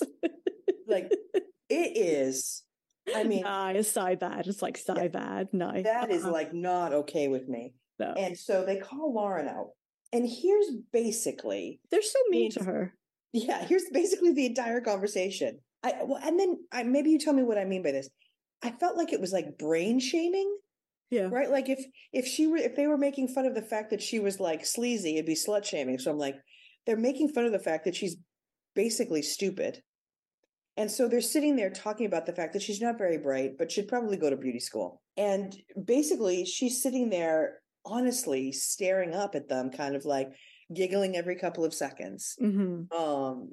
like 0.88 1.12
it 1.68 1.96
is. 1.96 2.62
I 3.14 3.24
mean, 3.24 3.42
nah, 3.42 3.70
it's 3.70 3.92
so 3.92 4.14
bad. 4.16 4.46
It's 4.46 4.62
like 4.62 4.76
so 4.76 4.94
yeah, 4.96 5.08
bad. 5.08 5.48
No, 5.52 5.72
that 5.72 6.04
uh-huh. 6.04 6.06
is 6.12 6.24
like 6.24 6.52
not 6.52 6.92
okay 6.92 7.28
with 7.28 7.48
me. 7.48 7.74
No. 8.00 8.14
And 8.16 8.36
so 8.36 8.64
they 8.64 8.78
call 8.78 9.12
Lauren 9.14 9.46
out. 9.46 9.72
And 10.12 10.26
here's 10.26 10.66
basically 10.92 11.80
they're 11.90 12.02
so 12.02 12.18
mean 12.30 12.50
to 12.52 12.64
her. 12.64 12.94
Yeah, 13.32 13.64
here's 13.64 13.84
basically 13.92 14.32
the 14.32 14.46
entire 14.46 14.80
conversation. 14.80 15.60
I 15.84 15.92
well, 16.02 16.18
and 16.22 16.40
then 16.40 16.56
I, 16.72 16.82
maybe 16.82 17.10
you 17.10 17.18
tell 17.18 17.34
me 17.34 17.42
what 17.42 17.58
I 17.58 17.64
mean 17.64 17.82
by 17.82 17.92
this. 17.92 18.08
I 18.62 18.70
felt 18.70 18.96
like 18.96 19.12
it 19.12 19.20
was 19.20 19.32
like 19.32 19.58
brain 19.58 20.00
shaming. 20.00 20.56
Yeah. 21.10 21.28
Right. 21.30 21.50
Like 21.50 21.68
if 21.68 21.84
if 22.12 22.26
she 22.26 22.46
were 22.46 22.56
if 22.56 22.74
they 22.74 22.86
were 22.86 22.98
making 22.98 23.28
fun 23.28 23.44
of 23.44 23.54
the 23.54 23.62
fact 23.62 23.90
that 23.90 24.02
she 24.02 24.18
was 24.18 24.40
like 24.40 24.64
sleazy, 24.64 25.14
it'd 25.14 25.26
be 25.26 25.34
slut 25.34 25.64
shaming. 25.64 25.98
So 25.98 26.10
I'm 26.10 26.18
like, 26.18 26.36
they're 26.86 26.96
making 26.96 27.28
fun 27.28 27.44
of 27.44 27.52
the 27.52 27.58
fact 27.58 27.84
that 27.84 27.94
she's 27.94 28.16
basically 28.74 29.22
stupid. 29.22 29.82
And 30.76 30.90
so 30.90 31.08
they're 31.08 31.20
sitting 31.20 31.56
there 31.56 31.70
talking 31.70 32.06
about 32.06 32.26
the 32.26 32.32
fact 32.32 32.54
that 32.54 32.62
she's 32.62 32.80
not 32.80 32.96
very 32.96 33.18
bright, 33.18 33.58
but 33.58 33.70
should 33.70 33.88
probably 33.88 34.16
go 34.16 34.30
to 34.30 34.36
beauty 34.36 34.60
school. 34.60 35.02
And 35.16 35.54
basically, 35.84 36.46
she's 36.46 36.82
sitting 36.82 37.10
there 37.10 37.58
honestly 37.84 38.52
staring 38.52 39.14
up 39.14 39.34
at 39.34 39.48
them, 39.48 39.70
kind 39.70 39.96
of 39.96 40.04
like 40.04 40.28
giggling 40.74 41.16
every 41.16 41.36
couple 41.36 41.64
of 41.64 41.74
seconds. 41.74 42.36
Mm-hmm. 42.40 42.94
Um, 42.96 43.52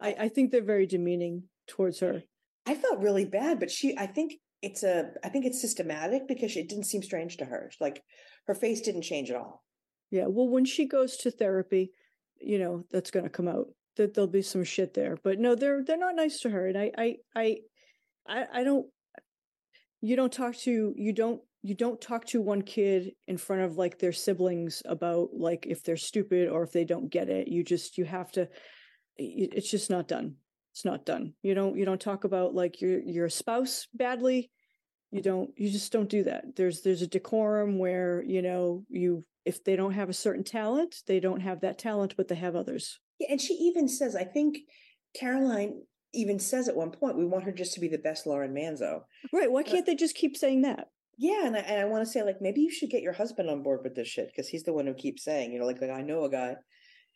I, 0.00 0.14
I 0.20 0.28
think 0.28 0.50
they're 0.50 0.62
very 0.62 0.86
demeaning 0.86 1.44
towards 1.66 2.00
her. 2.00 2.22
I 2.66 2.74
felt 2.74 3.00
really 3.00 3.24
bad, 3.24 3.58
but 3.58 3.70
she, 3.70 3.96
I 3.98 4.06
think 4.06 4.34
it's 4.62 4.82
a, 4.84 5.10
I 5.24 5.28
think 5.28 5.44
it's 5.44 5.60
systematic 5.60 6.28
because 6.28 6.56
it 6.56 6.68
didn't 6.68 6.84
seem 6.84 7.02
strange 7.02 7.38
to 7.38 7.44
her. 7.44 7.70
Like 7.80 8.02
her 8.46 8.54
face 8.54 8.80
didn't 8.80 9.02
change 9.02 9.30
at 9.30 9.36
all. 9.36 9.64
Yeah. 10.10 10.26
Well, 10.28 10.48
when 10.48 10.64
she 10.64 10.86
goes 10.86 11.16
to 11.18 11.30
therapy, 11.30 11.90
you 12.40 12.58
know, 12.58 12.84
that's 12.90 13.10
going 13.10 13.24
to 13.24 13.30
come 13.30 13.48
out 13.48 13.68
that 13.96 14.14
there'll 14.14 14.28
be 14.28 14.42
some 14.42 14.64
shit 14.64 14.94
there, 14.94 15.18
but 15.22 15.38
no, 15.38 15.54
they're, 15.54 15.82
they're 15.84 15.98
not 15.98 16.16
nice 16.16 16.40
to 16.40 16.50
her. 16.50 16.66
And 16.66 16.78
I, 16.78 16.90
I, 16.96 17.16
I, 17.34 17.56
I, 18.26 18.44
I 18.54 18.64
don't, 18.64 18.86
you 20.00 20.16
don't 20.16 20.32
talk 20.32 20.56
to, 20.58 20.94
you 20.96 21.12
don't 21.12 21.42
you 21.62 21.74
don't 21.74 22.00
talk 22.00 22.24
to 22.26 22.40
one 22.40 22.62
kid 22.62 23.12
in 23.28 23.38
front 23.38 23.62
of 23.62 23.78
like 23.78 23.98
their 23.98 24.12
siblings 24.12 24.82
about 24.84 25.30
like 25.32 25.64
if 25.66 25.84
they're 25.84 25.96
stupid 25.96 26.48
or 26.48 26.64
if 26.64 26.72
they 26.72 26.84
don't 26.84 27.08
get 27.08 27.28
it. 27.28 27.48
You 27.48 27.62
just 27.62 27.96
you 27.96 28.04
have 28.04 28.32
to 28.32 28.48
it's 29.16 29.70
just 29.70 29.88
not 29.88 30.08
done. 30.08 30.36
It's 30.72 30.84
not 30.84 31.06
done. 31.06 31.34
You 31.42 31.54
don't 31.54 31.76
you 31.76 31.84
don't 31.84 32.00
talk 32.00 32.24
about 32.24 32.54
like 32.54 32.80
your 32.80 33.00
your 33.00 33.28
spouse 33.28 33.86
badly. 33.94 34.50
You 35.12 35.22
don't 35.22 35.50
you 35.56 35.70
just 35.70 35.92
don't 35.92 36.08
do 36.08 36.24
that. 36.24 36.56
There's 36.56 36.82
there's 36.82 37.02
a 37.02 37.06
decorum 37.06 37.78
where 37.78 38.24
you 38.26 38.42
know 38.42 38.84
you 38.88 39.24
if 39.44 39.62
they 39.62 39.76
don't 39.76 39.92
have 39.92 40.08
a 40.08 40.14
certain 40.14 40.44
talent 40.44 40.96
they 41.06 41.18
don't 41.18 41.40
have 41.40 41.60
that 41.60 41.78
talent 41.78 42.14
but 42.16 42.26
they 42.26 42.34
have 42.34 42.56
others. 42.56 42.98
Yeah 43.20 43.28
and 43.30 43.40
she 43.40 43.54
even 43.54 43.86
says 43.86 44.16
i 44.16 44.24
think 44.24 44.58
caroline 45.14 45.82
even 46.12 46.38
says 46.38 46.68
at 46.68 46.76
one 46.76 46.90
point 46.90 47.16
we 47.16 47.24
want 47.24 47.44
her 47.44 47.52
just 47.52 47.72
to 47.74 47.80
be 47.80 47.88
the 47.88 47.98
best 47.98 48.26
lauren 48.26 48.52
manzo. 48.52 49.02
Right. 49.32 49.50
Why 49.50 49.62
can't 49.62 49.86
they 49.86 49.94
just 49.94 50.14
keep 50.14 50.36
saying 50.36 50.62
that 50.62 50.88
yeah, 51.18 51.46
and 51.46 51.56
I, 51.56 51.60
and 51.60 51.80
I 51.80 51.84
want 51.84 52.04
to 52.04 52.10
say 52.10 52.22
like 52.22 52.40
maybe 52.40 52.60
you 52.60 52.70
should 52.70 52.90
get 52.90 53.02
your 53.02 53.12
husband 53.12 53.50
on 53.50 53.62
board 53.62 53.80
with 53.82 53.94
this 53.94 54.08
shit 54.08 54.28
because 54.28 54.48
he's 54.48 54.64
the 54.64 54.72
one 54.72 54.86
who 54.86 54.94
keeps 54.94 55.24
saying 55.24 55.52
you 55.52 55.58
know 55.58 55.66
like 55.66 55.80
like 55.80 55.90
I 55.90 56.02
know 56.02 56.24
a 56.24 56.30
guy, 56.30 56.56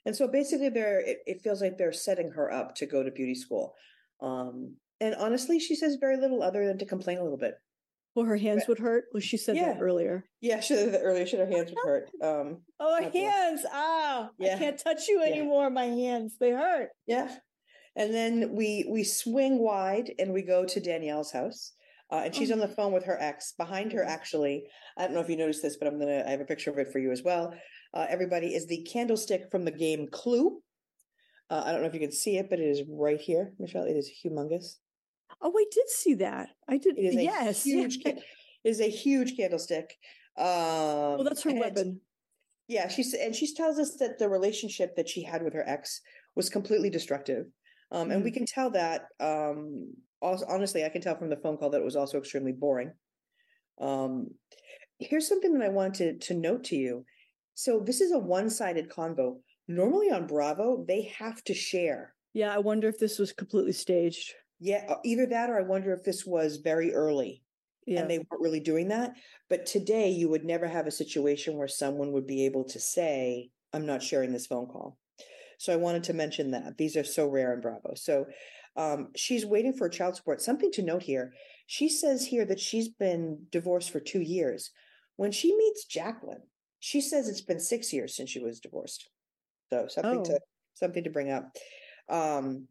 and 0.04 0.14
so 0.14 0.28
basically 0.28 0.68
they're 0.68 1.00
it, 1.00 1.18
it 1.26 1.42
feels 1.42 1.60
like 1.60 1.78
they're 1.78 1.92
setting 1.92 2.32
her 2.32 2.52
up 2.52 2.74
to 2.76 2.86
go 2.86 3.02
to 3.02 3.10
beauty 3.10 3.34
school, 3.34 3.74
um, 4.20 4.76
and 5.00 5.14
honestly 5.14 5.58
she 5.58 5.74
says 5.74 5.96
very 6.00 6.16
little 6.16 6.42
other 6.42 6.66
than 6.66 6.78
to 6.78 6.86
complain 6.86 7.18
a 7.18 7.22
little 7.22 7.38
bit. 7.38 7.54
Well, 8.16 8.24
her 8.24 8.38
hands 8.38 8.64
would 8.66 8.78
hurt. 8.78 9.04
Well, 9.12 9.20
she 9.20 9.36
said 9.36 9.56
yeah. 9.56 9.74
that 9.74 9.82
earlier. 9.82 10.24
Yeah, 10.40 10.60
she 10.60 10.74
said 10.74 10.94
that 10.94 11.02
earlier. 11.02 11.26
She 11.26 11.36
said 11.36 11.46
her 11.46 11.54
hands 11.54 11.70
would 11.70 11.84
hurt. 11.84 12.10
Um, 12.22 12.62
oh, 12.80 13.10
hands! 13.12 13.60
Ah, 13.70 14.30
yeah. 14.38 14.54
I 14.54 14.58
can't 14.58 14.82
touch 14.82 15.06
you 15.06 15.22
anymore. 15.22 15.64
Yeah. 15.64 15.68
My 15.68 15.84
hands, 15.84 16.36
they 16.40 16.50
hurt. 16.50 16.88
Yeah. 17.06 17.30
And 17.94 18.14
then 18.14 18.54
we 18.54 18.86
we 18.88 19.04
swing 19.04 19.58
wide 19.58 20.12
and 20.18 20.32
we 20.32 20.40
go 20.40 20.64
to 20.64 20.80
Danielle's 20.80 21.30
house. 21.30 21.72
Uh, 22.10 22.22
and 22.24 22.34
she's 22.34 22.52
on 22.52 22.60
the 22.60 22.68
phone 22.68 22.92
with 22.92 23.04
her 23.04 23.20
ex. 23.20 23.52
Behind 23.58 23.92
her, 23.92 24.04
actually, 24.04 24.64
I 24.96 25.02
don't 25.02 25.14
know 25.14 25.20
if 25.20 25.28
you 25.28 25.36
noticed 25.36 25.62
this, 25.62 25.76
but 25.76 25.88
I'm 25.88 25.98
gonna. 25.98 26.22
I 26.26 26.30
have 26.30 26.40
a 26.40 26.44
picture 26.44 26.70
of 26.70 26.78
it 26.78 26.92
for 26.92 26.98
you 26.98 27.10
as 27.10 27.22
well. 27.22 27.52
Uh, 27.92 28.06
everybody 28.08 28.54
is 28.54 28.66
the 28.66 28.82
candlestick 28.82 29.50
from 29.50 29.64
the 29.64 29.72
game 29.72 30.06
Clue. 30.12 30.60
Uh, 31.50 31.62
I 31.64 31.72
don't 31.72 31.80
know 31.80 31.88
if 31.88 31.94
you 31.94 32.00
can 32.00 32.12
see 32.12 32.38
it, 32.38 32.48
but 32.48 32.58
it 32.58 32.64
is 32.64 32.82
right 32.88 33.20
here, 33.20 33.52
Michelle. 33.58 33.84
It 33.84 33.96
is 33.96 34.10
humongous. 34.24 34.76
Oh, 35.40 35.52
I 35.56 35.64
did 35.70 35.88
see 35.88 36.14
that. 36.14 36.50
I 36.68 36.78
did. 36.78 36.94
yes, 36.96 37.64
huge. 37.64 37.98
it 38.04 38.22
is 38.64 38.80
a 38.80 38.88
huge 38.88 39.36
candlestick. 39.36 39.96
Um, 40.38 40.46
well, 40.46 41.24
that's 41.24 41.42
her 41.42 41.54
weapon. 41.54 42.00
Yeah, 42.68 42.88
she's 42.88 43.14
and 43.14 43.34
she 43.34 43.54
tells 43.54 43.78
us 43.78 43.96
that 43.96 44.18
the 44.18 44.28
relationship 44.28 44.96
that 44.96 45.08
she 45.08 45.22
had 45.22 45.42
with 45.42 45.54
her 45.54 45.68
ex 45.68 46.00
was 46.34 46.50
completely 46.50 46.90
destructive, 46.90 47.46
um, 47.90 48.02
mm-hmm. 48.02 48.10
and 48.12 48.24
we 48.24 48.30
mm-hmm. 48.30 48.38
can 48.38 48.46
tell 48.46 48.70
that. 48.70 49.06
Um, 49.20 49.92
also, 50.22 50.46
honestly, 50.48 50.84
I 50.84 50.88
can 50.88 51.02
tell 51.02 51.16
from 51.16 51.30
the 51.30 51.36
phone 51.36 51.56
call 51.56 51.70
that 51.70 51.80
it 51.80 51.84
was 51.84 51.96
also 51.96 52.18
extremely 52.18 52.52
boring. 52.52 52.92
Um, 53.80 54.28
here's 54.98 55.28
something 55.28 55.52
that 55.54 55.64
I 55.64 55.68
wanted 55.68 56.20
to, 56.20 56.34
to 56.34 56.40
note 56.40 56.64
to 56.64 56.76
you. 56.76 57.04
So 57.54 57.80
this 57.80 58.00
is 58.00 58.12
a 58.12 58.18
one-sided 58.18 58.90
convo. 58.90 59.36
Normally 59.68 60.10
on 60.10 60.26
Bravo, 60.26 60.84
they 60.86 61.12
have 61.18 61.42
to 61.44 61.54
share. 61.54 62.14
Yeah, 62.32 62.54
I 62.54 62.58
wonder 62.58 62.88
if 62.88 62.98
this 62.98 63.18
was 63.18 63.32
completely 63.32 63.72
staged. 63.72 64.32
Yeah, 64.58 64.84
uh, 64.88 64.96
either 65.04 65.26
that 65.26 65.50
or 65.50 65.58
I 65.58 65.62
wonder 65.62 65.92
if 65.92 66.02
this 66.02 66.24
was 66.24 66.56
very 66.56 66.94
early 66.94 67.42
yeah. 67.86 68.00
and 68.00 68.10
they 68.10 68.18
weren't 68.18 68.42
really 68.42 68.60
doing 68.60 68.88
that. 68.88 69.14
But 69.48 69.66
today, 69.66 70.10
you 70.10 70.28
would 70.28 70.44
never 70.44 70.66
have 70.66 70.86
a 70.86 70.90
situation 70.92 71.56
where 71.56 71.68
someone 71.68 72.12
would 72.12 72.26
be 72.26 72.44
able 72.44 72.64
to 72.64 72.80
say, 72.80 73.50
I'm 73.72 73.86
not 73.86 74.02
sharing 74.02 74.32
this 74.32 74.46
phone 74.46 74.66
call. 74.66 74.98
So 75.58 75.72
I 75.72 75.76
wanted 75.76 76.04
to 76.04 76.12
mention 76.12 76.50
that. 76.52 76.76
These 76.78 76.96
are 76.96 77.04
so 77.04 77.26
rare 77.26 77.54
in 77.54 77.60
Bravo. 77.60 77.94
So 77.94 78.26
um, 78.76 79.08
she's 79.16 79.46
waiting 79.46 79.72
for 79.72 79.86
a 79.86 79.90
child 79.90 80.16
support. 80.16 80.40
Something 80.40 80.70
to 80.72 80.82
note 80.82 81.02
here 81.02 81.32
she 81.66 81.88
says 81.88 82.26
here 82.26 82.44
that 82.44 82.60
she's 82.60 82.88
been 82.88 83.46
divorced 83.50 83.90
for 83.90 84.00
two 84.00 84.20
years. 84.20 84.70
When 85.16 85.32
she 85.32 85.54
meets 85.56 85.84
Jacqueline, 85.84 86.42
she 86.78 87.00
says 87.00 87.28
it's 87.28 87.40
been 87.40 87.60
six 87.60 87.92
years 87.92 88.16
since 88.16 88.30
she 88.30 88.38
was 88.38 88.60
divorced. 88.60 89.08
So 89.70 89.86
something 89.88 90.20
oh. 90.20 90.24
to 90.24 90.40
something 90.74 91.02
to 91.02 91.10
bring 91.10 91.30
up. 91.30 91.50
Um, 92.08 92.68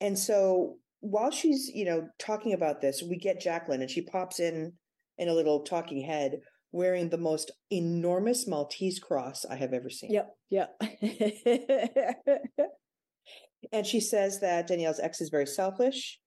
and 0.00 0.18
so 0.18 0.76
while 1.00 1.30
she's, 1.30 1.70
you 1.72 1.86
know, 1.86 2.08
talking 2.18 2.52
about 2.52 2.80
this, 2.80 3.02
we 3.02 3.16
get 3.16 3.40
Jacqueline 3.40 3.80
and 3.80 3.90
she 3.90 4.02
pops 4.02 4.40
in 4.40 4.72
in 5.16 5.28
a 5.28 5.34
little 5.34 5.60
talking 5.60 6.04
head 6.04 6.40
wearing 6.74 7.08
the 7.08 7.16
most 7.16 7.52
enormous 7.70 8.48
Maltese 8.48 8.98
cross 8.98 9.46
I 9.48 9.54
have 9.54 9.72
ever 9.72 9.88
seen. 9.88 10.10
Yep. 10.10 10.36
Yep. 10.50 10.82
and 13.72 13.86
she 13.86 14.00
says 14.00 14.40
that 14.40 14.66
Danielle's 14.66 14.98
ex 14.98 15.20
is 15.20 15.28
very 15.28 15.46
selfish. 15.46 16.18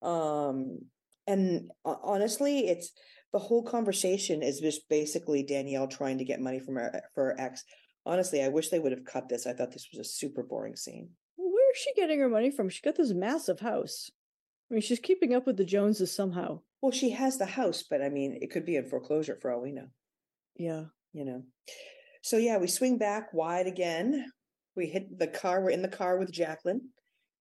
Um, 0.00 0.78
and 1.26 1.70
honestly, 1.84 2.60
it's 2.60 2.92
the 3.34 3.38
whole 3.38 3.62
conversation 3.62 4.42
is 4.42 4.60
just 4.60 4.88
basically 4.88 5.42
Danielle 5.42 5.86
trying 5.86 6.16
to 6.16 6.24
get 6.24 6.40
money 6.40 6.60
from 6.60 6.76
her 6.76 7.02
for 7.14 7.24
her 7.26 7.36
ex. 7.38 7.62
Honestly, 8.06 8.42
I 8.42 8.48
wish 8.48 8.70
they 8.70 8.78
would 8.78 8.92
have 8.92 9.04
cut 9.04 9.28
this. 9.28 9.46
I 9.46 9.52
thought 9.52 9.70
this 9.70 9.88
was 9.92 10.00
a 10.00 10.10
super 10.10 10.42
boring 10.42 10.76
scene. 10.76 11.10
Where 11.36 11.72
is 11.72 11.78
she 11.78 11.92
getting 11.94 12.20
her 12.20 12.30
money 12.30 12.50
from? 12.50 12.70
She 12.70 12.80
got 12.80 12.96
this 12.96 13.12
massive 13.12 13.60
house. 13.60 14.10
I 14.70 14.74
mean, 14.74 14.80
she's 14.80 14.98
keeping 14.98 15.34
up 15.34 15.46
with 15.46 15.58
the 15.58 15.64
Joneses 15.66 16.10
somehow. 16.10 16.60
Well, 16.82 16.92
she 16.92 17.10
has 17.10 17.36
the 17.36 17.46
house, 17.46 17.84
but 17.88 18.02
I 18.02 18.08
mean, 18.08 18.38
it 18.40 18.50
could 18.50 18.64
be 18.64 18.76
in 18.76 18.86
foreclosure 18.86 19.38
for 19.40 19.50
all 19.50 19.60
we 19.60 19.72
know. 19.72 19.88
Yeah. 20.56 20.84
You 21.12 21.24
know. 21.24 21.42
So 22.22 22.36
yeah, 22.36 22.58
we 22.58 22.66
swing 22.66 22.98
back 22.98 23.32
wide 23.32 23.66
again. 23.66 24.30
We 24.76 24.86
hit 24.86 25.18
the 25.18 25.26
car. 25.26 25.60
We're 25.60 25.70
in 25.70 25.82
the 25.82 25.88
car 25.88 26.18
with 26.18 26.32
Jacqueline. 26.32 26.82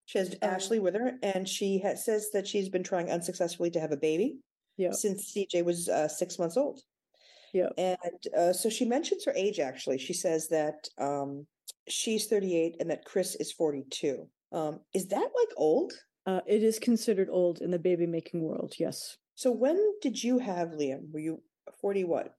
She 0.05 0.17
has 0.17 0.35
oh. 0.41 0.45
Ashley 0.45 0.79
with 0.79 0.95
her, 0.95 1.13
and 1.21 1.47
she 1.47 1.83
says 1.95 2.29
that 2.33 2.47
she's 2.47 2.69
been 2.69 2.83
trying 2.83 3.11
unsuccessfully 3.11 3.69
to 3.71 3.79
have 3.79 3.91
a 3.91 3.97
baby 3.97 4.39
yeah. 4.79 4.91
since 4.91 5.33
CJ 5.33 5.63
was 5.63 5.89
uh, 5.89 6.07
six 6.07 6.39
months 6.39 6.57
old. 6.57 6.81
Yeah. 7.53 7.69
And 7.77 7.97
uh, 8.37 8.53
so 8.53 8.69
she 8.69 8.85
mentions 8.85 9.25
her 9.25 9.33
age, 9.35 9.59
actually. 9.59 9.97
She 9.97 10.13
says 10.13 10.47
that 10.49 10.87
um, 10.97 11.45
she's 11.87 12.27
38 12.27 12.77
and 12.79 12.89
that 12.89 13.05
Chris 13.05 13.35
is 13.35 13.51
42. 13.51 14.27
Um, 14.51 14.79
is 14.93 15.07
that 15.07 15.17
like 15.19 15.49
old? 15.57 15.93
Uh, 16.25 16.41
it 16.47 16.63
is 16.63 16.79
considered 16.79 17.29
old 17.29 17.61
in 17.61 17.71
the 17.71 17.79
baby 17.79 18.05
making 18.05 18.41
world, 18.41 18.73
yes. 18.79 19.17
So 19.39 19.53
when 19.53 19.79
did 20.01 20.21
you 20.21 20.39
have 20.39 20.71
Liam? 20.71 21.13
Were 21.13 21.19
you 21.21 21.41
40 21.79 22.03
what? 22.03 22.35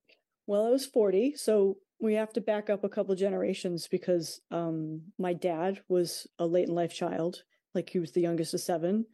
Well, 0.46 0.66
I 0.66 0.68
was 0.68 0.84
40. 0.84 1.32
So 1.34 1.78
we 1.98 2.12
have 2.12 2.30
to 2.34 2.42
back 2.42 2.68
up 2.68 2.84
a 2.84 2.90
couple 2.90 3.14
generations 3.14 3.88
because 3.90 4.42
um, 4.50 5.00
my 5.18 5.32
dad 5.32 5.80
was 5.88 6.26
a 6.38 6.44
late 6.46 6.68
in 6.68 6.74
life 6.74 6.92
child. 6.92 7.38
Like 7.74 7.88
he 7.88 8.00
was 8.00 8.12
the 8.12 8.20
youngest 8.20 8.52
of 8.52 8.60
seven. 8.60 9.06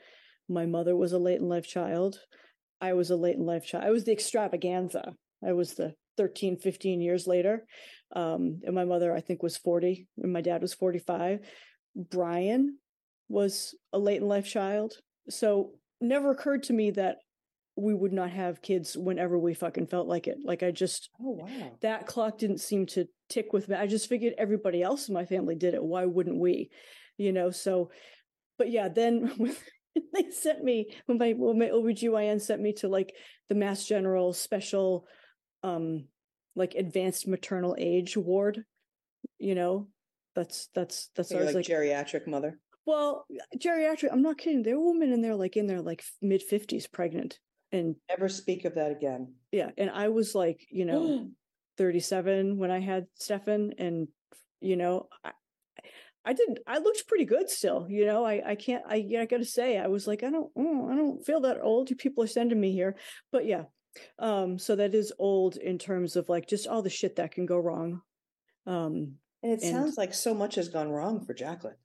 My 0.49 0.67
mother 0.67 0.97
was 0.97 1.13
a 1.13 1.19
late 1.21 1.39
in 1.39 1.49
life 1.49 1.69
child. 1.69 2.19
I 2.81 2.95
was 2.95 3.11
a 3.11 3.17
late 3.17 3.37
in 3.37 3.47
life 3.47 3.65
child. 3.65 3.85
I 3.85 3.91
was 3.91 4.03
the 4.03 4.11
extravaganza. 4.11 5.15
I 5.47 5.53
was 5.53 5.75
the 5.75 5.95
13, 6.17 6.57
15 6.57 7.01
years 7.01 7.29
later. 7.29 7.67
Um, 8.17 8.63
and 8.65 8.75
my 8.75 8.85
mother, 8.85 9.15
I 9.15 9.21
think, 9.21 9.45
was 9.45 9.57
40, 9.57 10.09
and 10.25 10.33
my 10.33 10.41
dad 10.41 10.61
was 10.61 10.75
45. 10.75 11.39
Brian 11.95 12.79
was 13.29 13.77
a 13.93 13.99
late 14.01 14.23
in 14.23 14.27
life 14.27 14.49
child. 14.49 14.95
So 15.29 15.75
never 16.01 16.33
occurred 16.33 16.65
to 16.65 16.73
me 16.73 16.91
that 16.91 17.19
we 17.77 17.95
would 17.95 18.13
not 18.13 18.31
have 18.31 18.63
kids 18.63 18.97
whenever 18.97 19.39
we 19.39 19.53
fucking 19.53 19.87
felt 19.87 20.09
like 20.09 20.27
it. 20.27 20.39
Like 20.43 20.63
I 20.63 20.71
just 20.71 21.11
Oh 21.21 21.33
wow. 21.33 21.77
That 21.83 22.07
clock 22.07 22.39
didn't 22.39 22.61
seem 22.61 22.87
to 22.87 23.07
tick 23.29 23.53
with 23.53 23.69
me. 23.69 23.77
I 23.77 23.87
just 23.87 24.09
figured 24.09 24.35
everybody 24.39 24.83
else 24.83 25.09
in 25.09 25.15
my 25.15 25.27
family 25.27 25.55
did 25.55 25.75
it. 25.75 25.85
Why 25.85 26.07
wouldn't 26.07 26.41
we? 26.41 26.71
You 27.19 27.33
know, 27.33 27.51
so 27.51 27.91
but 28.59 28.71
yeah, 28.71 28.89
then 28.89 29.31
they 30.15 30.31
sent 30.31 30.65
me 30.65 30.89
when 31.05 31.19
my 31.19 31.33
when 31.37 31.59
my 31.59 31.69
OBGYN 31.69 32.41
sent 32.41 32.63
me 32.63 32.73
to 32.75 32.89
like 32.89 33.15
the 33.49 33.55
Mass 33.55 33.85
General 33.85 34.33
special 34.33 35.07
um 35.63 36.07
like 36.55 36.75
advanced 36.75 37.29
maternal 37.29 37.77
age 37.79 38.17
ward, 38.17 38.65
you 39.39 39.55
know, 39.55 39.89
that's 40.35 40.69
that's 40.75 41.11
that's 41.15 41.29
so 41.29 41.39
like, 41.39 41.55
like 41.55 41.67
geriatric 41.67 42.27
mother. 42.27 42.59
Well, 42.87 43.27
geriatric. 43.59 44.09
I'm 44.13 44.23
not 44.23 44.39
kidding. 44.39 44.63
There 44.63 44.79
were 44.79 44.93
women 44.93 45.13
in 45.13 45.21
there, 45.21 45.35
like 45.35 45.57
in 45.57 45.67
their 45.67 45.83
like 45.83 46.05
mid 46.23 46.43
fifties, 46.43 46.87
pregnant, 46.87 47.39
and 47.73 47.97
never 48.09 48.29
speak 48.29 48.65
of 48.65 48.75
that 48.75 48.93
again. 48.93 49.35
Yeah, 49.53 49.71
and 49.77 49.91
I 49.91 50.09
was 50.09 50.35
like, 50.35 50.67
you 50.71 50.85
know, 50.85 51.29
37 51.79 52.59
when 52.59 52.71
I 52.71 52.81
had 52.81 53.07
Stefan, 53.15 53.75
and 53.79 54.09
you 54.61 54.77
know, 54.77 55.09
I, 55.25 55.33
I 56.25 56.33
did. 56.33 56.61
I 56.67 56.79
looked 56.79 57.07
pretty 57.07 57.25
good 57.25 57.51
still. 57.51 57.87
You 57.89 58.07
know, 58.07 58.25
I 58.25 58.43
I 58.51 58.55
can't. 58.55 58.85
I 58.89 59.07
I 59.19 59.27
got 59.27 59.39
to 59.39 59.45
say, 59.45 59.79
I 59.79 59.87
was 59.87 60.07
like, 60.07 60.23
I 60.23 60.31
don't, 60.31 60.51
oh, 60.57 60.89
I 60.91 60.97
don't 60.97 61.25
feel 61.25 61.41
that 61.41 61.61
old. 61.63 61.91
You 61.91 61.97
people 61.97 62.25
are 62.25 62.29
sending 62.29 62.61
me 62.61 62.73
here, 62.73 62.97
but 63.33 63.47
yeah. 63.47 63.65
Um, 64.19 64.59
so 64.59 64.77
that 64.77 64.95
is 64.95 65.13
old 65.19 65.57
in 65.57 65.79
terms 65.79 66.17
of 66.17 66.29
like 66.29 66.47
just 66.47 66.67
all 66.67 66.83
the 66.83 66.91
shit 66.91 67.17
that 67.17 67.33
can 67.33 67.47
go 67.47 67.57
wrong. 67.59 68.03
Um, 68.67 69.15
and 69.43 69.53
it 69.53 69.63
and, 69.63 69.75
sounds 69.75 69.97
like 69.97 70.13
so 70.13 70.35
much 70.35 70.57
has 70.57 70.69
gone 70.69 70.91
wrong 70.91 71.25
for 71.25 71.33
Jacqueline. 71.33 71.77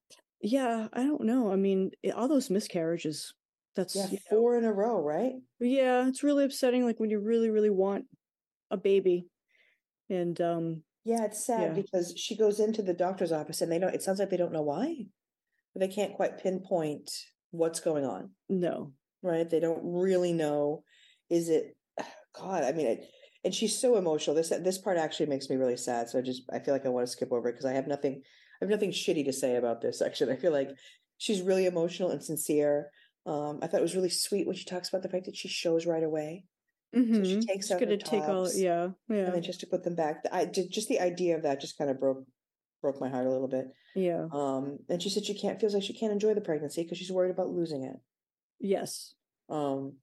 Yeah, 0.41 0.88
I 0.91 1.03
don't 1.03 1.23
know. 1.23 1.51
I 1.51 1.55
mean, 1.55 1.91
all 2.15 2.27
those 2.27 2.49
miscarriages. 2.49 3.34
That's 3.76 3.95
yeah, 3.95 4.07
four 4.30 4.53
know, 4.53 4.59
in 4.59 4.65
a 4.65 4.74
row, 4.74 5.01
right? 5.01 5.34
Yeah, 5.59 6.07
it's 6.07 6.24
really 6.24 6.43
upsetting. 6.43 6.86
Like 6.86 6.99
when 6.99 7.09
you 7.09 7.19
really, 7.19 7.49
really 7.49 7.69
want 7.69 8.05
a 8.69 8.78
baby, 8.78 9.28
and 10.09 10.39
um, 10.41 10.84
yeah, 11.05 11.24
it's 11.24 11.45
sad 11.45 11.61
yeah. 11.61 11.82
because 11.82 12.13
she 12.17 12.36
goes 12.36 12.59
into 12.59 12.82
the 12.82 12.93
doctor's 12.93 13.32
office 13.32 13.61
and 13.61 13.72
they 13.72 13.80
don't. 13.80 13.93
It 13.93 14.03
sounds 14.03 14.19
like 14.19 14.30
they 14.30 14.38
don't 14.38 14.51
know 14.51 14.61
why. 14.61 15.05
They 15.76 15.88
can't 15.88 16.15
quite 16.15 16.43
pinpoint 16.43 17.09
what's 17.51 17.80
going 17.80 18.05
on. 18.05 18.32
No, 18.49 18.91
right? 19.24 19.49
They 19.49 19.61
don't 19.61 19.82
really 19.84 20.34
know. 20.34 20.84
Is 21.30 21.49
it? 21.49 21.76
God, 22.38 22.63
I 22.63 22.72
mean, 22.72 22.88
it, 22.88 23.05
and 23.43 23.53
she's 23.53 23.80
so 23.80 23.97
emotional. 23.97 24.36
This 24.36 24.49
this 24.49 24.78
part 24.78 24.97
actually 24.97 25.28
makes 25.28 25.49
me 25.49 25.55
really 25.55 25.78
sad. 25.78 26.09
So 26.09 26.19
I 26.19 26.22
just 26.22 26.43
I 26.53 26.59
feel 26.59 26.74
like 26.74 26.86
I 26.86 26.89
want 26.89 27.05
to 27.05 27.11
skip 27.11 27.32
over 27.32 27.49
it 27.49 27.53
because 27.53 27.65
I 27.65 27.74
have 27.74 27.88
nothing 27.88 28.22
I 28.61 28.65
have 28.65 28.69
nothing 28.69 28.91
shitty 28.91 29.26
to 29.26 29.34
say 29.34 29.55
about 29.55 29.82
this 29.82 29.99
section. 29.99 30.30
I 30.30 30.36
feel 30.36 30.51
like 30.51 30.69
she's 31.17 31.41
really 31.41 31.65
emotional 31.65 32.11
and 32.11 32.24
sincere. 32.24 32.89
Um, 33.26 33.59
I 33.61 33.67
thought 33.67 33.80
it 33.80 33.84
was 33.84 33.95
really 33.95 34.09
sweet 34.09 34.47
when 34.47 34.55
she 34.55 34.65
talks 34.65 34.89
about 34.89 35.03
the 35.03 35.09
fact 35.09 35.26
that 35.26 35.36
she 35.36 35.47
shows 35.47 35.86
right 35.86 36.03
away. 36.03 36.45
Mm-hmm. 36.95 37.15
So 37.15 37.24
she 37.24 37.36
mm-hmm. 37.36 37.39
takes 37.41 37.72
out 37.72 37.82
her 37.82 37.97
take 37.97 38.24
all, 38.24 38.51
yeah, 38.53 38.89
yeah, 39.07 39.26
and 39.26 39.34
then 39.34 39.43
just 39.43 39.61
to 39.61 39.67
put 39.67 39.84
them 39.84 39.95
back. 39.95 40.24
I 40.32 40.45
just 40.45 40.89
the 40.89 40.99
idea 40.99 41.36
of 41.36 41.43
that 41.43 41.61
just 41.61 41.78
kind 41.78 41.89
of 41.89 41.99
broke 41.99 42.26
broke 42.82 42.99
my 42.99 43.09
heart 43.09 43.28
a 43.28 43.32
little 43.32 43.47
bit. 43.47 43.67
Yeah. 43.95 44.28
Um, 44.32 44.80
and 44.89 45.01
she 45.01 45.09
said 45.09 45.26
she 45.26 45.38
can't 45.38 45.59
feels 45.59 45.74
like 45.74 45.84
she 45.84 45.97
can't 45.97 46.11
enjoy 46.11 46.34
the 46.34 46.41
pregnancy 46.41 46.84
because 46.84 46.97
she's 46.97 47.11
worried 47.11 47.32
about 47.32 47.49
losing 47.49 47.84
it. 47.84 47.95
Yes. 48.59 49.13
Um, 49.49 49.97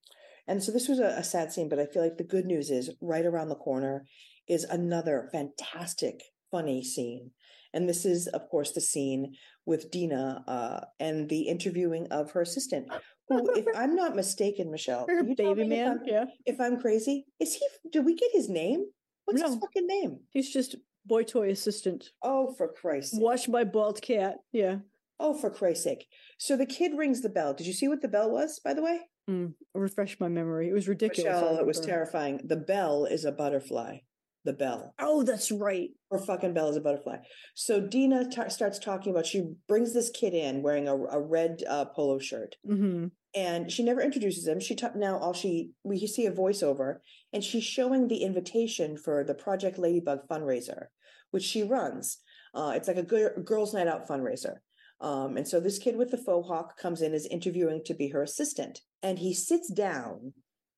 and 0.47 0.62
so 0.62 0.73
this 0.73 0.89
was 0.89 0.99
a, 0.99 1.09
a 1.09 1.25
sad 1.25 1.53
scene, 1.53 1.69
but 1.69 1.79
I 1.79 1.87
feel 1.87 2.03
like 2.03 2.16
the 2.16 2.25
good 2.25 2.47
news 2.47 2.71
is 2.71 2.91
right 3.01 3.27
around 3.27 3.49
the 3.49 3.55
corner 3.55 4.07
is 4.49 4.64
another 4.64 5.29
fantastic, 5.31 6.23
funny 6.51 6.83
scene 6.83 7.33
and 7.79 7.89
this 7.89 8.05
is, 8.05 8.26
of 8.26 8.49
course, 8.49 8.72
the 8.72 8.81
scene 8.81 9.35
with 9.64 9.93
Dina 9.93 10.43
uh, 10.49 10.81
and 10.99 11.29
the 11.29 11.43
interviewing 11.43 12.09
of 12.11 12.33
her 12.33 12.41
assistant. 12.41 12.89
Who, 13.29 13.49
if 13.55 13.66
I'm 13.76 13.95
not 13.95 14.16
mistaken, 14.16 14.72
Michelle, 14.72 15.07
her 15.09 15.22
baby 15.22 15.64
man, 15.64 16.01
if 16.03 16.11
yeah. 16.11 16.24
If 16.45 16.61
I'm 16.61 16.81
crazy, 16.81 17.26
is 17.39 17.55
he? 17.55 17.64
Do 17.93 18.03
we 18.03 18.16
get 18.16 18.31
his 18.33 18.49
name? 18.49 18.87
What's 19.26 19.41
no. 19.41 19.47
his 19.47 19.59
fucking 19.59 19.87
name? 19.87 20.18
He's 20.31 20.53
just 20.53 20.74
boy 21.07 21.22
toy 21.22 21.51
assistant. 21.51 22.11
Oh, 22.20 22.53
for 22.59 22.66
Christ's 22.66 23.12
sake! 23.12 23.22
Watched 23.22 23.53
by 23.53 23.62
bald 23.62 24.03
cat. 24.03 24.39
Yeah. 24.53 24.79
Oh, 25.20 25.35
for 25.35 25.49
Christ's 25.49 25.85
sake! 25.85 26.09
So 26.37 26.57
the 26.57 26.66
kid 26.66 26.99
rings 26.99 27.22
the 27.22 27.29
bell. 27.29 27.55
Did 27.55 27.68
you 27.68 27.72
see 27.72 27.87
what 27.87 28.03
the 28.03 28.09
bell 28.09 28.29
was, 28.29 28.59
by 28.59 28.74
the 28.74 28.83
way? 28.83 29.03
Mm, 29.31 29.55
refresh 29.72 30.18
my 30.18 30.29
memory. 30.29 30.68
It 30.68 30.72
was 30.72 30.89
ridiculous. 30.89 31.33
Michelle, 31.33 31.59
it 31.59 31.66
was 31.66 31.79
terrifying. 31.79 32.41
The 32.43 32.57
bell 32.57 33.05
is 33.05 33.24
a 33.24 33.31
butterfly. 33.31 33.99
The 34.45 34.53
bell. 34.53 34.95
Oh, 34.99 35.24
that's 35.24 35.51
right. 35.51 35.91
Her 36.11 36.18
fucking 36.18 36.55
bell 36.55 36.68
is 36.68 36.76
a 36.76 36.80
butterfly. 36.80 37.16
So 37.55 37.80
Dina 37.80 38.30
t- 38.30 38.49
starts 38.49 38.78
talking 38.78 39.12
about. 39.12 39.26
She 39.26 39.43
brings 39.66 39.93
this 39.93 40.11
kid 40.11 40.32
in 40.32 40.62
wearing 40.62 40.89
a, 40.89 40.95
a 40.95 41.20
red 41.20 41.62
uh, 41.68 41.86
polo 41.86 42.18
shirt, 42.18 42.55
mm-hmm. 42.66 43.07
and 43.34 43.70
she 43.70 43.82
never 43.82 44.01
introduces 44.01 44.47
him. 44.47 44.61
She 44.61 44.74
ta- 44.74 44.93
now 44.95 45.18
all 45.18 45.34
she 45.34 45.72
we 45.82 45.99
see 46.07 46.24
a 46.24 46.32
voiceover, 46.32 46.99
and 47.32 47.43
she's 47.43 47.64
showing 47.64 48.09
the 48.09 48.22
invitation 48.22 48.97
for 48.97 49.24
the 49.24 49.34
Project 49.34 49.76
Ladybug 49.76 50.20
fundraiser, 50.30 50.86
which 51.30 51.45
she 51.45 51.62
runs. 51.62 52.18
Uh, 52.55 52.72
it's 52.74 52.89
like 52.89 52.97
a 52.97 53.03
g- 53.03 53.43
girls' 53.45 53.74
night 53.74 53.89
out 53.89 54.09
fundraiser. 54.09 54.59
Um, 55.01 55.36
and 55.36 55.47
so 55.47 55.61
this 55.61 55.78
kid 55.78 55.97
with 55.97 56.11
the 56.11 56.16
faux 56.16 56.49
hawk 56.49 56.78
comes 56.78 57.03
in, 57.03 57.14
is 57.14 57.26
interviewing 57.26 57.82
to 57.84 57.95
be 57.95 58.09
her 58.09 58.22
assistant. 58.22 58.80
And 59.03 59.18
he 59.18 59.34
sits 59.34 59.70
down. 59.72 60.32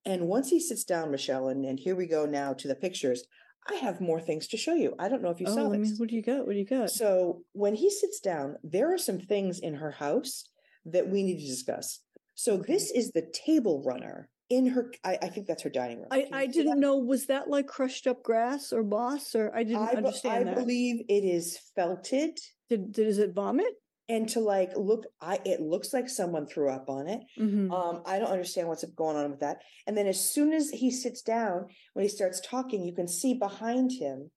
And 0.05 0.29
once 0.29 0.49
he 0.51 0.61
sits 0.61 0.85
down, 0.85 1.11
Michelle, 1.11 1.49
and, 1.49 1.65
and 1.65 1.79
here 1.79 1.95
we 1.95 2.07
go 2.07 2.27
now 2.27 2.53
to 2.55 2.69
the 2.69 2.75
pictures. 2.75 3.25
I 3.69 3.75
have 3.75 4.01
more 4.01 4.21
things 4.21 4.49
to 4.49 4.57
show 4.57 4.75
you. 4.75 4.95
I 4.99 5.09
don't 5.09 5.23
know 5.23 5.31
if 5.31 5.41
you 5.41 5.47
oh, 5.49 5.55
saw 5.55 5.69
this. 5.69 5.99
what 5.99 6.09
do 6.09 6.17
you 6.17 6.23
got? 6.23 6.47
What 6.47 6.53
do 6.53 6.59
you 6.59 6.65
got? 6.65 6.91
So 6.91 7.43
when 7.53 7.75
he 7.75 7.91
sits 7.91 8.21
down, 8.21 8.57
there 8.63 8.93
are 8.93 8.99
some 8.99 9.19
things 9.19 9.59
in 9.59 9.75
her 9.75 9.91
house 9.91 10.45
that 10.87 11.09
we 11.09 11.23
need 11.23 11.41
to 11.41 11.47
discuss. 11.47 12.01
So 12.35 12.55
okay. 12.55 12.73
this 12.73 12.91
is 12.91 13.13
the 13.13 13.31
table 13.33 13.83
runner 13.85 14.29
in 14.49 14.67
her 14.67 14.93
I, 15.05 15.19
I, 15.23 15.29
think 15.29 15.47
that's 15.47 15.63
her 15.63 15.71
dining 15.71 15.99
room. 15.99 16.09
I, 16.11 16.27
I 16.33 16.47
didn't 16.47 16.73
that? 16.73 16.79
know 16.79 16.97
was 16.97 17.27
that 17.27 17.49
like 17.49 17.69
crushed 17.69 18.07
up 18.07 18.23
grass 18.23 18.73
or 18.73 18.83
moss 18.83 19.35
or 19.35 19.55
I 19.55 19.63
didn't 19.63 19.83
I, 19.83 19.93
understand 19.93 20.49
I 20.49 20.55
that. 20.55 20.57
believe 20.57 21.05
it 21.09 21.25
is 21.25 21.59
felted. 21.77 22.39
Did, 22.69 22.93
did 22.93 23.07
is 23.07 23.19
it 23.19 23.33
vomit? 23.33 23.73
And 24.11 24.29
to 24.29 24.41
like 24.41 24.73
look 24.77 25.07
i 25.21 25.39
it 25.45 25.61
looks 25.61 25.95
like 25.95 26.09
someone 26.09 26.47
threw 26.47 26.69
up 26.69 26.91
on 26.91 27.07
it. 27.07 27.21
Mm-hmm. 27.39 27.73
um 27.73 28.03
i 28.05 28.19
don't 28.19 28.31
understand 28.31 28.69
what's 28.69 28.85
going 28.85 29.17
on 29.17 29.31
with 29.31 29.41
that. 29.41 29.59
And 29.87 29.97
then 29.97 30.07
as 30.07 30.21
soon 30.21 30.53
as 30.53 30.71
he 30.71 30.91
sits 30.91 31.23
down 31.23 31.67
when 31.95 32.03
he 32.03 32.09
starts 32.09 32.41
talking 32.41 32.85
you 32.85 32.95
can 32.95 33.09
see 33.09 33.35
behind 33.35 33.93
him 33.93 34.31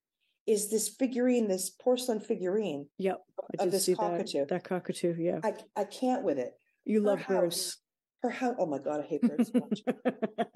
is 0.45 0.69
this 0.69 0.89
figurine 0.89 1.47
this 1.47 1.71
porcelain 1.71 2.19
figurine 2.19 2.87
yep 2.97 3.21
of 3.59 3.71
this 3.71 3.89
cockatoo 3.97 4.39
that, 4.39 4.49
that, 4.49 4.63
cockatoo 4.63 5.15
yeah. 5.17 5.39
I 5.43 5.53
i 5.75 5.83
can't 5.85 6.23
with 6.23 6.37
it. 6.37 6.53
You 6.85 6.99
her 7.01 7.07
love 7.07 7.21
house, 7.21 7.41
birds. 7.41 7.77
Her 8.21 8.29
house 8.29 8.55
oh 8.59 8.67
my 8.67 8.79
god 8.79 9.01
i 9.01 9.03
hate 9.03 9.21
birds 9.29 9.51
so 9.51 9.59
much. 9.59 9.81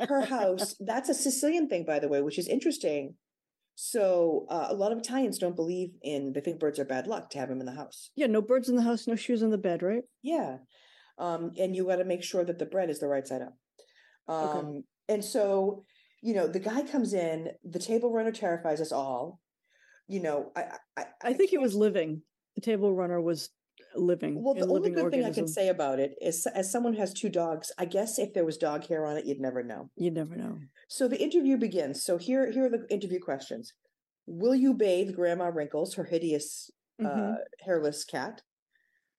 Her 0.07 0.21
house 0.21 0.75
that's 0.79 1.09
a 1.09 1.13
sicilian 1.13 1.67
thing 1.67 1.85
by 1.85 1.99
the 1.99 2.07
way 2.07 2.21
which 2.21 2.37
is 2.37 2.47
interesting 2.47 3.15
so 3.79 4.47
uh, 4.49 4.65
a 4.69 4.73
lot 4.73 4.91
of 4.91 4.97
Italians 4.97 5.37
don't 5.37 5.55
believe 5.55 5.91
in. 6.01 6.33
They 6.33 6.41
think 6.41 6.59
birds 6.59 6.79
are 6.79 6.85
bad 6.85 7.05
luck 7.05 7.29
to 7.29 7.37
have 7.37 7.47
them 7.47 7.59
in 7.59 7.67
the 7.67 7.75
house. 7.75 8.09
Yeah, 8.15 8.25
no 8.25 8.41
birds 8.41 8.69
in 8.69 8.75
the 8.75 8.81
house, 8.81 9.05
no 9.05 9.15
shoes 9.15 9.43
on 9.43 9.51
the 9.51 9.57
bed, 9.59 9.83
right? 9.83 10.01
Yeah, 10.23 10.57
um, 11.19 11.51
and 11.59 11.75
you 11.75 11.85
got 11.85 11.97
to 11.97 12.03
make 12.03 12.23
sure 12.23 12.43
that 12.43 12.57
the 12.57 12.65
bread 12.65 12.89
is 12.89 12.97
the 12.97 13.07
right 13.07 13.27
side 13.27 13.43
up. 13.43 13.53
Um, 14.27 14.57
okay. 14.57 14.81
And 15.09 15.23
so, 15.23 15.85
you 16.23 16.33
know, 16.33 16.47
the 16.47 16.59
guy 16.59 16.81
comes 16.81 17.13
in. 17.13 17.49
The 17.63 17.77
table 17.77 18.11
runner 18.11 18.31
terrifies 18.31 18.81
us 18.81 18.91
all. 18.91 19.39
You 20.07 20.21
know, 20.21 20.51
I 20.55 20.61
I, 20.61 20.71
I, 20.97 21.05
I 21.25 21.33
think 21.33 21.53
it 21.53 21.61
was 21.61 21.75
living. 21.75 22.23
The 22.55 22.61
table 22.61 22.95
runner 22.95 23.21
was 23.21 23.51
living. 23.97 24.41
Well, 24.41 24.53
the 24.53 24.67
only 24.67 24.89
good 24.89 25.03
organism. 25.03 25.11
thing 25.11 25.25
I 25.25 25.33
can 25.33 25.47
say 25.47 25.69
about 25.69 25.99
it 25.99 26.15
is, 26.21 26.45
as 26.47 26.71
someone 26.71 26.93
who 26.93 26.99
has 26.99 27.13
two 27.13 27.29
dogs, 27.29 27.71
I 27.77 27.85
guess 27.85 28.19
if 28.19 28.33
there 28.33 28.45
was 28.45 28.57
dog 28.57 28.87
hair 28.87 29.05
on 29.05 29.17
it, 29.17 29.25
you'd 29.25 29.39
never 29.39 29.63
know. 29.63 29.89
You'd 29.95 30.13
never 30.13 30.35
know. 30.35 30.59
So 30.87 31.07
the 31.07 31.21
interview 31.21 31.57
begins. 31.57 32.03
So 32.03 32.17
here, 32.17 32.51
here 32.51 32.65
are 32.65 32.69
the 32.69 32.85
interview 32.89 33.19
questions: 33.19 33.73
Will 34.25 34.55
you 34.55 34.73
bathe 34.73 35.15
Grandma 35.15 35.47
Wrinkles, 35.47 35.95
her 35.95 36.03
hideous, 36.03 36.71
mm-hmm. 37.01 37.33
uh, 37.33 37.35
hairless 37.65 38.03
cat? 38.03 38.41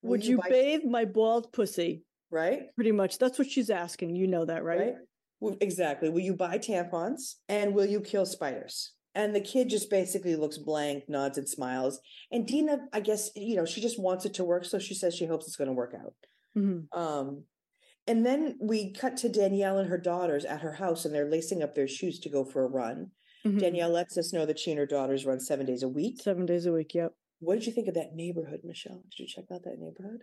Will 0.02 0.10
Would 0.10 0.24
you, 0.24 0.36
you 0.36 0.50
bathe 0.50 0.84
my 0.84 1.04
bald 1.04 1.52
pussy? 1.52 2.04
Right. 2.30 2.74
Pretty 2.74 2.92
much. 2.92 3.18
That's 3.18 3.38
what 3.38 3.50
she's 3.50 3.70
asking. 3.70 4.14
You 4.14 4.26
know 4.26 4.44
that, 4.44 4.62
right? 4.62 4.80
right? 4.80 4.94
Well, 5.40 5.56
exactly. 5.60 6.08
Will 6.08 6.20
you 6.20 6.34
buy 6.34 6.58
tampons 6.58 7.36
and 7.48 7.74
will 7.74 7.86
you 7.86 8.00
kill 8.00 8.26
spiders? 8.26 8.92
And 9.18 9.34
the 9.34 9.40
kid 9.40 9.68
just 9.68 9.90
basically 9.90 10.36
looks 10.36 10.58
blank, 10.58 11.08
nods 11.08 11.38
and 11.38 11.48
smiles. 11.48 11.98
And 12.30 12.46
Dina, 12.46 12.78
I 12.92 13.00
guess, 13.00 13.30
you 13.34 13.56
know, 13.56 13.64
she 13.64 13.80
just 13.80 13.98
wants 13.98 14.24
it 14.24 14.34
to 14.34 14.44
work. 14.44 14.64
So 14.64 14.78
she 14.78 14.94
says 14.94 15.12
she 15.12 15.26
hopes 15.26 15.48
it's 15.48 15.56
going 15.56 15.66
to 15.66 15.74
work 15.74 15.92
out. 15.92 16.14
Mm-hmm. 16.56 16.96
Um, 16.96 17.42
and 18.06 18.24
then 18.24 18.56
we 18.60 18.92
cut 18.92 19.16
to 19.18 19.28
Danielle 19.28 19.78
and 19.78 19.90
her 19.90 19.98
daughters 19.98 20.44
at 20.44 20.60
her 20.60 20.74
house, 20.74 21.04
and 21.04 21.12
they're 21.12 21.28
lacing 21.28 21.64
up 21.64 21.74
their 21.74 21.88
shoes 21.88 22.20
to 22.20 22.28
go 22.28 22.44
for 22.44 22.64
a 22.64 22.68
run. 22.68 23.10
Mm-hmm. 23.44 23.58
Danielle 23.58 23.90
lets 23.90 24.16
us 24.16 24.32
know 24.32 24.46
that 24.46 24.60
she 24.60 24.70
and 24.70 24.78
her 24.78 24.86
daughters 24.86 25.26
run 25.26 25.40
seven 25.40 25.66
days 25.66 25.82
a 25.82 25.88
week. 25.88 26.22
Seven 26.22 26.46
days 26.46 26.66
a 26.66 26.72
week, 26.72 26.94
yep. 26.94 27.12
What 27.40 27.54
did 27.54 27.66
you 27.66 27.72
think 27.72 27.88
of 27.88 27.94
that 27.94 28.14
neighborhood, 28.14 28.60
Michelle? 28.62 29.02
Did 29.10 29.18
you 29.18 29.26
check 29.26 29.46
out 29.52 29.64
that 29.64 29.80
neighborhood 29.80 30.22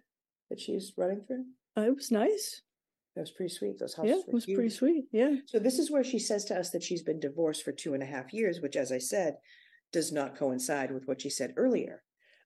that 0.50 0.62
she's 0.62 0.94
running 0.96 1.22
through? 1.28 1.44
Uh, 1.78 1.88
it 1.88 1.96
was 1.96 2.12
nice. 2.12 2.62
That 3.16 3.22
was 3.22 3.32
pretty 3.32 3.54
sweet. 3.54 3.80
Those 3.80 3.96
houses. 3.96 4.12
Yeah, 4.12 4.22
it 4.28 4.34
was 4.34 4.44
huge. 4.44 4.56
pretty 4.56 4.70
sweet. 4.70 5.06
Yeah. 5.12 5.36
So 5.46 5.58
this 5.58 5.80
is 5.80 5.90
where 5.90 6.04
she 6.04 6.20
says 6.20 6.44
to 6.46 6.60
us 6.60 6.72
that 6.72 6.84
she's 6.84 7.02
been 7.02 7.20
divorced 7.20 7.64
for 7.64 7.72
two 7.72 7.94
and 7.94 8.04
a 8.04 8.06
half 8.06 8.34
years, 8.34 8.60
which, 8.60 8.76
as 8.76 8.92
I 8.92 8.98
said, 8.98 9.38
does 9.94 10.12
not 10.12 10.38
coincide 10.38 10.92
with 10.92 11.08
what 11.08 11.22
she 11.22 11.30
said 11.30 11.54
earlier, 11.56 12.04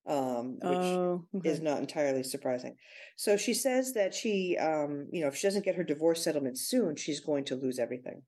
um, 0.08 0.60
which 0.62 0.78
oh, 0.78 1.26
okay. 1.38 1.50
is 1.50 1.60
not 1.60 1.80
entirely 1.80 2.22
surprising. 2.22 2.76
So 3.18 3.36
she 3.36 3.56
says 3.56 3.94
that 3.94 4.14
she, 4.14 4.58
um, 4.58 5.08
you 5.12 5.22
know, 5.22 5.28
if 5.28 5.36
she 5.36 5.48
doesn't 5.48 5.66
get 5.66 5.76
her 5.76 5.84
divorce 5.84 6.24
settlement 6.24 6.60
soon, 6.60 6.96
she's 6.96 7.20
going 7.20 7.46
to 7.46 7.56
lose 7.56 7.80
everything. 7.80 8.22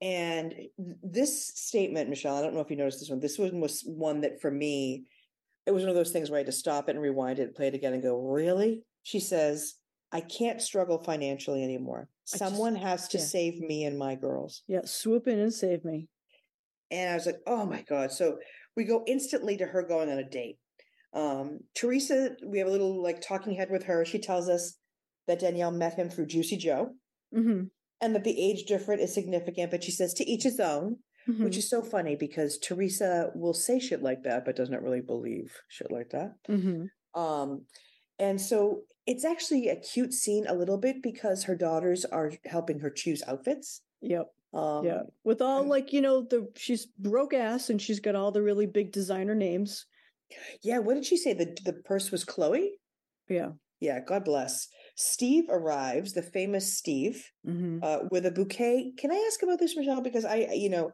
And 0.00 0.54
this 1.02 1.48
statement, 1.56 2.08
Michelle, 2.08 2.36
I 2.36 2.42
don't 2.42 2.54
know 2.54 2.60
if 2.60 2.70
you 2.70 2.76
noticed 2.76 3.00
this 3.00 3.10
one. 3.10 3.20
This 3.20 3.38
one 3.38 3.60
was 3.60 3.82
one 3.84 4.20
that 4.20 4.40
for 4.40 4.50
me, 4.50 5.06
it 5.66 5.72
was 5.72 5.82
one 5.82 5.90
of 5.90 5.96
those 5.96 6.10
things 6.10 6.30
where 6.30 6.38
I 6.38 6.40
had 6.40 6.46
to 6.46 6.52
stop 6.52 6.88
it 6.88 6.92
and 6.92 7.02
rewind 7.02 7.38
it, 7.38 7.56
play 7.56 7.68
it 7.68 7.74
again, 7.74 7.92
and 7.92 8.02
go, 8.02 8.16
"Really?" 8.20 8.82
She 9.04 9.20
says, 9.20 9.74
I 10.12 10.20
can't 10.20 10.60
struggle 10.60 11.02
financially 11.02 11.64
anymore. 11.64 12.08
Someone 12.24 12.74
just, 12.74 12.84
has 12.84 13.08
to 13.08 13.18
yeah. 13.18 13.24
save 13.24 13.60
me 13.60 13.84
and 13.84 13.98
my 13.98 14.14
girls. 14.14 14.62
Yeah, 14.68 14.82
swoop 14.84 15.26
in 15.26 15.38
and 15.38 15.52
save 15.52 15.84
me. 15.84 16.08
And 16.90 17.10
I 17.10 17.14
was 17.14 17.26
like, 17.26 17.40
oh 17.46 17.64
my 17.64 17.82
God. 17.82 18.12
So 18.12 18.38
we 18.76 18.84
go 18.84 19.02
instantly 19.06 19.56
to 19.56 19.66
her 19.66 19.82
going 19.82 20.10
on 20.10 20.18
a 20.18 20.28
date. 20.28 20.58
Um, 21.14 21.60
Teresa, 21.74 22.36
we 22.46 22.58
have 22.58 22.68
a 22.68 22.70
little 22.70 23.02
like 23.02 23.20
talking 23.20 23.54
head 23.54 23.70
with 23.70 23.84
her. 23.84 24.04
She 24.04 24.18
tells 24.18 24.48
us 24.48 24.76
that 25.26 25.40
Danielle 25.40 25.70
met 25.70 25.94
him 25.94 26.10
through 26.10 26.26
Juicy 26.26 26.56
Joe 26.56 26.90
mm-hmm. 27.34 27.64
and 28.00 28.14
that 28.14 28.24
the 28.24 28.50
age 28.50 28.64
difference 28.64 29.02
is 29.02 29.14
significant, 29.14 29.70
but 29.70 29.84
she 29.84 29.90
says 29.90 30.14
to 30.14 30.28
each 30.28 30.42
his 30.42 30.60
own, 30.60 30.98
mm-hmm. 31.28 31.44
which 31.44 31.56
is 31.56 31.68
so 31.68 31.82
funny 31.82 32.16
because 32.16 32.58
Teresa 32.58 33.30
will 33.34 33.54
say 33.54 33.78
shit 33.78 34.02
like 34.02 34.22
that, 34.24 34.44
but 34.44 34.56
does 34.56 34.70
not 34.70 34.82
really 34.82 35.00
believe 35.00 35.54
shit 35.68 35.90
like 35.90 36.10
that. 36.10 36.34
Mm-hmm. 36.48 37.20
Um, 37.20 37.62
and 38.18 38.40
so 38.40 38.82
it's 39.06 39.24
actually 39.24 39.68
a 39.68 39.76
cute 39.76 40.12
scene 40.12 40.46
a 40.46 40.54
little 40.54 40.78
bit 40.78 41.02
because 41.02 41.44
her 41.44 41.56
daughters 41.56 42.04
are 42.04 42.32
helping 42.44 42.80
her 42.80 42.90
choose 42.90 43.22
outfits. 43.26 43.82
Yep. 44.00 44.26
Um, 44.54 44.84
yeah. 44.84 45.02
With 45.24 45.40
all 45.40 45.64
like, 45.64 45.92
you 45.92 46.00
know, 46.00 46.22
the 46.22 46.48
she's 46.56 46.86
broke 46.98 47.34
ass 47.34 47.70
and 47.70 47.80
she's 47.80 48.00
got 48.00 48.14
all 48.14 48.30
the 48.30 48.42
really 48.42 48.66
big 48.66 48.92
designer 48.92 49.34
names. 49.34 49.86
Yeah, 50.62 50.78
what 50.78 50.94
did 50.94 51.06
she 51.06 51.16
say? 51.16 51.32
The 51.32 51.56
the 51.64 51.72
purse 51.72 52.10
was 52.10 52.24
Chloe? 52.24 52.78
Yeah. 53.28 53.50
Yeah, 53.80 53.98
God 53.98 54.24
bless. 54.24 54.68
Steve 54.94 55.44
arrives, 55.50 56.12
the 56.12 56.22
famous 56.22 56.78
Steve, 56.78 57.24
mm-hmm. 57.44 57.78
uh, 57.82 57.98
with 58.12 58.24
a 58.26 58.30
bouquet. 58.30 58.92
Can 58.96 59.10
I 59.10 59.24
ask 59.26 59.42
about 59.42 59.58
this, 59.58 59.76
Michelle? 59.76 60.02
Because 60.02 60.24
I, 60.24 60.48
you 60.52 60.70
know, 60.70 60.92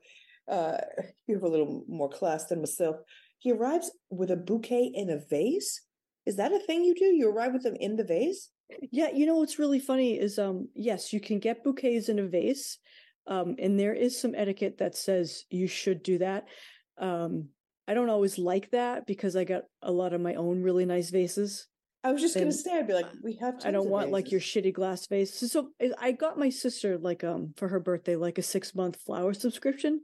uh, 0.51 0.79
you 1.27 1.35
have 1.35 1.43
a 1.43 1.49
little 1.49 1.85
more 1.87 2.09
class 2.09 2.47
than 2.47 2.61
myself. 2.61 2.97
He 3.39 3.53
arrives 3.53 3.91
with 4.11 4.31
a 4.31 4.37
bouquet 4.37 4.91
in 4.95 5.11
a 5.11 5.19
vase. 5.19 5.83
Is 6.29 6.37
that 6.37 6.53
a 6.53 6.59
thing 6.59 6.85
you 6.85 6.95
do? 6.95 7.07
You 7.07 7.31
arrive 7.31 7.55
with 7.55 7.63
them 7.63 7.77
in 7.81 7.97
the 7.97 8.05
vase? 8.05 8.51
Yeah, 8.93 9.09
you 9.15 9.25
know 9.25 9.37
what's 9.37 9.59
really 9.59 9.79
funny 9.79 10.21
is 10.21 10.39
um 10.39 10.69
yes, 10.75 11.11
you 11.11 11.21
can 11.21 11.39
get 11.39 11.65
bouquets 11.65 12.11
in 12.11 12.19
a 12.19 12.27
vase. 12.27 12.79
Um 13.27 13.57
and 13.59 13.81
there 13.81 13.95
is 13.95 14.21
some 14.21 14.35
etiquette 14.35 14.77
that 14.79 14.95
says 14.95 15.45
you 15.49 15.67
should 15.67 16.03
do 16.03 16.19
that. 16.19 16.45
Um 16.99 17.49
I 17.89 17.95
don't 17.95 18.11
always 18.11 18.37
like 18.37 18.71
that 18.73 19.07
because 19.07 19.37
I 19.37 19.45
got 19.45 19.63
a 19.81 19.91
lot 19.91 20.13
of 20.13 20.21
my 20.21 20.35
own 20.35 20.63
really 20.63 20.85
nice 20.85 21.09
vases. 21.09 21.67
I 22.05 22.13
was 22.13 22.21
just 22.21 22.35
gonna 22.35 22.53
say, 22.53 22.79
I'd 22.79 22.87
be 22.87 22.93
like, 22.93 23.07
we 23.25 23.39
have. 23.41 23.61
To. 23.61 23.69
I 23.69 23.71
don't 23.71 23.89
want 23.89 24.09
vases. 24.09 24.13
like 24.13 24.31
your 24.31 24.41
shitty 24.43 24.75
glass 24.75 25.07
vase. 25.07 25.33
So, 25.33 25.47
so 25.47 25.71
I 25.99 26.13
got 26.13 26.39
my 26.39 26.51
sister 26.51 26.99
like 26.99 27.25
um 27.25 27.55
for 27.57 27.69
her 27.69 27.81
birthday 27.81 28.17
like 28.17 28.37
a 28.37 28.43
six 28.43 28.75
month 28.75 28.97
flower 29.07 29.33
subscription, 29.33 30.03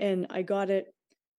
and 0.00 0.26
I 0.30 0.42
got 0.42 0.68
it 0.68 0.92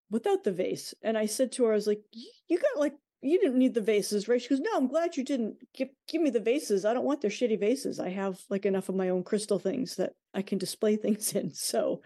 without 0.10 0.46
the 0.46 0.54
vase. 0.54 0.94
And 1.04 1.18
I 1.18 1.26
said 1.26 1.52
to 1.54 1.66
her, 1.66 1.74
I 1.74 1.76
was 1.76 1.88
like, 1.88 2.02
you 2.48 2.58
got 2.58 2.80
like 2.80 2.94
you 3.22 3.40
didn't 3.40 3.60
need 3.60 3.74
the 3.74 3.82
vases, 3.82 4.28
right? 4.28 4.42
She 4.42 4.50
goes, 4.50 4.60
no, 4.60 4.72
I'm 4.76 4.88
glad 4.88 5.16
you 5.16 5.24
didn't 5.24 5.58
give 5.76 5.90
give 6.08 6.22
me 6.22 6.30
the 6.30 6.40
vases. 6.40 6.86
I 6.86 6.94
don't 6.94 7.06
want 7.06 7.22
their 7.22 7.32
shitty 7.32 7.60
vases. 7.60 8.00
I 8.00 8.10
have 8.10 8.40
like 8.50 8.66
enough 8.66 8.90
of 8.90 8.96
my 8.96 9.10
own 9.10 9.24
crystal 9.24 9.60
things 9.60 9.96
that 9.98 10.14
I 10.34 10.42
can 10.42 10.58
display 10.58 10.96
things 10.96 11.34
in. 11.34 11.52
So 11.56 12.02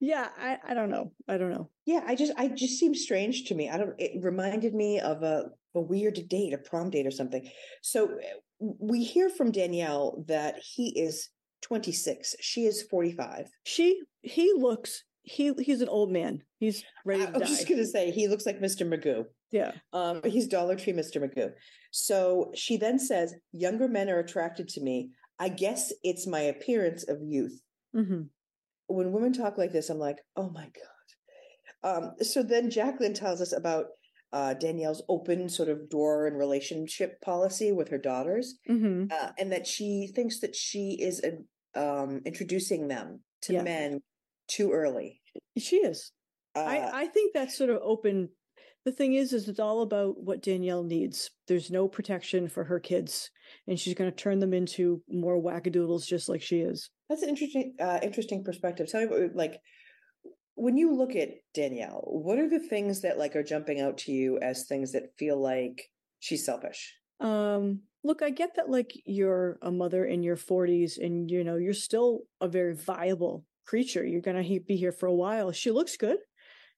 yeah, 0.00 0.30
I, 0.36 0.58
I 0.68 0.74
don't 0.74 0.90
know. 0.90 1.12
I 1.28 1.38
don't 1.38 1.52
know. 1.52 1.70
Yeah, 1.86 2.00
I 2.04 2.16
just 2.16 2.32
I 2.36 2.48
just 2.48 2.78
seems 2.78 3.02
strange 3.02 3.44
to 3.44 3.54
me. 3.54 3.70
I 3.70 3.78
don't 3.78 3.94
it 3.98 4.22
reminded 4.22 4.74
me 4.74 4.98
of 4.98 5.22
a 5.22 5.50
a 5.74 5.80
weird 5.80 6.18
date, 6.28 6.52
a 6.52 6.58
prom 6.58 6.90
date 6.90 7.06
or 7.06 7.12
something. 7.12 7.48
So 7.82 8.18
we 8.58 9.04
hear 9.04 9.28
from 9.30 9.52
Danielle 9.52 10.24
that 10.28 10.56
he 10.58 10.88
is 11.00 11.28
26. 11.62 12.34
She 12.40 12.66
is 12.66 12.82
45. 12.82 13.48
She 13.64 14.02
he 14.22 14.52
looks 14.56 15.04
he 15.22 15.52
he's 15.60 15.80
an 15.80 15.88
old 15.88 16.10
man. 16.10 16.42
He's 16.58 16.84
ready 17.04 17.24
I 17.24 17.30
was 17.30 17.42
die. 17.42 17.46
just 17.48 17.68
gonna 17.68 17.86
say 17.86 18.10
he 18.10 18.28
looks 18.28 18.44
like 18.44 18.60
Mr. 18.60 18.86
Magoo. 18.86 19.24
Yeah. 19.52 19.72
Um, 19.92 20.22
he's 20.24 20.48
Dollar 20.48 20.74
Tree 20.76 20.92
Mr. 20.94 21.16
Magoo. 21.22 21.52
So 21.90 22.50
she 22.54 22.76
then 22.78 22.98
says, 22.98 23.34
Younger 23.52 23.86
men 23.86 24.08
are 24.10 24.18
attracted 24.18 24.66
to 24.70 24.80
me. 24.80 25.10
I 25.38 25.48
guess 25.50 25.92
it's 26.02 26.26
my 26.26 26.40
appearance 26.40 27.08
of 27.08 27.18
youth. 27.22 27.60
Mm-hmm. 27.94 28.22
When 28.88 29.12
women 29.12 29.32
talk 29.32 29.58
like 29.58 29.72
this, 29.72 29.90
I'm 29.90 29.98
like, 29.98 30.18
oh 30.36 30.50
my 30.50 30.64
God. 30.64 31.96
Um, 31.96 32.12
so 32.22 32.42
then 32.42 32.70
Jacqueline 32.70 33.14
tells 33.14 33.40
us 33.40 33.52
about 33.52 33.86
uh, 34.32 34.54
Danielle's 34.54 35.02
open 35.08 35.48
sort 35.48 35.68
of 35.68 35.90
door 35.90 36.26
and 36.26 36.38
relationship 36.38 37.20
policy 37.20 37.72
with 37.72 37.88
her 37.90 37.98
daughters, 37.98 38.54
Mm-hmm. 38.70 39.06
uh, 39.12 39.30
and 39.38 39.52
that 39.52 39.66
she 39.66 40.10
thinks 40.14 40.40
that 40.40 40.54
she 40.56 40.96
is 41.00 41.22
uh, 41.76 41.78
um, 42.02 42.20
introducing 42.24 42.88
them 42.88 43.20
to 43.42 43.54
Yeah. 43.54 43.62
men 43.62 44.00
too 44.48 44.72
early. 44.72 45.20
She 45.58 45.76
is. 45.76 46.12
Uh, 46.54 46.60
I, 46.60 47.02
I 47.02 47.06
think 47.08 47.34
that's 47.34 47.56
sort 47.58 47.70
of 47.70 47.80
open. 47.82 48.30
The 48.84 48.92
thing 48.92 49.14
is, 49.14 49.32
is 49.32 49.48
it's 49.48 49.60
all 49.60 49.82
about 49.82 50.20
what 50.20 50.42
Danielle 50.42 50.82
needs. 50.82 51.30
There's 51.46 51.70
no 51.70 51.86
protection 51.86 52.48
for 52.48 52.64
her 52.64 52.80
kids, 52.80 53.30
and 53.68 53.78
she's 53.78 53.94
going 53.94 54.10
to 54.10 54.16
turn 54.16 54.40
them 54.40 54.52
into 54.52 55.02
more 55.08 55.40
wackadoodles, 55.40 56.06
just 56.06 56.28
like 56.28 56.42
she 56.42 56.60
is. 56.60 56.90
That's 57.08 57.22
an 57.22 57.28
interesting, 57.28 57.74
uh, 57.78 58.00
interesting 58.02 58.42
perspective. 58.42 58.88
Tell 58.90 59.00
me, 59.00 59.06
about, 59.06 59.36
like, 59.36 59.60
when 60.54 60.76
you 60.76 60.94
look 60.94 61.14
at 61.14 61.30
Danielle, 61.54 62.02
what 62.06 62.38
are 62.38 62.48
the 62.48 62.58
things 62.58 63.02
that 63.02 63.18
like 63.18 63.36
are 63.36 63.42
jumping 63.42 63.80
out 63.80 63.98
to 63.98 64.12
you 64.12 64.38
as 64.38 64.66
things 64.66 64.92
that 64.92 65.16
feel 65.18 65.40
like 65.40 65.90
she's 66.18 66.44
selfish? 66.44 66.94
Um, 67.20 67.82
look, 68.04 68.22
I 68.22 68.30
get 68.30 68.56
that, 68.56 68.68
like 68.68 68.92
you're 69.06 69.58
a 69.62 69.70
mother 69.70 70.04
in 70.04 70.22
your 70.22 70.36
40s, 70.36 71.02
and 71.02 71.30
you 71.30 71.44
know 71.44 71.56
you're 71.56 71.72
still 71.72 72.22
a 72.40 72.48
very 72.48 72.74
viable 72.74 73.44
creature. 73.64 74.04
You're 74.04 74.20
going 74.20 74.42
to 74.42 74.60
be 74.60 74.76
here 74.76 74.92
for 74.92 75.06
a 75.06 75.14
while. 75.14 75.52
She 75.52 75.70
looks 75.70 75.96
good. 75.96 76.18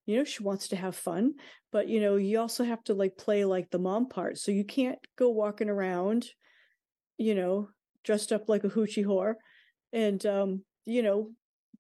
You 0.07 0.19
know, 0.19 0.25
she 0.25 0.43
wants 0.43 0.69
to 0.69 0.77
have 0.77 0.97
fun, 0.97 1.35
but 1.73 1.89
you 1.89 2.01
know, 2.01 2.17
you 2.17 2.39
also 2.39 2.65
have 2.65 2.85
to 2.85 2.95
like 2.95 3.17
play 3.17 3.45
like 3.45 3.71
the 3.71 3.79
mom 3.79 4.09
part. 4.09 4.39
So 4.39 4.53
you 4.53 4.65
can't 4.65 4.99
go 5.17 5.31
walking 5.31 5.71
around, 5.71 6.27
you 7.17 7.35
know, 7.35 7.69
dressed 8.05 8.33
up 8.33 8.49
like 8.49 8.65
a 8.65 8.69
hoochie 8.69 9.05
whore 9.05 9.35
and 9.93 10.25
um, 10.27 10.63
you 10.85 11.03
know, 11.03 11.31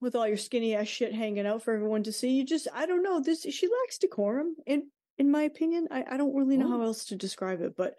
with 0.01 0.15
all 0.15 0.27
your 0.27 0.37
skinny 0.37 0.75
ass 0.75 0.87
shit 0.89 1.15
hanging 1.15 1.47
out 1.47 1.63
for 1.63 1.75
everyone 1.75 2.03
to 2.05 2.13
see. 2.13 2.31
You 2.31 2.45
just 2.45 2.69
I 2.75 2.87
don't 2.87 3.03
know. 3.03 3.21
This 3.21 3.43
she 3.43 3.67
lacks 3.67 3.99
decorum 3.99 4.57
in 4.67 4.89
in 5.19 5.31
my 5.31 5.43
opinion. 5.43 5.89
I, 5.91 6.05
I 6.13 6.17
don't 6.17 6.35
really 6.35 6.57
know 6.57 6.69
how 6.69 6.83
else 6.83 7.07
to 7.07 7.17
describe 7.17 7.61
it, 7.61 7.75
but 7.77 7.95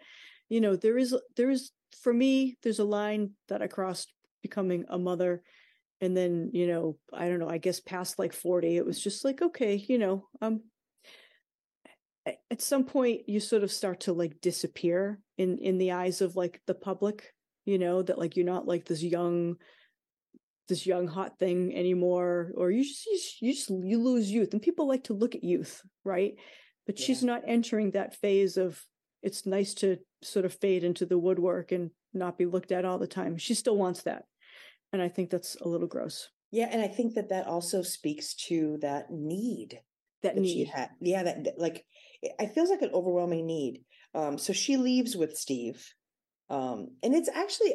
you 0.48 0.60
know, 0.60 0.76
there 0.76 0.98
is 0.98 1.14
there 1.36 1.50
is 1.50 1.70
for 2.00 2.12
me, 2.12 2.56
there's 2.62 2.78
a 2.78 2.84
line 2.84 3.30
that 3.48 3.62
I 3.62 3.66
crossed 3.66 4.12
becoming 4.42 4.84
a 4.88 4.98
mother 4.98 5.42
and 6.00 6.16
then 6.16 6.50
you 6.52 6.66
know 6.66 6.96
i 7.12 7.28
don't 7.28 7.38
know 7.38 7.48
i 7.48 7.58
guess 7.58 7.80
past 7.80 8.18
like 8.18 8.32
40 8.32 8.76
it 8.76 8.86
was 8.86 9.00
just 9.00 9.24
like 9.24 9.40
okay 9.42 9.76
you 9.76 9.98
know 9.98 10.26
um 10.40 10.62
at 12.50 12.60
some 12.60 12.84
point 12.84 13.28
you 13.28 13.38
sort 13.38 13.62
of 13.62 13.70
start 13.70 14.00
to 14.00 14.12
like 14.12 14.40
disappear 14.40 15.20
in 15.38 15.58
in 15.58 15.78
the 15.78 15.92
eyes 15.92 16.20
of 16.20 16.34
like 16.34 16.60
the 16.66 16.74
public 16.74 17.32
you 17.64 17.78
know 17.78 18.02
that 18.02 18.18
like 18.18 18.36
you're 18.36 18.44
not 18.44 18.66
like 18.66 18.84
this 18.84 19.02
young 19.02 19.56
this 20.68 20.84
young 20.84 21.06
hot 21.06 21.38
thing 21.38 21.72
anymore 21.76 22.50
or 22.56 22.72
you 22.72 22.82
just 22.82 23.06
you 23.06 23.16
just 23.16 23.40
you, 23.40 23.52
just, 23.52 23.70
you 23.70 24.02
lose 24.02 24.30
youth 24.30 24.52
and 24.52 24.60
people 24.60 24.88
like 24.88 25.04
to 25.04 25.14
look 25.14 25.36
at 25.36 25.44
youth 25.44 25.82
right? 26.06 26.36
But 26.86 26.98
she's 26.98 27.22
not 27.22 27.42
entering 27.46 27.90
that 27.90 28.14
phase 28.14 28.56
of 28.56 28.80
it's 29.22 29.44
nice 29.44 29.74
to 29.74 29.98
sort 30.22 30.44
of 30.44 30.54
fade 30.54 30.84
into 30.84 31.04
the 31.04 31.18
woodwork 31.18 31.72
and 31.72 31.90
not 32.14 32.38
be 32.38 32.46
looked 32.46 32.70
at 32.70 32.84
all 32.84 32.98
the 32.98 33.08
time. 33.08 33.36
She 33.36 33.54
still 33.54 33.76
wants 33.76 34.04
that 34.04 34.22
and 34.96 35.02
i 35.02 35.08
think 35.08 35.30
that's 35.30 35.56
a 35.60 35.68
little 35.68 35.86
gross 35.86 36.28
Yeah, 36.52 36.68
and 36.72 36.80
I 36.80 36.88
think 36.88 37.14
that 37.14 37.28
that 37.30 37.46
also 37.46 37.82
speaks 37.82 38.34
to 38.48 38.78
that 38.80 39.10
need 39.10 39.80
that 40.22 40.36
that 40.36 40.46
she 40.46 40.64
had. 40.64 40.88
Yeah, 41.00 41.22
that 41.24 41.44
that, 41.44 41.58
like 41.58 41.84
it 42.22 42.32
it 42.38 42.54
feels 42.54 42.70
like 42.70 42.82
an 42.82 42.94
overwhelming 42.94 43.46
need. 43.46 43.84
Um, 44.14 44.38
so 44.38 44.52
she 44.52 44.76
leaves 44.76 45.16
with 45.16 45.36
Steve, 45.36 45.84
um, 46.48 46.78
and 47.02 47.14
it's 47.14 47.28
actually, 47.28 47.74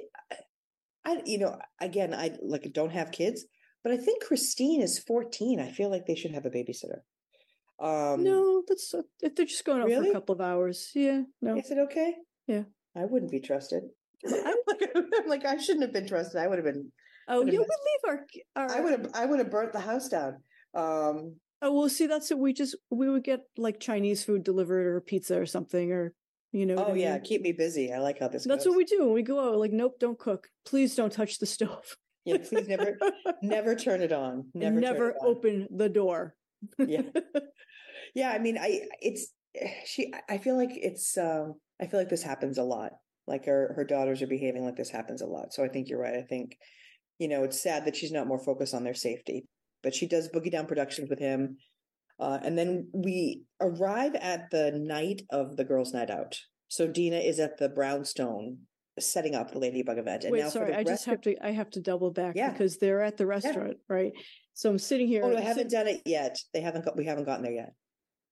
I 1.06 1.22
you 1.26 1.38
know 1.38 1.60
again 1.80 2.14
I 2.14 2.32
like 2.42 2.66
don't 2.74 2.96
have 3.00 3.12
kids, 3.12 3.46
but 3.84 3.92
I 3.92 3.98
think 3.98 4.24
Christine 4.24 4.82
is 4.82 5.04
fourteen. 5.10 5.60
I 5.60 5.70
feel 5.70 5.92
like 5.92 6.06
they 6.06 6.16
should 6.16 6.34
have 6.34 6.48
a 6.48 6.56
babysitter. 6.58 7.04
Um, 7.80 8.24
no 8.24 8.64
that's 8.68 8.94
uh, 8.94 9.04
if 9.22 9.36
they're 9.36 9.46
just 9.46 9.66
going 9.66 9.82
out 9.82 9.90
for 9.90 10.10
a 10.10 10.14
couple 10.14 10.36
of 10.36 10.42
hours 10.42 10.92
yeah 10.94 11.22
no 11.42 11.58
is 11.58 11.72
it 11.72 11.80
okay? 11.90 12.16
Yeah. 12.48 12.66
I 12.96 13.06
wouldn't 13.06 13.32
be 13.32 13.40
trusted. 13.40 13.84
I'm 14.26 14.62
like, 14.68 14.82
I'm 14.96 15.28
like 15.28 15.46
I 15.46 15.58
shouldn't 15.58 15.84
have 15.84 15.94
been 15.94 16.08
trusted. 16.08 16.40
I 16.42 16.48
would 16.48 16.60
have 16.60 16.66
been. 16.66 16.92
Oh 17.28 17.46
yeah 17.46 17.52
we 17.52 17.58
leave 17.60 17.68
our, 18.08 18.26
our 18.56 18.72
I 18.72 18.80
would 18.82 18.92
have. 18.92 19.12
I 19.14 19.26
would 19.26 19.40
have 19.40 19.52
burnt 19.52 19.74
the 19.74 19.80
house 19.80 20.10
down. 20.10 20.38
Um, 20.76 21.36
Oh 21.64 21.72
well, 21.72 21.90
see, 21.90 22.08
that's 22.08 22.32
it. 22.32 22.40
We 22.40 22.54
just 22.54 22.76
we 22.90 23.08
would 23.10 23.24
get 23.24 23.42
like 23.56 23.80
Chinese 23.80 24.24
food 24.24 24.44
delivered 24.44 24.88
or 24.88 25.00
pizza 25.00 25.40
or 25.40 25.46
something, 25.46 25.92
or 25.92 26.14
you 26.52 26.66
know. 26.66 26.76
oh 26.76 26.94
I 26.94 26.96
yeah, 26.96 27.14
mean? 27.14 27.22
keep 27.22 27.42
me 27.42 27.52
busy. 27.52 27.94
I 27.94 28.00
like 28.00 28.20
how 28.20 28.30
this. 28.30 28.46
That's 28.46 28.66
goes. 28.66 28.72
what 28.72 28.78
we 28.78 28.86
do 28.86 29.06
when 29.06 29.14
we 29.14 29.22
go 29.22 29.40
out. 29.40 29.60
Like, 29.60 29.72
nope, 29.72 29.98
don't 30.00 30.18
cook. 30.18 30.48
Please 30.66 30.96
don't 30.96 31.14
touch 31.14 31.38
the 31.38 31.46
stove. 31.46 31.98
Yeah, 32.26 32.38
please 32.38 32.68
never, 32.68 32.98
never 33.42 33.76
turn 33.76 34.02
it 34.02 34.12
on. 34.12 34.46
Never, 34.54 34.80
never 34.80 35.10
it 35.10 35.16
on. 35.22 35.28
open 35.28 35.68
the 35.76 35.90
door. 35.90 36.36
Yeah. 36.78 37.02
Yeah, 38.14 38.30
I 38.32 38.40
mean, 38.40 38.58
I 38.58 38.82
it's 39.00 39.32
she. 39.86 40.14
I 40.30 40.38
feel 40.38 40.58
like 40.58 40.72
it's. 40.74 41.18
um 41.18 41.56
I 41.82 41.88
feel 41.88 42.00
like 42.00 42.10
this 42.10 42.24
happens 42.24 42.58
a 42.58 42.64
lot. 42.64 42.92
Like 43.26 43.46
her 43.46 43.74
her 43.76 43.84
daughters 43.86 44.22
are 44.22 44.28
behaving 44.28 44.66
like 44.66 44.76
this 44.76 44.90
happens 44.90 45.22
a 45.22 45.26
lot. 45.28 45.54
So 45.54 45.64
I 45.64 45.70
think 45.70 45.88
you're 45.90 46.02
right. 46.02 46.16
I 46.16 46.22
think, 46.24 46.58
you 47.22 47.28
know, 47.28 47.44
it's 47.44 47.62
sad 47.62 47.86
that 47.86 47.96
she's 47.96 48.12
not 48.12 48.26
more 48.26 48.40
focused 48.40 48.74
on 48.74 48.84
their 48.84 48.96
safety. 48.96 49.46
But 49.84 49.94
she 49.94 50.08
does 50.08 50.28
boogie 50.30 50.52
down 50.52 50.66
productions 50.66 51.10
with 51.10 51.20
him, 51.20 51.58
uh, 52.20 52.40
and 52.44 52.58
then 52.58 52.90
we 52.94 53.44
arrive 53.60 54.16
at 54.16 54.50
the 54.52 54.72
night 54.72 55.22
of 55.32 55.56
the 55.56 55.64
girls' 55.64 55.94
night 55.94 56.10
out. 56.12 56.40
So 56.68 56.88
Dina 56.88 57.18
is 57.18 57.40
at 57.40 57.58
the 57.58 57.70
Brownstone 57.70 58.58
setting 59.00 59.36
up 59.36 59.52
the 59.52 59.60
Ladybug 59.60 59.98
event, 59.98 60.24
and 60.24 60.32
Wait, 60.32 60.42
now 60.42 60.50
sorry, 60.50 60.68
for 60.68 60.72
the 60.74 60.80
I 60.80 60.84
just 60.84 61.06
have 61.06 61.22
to. 61.22 61.36
I 61.46 61.52
have 61.52 61.70
to 61.72 61.80
double 61.80 62.12
back 62.12 62.36
Yeah. 62.36 62.52
because 62.52 62.78
they're 62.78 63.02
at 63.02 63.18
the 63.18 63.26
restaurant, 63.26 63.78
right? 63.88 64.12
So 64.54 64.70
I'm 64.70 64.80
sitting 64.80 65.08
here. 65.08 65.24
Oh, 65.24 65.30
no, 65.30 65.38
I 65.38 65.42
haven't 65.42 65.72
done 65.72 65.88
it 65.88 66.02
yet. 66.06 66.38
They 66.54 66.62
haven't 66.62 66.86
got. 66.86 66.98
We 66.98 67.06
haven't 67.06 67.26
gotten 67.26 67.44
there 67.44 67.54
yet. 67.54 67.74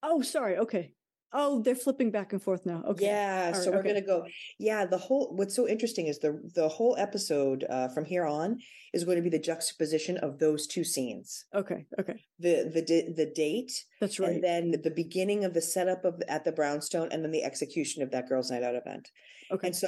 Oh, 0.01 0.21
sorry. 0.21 0.57
Okay. 0.57 0.93
Oh, 1.31 1.61
they're 1.61 1.75
flipping 1.75 2.09
back 2.11 2.33
and 2.33 2.41
forth 2.41 2.65
now. 2.65 2.83
Okay. 2.87 3.05
Yeah, 3.05 3.51
All 3.53 3.61
so 3.61 3.65
right, 3.71 3.73
we're 3.75 3.79
okay. 3.81 3.89
gonna 3.89 4.05
go. 4.05 4.25
Yeah, 4.57 4.85
the 4.85 4.97
whole. 4.97 5.35
What's 5.35 5.55
so 5.55 5.67
interesting 5.67 6.07
is 6.07 6.19
the 6.19 6.41
the 6.55 6.67
whole 6.67 6.95
episode 6.97 7.65
uh, 7.69 7.87
from 7.89 8.05
here 8.05 8.25
on 8.25 8.57
is 8.93 9.03
going 9.03 9.17
to 9.17 9.21
be 9.21 9.29
the 9.29 9.37
juxtaposition 9.39 10.17
of 10.17 10.39
those 10.39 10.65
two 10.65 10.83
scenes: 10.83 11.45
Okay. 11.53 11.85
Okay. 11.99 12.23
the 12.39 12.63
the 12.73 13.13
the 13.15 13.31
date, 13.35 13.71
That's 14.01 14.19
right. 14.19 14.31
and 14.31 14.43
then 14.43 14.71
the 14.83 14.89
beginning 14.89 15.45
of 15.45 15.53
the 15.53 15.61
setup 15.61 16.03
of 16.03 16.21
at 16.27 16.45
the 16.45 16.51
brownstone, 16.51 17.09
and 17.11 17.23
then 17.23 17.31
the 17.31 17.43
execution 17.43 18.01
of 18.01 18.09
that 18.11 18.27
girls' 18.27 18.49
night 18.49 18.63
out 18.63 18.75
event. 18.75 19.11
okay. 19.51 19.67
And 19.67 19.75
so, 19.75 19.87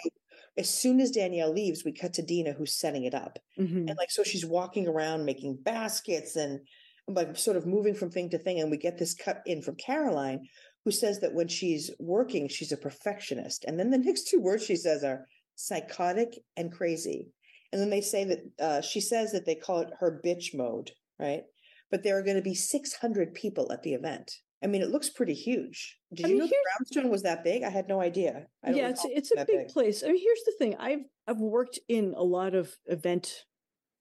as 0.57 0.69
soon 0.69 0.99
as 1.01 1.09
Danielle 1.09 1.51
leaves, 1.51 1.83
we 1.83 1.91
cut 1.91 2.13
to 2.15 2.21
Dina, 2.21 2.53
who's 2.53 2.73
setting 2.75 3.05
it 3.05 3.15
up, 3.15 3.39
Mhm. 3.59 3.87
and 3.89 3.95
like 3.97 4.11
so, 4.11 4.21
she's 4.23 4.45
walking 4.45 4.87
around 4.87 5.25
making 5.25 5.57
baskets 5.63 6.35
and 6.35 6.59
like 7.07 7.35
sort 7.35 7.57
of 7.57 7.65
moving 7.65 7.95
from 7.95 8.11
thing 8.11 8.29
to 8.29 8.37
thing, 8.37 8.59
and 8.59 8.69
we 8.69 8.77
get 8.77 8.97
this 8.99 9.15
cut 9.15 9.41
in 9.47 9.61
from 9.63 9.75
Caroline, 9.75 10.47
who 10.85 10.91
says 10.91 11.19
that 11.19 11.33
when 11.33 11.47
she's 11.47 11.91
working, 11.99 12.47
she's 12.47 12.71
a 12.71 12.77
perfectionist. 12.77 13.65
And 13.65 13.79
then 13.79 13.91
the 13.91 13.97
next 14.09 14.27
two 14.27 14.39
words 14.39 14.65
she 14.65 14.75
says 14.75 15.03
are 15.03 15.27
psychotic 15.55 16.37
and 16.57 16.71
crazy. 16.71 17.27
And 17.71 17.81
then 17.81 17.89
they 17.89 18.01
say 18.01 18.25
that 18.25 18.39
uh, 18.59 18.81
she 18.81 18.99
says 18.99 19.31
that 19.31 19.45
they 19.45 19.55
call 19.55 19.79
it 19.79 19.93
her 19.99 20.21
bitch 20.25 20.53
mode, 20.53 20.91
right? 21.19 21.43
But 21.89 22.03
there 22.03 22.17
are 22.17 22.23
going 22.23 22.35
to 22.35 22.41
be 22.41 22.55
600 22.55 23.33
people 23.33 23.71
at 23.71 23.83
the 23.83 23.93
event. 23.93 24.31
I 24.63 24.67
mean, 24.67 24.81
it 24.81 24.89
looks 24.89 25.09
pretty 25.09 25.33
huge. 25.33 25.97
Did 26.13 26.25
I 26.25 26.29
you 26.29 26.37
mean, 26.39 26.49
know 26.49 26.51
Brownstone 26.77 27.09
was 27.09 27.23
that 27.23 27.43
big? 27.43 27.63
I 27.63 27.69
had 27.69 27.87
no 27.87 27.99
idea. 27.99 28.45
I 28.63 28.69
don't 28.69 28.77
yeah, 28.77 28.89
it's 28.89 29.05
it's 29.05 29.31
a 29.31 29.35
that 29.35 29.47
big 29.47 29.69
place. 29.69 30.03
I 30.03 30.07
mean, 30.07 30.21
here's 30.21 30.43
the 30.45 30.53
thing. 30.59 30.75
I've 30.79 31.05
I've 31.27 31.39
worked 31.39 31.79
in 31.87 32.13
a 32.15 32.23
lot 32.23 32.53
of 32.53 32.71
event 32.85 33.45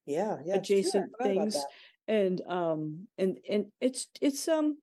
Yeah, 0.04 0.36
yeah. 0.44 0.56
it's 0.56 0.68
true. 0.68 0.76
I 0.76 0.80
adjacent 0.80 1.12
things. 1.22 1.56
And 2.10 2.42
um 2.48 3.06
and 3.18 3.38
and 3.48 3.66
it's 3.80 4.08
it's 4.20 4.48
um 4.48 4.76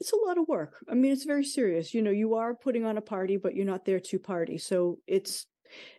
it's 0.00 0.12
a 0.12 0.26
lot 0.26 0.36
of 0.36 0.48
work. 0.48 0.84
I 0.90 0.94
mean 0.94 1.12
it's 1.12 1.24
very 1.24 1.44
serious. 1.44 1.94
You 1.94 2.02
know 2.02 2.10
you 2.10 2.34
are 2.34 2.54
putting 2.54 2.84
on 2.84 2.98
a 2.98 3.08
party 3.14 3.36
but 3.36 3.54
you're 3.54 3.72
not 3.72 3.84
there 3.84 4.00
to 4.00 4.18
party 4.18 4.58
so 4.58 4.98
it's 5.06 5.46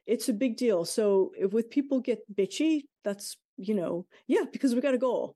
it's 0.06 0.30
a 0.30 0.34
big 0.34 0.58
deal. 0.58 0.84
So 0.84 1.32
if 1.38 1.54
with 1.54 1.70
people 1.70 2.02
get 2.02 2.20
bitchy 2.32 2.82
that's 3.04 3.38
you 3.58 3.74
know 3.74 4.06
yeah 4.28 4.44
because 4.52 4.76
we 4.76 4.82
got 4.82 4.94
a 4.94 5.00
goal. 5.00 5.36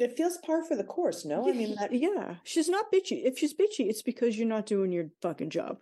It 0.00 0.16
feels 0.16 0.36
par 0.38 0.64
for 0.64 0.76
the 0.76 0.84
course, 0.84 1.24
no? 1.24 1.48
I 1.48 1.52
mean, 1.52 1.74
that, 1.74 1.92
yeah. 1.92 2.36
She's 2.44 2.68
not 2.68 2.92
bitchy. 2.92 3.24
If 3.24 3.38
she's 3.38 3.54
bitchy 3.54 3.88
it's 3.88 4.02
because 4.02 4.36
you're 4.36 4.46
not 4.46 4.66
doing 4.66 4.92
your 4.92 5.06
fucking 5.22 5.50
job. 5.50 5.78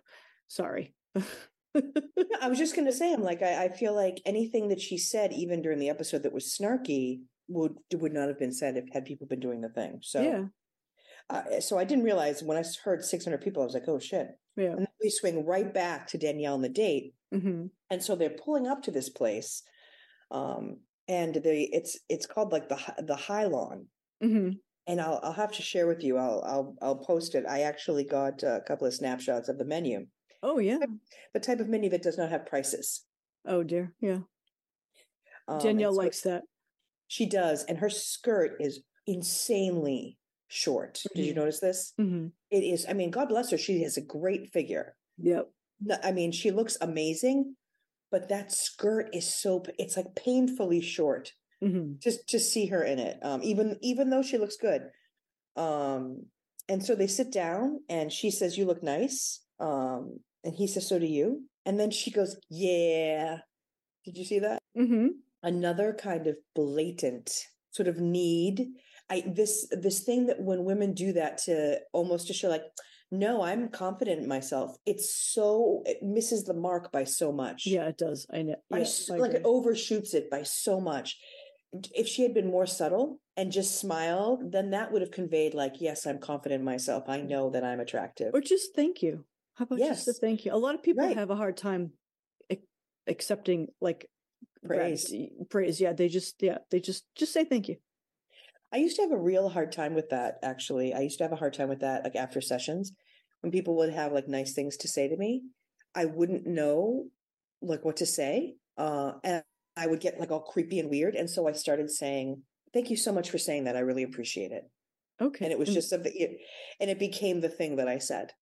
Sorry. 0.47 0.93
I 1.15 2.47
was 2.47 2.57
just 2.63 2.75
going 2.75 2.87
to 2.87 2.93
say, 2.93 3.13
I'm 3.13 3.21
like, 3.21 3.43
I, 3.43 3.65
I 3.65 3.69
feel 3.69 3.93
like 3.93 4.19
anything 4.25 4.69
that 4.69 4.81
she 4.81 4.97
said, 4.97 5.33
even 5.33 5.61
during 5.61 5.77
the 5.77 5.89
episode 5.89 6.23
that 6.23 6.33
was 6.33 6.45
snarky, 6.45 7.21
would 7.47 7.75
would 7.93 8.13
not 8.13 8.27
have 8.27 8.39
been 8.39 8.51
said 8.51 8.77
if 8.77 8.85
had 8.91 9.05
people 9.05 9.27
been 9.27 9.39
doing 9.39 9.61
the 9.61 9.69
thing. 9.69 9.99
So, 10.01 10.21
yeah 10.21 10.43
uh, 11.29 11.59
so 11.59 11.77
I 11.77 11.83
didn't 11.83 12.05
realize 12.05 12.41
when 12.41 12.57
I 12.57 12.63
heard 12.83 13.03
600 13.03 13.41
people, 13.41 13.61
I 13.61 13.65
was 13.65 13.73
like, 13.73 13.87
oh 13.87 13.99
shit. 13.99 14.29
yeah 14.55 14.71
And 14.71 14.87
we 15.01 15.09
swing 15.09 15.45
right 15.45 15.71
back 15.73 16.07
to 16.07 16.17
Danielle 16.17 16.55
and 16.55 16.63
the 16.63 16.69
date. 16.69 17.13
Mm-hmm. 17.33 17.65
And 17.89 18.03
so 18.03 18.15
they're 18.15 18.29
pulling 18.29 18.67
up 18.67 18.83
to 18.83 18.91
this 18.91 19.09
place. 19.09 19.63
Um, 20.31 20.77
and 21.07 21.35
they 21.35 21.69
it's 21.71 21.99
it's 22.09 22.25
called 22.25 22.51
like 22.51 22.69
the 22.69 22.77
the 22.99 23.15
Highlawn. 23.15 23.85
Mm-hmm. 24.23 24.51
And 24.87 25.01
I'll 25.01 25.19
I'll 25.21 25.33
have 25.33 25.51
to 25.53 25.61
share 25.61 25.87
with 25.87 26.03
you. 26.03 26.17
I'll 26.17 26.43
I'll 26.45 26.75
I'll 26.81 26.97
post 26.97 27.35
it. 27.35 27.45
I 27.47 27.61
actually 27.61 28.05
got 28.05 28.43
a 28.43 28.61
couple 28.65 28.87
of 28.87 28.93
snapshots 28.93 29.49
of 29.49 29.57
the 29.57 29.65
menu. 29.65 30.07
Oh 30.43 30.59
yeah, 30.59 30.79
the 31.33 31.39
type 31.39 31.59
of 31.59 31.67
menu 31.67 31.89
that 31.89 32.03
does 32.03 32.17
not 32.17 32.29
have 32.29 32.45
prices. 32.45 33.03
Oh 33.45 33.63
dear, 33.63 33.93
yeah. 34.01 34.19
Um, 35.47 35.59
Danielle 35.59 35.93
so 35.93 35.97
likes 35.97 36.21
that. 36.21 36.43
She 37.07 37.27
does, 37.27 37.63
and 37.65 37.77
her 37.77 37.89
skirt 37.89 38.57
is 38.59 38.81
insanely 39.05 40.17
short. 40.47 40.95
Mm-hmm. 40.95 41.17
Did 41.17 41.25
you 41.25 41.31
mm-hmm. 41.31 41.39
notice 41.39 41.59
this? 41.59 41.93
Mm-hmm. 41.99 42.27
It 42.51 42.63
is. 42.63 42.85
I 42.87 42.93
mean, 42.93 43.11
God 43.11 43.29
bless 43.29 43.51
her. 43.51 43.57
She 43.57 43.83
has 43.83 43.97
a 43.97 44.01
great 44.01 44.49
figure. 44.51 44.95
Yep. 45.17 45.49
I 46.03 46.11
mean, 46.11 46.31
she 46.31 46.51
looks 46.51 46.77
amazing, 46.81 47.55
but 48.11 48.29
that 48.29 48.51
skirt 48.51 49.09
is 49.13 49.31
so. 49.33 49.63
It's 49.77 49.97
like 49.97 50.15
painfully 50.15 50.81
short. 50.81 51.33
Mm-hmm. 51.63 51.93
Just 51.99 52.27
to 52.29 52.39
see 52.39 52.67
her 52.67 52.83
in 52.83 52.99
it, 52.99 53.17
um, 53.23 53.41
even 53.43 53.77
even 53.81 54.09
though 54.09 54.21
she 54.21 54.37
looks 54.37 54.57
good. 54.57 54.83
Um, 55.55 56.25
and 56.69 56.83
so 56.83 56.93
they 56.95 57.07
sit 57.07 57.31
down, 57.31 57.79
and 57.89 58.11
she 58.11 58.31
says, 58.31 58.57
"You 58.57 58.65
look 58.65 58.83
nice." 58.83 59.41
Um, 59.59 60.19
and 60.43 60.55
he 60.55 60.67
says, 60.67 60.87
"So 60.87 60.99
do 60.99 61.05
you." 61.05 61.45
And 61.65 61.79
then 61.79 61.91
she 61.91 62.11
goes, 62.11 62.37
"Yeah." 62.49 63.39
Did 64.05 64.17
you 64.17 64.25
see 64.25 64.39
that? 64.39 64.61
Mm-hmm. 64.77 65.07
Another 65.47 65.93
kind 65.93 66.27
of 66.27 66.35
blatant 66.55 67.31
sort 67.71 67.87
of 67.87 68.01
need. 68.01 68.67
I 69.09 69.23
this 69.25 69.67
this 69.71 70.01
thing 70.01 70.25
that 70.27 70.41
when 70.41 70.65
women 70.65 70.93
do 70.93 71.13
that 71.13 71.37
to 71.45 71.79
almost 71.93 72.27
to 72.27 72.33
show 72.33 72.49
like 72.49 72.63
no 73.09 73.41
i'm 73.41 73.69
confident 73.69 74.21
in 74.21 74.27
myself 74.27 74.75
it's 74.85 75.15
so 75.15 75.81
it 75.85 76.03
misses 76.03 76.43
the 76.43 76.53
mark 76.53 76.91
by 76.91 77.05
so 77.05 77.31
much. 77.31 77.65
Yeah 77.65 77.85
it 77.85 77.97
does. 77.97 78.27
I 78.33 78.41
know 78.41 78.55
I, 78.73 78.85
like 79.09 79.31
it 79.31 79.43
overshoots 79.45 80.13
it 80.13 80.29
by 80.29 80.43
so 80.43 80.81
much. 80.81 81.17
If 81.95 82.07
she 82.07 82.23
had 82.23 82.33
been 82.33 82.51
more 82.51 82.65
subtle 82.65 83.21
and 83.37 83.49
just 83.49 83.79
smiled 83.79 84.51
then 84.51 84.71
that 84.71 84.91
would 84.91 85.01
have 85.01 85.11
conveyed 85.11 85.53
like 85.53 85.75
yes 85.79 86.05
i'm 86.05 86.19
confident 86.19 86.59
in 86.59 86.65
myself. 86.65 87.03
I 87.07 87.21
know 87.21 87.49
that 87.51 87.63
i'm 87.63 87.79
attractive. 87.79 88.31
Or 88.33 88.41
just 88.41 88.75
thank 88.75 89.01
you. 89.01 89.23
How 89.55 89.63
about 89.63 89.79
yes. 89.79 90.05
just 90.05 90.07
a 90.09 90.13
thank 90.13 90.43
you? 90.43 90.53
A 90.53 90.57
lot 90.65 90.75
of 90.75 90.83
people 90.83 91.05
right. 91.05 91.15
have 91.15 91.29
a 91.29 91.35
hard 91.35 91.55
time 91.55 91.93
accepting 93.07 93.67
like 93.79 94.09
praise 94.65 95.13
praise 95.49 95.79
yeah 95.79 95.93
they 95.93 96.07
just 96.07 96.35
yeah 96.41 96.57
they 96.71 96.79
just 96.79 97.05
just 97.15 97.33
say 97.33 97.43
thank 97.43 97.67
you 97.67 97.77
I 98.71 98.77
used 98.77 98.97
to 98.97 99.03
have 99.03 99.11
a 99.11 99.17
real 99.17 99.49
hard 99.49 99.71
time 99.71 99.93
with 99.93 100.09
that, 100.09 100.39
actually. 100.43 100.93
I 100.93 100.99
used 100.99 101.19
to 101.19 101.23
have 101.23 101.31
a 101.31 101.37
hard 101.37 101.53
time 101.53 101.69
with 101.69 101.79
that, 101.79 102.03
like 102.03 102.15
after 102.15 102.41
sessions, 102.41 102.91
when 103.41 103.51
people 103.51 103.77
would 103.77 103.93
have 103.93 104.11
like 104.11 104.27
nice 104.27 104.53
things 104.53 104.77
to 104.77 104.87
say 104.87 105.07
to 105.07 105.15
me. 105.15 105.43
I 105.95 106.05
wouldn't 106.05 106.45
know 106.45 107.05
like 107.61 107.85
what 107.85 107.97
to 107.97 108.05
say. 108.05 108.55
Uh, 108.77 109.13
and 109.23 109.43
I 109.75 109.87
would 109.87 109.99
get 109.99 110.19
like 110.19 110.31
all 110.31 110.41
creepy 110.41 110.79
and 110.79 110.89
weird. 110.89 111.15
And 111.15 111.29
so 111.29 111.47
I 111.47 111.53
started 111.53 111.89
saying, 111.89 112.41
Thank 112.73 112.89
you 112.89 112.97
so 112.97 113.13
much 113.13 113.31
for 113.31 113.37
saying 113.37 113.63
that. 113.63 113.77
I 113.77 113.79
really 113.79 114.03
appreciate 114.03 114.51
it. 114.51 114.63
Okay. 115.21 115.45
And 115.45 115.51
it 115.51 115.57
was 115.57 115.73
just 115.73 115.89
something, 115.89 116.11
it, 116.13 116.37
and 116.81 116.89
it 116.89 116.99
became 116.99 117.39
the 117.39 117.49
thing 117.49 117.77
that 117.77 117.87
I 117.87 117.97
said. 117.97 118.33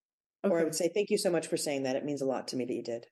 Okay. 0.43 0.53
Or 0.53 0.59
I 0.59 0.63
would 0.63 0.75
say, 0.75 0.89
Thank 0.93 1.11
you 1.11 1.17
so 1.17 1.29
much 1.29 1.47
for 1.47 1.57
saying 1.57 1.83
that. 1.83 1.95
It 1.95 2.03
means 2.03 2.21
a 2.21 2.25
lot 2.25 2.47
to 2.49 2.55
me 2.55 2.65
that 2.65 2.73
you 2.73 2.83
did. 2.83 3.05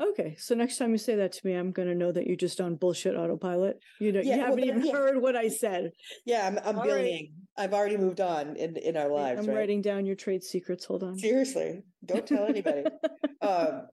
Okay, 0.00 0.34
so 0.38 0.56
next 0.56 0.78
time 0.78 0.90
you 0.90 0.98
say 0.98 1.14
that 1.14 1.32
to 1.32 1.46
me, 1.46 1.54
I'm 1.54 1.70
going 1.70 1.86
to 1.86 1.94
know 1.94 2.10
that 2.10 2.26
you're 2.26 2.36
just 2.36 2.60
on 2.60 2.74
bullshit 2.74 3.14
autopilot. 3.14 3.78
You 4.00 4.10
know, 4.10 4.20
yeah, 4.20 4.34
you 4.34 4.40
haven't 4.40 4.56
well, 4.56 4.68
even 4.68 4.86
yeah. 4.86 4.92
heard 4.92 5.22
what 5.22 5.36
I 5.36 5.48
said. 5.48 5.92
Yeah, 6.26 6.46
I'm, 6.46 6.58
I'm 6.64 6.82
billing. 6.84 7.04
Right. 7.04 7.30
I've 7.56 7.72
already 7.72 7.96
moved 7.96 8.20
on 8.20 8.56
in 8.56 8.76
in 8.76 8.96
our 8.96 9.08
lives. 9.08 9.40
I'm 9.40 9.46
right? 9.46 9.58
writing 9.58 9.82
down 9.82 10.04
your 10.04 10.16
trade 10.16 10.42
secrets. 10.42 10.84
Hold 10.86 11.04
on. 11.04 11.16
Seriously, 11.16 11.82
don't 12.04 12.26
tell 12.26 12.46
anybody. 12.46 12.84
um, 13.40 13.86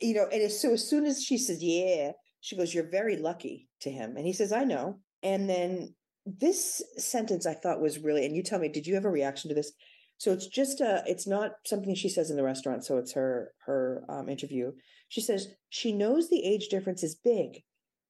you 0.00 0.14
know, 0.14 0.26
and 0.32 0.42
as, 0.42 0.60
so 0.60 0.72
as 0.72 0.88
soon 0.88 1.06
as 1.06 1.22
she 1.22 1.38
says, 1.38 1.62
"Yeah," 1.62 2.12
she 2.40 2.56
goes, 2.56 2.74
"You're 2.74 2.90
very 2.90 3.16
lucky." 3.16 3.68
To 3.82 3.90
him, 3.90 4.16
and 4.16 4.26
he 4.26 4.32
says, 4.32 4.52
"I 4.52 4.64
know." 4.64 4.98
And 5.22 5.48
then 5.48 5.94
this 6.26 6.82
sentence 6.96 7.46
I 7.46 7.54
thought 7.54 7.80
was 7.80 7.98
really, 7.98 8.24
and 8.24 8.34
you 8.34 8.42
tell 8.42 8.58
me, 8.58 8.68
did 8.68 8.86
you 8.86 8.94
have 8.94 9.04
a 9.04 9.10
reaction 9.10 9.48
to 9.48 9.54
this? 9.54 9.72
So 10.18 10.32
it's 10.32 10.46
just 10.46 10.80
a, 10.80 11.02
it's 11.06 11.26
not 11.26 11.52
something 11.66 11.94
she 11.94 12.08
says 12.08 12.30
in 12.30 12.36
the 12.36 12.42
restaurant. 12.42 12.84
So 12.84 12.98
it's 12.98 13.12
her 13.12 13.52
her 13.66 14.04
um, 14.08 14.28
interview. 14.28 14.72
She 15.08 15.20
says 15.20 15.48
she 15.70 15.92
knows 15.92 16.28
the 16.28 16.44
age 16.44 16.68
difference 16.68 17.02
is 17.02 17.14
big, 17.14 17.62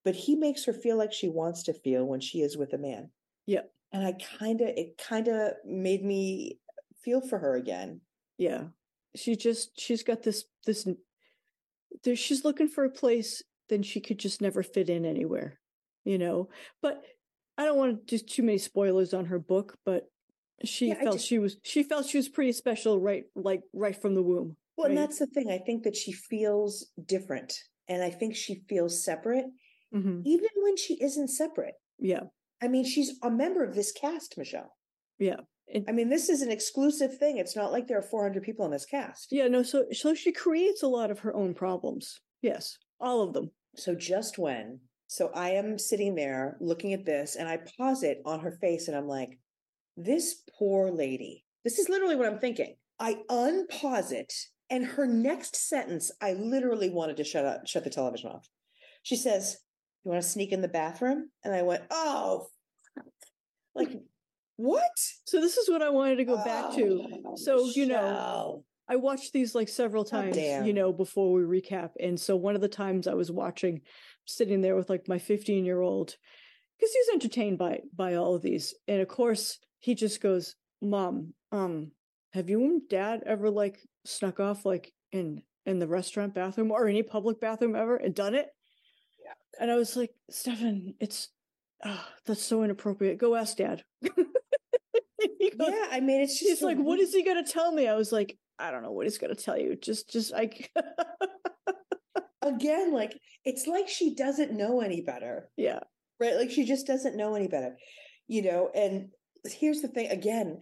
but 0.05 0.15
he 0.15 0.37
makes 0.37 0.65
her 0.65 0.73
feel 0.73 0.97
like 0.97 1.13
she 1.13 1.29
wants 1.29 1.63
to 1.65 1.73
feel 1.73 2.05
when 2.05 2.21
she 2.21 2.41
is 2.41 2.57
with 2.57 2.73
a 2.73 2.79
man. 2.79 3.11
Yeah, 3.47 3.63
and 3.93 4.07
I 4.07 4.15
kind 4.39 4.61
of 4.61 4.69
it 4.69 4.99
kind 4.99 5.29
of 5.29 5.53
made 5.65 6.05
me 6.05 6.59
feel 7.03 7.21
for 7.21 7.39
her 7.39 7.57
again. 7.57 8.01
Yeah, 8.39 8.65
she 9.17 9.37
just 9.37 9.81
she's 9.81 10.03
got 10.03 10.23
this 10.23 10.45
this. 10.67 10.87
There, 12.03 12.17
she's 12.17 12.45
looking 12.45 12.69
for 12.69 12.85
a 12.85 12.91
place, 12.91 13.43
then 13.69 13.83
she 13.83 14.01
could 14.01 14.19
just 14.19 14.41
never 14.41 14.63
fit 14.63 14.91
in 14.91 15.05
anywhere, 15.05 15.59
you 16.05 16.19
know. 16.19 16.49
But 16.83 17.03
I 17.57 17.65
don't 17.65 17.79
want 17.79 18.07
to 18.07 18.19
do 18.19 18.25
too 18.25 18.43
many 18.43 18.59
spoilers 18.59 19.15
on 19.15 19.27
her 19.27 19.39
book, 19.39 19.79
but 19.85 20.11
she 20.69 20.89
yeah, 20.89 21.03
felt 21.03 21.21
she 21.21 21.39
was 21.39 21.57
she 21.63 21.83
felt 21.83 22.07
she 22.07 22.19
was 22.19 22.29
pretty 22.29 22.53
special 22.53 23.01
right 23.01 23.25
like 23.35 23.63
right 23.73 24.01
from 24.01 24.15
the 24.15 24.23
womb 24.23 24.57
well 24.77 24.89
right? 24.89 24.91
and 24.91 24.99
that's 24.99 25.19
the 25.19 25.27
thing 25.27 25.51
i 25.51 25.59
think 25.59 25.83
that 25.83 25.97
she 25.97 26.13
feels 26.13 26.87
different 27.07 27.53
and 27.89 28.03
i 28.03 28.11
think 28.11 28.35
she 28.35 28.63
feels 28.69 29.05
separate 29.05 29.47
mm-hmm. 29.95 30.21
even 30.25 30.49
when 30.63 30.77
she 30.77 30.95
isn't 31.03 31.29
separate. 31.29 31.75
Yeah. 31.99 32.25
I 32.63 32.69
mean 32.69 32.85
she's 32.85 33.13
a 33.23 33.31
member 33.31 33.65
of 33.65 33.75
this 33.75 33.93
cast 33.93 34.37
michelle. 34.37 34.77
Yeah 35.19 35.41
it, 35.67 35.85
i 35.89 35.93
mean 35.93 36.11
this 36.11 36.29
is 36.29 36.43
an 36.43 36.51
exclusive 36.51 37.17
thing 37.17 37.39
it's 37.39 37.57
not 37.57 37.73
like 37.73 37.87
there 37.87 37.99
are 37.99 38.03
400 38.03 38.43
people 38.43 38.65
in 38.65 38.71
this 38.71 38.87
cast. 38.87 39.29
Yeah 39.31 39.49
no 39.49 39.63
so 39.63 39.87
so 39.93 40.15
she 40.15 40.33
creates 40.33 40.83
a 40.83 40.89
lot 40.89 41.11
of 41.11 41.21
her 41.21 41.35
own 41.35 41.55
problems 41.55 42.21
yes 42.43 42.79
all 43.01 43.23
of 43.23 43.33
them. 43.33 43.51
So 43.77 43.95
just 43.95 44.39
when 44.39 44.81
so 45.07 45.31
i 45.35 45.51
am 45.51 45.79
sitting 45.79 46.15
there 46.15 46.57
looking 46.61 46.93
at 46.93 47.05
this 47.05 47.37
and 47.37 47.49
i 47.49 47.59
pause 47.77 48.03
it 48.03 48.23
on 48.25 48.41
her 48.41 48.53
face 48.53 48.89
and 48.89 48.97
i'm 48.97 49.09
like 49.09 49.39
this 49.97 50.43
poor 50.59 50.91
lady, 50.91 51.45
this 51.65 51.79
is 51.79 51.89
literally 51.89 52.17
what 52.17 52.27
I'm 52.27 52.39
thinking. 52.39 52.77
I 52.99 53.17
unpause 53.31 54.13
it, 54.13 54.33
and 54.71 54.85
her 54.85 55.07
next 55.07 55.57
sentence, 55.57 56.11
I 56.21 56.33
literally 56.33 56.91
wanted 56.91 57.17
to 57.19 57.25
shut 57.25 57.45
up, 57.45 57.67
shut 57.67 57.85
the 57.85 57.91
television 57.91 58.31
off. 58.31 58.49
She 59.03 59.17
says, 59.17 59.59
You 60.05 60.11
want 60.11 60.23
to 60.23 60.29
sneak 60.29 60.53
in 60.53 60.63
the 60.63 60.69
bathroom? 60.69 61.31
And 61.45 61.55
I 61.55 61.63
went, 61.63 61.83
Oh, 61.91 62.47
like, 63.75 63.91
what? 64.57 64.83
So 65.27 65.41
this 65.41 65.57
is 65.57 65.69
what 65.69 65.83
I 65.83 65.91
wanted 65.91 66.17
to 66.17 66.25
go 66.25 66.39
oh, 66.41 66.45
back 66.45 66.75
to. 66.77 67.07
Oh, 67.27 67.37
so, 67.37 67.67
you 67.67 67.87
know, 67.87 68.65
I 68.89 68.97
watched 68.97 69.33
these 69.33 69.55
like 69.55 69.69
several 69.69 70.03
oh, 70.03 70.11
times, 70.11 70.37
oh, 70.39 70.65
you 70.65 70.73
know, 70.73 70.93
before 70.93 71.33
we 71.33 71.43
recap. 71.43 71.91
And 72.01 72.19
so 72.19 72.37
one 72.37 72.55
of 72.55 72.61
the 72.61 72.69
times 72.69 73.07
I 73.07 73.15
was 73.15 73.31
watching, 73.31 73.81
sitting 74.27 74.61
there 74.61 74.77
with 74.77 74.89
like 74.89 75.09
my 75.09 75.19
15 75.19 75.65
year 75.65 75.81
old, 75.81 76.17
because 76.79 76.93
he's 76.93 77.15
entertained 77.15 77.59
by 77.59 77.81
by 77.95 78.15
all 78.15 78.35
of 78.35 78.43
these. 78.43 78.75
And 78.87 79.01
of 79.01 79.09
course, 79.09 79.59
he 79.85 79.95
just 79.95 80.23
goes, 80.23 80.57
"Mom, 80.81 81.35
um, 81.53 81.93
have 82.33 82.49
you 82.49 82.65
and 82.65 82.89
Dad 82.89 83.23
ever 83.27 83.51
like 83.51 83.81
snuck 84.07 84.41
off 84.41 84.65
like 84.65 84.95
in 85.13 85.43
in 85.67 85.79
the 85.79 85.87
restaurant 85.87 86.35
bathroom 86.35 86.71
or 86.71 86.89
any 86.89 87.03
public 87.03 87.39
bathroom 87.39 87.77
ever 87.77 87.97
and 87.97 88.15
done 88.15 88.35
it?" 88.35 88.49
Yeah. 89.23 89.35
And 89.61 89.71
I 89.71 89.75
was 89.75 89.95
like, 89.95 90.15
"Stefan, 90.31 90.95
it's 91.01 91.29
oh, 91.85 92.07
that's 92.25 92.43
so 92.43 92.63
inappropriate. 92.63 93.19
Go 93.19 93.35
ask 93.35 93.59
Dad." 93.59 93.85
goes, 94.03 94.15
yeah, 95.69 95.89
I 95.91 96.01
mean, 96.01 96.23
it's 96.23 96.39
just 96.39 96.49
he's 96.49 96.61
so 96.61 96.67
like, 96.67 96.79
"What 96.79 96.99
is 96.99 97.13
he 97.13 97.23
gonna 97.23 97.47
tell 97.47 97.71
me?" 97.71 97.87
I 97.87 97.95
was 97.95 98.11
like, 98.11 98.39
"I 98.59 98.71
don't 98.71 98.83
know 98.83 98.93
what 98.93 99.05
he's 99.05 99.19
gonna 99.19 99.35
tell 99.35 99.59
you. 99.59 99.77
Just, 99.77 100.11
just 100.11 100.33
like." 100.33 100.73
Again, 102.41 102.93
like 102.93 103.19
it's 103.45 103.67
like 103.67 103.89
she 103.89 104.15
doesn't 104.15 104.53
know 104.53 104.81
any 104.81 105.03
better. 105.03 105.51
Yeah. 105.59 105.81
Right. 106.21 106.37
Like 106.37 106.51
she 106.51 106.65
just 106.65 106.87
doesn't 106.87 107.17
know 107.17 107.35
any 107.35 107.49
better, 107.49 107.77
you 108.29 108.43
know. 108.43 108.71
And 108.75 109.09
here's 109.53 109.81
the 109.81 109.89
thing 109.89 110.11
again. 110.11 110.61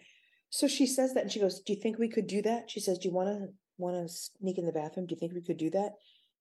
So 0.50 0.68
she 0.68 0.86
says 0.86 1.14
that 1.14 1.22
and 1.22 1.32
she 1.32 1.40
goes, 1.40 1.60
Do 1.60 1.72
you 1.72 1.80
think 1.80 1.98
we 1.98 2.08
could 2.08 2.26
do 2.26 2.42
that? 2.42 2.70
She 2.70 2.80
says, 2.80 2.98
Do 2.98 3.08
you 3.08 3.14
want 3.14 3.28
to 3.28 3.48
want 3.78 3.96
to 3.96 4.12
sneak 4.12 4.58
in 4.58 4.66
the 4.66 4.72
bathroom? 4.72 5.06
Do 5.06 5.14
you 5.14 5.18
think 5.18 5.32
we 5.32 5.42
could 5.42 5.56
do 5.56 5.70
that? 5.70 5.92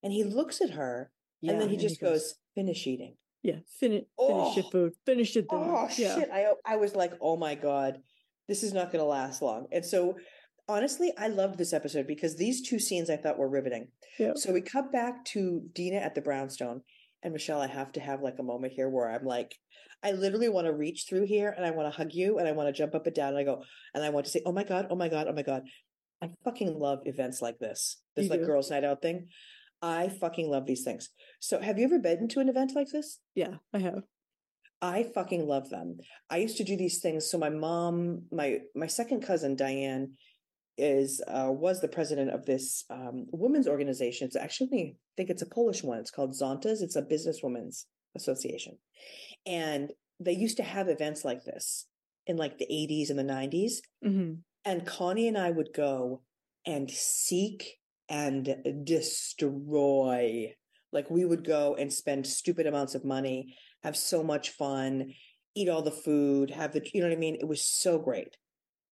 And 0.04 0.12
he 0.12 0.24
looks 0.24 0.62
at 0.62 0.72
her 0.72 1.12
yeah, 1.42 1.52
and 1.52 1.62
then 1.62 1.70
he 1.70 1.76
and 1.76 1.82
just 1.82 2.00
he 2.00 2.06
goes, 2.06 2.22
goes, 2.22 2.36
Finish 2.56 2.88
eating. 2.88 3.16
Yeah, 3.44 3.60
finish 3.80 4.04
oh, 4.20 4.28
finish 4.28 4.56
your 4.58 4.66
oh. 4.66 4.70
food. 4.70 4.94
Finish 5.06 5.36
it. 5.36 5.48
Then. 5.50 5.60
Oh 5.62 5.90
yeah. 5.98 6.16
shit! 6.16 6.30
I 6.32 6.52
I 6.66 6.76
was 6.76 6.96
like, 6.96 7.14
oh 7.22 7.38
my 7.38 7.56
god, 7.56 7.98
this 8.48 8.62
is 8.62 8.74
not 8.74 8.92
going 8.92 9.04
to 9.04 9.08
last 9.08 9.42
long. 9.42 9.66
And 9.72 9.84
so, 9.84 10.16
honestly, 10.68 11.12
I 11.18 11.28
loved 11.28 11.58
this 11.58 11.74
episode 11.74 12.06
because 12.06 12.38
these 12.38 12.68
two 12.68 12.80
scenes 12.80 13.10
I 13.10 13.18
thought 13.18 13.40
were 13.40 13.50
riveting. 13.50 13.88
Yeah. 14.20 14.34
So 14.36 14.54
we 14.54 14.62
cut 14.62 14.92
back 14.92 15.26
to 15.34 15.64
Dina 15.74 15.98
at 15.98 16.14
the 16.14 16.22
brownstone, 16.22 16.82
and 17.24 17.34
Michelle, 17.34 17.62
I 17.62 17.68
have 17.68 17.92
to 17.94 18.00
have 18.00 18.22
like 18.22 18.38
a 18.40 18.44
moment 18.44 18.74
here 18.74 18.90
where 18.90 19.10
I'm 19.10 19.26
like, 19.26 19.56
I 20.04 20.12
literally 20.12 20.50
want 20.50 20.68
to 20.68 20.74
reach 20.74 21.06
through 21.08 21.28
here 21.28 21.54
and 21.56 21.66
I 21.66 21.72
want 21.72 21.92
to 21.92 21.96
hug 21.96 22.14
you 22.14 22.40
and 22.40 22.48
I 22.48 22.54
want 22.54 22.68
to 22.68 22.74
jump 22.74 22.96
up 22.96 23.06
and 23.06 23.16
down 23.16 23.30
and 23.30 23.38
I 23.38 23.44
go 23.44 23.64
and 23.94 24.04
I 24.04 24.10
want 24.10 24.26
to 24.26 24.32
say, 24.32 24.42
"Oh 24.46 24.52
my 24.52 24.64
god, 24.64 24.88
oh 24.90 24.96
my 24.96 25.10
god, 25.10 25.28
oh 25.30 25.34
my 25.34 25.44
god." 25.44 25.64
I 26.24 26.30
fucking 26.44 26.78
love 26.78 27.00
events 27.06 27.42
like 27.42 27.58
this. 27.60 27.98
This 28.16 28.26
you 28.26 28.32
like 28.32 28.42
do. 28.42 28.46
girls' 28.46 28.70
night 28.70 28.84
out 28.84 29.02
thing. 29.02 29.28
I 29.82 30.10
fucking 30.10 30.50
love 30.50 30.68
these 30.68 30.84
things. 30.84 31.10
So, 31.40 31.60
have 31.60 31.80
you 31.80 31.86
ever 31.86 32.00
been 32.00 32.28
to 32.30 32.40
an 32.40 32.50
event 32.50 32.74
like 32.76 32.90
this? 32.92 33.20
Yeah, 33.34 33.56
I 33.74 33.80
have. 33.80 34.04
I 34.82 35.04
fucking 35.14 35.48
love 35.48 35.70
them. 35.70 35.98
I 36.30 36.38
used 36.38 36.58
to 36.58 36.64
do 36.64 36.76
these 36.76 37.00
things. 37.00 37.30
So 37.30 37.38
my 37.38 37.50
mom, 37.50 38.24
my 38.32 38.60
my 38.76 38.88
second 38.88 39.22
cousin 39.22 39.56
Diane, 39.56 40.14
is 40.78 41.22
uh, 41.28 41.50
was 41.52 41.82
the 41.82 41.88
president 41.88 42.32
of 42.32 42.46
this 42.46 42.86
um, 42.90 43.28
women's 43.32 43.68
organization. 43.68 44.26
It's 44.26 44.36
actually 44.36 44.98
I 44.98 45.14
think 45.18 45.30
it's 45.30 45.44
a 45.44 45.50
Polish 45.50 45.84
one. 45.84 46.00
It's 46.00 46.12
called 46.12 46.34
Zontas. 46.34 46.82
It's 46.82 46.96
a 46.96 47.04
businesswomen's 47.04 47.86
association, 48.16 48.78
and 49.46 49.92
they 50.20 50.34
used 50.34 50.58
to 50.58 50.64
have 50.64 50.88
events 50.88 51.26
like 51.26 51.44
this 51.44 51.88
in 52.28 52.38
like 52.38 52.58
the 52.58 52.68
80s 52.72 53.10
and 53.10 53.18
the 53.18 53.24
90s. 53.24 53.74
Mm-hmm. 54.06 54.34
And 54.64 54.86
Connie 54.86 55.28
and 55.28 55.38
I 55.38 55.50
would 55.50 55.74
go 55.74 56.22
and 56.66 56.90
seek 56.90 57.80
and 58.08 58.56
destroy. 58.84 60.54
Like 60.94 61.10
we 61.10 61.26
would 61.26 61.44
go 61.46 61.76
and 61.76 61.92
spend 61.92 62.28
stupid 62.28 62.68
amounts 62.68 62.94
of 62.94 63.06
money, 63.06 63.56
have 63.84 63.98
so 63.98 64.24
much 64.24 64.50
fun, 64.50 65.14
eat 65.56 65.70
all 65.70 65.82
the 65.82 65.92
food, 65.92 66.52
have 66.52 66.74
the, 66.74 66.88
you 66.94 67.02
know 67.02 67.08
what 67.08 67.16
I 67.16 67.20
mean? 67.20 67.38
It 67.40 67.48
was 67.48 67.62
so 67.66 67.98
great. 67.98 68.38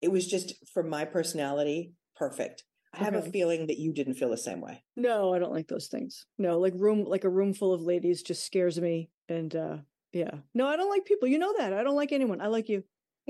It 0.01 0.11
was 0.11 0.27
just 0.27 0.53
for 0.73 0.81
my 0.81 1.05
personality, 1.05 1.93
perfect. 2.15 2.63
I 2.93 3.03
have 3.03 3.15
okay. 3.15 3.27
a 3.27 3.31
feeling 3.31 3.67
that 3.67 3.77
you 3.77 3.93
didn't 3.93 4.15
feel 4.15 4.29
the 4.29 4.37
same 4.37 4.61
way. 4.61 4.83
No, 4.95 5.33
I 5.33 5.39
don't 5.39 5.53
like 5.53 5.67
those 5.67 5.87
things. 5.87 6.25
No, 6.37 6.57
like 6.57 6.73
room 6.75 7.03
like 7.03 7.23
a 7.23 7.29
room 7.29 7.53
full 7.53 7.73
of 7.73 7.81
ladies 7.81 8.23
just 8.23 8.43
scares 8.43 8.79
me. 8.81 9.11
And 9.27 9.55
uh 9.55 9.77
yeah. 10.11 10.31
No, 10.53 10.67
I 10.67 10.75
don't 10.75 10.89
like 10.89 11.05
people. 11.05 11.27
You 11.27 11.39
know 11.39 11.53
that. 11.57 11.73
I 11.73 11.83
don't 11.83 11.95
like 11.95 12.11
anyone. 12.11 12.41
I 12.41 12.47
like 12.47 12.69
you. 12.69 12.83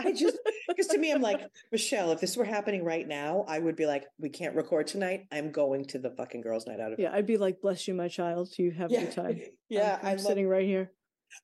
I 0.00 0.12
just 0.12 0.38
because 0.66 0.88
to 0.88 0.98
me, 0.98 1.12
I'm 1.12 1.22
like 1.22 1.40
Michelle. 1.70 2.10
If 2.10 2.20
this 2.20 2.36
were 2.36 2.44
happening 2.44 2.84
right 2.84 3.06
now, 3.06 3.44
I 3.46 3.58
would 3.58 3.76
be 3.76 3.86
like, 3.86 4.04
"We 4.18 4.28
can't 4.28 4.56
record 4.56 4.88
tonight. 4.88 5.26
I'm 5.30 5.52
going 5.52 5.84
to 5.86 5.98
the 5.98 6.10
fucking 6.10 6.40
girls' 6.40 6.66
night 6.66 6.80
out 6.80 6.92
of." 6.92 6.98
Yeah, 6.98 7.12
I'd 7.12 7.26
be 7.26 7.36
like, 7.36 7.60
"Bless 7.60 7.86
you, 7.86 7.94
my 7.94 8.08
child. 8.08 8.48
You 8.58 8.72
have 8.72 8.90
yeah. 8.90 9.02
your 9.02 9.12
time." 9.12 9.40
Yeah, 9.70 9.98
I'm, 10.00 10.12
I'm 10.12 10.18
sitting 10.18 10.46
love, 10.46 10.52
right 10.52 10.64
here. 10.64 10.92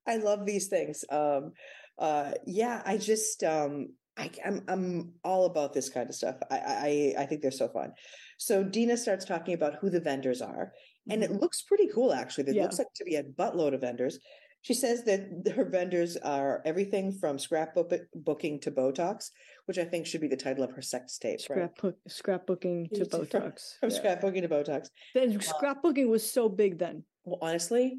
I 0.08 0.16
love 0.16 0.46
these 0.46 0.68
things. 0.68 1.04
Um, 1.10 1.52
uh, 1.98 2.30
yeah, 2.46 2.80
I 2.86 2.96
just 2.96 3.44
um, 3.44 3.88
I, 4.16 4.30
am 4.42 4.54
I'm, 4.54 4.62
I'm 4.68 5.12
all 5.22 5.44
about 5.44 5.74
this 5.74 5.90
kind 5.90 6.08
of 6.08 6.14
stuff. 6.14 6.36
I, 6.50 6.56
I 6.56 7.14
I 7.22 7.26
think 7.26 7.42
they're 7.42 7.50
so 7.50 7.68
fun. 7.68 7.92
So 8.38 8.64
Dina 8.64 8.96
starts 8.96 9.24
talking 9.24 9.54
about 9.54 9.74
who 9.80 9.90
the 9.90 10.00
vendors 10.00 10.40
are, 10.40 10.72
and 11.10 11.22
it 11.22 11.30
mm-hmm. 11.30 11.40
looks 11.40 11.62
pretty 11.62 11.88
cool 11.94 12.12
actually. 12.12 12.44
There 12.44 12.54
yeah. 12.54 12.62
looks 12.62 12.78
like 12.78 12.92
to 12.96 13.04
be 13.04 13.16
a 13.16 13.22
buttload 13.22 13.74
of 13.74 13.80
vendors. 13.80 14.18
She 14.62 14.72
says 14.72 15.04
that 15.04 15.52
her 15.54 15.66
vendors 15.66 16.16
are 16.16 16.62
everything 16.64 17.12
from 17.12 17.36
scrapbooking 17.36 18.62
to 18.62 18.70
Botox, 18.70 19.28
which 19.66 19.76
I 19.76 19.84
think 19.84 20.06
should 20.06 20.22
be 20.22 20.28
the 20.28 20.38
title 20.38 20.64
of 20.64 20.72
her 20.72 20.80
sex 20.80 21.18
tape. 21.18 21.38
Scrapbook, 21.38 21.82
right? 21.84 21.94
Scrapbooking 22.08 22.90
to 22.94 23.04
Botox. 23.04 23.76
From, 23.78 23.90
from 23.90 23.90
yeah. 23.90 24.16
scrapbooking 24.16 24.40
to 24.40 24.48
Botox. 24.48 24.88
Then 25.12 25.36
uh, 25.36 25.40
scrapbooking 25.40 26.08
was 26.08 26.28
so 26.28 26.48
big 26.48 26.78
then. 26.78 27.04
Well, 27.24 27.38
honestly, 27.42 27.98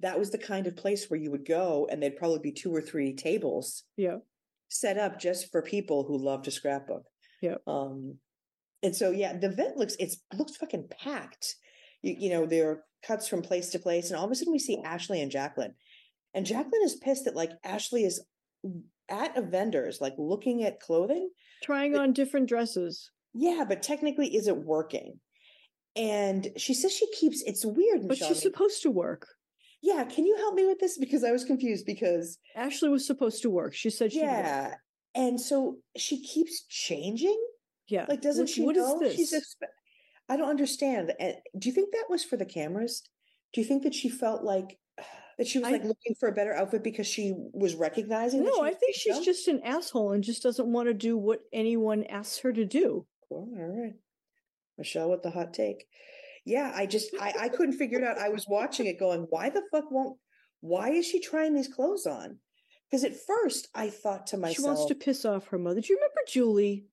that 0.00 0.18
was 0.18 0.30
the 0.30 0.38
kind 0.38 0.66
of 0.66 0.76
place 0.76 1.08
where 1.08 1.20
you 1.20 1.30
would 1.30 1.46
go 1.46 1.86
and 1.90 2.02
there'd 2.02 2.16
probably 2.16 2.40
be 2.40 2.52
two 2.52 2.74
or 2.74 2.80
three 2.80 3.14
tables. 3.14 3.84
Yeah. 3.96 4.16
Set 4.68 4.98
up 4.98 5.20
just 5.20 5.52
for 5.52 5.62
people 5.62 6.04
who 6.04 6.18
love 6.18 6.42
to 6.42 6.50
scrapbook. 6.50 7.04
Yeah. 7.40 7.56
Um, 7.68 8.16
and 8.82 8.96
so 8.96 9.10
yeah, 9.10 9.36
the 9.36 9.48
event 9.48 9.76
looks 9.76 9.96
it's 9.98 10.18
looks 10.34 10.56
fucking 10.56 10.88
packed. 10.90 11.54
You, 12.02 12.16
you 12.18 12.30
know, 12.30 12.46
there 12.46 12.70
are 12.70 12.84
cuts 13.06 13.28
from 13.28 13.42
place 13.42 13.70
to 13.70 13.78
place, 13.78 14.10
and 14.10 14.18
all 14.18 14.24
of 14.24 14.30
a 14.30 14.34
sudden 14.34 14.52
we 14.52 14.58
see 14.58 14.82
Ashley 14.84 15.20
and 15.20 15.30
Jacqueline. 15.30 15.74
And 16.34 16.46
Jacqueline 16.46 16.82
is 16.84 16.96
pissed 16.96 17.24
that 17.24 17.36
like 17.36 17.50
Ashley 17.64 18.04
is 18.04 18.22
at 19.08 19.36
a 19.36 19.42
vendor's, 19.42 20.00
like 20.00 20.14
looking 20.18 20.62
at 20.62 20.80
clothing, 20.80 21.30
trying 21.62 21.92
but, 21.92 22.00
on 22.00 22.12
different 22.12 22.48
dresses. 22.48 23.10
Yeah, 23.34 23.64
but 23.68 23.82
technically 23.82 24.34
is 24.34 24.46
it 24.46 24.56
working. 24.56 25.20
And 25.96 26.48
she 26.56 26.74
says 26.74 26.92
she 26.92 27.10
keeps 27.12 27.42
it's 27.42 27.64
weird, 27.64 28.06
But 28.06 28.18
she's 28.18 28.40
supposed 28.40 28.82
to 28.82 28.90
work. 28.90 29.26
Yeah, 29.82 30.04
can 30.04 30.26
you 30.26 30.36
help 30.36 30.54
me 30.54 30.66
with 30.66 30.78
this? 30.78 30.98
Because 30.98 31.24
I 31.24 31.32
was 31.32 31.44
confused 31.44 31.86
because 31.86 32.38
Ashley 32.54 32.90
was 32.90 33.06
supposed 33.06 33.42
to 33.42 33.50
work. 33.50 33.74
She 33.74 33.90
said 33.90 34.12
she 34.12 34.20
Yeah. 34.20 34.74
And 35.14 35.40
so 35.40 35.78
she 35.96 36.22
keeps 36.22 36.64
changing. 36.68 37.40
Yeah. 37.88 38.06
Like 38.08 38.20
doesn't 38.20 38.44
what, 38.44 38.50
she 38.50 38.62
what 38.62 38.76
know? 38.76 39.00
Is 39.00 39.00
this? 39.00 39.16
She's 39.16 39.32
expe- 39.32 39.66
I 40.30 40.36
don't 40.36 40.48
understand. 40.48 41.12
And 41.18 41.34
do 41.58 41.68
you 41.68 41.74
think 41.74 41.92
that 41.92 42.06
was 42.08 42.22
for 42.22 42.36
the 42.36 42.46
cameras? 42.46 43.02
Do 43.52 43.60
you 43.60 43.66
think 43.66 43.82
that 43.82 43.94
she 43.94 44.08
felt 44.08 44.44
like 44.44 44.78
that 45.38 45.48
she 45.48 45.58
was 45.58 45.68
I, 45.68 45.72
like 45.72 45.82
looking 45.82 46.14
for 46.20 46.28
a 46.28 46.32
better 46.32 46.54
outfit 46.54 46.84
because 46.84 47.08
she 47.08 47.34
was 47.52 47.74
recognizing. 47.74 48.44
No, 48.44 48.62
I 48.62 48.72
think 48.72 48.94
she's 48.94 49.18
just 49.20 49.48
an 49.48 49.60
asshole 49.64 50.12
and 50.12 50.22
just 50.22 50.42
doesn't 50.42 50.72
want 50.72 50.88
to 50.88 50.94
do 50.94 51.18
what 51.18 51.40
anyone 51.52 52.04
asks 52.04 52.38
her 52.38 52.52
to 52.52 52.64
do. 52.64 53.06
Cool. 53.28 53.48
All 53.58 53.82
right, 53.82 53.94
Michelle 54.78 55.10
with 55.10 55.22
the 55.22 55.30
hot 55.30 55.52
take. 55.52 55.86
Yeah, 56.44 56.72
I 56.74 56.86
just 56.86 57.10
I, 57.20 57.34
I 57.40 57.48
couldn't 57.56 57.76
figure 57.76 57.98
it 57.98 58.04
out. 58.04 58.18
I 58.18 58.28
was 58.28 58.46
watching 58.48 58.86
it, 58.86 59.00
going, 59.00 59.26
why 59.30 59.50
the 59.50 59.62
fuck 59.72 59.90
won't? 59.90 60.16
Why 60.60 60.90
is 60.90 61.06
she 61.06 61.20
trying 61.20 61.54
these 61.54 61.68
clothes 61.68 62.06
on? 62.06 62.38
Because 62.88 63.02
at 63.04 63.16
first 63.26 63.68
I 63.74 63.88
thought 63.88 64.28
to 64.28 64.36
myself, 64.36 64.56
she 64.56 64.62
wants 64.62 64.86
to 64.86 64.94
piss 64.94 65.24
off 65.24 65.48
her 65.48 65.58
mother. 65.58 65.80
Do 65.80 65.92
you 65.92 65.96
remember 65.96 66.20
Julie? 66.28 66.86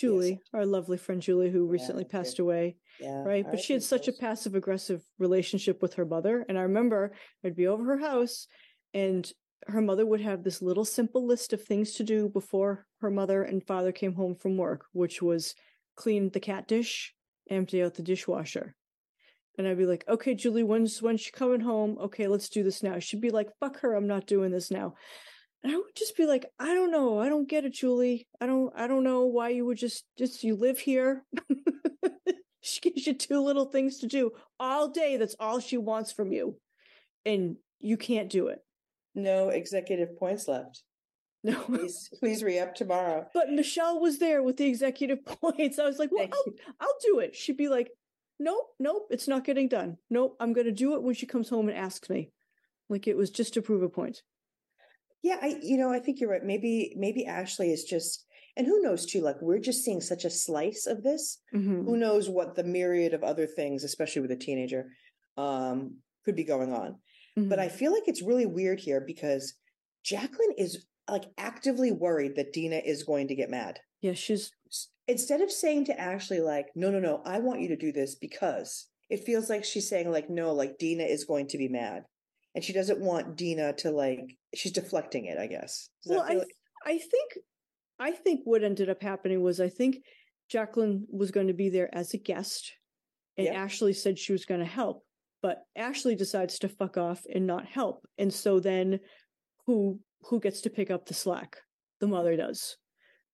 Julie, 0.00 0.30
yes. 0.30 0.38
our 0.54 0.64
lovely 0.64 0.96
friend 0.96 1.20
Julie, 1.20 1.50
who 1.50 1.66
recently 1.66 2.04
yeah, 2.04 2.18
passed 2.18 2.38
yeah. 2.38 2.42
away. 2.42 2.76
Yeah, 3.00 3.22
right. 3.22 3.44
But 3.48 3.60
she 3.60 3.72
had 3.72 3.82
such 3.82 4.08
a 4.08 4.12
passive 4.12 4.54
aggressive 4.54 5.02
relationship 5.18 5.82
with 5.82 5.94
her 5.94 6.04
mother. 6.04 6.44
And 6.48 6.58
I 6.58 6.62
remember 6.62 7.12
I'd 7.44 7.56
be 7.56 7.66
over 7.66 7.84
her 7.84 7.98
house 7.98 8.46
and 8.94 9.30
her 9.66 9.80
mother 9.80 10.06
would 10.06 10.20
have 10.20 10.42
this 10.42 10.62
little 10.62 10.84
simple 10.84 11.26
list 11.26 11.52
of 11.52 11.62
things 11.62 11.92
to 11.94 12.02
do 12.02 12.28
before 12.28 12.86
her 13.00 13.10
mother 13.10 13.42
and 13.42 13.66
father 13.66 13.92
came 13.92 14.14
home 14.14 14.34
from 14.34 14.56
work, 14.56 14.86
which 14.92 15.20
was 15.20 15.54
clean 15.96 16.30
the 16.30 16.40
cat 16.40 16.66
dish, 16.66 17.14
empty 17.50 17.82
out 17.82 17.94
the 17.94 18.02
dishwasher. 18.02 18.74
And 19.58 19.68
I'd 19.68 19.78
be 19.78 19.86
like, 19.86 20.04
okay, 20.08 20.34
Julie, 20.34 20.62
when's 20.62 21.02
when's 21.02 21.20
she 21.20 21.30
coming 21.30 21.60
home? 21.60 21.98
Okay, 22.00 22.26
let's 22.28 22.48
do 22.48 22.62
this 22.62 22.82
now. 22.82 22.98
She'd 22.98 23.20
be 23.20 23.30
like, 23.30 23.48
fuck 23.58 23.80
her, 23.80 23.94
I'm 23.94 24.06
not 24.06 24.26
doing 24.26 24.50
this 24.50 24.70
now. 24.70 24.94
And 25.62 25.72
I 25.72 25.76
would 25.76 25.94
just 25.94 26.16
be 26.16 26.26
like, 26.26 26.46
I 26.58 26.74
don't 26.74 26.90
know. 26.90 27.20
I 27.20 27.28
don't 27.28 27.48
get 27.48 27.64
it, 27.64 27.74
Julie. 27.74 28.26
I 28.40 28.46
don't 28.46 28.72
I 28.74 28.86
don't 28.86 29.04
know 29.04 29.26
why 29.26 29.50
you 29.50 29.66
would 29.66 29.78
just 29.78 30.04
just 30.16 30.42
you 30.42 30.56
live 30.56 30.78
here. 30.78 31.24
she 32.62 32.80
gives 32.80 33.06
you 33.06 33.14
two 33.14 33.42
little 33.42 33.66
things 33.66 33.98
to 33.98 34.06
do 34.06 34.32
all 34.58 34.88
day. 34.88 35.16
That's 35.16 35.36
all 35.38 35.60
she 35.60 35.76
wants 35.76 36.12
from 36.12 36.32
you. 36.32 36.56
And 37.26 37.56
you 37.78 37.96
can't 37.96 38.30
do 38.30 38.48
it. 38.48 38.60
No 39.14 39.48
executive 39.48 40.18
points 40.18 40.48
left. 40.48 40.82
No. 41.42 41.58
Please, 41.62 42.10
please 42.18 42.42
re 42.42 42.58
up 42.58 42.74
tomorrow. 42.74 43.26
But 43.32 43.48
Michelle 43.48 43.98
was 43.98 44.18
there 44.18 44.42
with 44.42 44.58
the 44.58 44.66
executive 44.66 45.24
points. 45.40 45.78
I 45.78 45.86
was 45.86 45.98
like, 45.98 46.10
well, 46.12 46.28
I'll, 46.30 46.52
I'll 46.78 46.98
do 47.02 47.20
it. 47.20 47.34
She'd 47.34 47.56
be 47.56 47.70
like, 47.70 47.88
nope, 48.38 48.66
nope, 48.78 49.06
it's 49.10 49.26
not 49.26 49.46
getting 49.46 49.66
done. 49.66 49.96
Nope, 50.10 50.36
I'm 50.38 50.52
going 50.52 50.66
to 50.66 50.70
do 50.70 50.92
it 50.96 51.02
when 51.02 51.14
she 51.14 51.24
comes 51.24 51.48
home 51.48 51.70
and 51.70 51.78
asks 51.78 52.10
me. 52.10 52.30
Like 52.90 53.08
it 53.08 53.16
was 53.16 53.30
just 53.30 53.54
to 53.54 53.62
prove 53.62 53.82
a 53.82 53.88
point. 53.88 54.22
Yeah, 55.22 55.36
I 55.40 55.58
you 55.62 55.76
know, 55.76 55.92
I 55.92 55.98
think 55.98 56.20
you're 56.20 56.30
right. 56.30 56.44
Maybe 56.44 56.94
maybe 56.96 57.26
Ashley 57.26 57.72
is 57.72 57.84
just 57.84 58.24
and 58.56 58.66
who 58.66 58.82
knows 58.82 59.06
too, 59.06 59.20
like 59.20 59.40
we're 59.40 59.58
just 59.58 59.84
seeing 59.84 60.00
such 60.00 60.24
a 60.24 60.30
slice 60.30 60.86
of 60.86 61.02
this. 61.02 61.38
Mm-hmm. 61.54 61.84
Who 61.84 61.96
knows 61.96 62.28
what 62.28 62.56
the 62.56 62.64
myriad 62.64 63.14
of 63.14 63.22
other 63.22 63.46
things, 63.46 63.84
especially 63.84 64.22
with 64.22 64.32
a 64.32 64.36
teenager, 64.36 64.86
um, 65.36 65.96
could 66.24 66.36
be 66.36 66.44
going 66.44 66.72
on. 66.72 66.96
Mm-hmm. 67.38 67.48
But 67.48 67.58
I 67.58 67.68
feel 67.68 67.92
like 67.92 68.04
it's 68.06 68.22
really 68.22 68.46
weird 68.46 68.80
here 68.80 69.02
because 69.06 69.54
Jacqueline 70.04 70.54
is 70.58 70.86
like 71.08 71.24
actively 71.38 71.92
worried 71.92 72.36
that 72.36 72.52
Dina 72.52 72.80
is 72.84 73.02
going 73.02 73.28
to 73.28 73.34
get 73.34 73.50
mad. 73.50 73.80
Yeah, 74.00 74.14
she's 74.14 74.50
instead 75.06 75.40
of 75.40 75.50
saying 75.50 75.86
to 75.86 76.00
Ashley, 76.00 76.40
like, 76.40 76.68
no, 76.74 76.90
no, 76.90 77.00
no, 77.00 77.22
I 77.24 77.38
want 77.38 77.60
you 77.60 77.68
to 77.68 77.76
do 77.76 77.92
this 77.92 78.14
because 78.14 78.88
it 79.08 79.24
feels 79.24 79.50
like 79.50 79.64
she's 79.64 79.88
saying, 79.88 80.10
like, 80.10 80.30
no, 80.30 80.52
like 80.52 80.78
Dina 80.78 81.04
is 81.04 81.24
going 81.24 81.48
to 81.48 81.58
be 81.58 81.68
mad 81.68 82.04
and 82.54 82.64
she 82.64 82.72
doesn't 82.72 83.00
want 83.00 83.36
Dina 83.36 83.72
to 83.78 83.90
like 83.90 84.36
she's 84.54 84.72
deflecting 84.72 85.26
it, 85.26 85.38
I 85.38 85.46
guess. 85.46 85.88
Does 86.04 86.16
well, 86.16 86.26
I, 86.28 86.34
like- 86.34 86.48
I 86.84 86.98
think 86.98 87.38
I 87.98 88.12
think 88.12 88.40
what 88.44 88.64
ended 88.64 88.88
up 88.88 89.02
happening 89.02 89.42
was 89.42 89.60
I 89.60 89.68
think 89.68 89.98
Jacqueline 90.48 91.06
was 91.10 91.30
going 91.30 91.46
to 91.48 91.52
be 91.52 91.68
there 91.68 91.94
as 91.94 92.14
a 92.14 92.18
guest 92.18 92.72
and 93.36 93.46
yeah. 93.46 93.62
Ashley 93.62 93.92
said 93.92 94.18
she 94.18 94.32
was 94.32 94.44
going 94.44 94.60
to 94.60 94.66
help, 94.66 95.04
but 95.42 95.62
Ashley 95.76 96.14
decides 96.14 96.58
to 96.60 96.68
fuck 96.68 96.96
off 96.96 97.22
and 97.32 97.46
not 97.46 97.66
help. 97.66 98.06
And 98.18 98.32
so 98.32 98.60
then 98.60 99.00
who 99.66 100.00
who 100.24 100.40
gets 100.40 100.62
to 100.62 100.70
pick 100.70 100.90
up 100.90 101.06
the 101.06 101.14
slack? 101.14 101.56
The 102.00 102.06
mother 102.06 102.36
does. 102.36 102.76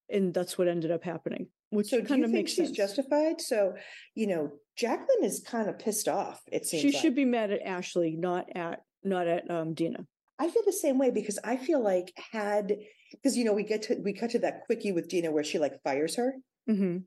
And 0.09 0.32
that's 0.32 0.56
what 0.56 0.68
ended 0.68 0.93
up 0.93 1.02
happening. 1.02 1.48
Which 1.70 1.88
so 1.88 2.01
kind 2.02 2.24
of 2.24 2.30
makes 2.30 2.52
she's 2.52 2.66
sense. 2.66 2.76
justified? 2.76 3.40
So, 3.40 3.74
you 4.14 4.28
know, 4.28 4.52
Jacqueline 4.76 5.24
is 5.24 5.44
kind 5.44 5.68
of 5.68 5.80
pissed 5.80 6.06
off, 6.06 6.40
it 6.52 6.64
seems. 6.64 6.82
She 6.82 6.93
like. 6.93 7.02
should 7.02 7.16
be 7.16 7.24
mad 7.24 7.51
at 7.51 7.62
Ashley, 7.62 8.14
not 8.16 8.47
at 8.55 8.82
not 9.06 9.26
at 9.26 9.50
um, 9.50 9.74
Dina. 9.74 10.06
I 10.38 10.48
feel 10.50 10.62
the 10.66 10.72
same 10.72 10.98
way 10.98 11.10
because 11.10 11.38
I 11.44 11.56
feel 11.56 11.82
like 11.82 12.12
had 12.32 12.76
because 13.10 13.36
you 13.36 13.44
know 13.44 13.52
we 13.52 13.62
get 13.62 13.82
to 13.82 13.96
we 14.04 14.12
cut 14.12 14.30
to 14.30 14.38
that 14.40 14.62
quickie 14.66 14.92
with 14.92 15.08
Dina 15.08 15.30
where 15.30 15.44
she 15.44 15.58
like 15.58 15.82
fires 15.82 16.16
her, 16.16 16.34
mm-hmm. 16.68 16.98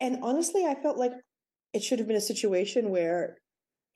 and 0.00 0.18
honestly, 0.22 0.64
I 0.64 0.74
felt 0.74 0.98
like 0.98 1.12
it 1.72 1.82
should 1.82 1.98
have 1.98 2.08
been 2.08 2.16
a 2.16 2.20
situation 2.20 2.90
where 2.90 3.38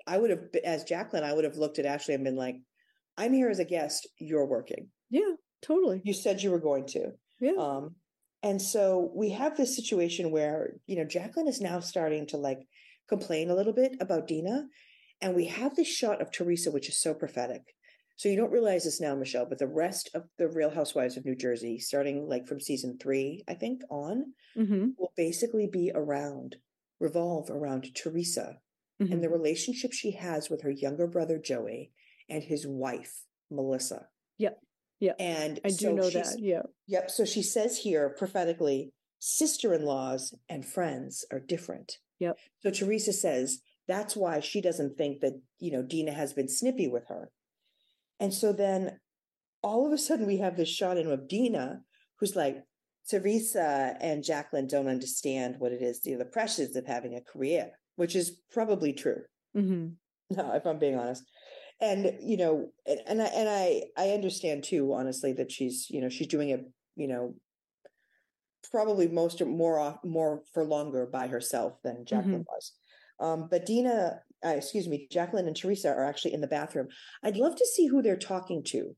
I 0.07 0.19
would 0.19 0.31
have, 0.31 0.41
as 0.65 0.85
Jacqueline, 0.85 1.25
I 1.25 1.33
would 1.33 1.45
have 1.45 1.57
looked 1.57 1.79
at 1.79 1.87
Ashley 1.87 2.15
and 2.15 2.25
been 2.25 2.37
like, 2.37 2.57
"I'm 3.17 3.33
here 3.33 3.51
as 3.51 3.59
a 3.59 3.65
guest. 3.65 4.07
You're 4.19 4.47
working. 4.47 4.89
Yeah, 5.11 5.33
totally. 5.63 6.01
You 6.05 6.15
said 6.15 6.43
you 6.43 6.51
were 6.51 6.61
going 6.61 6.87
to. 6.89 7.13
Yeah. 7.41 7.57
Um, 7.59 7.97
and 8.43 8.63
so 8.63 9.11
we 9.15 9.31
have 9.31 9.57
this 9.57 9.75
situation 9.75 10.31
where 10.31 10.75
you 10.87 10.97
know 10.97 11.05
Jacqueline 11.05 11.49
is 11.49 11.61
now 11.61 11.81
starting 11.81 12.27
to 12.29 12.37
like 12.37 12.61
complain 13.09 13.51
a 13.51 13.55
little 13.55 13.73
bit 13.73 13.97
about 14.01 14.29
Dina, 14.29 14.67
and 15.21 15.35
we 15.35 15.47
have 15.47 15.77
this 15.77 15.89
shot 15.89 16.21
of 16.21 16.31
Teresa, 16.31 16.71
which 16.71 16.89
is 16.89 17.01
so 17.01 17.15
prophetic. 17.15 17.75
So 18.17 18.29
you 18.29 18.37
don't 18.37 18.51
realize 18.51 18.85
this 18.85 19.01
now, 19.01 19.15
Michelle, 19.15 19.47
but 19.47 19.59
the 19.59 19.69
rest 19.69 20.11
of 20.13 20.25
the 20.39 20.49
Real 20.49 20.71
Housewives 20.71 21.17
of 21.17 21.25
New 21.25 21.37
Jersey, 21.37 21.79
starting 21.79 22.29
like 22.29 22.49
from 22.49 22.61
season 22.61 22.99
three, 23.01 23.45
I 23.49 23.55
think, 23.55 23.83
on, 23.91 24.33
mm-hmm. 24.57 24.89
will 24.99 25.13
basically 25.17 25.69
be 25.73 25.93
around, 25.95 26.57
revolve 26.99 27.49
around 27.49 27.95
Teresa 27.95 28.59
mm-hmm. 29.01 29.13
and 29.13 29.23
the 29.23 29.29
relationship 29.29 29.93
she 29.93 30.13
has 30.13 30.51
with 30.51 30.63
her 30.63 30.71
younger 30.71 31.07
brother, 31.07 31.39
Joey, 31.39 31.93
and 32.29 32.43
his 32.43 32.67
wife, 32.67 33.23
Melissa. 33.51 34.09
Yep. 34.39 34.59
Yeah. 34.99 35.13
And 35.21 35.61
I 35.65 35.69
do 35.69 35.75
so 35.75 35.95
know 35.95 36.11
that. 36.11 36.37
Yeah. 36.41 36.63
Yep. 36.89 37.11
So 37.13 37.25
she 37.25 37.43
says 37.43 37.79
here 37.79 38.09
prophetically, 38.09 38.93
sister 39.21 39.73
in 39.73 39.85
laws 39.85 40.35
and 40.49 40.67
friends 40.67 41.25
are 41.31 41.39
different. 41.39 41.99
Yep. 42.19 42.37
So 42.65 42.71
Teresa 42.71 43.13
says 43.13 43.61
that's 43.89 44.15
why 44.15 44.41
she 44.41 44.61
doesn't 44.61 44.97
think 44.97 45.21
that, 45.21 45.41
you 45.59 45.73
know, 45.73 45.83
Dina 45.83 46.13
has 46.13 46.33
been 46.33 46.49
snippy 46.49 46.87
with 46.87 47.09
her. 47.09 47.31
And 48.21 48.33
so 48.33 48.53
then 48.53 49.01
all 49.63 49.87
of 49.87 49.93
a 49.93 49.99
sudden 49.99 50.27
we 50.27 50.37
have 50.39 50.57
this 50.57 50.69
shot 50.69 50.99
in 50.99 51.11
of 51.11 51.29
Dina 51.29 51.81
who's 52.21 52.37
like, 52.37 52.63
Teresa 53.09 53.97
and 54.03 54.23
Jacqueline 54.23 54.67
don't 54.67 54.87
understand 54.87 55.57
what 55.59 55.73
it 55.73 55.81
is, 55.81 56.03
you 56.05 56.13
know, 56.13 56.19
the 56.19 56.27
pressures 56.27 56.77
of 56.77 56.85
having 56.85 57.15
a 57.15 57.23
career, 57.23 57.71
which 57.97 58.15
is 58.15 58.39
probably 58.53 58.93
true. 58.93 59.23
Mm-hmm. 59.57 60.37
No, 60.37 60.53
if 60.55 60.67
I'm 60.67 60.79
being 60.79 60.99
honest 60.99 61.25
and 61.81 62.13
you 62.21 62.37
know 62.37 62.69
and, 62.87 63.01
and 63.07 63.23
i 63.23 63.27
and 63.27 63.49
i 63.49 63.83
i 63.97 64.11
understand 64.11 64.65
too 64.65 64.93
honestly 64.93 65.33
that 65.33 65.51
she's 65.51 65.87
you 65.91 66.01
know 66.01 66.09
she's 66.09 66.27
doing 66.27 66.51
it 66.51 66.65
you 66.97 67.07
know 67.07 67.35
probably 68.71 69.09
most 69.09 69.45
more 69.45 69.99
more 70.05 70.43
for 70.53 70.65
longer 70.65 71.07
by 71.07 71.29
herself 71.29 71.75
than 71.85 72.05
jacqueline 72.05 72.41
mm-hmm. 72.41 72.53
was 72.53 72.73
um, 73.21 73.49
but 73.51 73.67
dina 73.67 74.21
uh, 74.45 74.51
excuse 74.51 74.89
me 74.89 75.09
jacqueline 75.11 75.47
and 75.47 75.57
teresa 75.57 75.89
are 75.89 76.05
actually 76.05 76.33
in 76.33 76.41
the 76.41 76.47
bathroom 76.47 76.89
i'd 77.25 77.37
love 77.37 77.57
to 77.57 77.67
see 77.67 77.87
who 77.87 78.03
they're 78.03 78.17
talking 78.17 78.63
to 78.63 78.95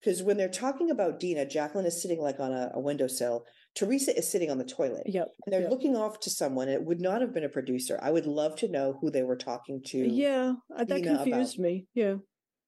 because 0.00 0.22
when 0.22 0.36
they're 0.36 0.48
talking 0.48 0.90
about 0.90 1.20
dina 1.20 1.46
jacqueline 1.46 1.86
is 1.86 2.00
sitting 2.00 2.20
like 2.20 2.40
on 2.40 2.52
a, 2.52 2.70
a 2.74 2.80
windowsill 2.80 3.44
Teresa 3.74 4.16
is 4.16 4.30
sitting 4.30 4.50
on 4.50 4.58
the 4.58 4.64
toilet. 4.64 5.02
Yep. 5.06 5.34
And 5.44 5.52
they're 5.52 5.62
yep. 5.62 5.70
looking 5.70 5.96
off 5.96 6.20
to 6.20 6.30
someone. 6.30 6.68
And 6.68 6.74
It 6.74 6.84
would 6.84 7.00
not 7.00 7.20
have 7.20 7.34
been 7.34 7.44
a 7.44 7.48
producer. 7.48 7.98
I 8.00 8.10
would 8.10 8.26
love 8.26 8.56
to 8.56 8.68
know 8.68 8.96
who 9.00 9.10
they 9.10 9.22
were 9.22 9.36
talking 9.36 9.82
to. 9.86 9.98
Yeah, 9.98 10.54
uh, 10.74 10.84
that 10.84 11.02
Dina 11.02 11.16
confused 11.16 11.58
about. 11.58 11.62
me. 11.62 11.86
Yeah. 11.94 12.14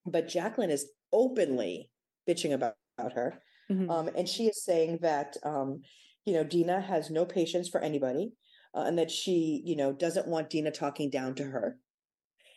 But 0.05 0.28
Jacqueline 0.28 0.70
is 0.70 0.90
openly 1.12 1.90
bitching 2.28 2.53
about, 2.53 2.74
about 2.98 3.12
her. 3.12 3.40
Mm-hmm. 3.70 3.90
Um, 3.90 4.11
and 4.16 4.28
she 4.28 4.47
is 4.47 4.65
saying 4.65 4.98
that, 5.03 5.36
um, 5.44 5.82
you 6.24 6.35
know, 6.35 6.44
Dina 6.44 6.81
has 6.81 7.11
no 7.11 7.24
patience 7.24 7.69
for 7.69 7.81
anybody 7.81 8.32
uh, 8.74 8.84
and 8.86 8.98
that 8.98 9.10
she, 9.10 9.62
you 9.64 9.76
know, 9.76 9.93
doesn't 9.93 10.28
want 10.28 10.51
Dina 10.51 10.70
talking 10.70 11.10
down 11.10 11.34
to 11.36 11.44
her. 11.44 11.78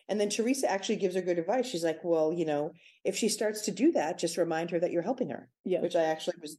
And 0.07 0.19
then 0.19 0.29
Teresa 0.29 0.69
actually 0.69 0.95
gives 0.95 1.15
her 1.15 1.21
good 1.21 1.37
advice. 1.37 1.67
She's 1.67 1.83
like, 1.83 1.99
well, 2.03 2.33
you 2.33 2.45
know, 2.45 2.71
if 3.05 3.15
she 3.15 3.29
starts 3.29 3.61
to 3.65 3.71
do 3.71 3.91
that, 3.91 4.17
just 4.17 4.37
remind 4.37 4.71
her 4.71 4.79
that 4.79 4.91
you're 4.91 5.03
helping 5.03 5.29
her. 5.29 5.49
Yeah. 5.63 5.81
Which 5.81 5.95
I 5.95 6.03
actually 6.03 6.37
was 6.41 6.57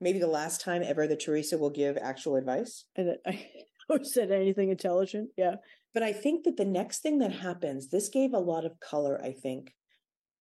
maybe 0.00 0.18
the 0.18 0.26
last 0.26 0.60
time 0.60 0.82
ever 0.84 1.06
that 1.06 1.20
Teresa 1.20 1.56
will 1.56 1.70
give 1.70 1.96
actual 1.96 2.36
advice. 2.36 2.84
And 2.96 3.16
I 3.26 3.46
said 4.02 4.30
anything 4.30 4.68
intelligent. 4.68 5.30
Yeah. 5.36 5.56
But 5.94 6.02
I 6.02 6.12
think 6.12 6.44
that 6.44 6.56
the 6.56 6.64
next 6.64 7.00
thing 7.00 7.18
that 7.18 7.32
happens, 7.32 7.88
this 7.88 8.08
gave 8.08 8.32
a 8.32 8.38
lot 8.38 8.64
of 8.64 8.78
color, 8.80 9.20
I 9.22 9.32
think, 9.32 9.74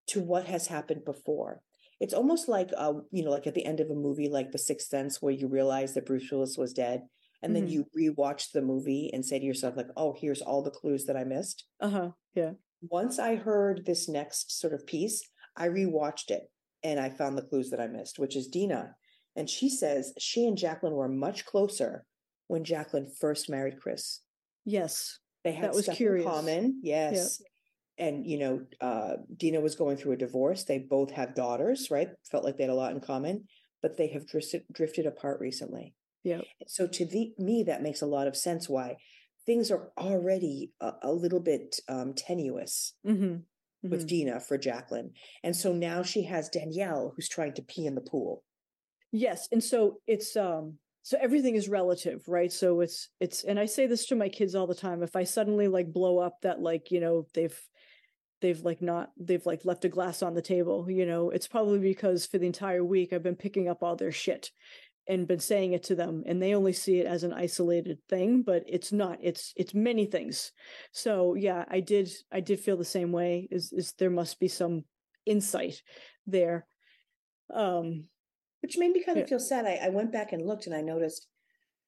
to 0.07 0.19
what 0.19 0.45
has 0.45 0.67
happened 0.67 1.05
before. 1.05 1.61
It's 1.99 2.13
almost 2.13 2.47
like, 2.47 2.69
uh, 2.77 2.93
you 3.11 3.23
know, 3.23 3.31
like 3.31 3.47
at 3.47 3.55
the 3.55 3.65
end 3.65 3.79
of 3.79 3.89
a 3.89 3.95
movie 3.95 4.29
like 4.29 4.51
The 4.51 4.57
Sixth 4.57 4.87
Sense, 4.87 5.21
where 5.21 5.33
you 5.33 5.47
realize 5.47 5.93
that 5.93 6.05
Bruce 6.05 6.29
Willis 6.31 6.57
was 6.57 6.73
dead. 6.73 7.03
And 7.41 7.55
mm-hmm. 7.55 7.65
then 7.65 7.71
you 7.71 7.85
rewatch 7.97 8.51
the 8.51 8.61
movie 8.61 9.09
and 9.13 9.25
say 9.25 9.39
to 9.39 9.45
yourself, 9.45 9.77
like, 9.77 9.89
oh, 9.95 10.15
here's 10.19 10.41
all 10.41 10.61
the 10.61 10.71
clues 10.71 11.05
that 11.05 11.17
I 11.17 11.23
missed. 11.23 11.65
Uh 11.79 11.89
huh. 11.89 12.09
Yeah. 12.35 12.51
Once 12.81 13.19
I 13.19 13.35
heard 13.35 13.85
this 13.85 14.07
next 14.07 14.59
sort 14.59 14.73
of 14.73 14.85
piece, 14.85 15.21
I 15.55 15.67
rewatched 15.67 16.29
it 16.29 16.43
and 16.83 16.99
I 16.99 17.09
found 17.09 17.37
the 17.37 17.43
clues 17.43 17.69
that 17.71 17.81
I 17.81 17.87
missed, 17.87 18.19
which 18.19 18.35
is 18.35 18.47
Dina 18.47 18.95
and 19.35 19.49
she 19.49 19.69
says 19.69 20.13
she 20.17 20.45
and 20.45 20.57
Jacqueline 20.57 20.95
were 20.95 21.07
much 21.07 21.45
closer 21.45 22.05
when 22.47 22.63
Jacqueline 22.63 23.09
first 23.19 23.49
married 23.49 23.79
Chris. 23.79 24.21
Yes. 24.65 25.19
They 25.43 25.53
had 25.53 25.69
that 25.69 25.75
was 25.75 25.87
curious. 25.93 26.25
in 26.25 26.31
common. 26.31 26.79
Yes. 26.83 27.41
And, 27.97 28.25
you 28.25 28.37
know, 28.39 28.65
uh, 28.81 29.13
Dina 29.35 29.61
was 29.61 29.75
going 29.75 29.97
through 29.97 30.13
a 30.13 30.17
divorce. 30.17 30.63
They 30.63 30.79
both 30.79 31.11
have 31.11 31.35
daughters, 31.35 31.91
right? 31.91 32.09
Felt 32.29 32.43
like 32.43 32.57
they 32.57 32.63
had 32.63 32.69
a 32.69 32.75
lot 32.75 32.91
in 32.91 32.99
common, 32.99 33.45
but 33.81 33.97
they 33.97 34.07
have 34.07 34.27
drifted, 34.27 34.63
drifted 34.71 35.05
apart 35.05 35.39
recently. 35.39 35.93
Yeah. 36.37 36.65
So 36.67 36.87
to 36.87 37.05
the, 37.05 37.33
me, 37.37 37.63
that 37.63 37.81
makes 37.81 38.01
a 38.01 38.07
lot 38.07 38.27
of 38.27 38.35
sense 38.37 38.69
why 38.69 38.97
things 39.45 39.71
are 39.71 39.91
already 39.97 40.71
a, 40.79 40.93
a 41.03 41.11
little 41.11 41.39
bit 41.39 41.79
um, 41.87 42.13
tenuous 42.13 42.93
mm-hmm. 43.05 43.23
Mm-hmm. 43.23 43.89
with 43.89 44.07
Dina 44.07 44.39
for 44.39 44.57
Jacqueline. 44.57 45.11
And 45.43 45.55
so 45.55 45.73
now 45.73 46.03
she 46.03 46.23
has 46.23 46.49
Danielle 46.49 47.13
who's 47.15 47.29
trying 47.29 47.53
to 47.53 47.61
pee 47.61 47.85
in 47.85 47.95
the 47.95 48.01
pool. 48.01 48.43
Yes, 49.11 49.47
and 49.51 49.63
so 49.63 50.01
it's 50.05 50.35
um 50.35 50.77
so 51.01 51.17
everything 51.19 51.55
is 51.55 51.67
relative, 51.69 52.21
right? 52.27 52.51
So 52.51 52.81
it's 52.81 53.09
it's 53.19 53.43
and 53.43 53.59
I 53.59 53.65
say 53.65 53.87
this 53.87 54.05
to 54.07 54.15
my 54.15 54.29
kids 54.29 54.53
all 54.53 54.67
the 54.67 54.75
time. 54.75 55.01
If 55.01 55.15
I 55.15 55.23
suddenly 55.23 55.67
like 55.67 55.91
blow 55.91 56.19
up 56.19 56.41
that 56.43 56.61
like, 56.61 56.91
you 56.91 56.99
know, 56.99 57.25
they've 57.33 57.57
they've 58.41 58.59
like 58.59 58.81
not 58.81 59.11
they've 59.17 59.45
like 59.45 59.65
left 59.65 59.85
a 59.85 59.89
glass 59.89 60.21
on 60.21 60.35
the 60.35 60.41
table, 60.41 60.85
you 60.89 61.05
know, 61.05 61.29
it's 61.29 61.47
probably 61.47 61.79
because 61.79 62.25
for 62.25 62.37
the 62.37 62.45
entire 62.45 62.83
week 62.83 63.13
I've 63.13 63.23
been 63.23 63.35
picking 63.35 63.67
up 63.67 63.81
all 63.81 63.95
their 63.95 64.11
shit 64.11 64.51
and 65.09 65.27
been 65.27 65.39
saying 65.39 65.73
it 65.73 65.83
to 65.83 65.95
them 65.95 66.23
and 66.25 66.41
they 66.41 66.53
only 66.53 66.71
see 66.71 66.99
it 66.99 67.05
as 67.05 67.23
an 67.23 67.33
isolated 67.33 67.97
thing 68.07 68.41
but 68.41 68.63
it's 68.67 68.91
not 68.91 69.17
it's 69.21 69.53
it's 69.57 69.73
many 69.73 70.05
things 70.05 70.51
so 70.93 71.35
yeah 71.35 71.65
i 71.69 71.79
did 71.79 72.09
i 72.31 72.39
did 72.39 72.59
feel 72.59 72.77
the 72.77 72.85
same 72.85 73.11
way 73.11 73.47
is 73.51 73.73
is 73.73 73.93
there 73.97 74.09
must 74.09 74.39
be 74.39 74.47
some 74.47 74.83
insight 75.25 75.81
there 76.27 76.65
um 77.53 78.05
which 78.61 78.77
made 78.77 78.91
me 78.91 79.03
kind 79.03 79.17
of 79.17 79.29
feel 79.29 79.39
sad. 79.39 79.65
I, 79.65 79.79
I, 79.85 79.89
went 79.89 80.11
back 80.11 80.33
and 80.33 80.45
looked 80.45 80.65
and 80.65 80.75
I 80.75 80.81
noticed 80.81 81.27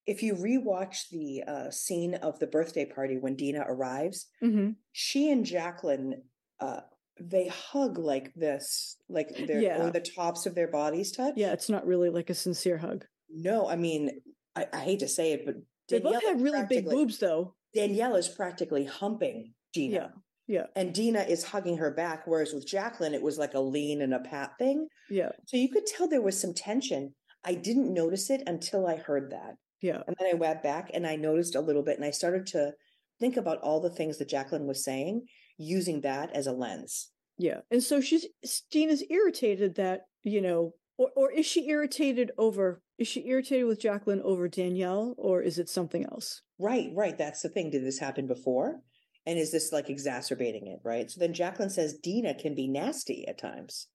if 0.06 0.24
you 0.24 0.36
rewatch 0.36 1.10
the 1.10 1.44
uh, 1.48 1.70
scene 1.70 2.16
of 2.16 2.40
the 2.40 2.48
birthday 2.48 2.86
party 2.86 3.18
when 3.18 3.36
Dina 3.36 3.66
arrives, 3.68 4.28
mm-hmm. 4.44 4.72
she 4.92 5.30
and 5.30 5.46
Jacqueline, 5.46 6.24
uh, 6.60 6.82
they 7.30 7.48
hug 7.48 7.98
like 7.98 8.34
this, 8.34 8.98
like 9.10 9.30
their 9.48 9.62
yeah. 9.62 9.84
or 9.84 9.92
the 9.92 10.00
tops 10.00 10.46
of 10.46 10.56
their 10.56 10.68
bodies 10.68 11.12
touch. 11.12 11.34
Yeah, 11.38 11.54
it's 11.54 11.70
not 11.70 11.86
really 11.86 12.10
like 12.10 12.30
a 12.30 12.34
sincere 12.34 12.78
hug. 12.78 13.06
No, 13.30 13.70
I 13.70 13.76
mean, 13.76 14.22
I, 14.56 14.66
I 14.74 14.80
hate 14.80 15.00
to 15.00 15.08
say 15.08 15.34
it, 15.34 15.46
but 15.46 15.56
Danielle 15.88 16.12
they 16.12 16.18
both 16.18 16.26
have 16.26 16.42
really 16.42 16.66
big 16.68 16.86
boobs, 16.86 17.20
though. 17.20 17.56
Danielle 17.74 18.16
is 18.16 18.28
practically 18.28 18.86
humping 18.86 19.54
Gina. 19.74 19.94
Yeah. 19.94 20.08
Yeah. 20.48 20.66
And 20.76 20.94
Dina 20.94 21.22
is 21.22 21.46
hugging 21.46 21.78
her 21.78 21.92
back, 21.92 22.24
whereas 22.26 22.54
with 22.54 22.68
Jacqueline, 22.68 23.14
it 23.14 23.22
was 23.22 23.38
like 23.38 23.54
a 23.54 23.60
lean 23.60 24.02
and 24.02 24.14
a 24.14 24.20
pat 24.20 24.52
thing. 24.60 24.88
Yeah. 25.10 25.30
So 25.46 25.56
you 25.56 25.70
could 25.70 25.86
tell 25.86 26.10
there 26.10 26.22
was 26.22 26.40
some 26.40 26.54
tension. 26.54 27.14
I 27.46 27.54
didn't 27.54 27.94
notice 27.94 28.30
it 28.30 28.44
until 28.48 28.86
I 28.86 28.98
heard 28.98 29.32
that. 29.32 29.56
Yeah. 29.82 30.02
And 30.06 30.16
then 30.20 30.28
I 30.30 30.34
went 30.34 30.62
back 30.62 30.92
and 30.94 31.08
I 31.08 31.16
noticed 31.16 31.56
a 31.56 31.62
little 31.62 31.84
bit 31.84 31.96
and 31.96 32.06
I 32.06 32.12
started 32.12 32.48
to 32.48 32.74
think 33.20 33.38
about 33.38 33.60
all 33.60 33.80
the 33.80 33.90
things 33.90 34.18
that 34.18 34.28
Jacqueline 34.28 34.68
was 34.68 34.84
saying, 34.84 35.26
using 35.62 36.02
that 36.02 36.32
as 36.34 36.48
a 36.48 36.52
lens. 36.52 37.10
Yeah. 37.38 37.62
And 37.70 37.82
so 37.82 38.02
she's 38.02 38.26
Dina's 38.72 39.04
irritated 39.10 39.76
that, 39.76 40.02
you 40.24 40.42
know, 40.42 40.74
or 40.98 41.10
or 41.16 41.32
is 41.32 41.46
she 41.46 41.70
irritated 41.70 42.32
over 42.38 42.82
is 42.98 43.08
she 43.08 43.28
irritated 43.28 43.66
with 43.66 43.82
Jacqueline 43.82 44.22
over 44.24 44.48
Danielle 44.48 45.16
or 45.18 45.42
is 45.42 45.58
it 45.58 45.70
something 45.70 46.06
else? 46.06 46.42
Right, 46.60 46.90
right. 46.96 47.18
That's 47.18 47.42
the 47.42 47.50
thing. 47.50 47.72
Did 47.72 47.86
this 47.86 48.00
happen 48.00 48.28
before? 48.28 48.82
And 49.26 49.40
is 49.40 49.52
this 49.52 49.72
like 49.72 49.90
exacerbating 49.90 50.68
it? 50.68 50.80
Right. 50.84 51.10
So 51.10 51.20
then 51.20 51.34
Jacqueline 51.34 51.70
says 51.70 51.98
Dina 52.02 52.36
can 52.36 52.54
be 52.54 52.68
nasty 52.68 53.28
at 53.28 53.40
times. 53.40 53.88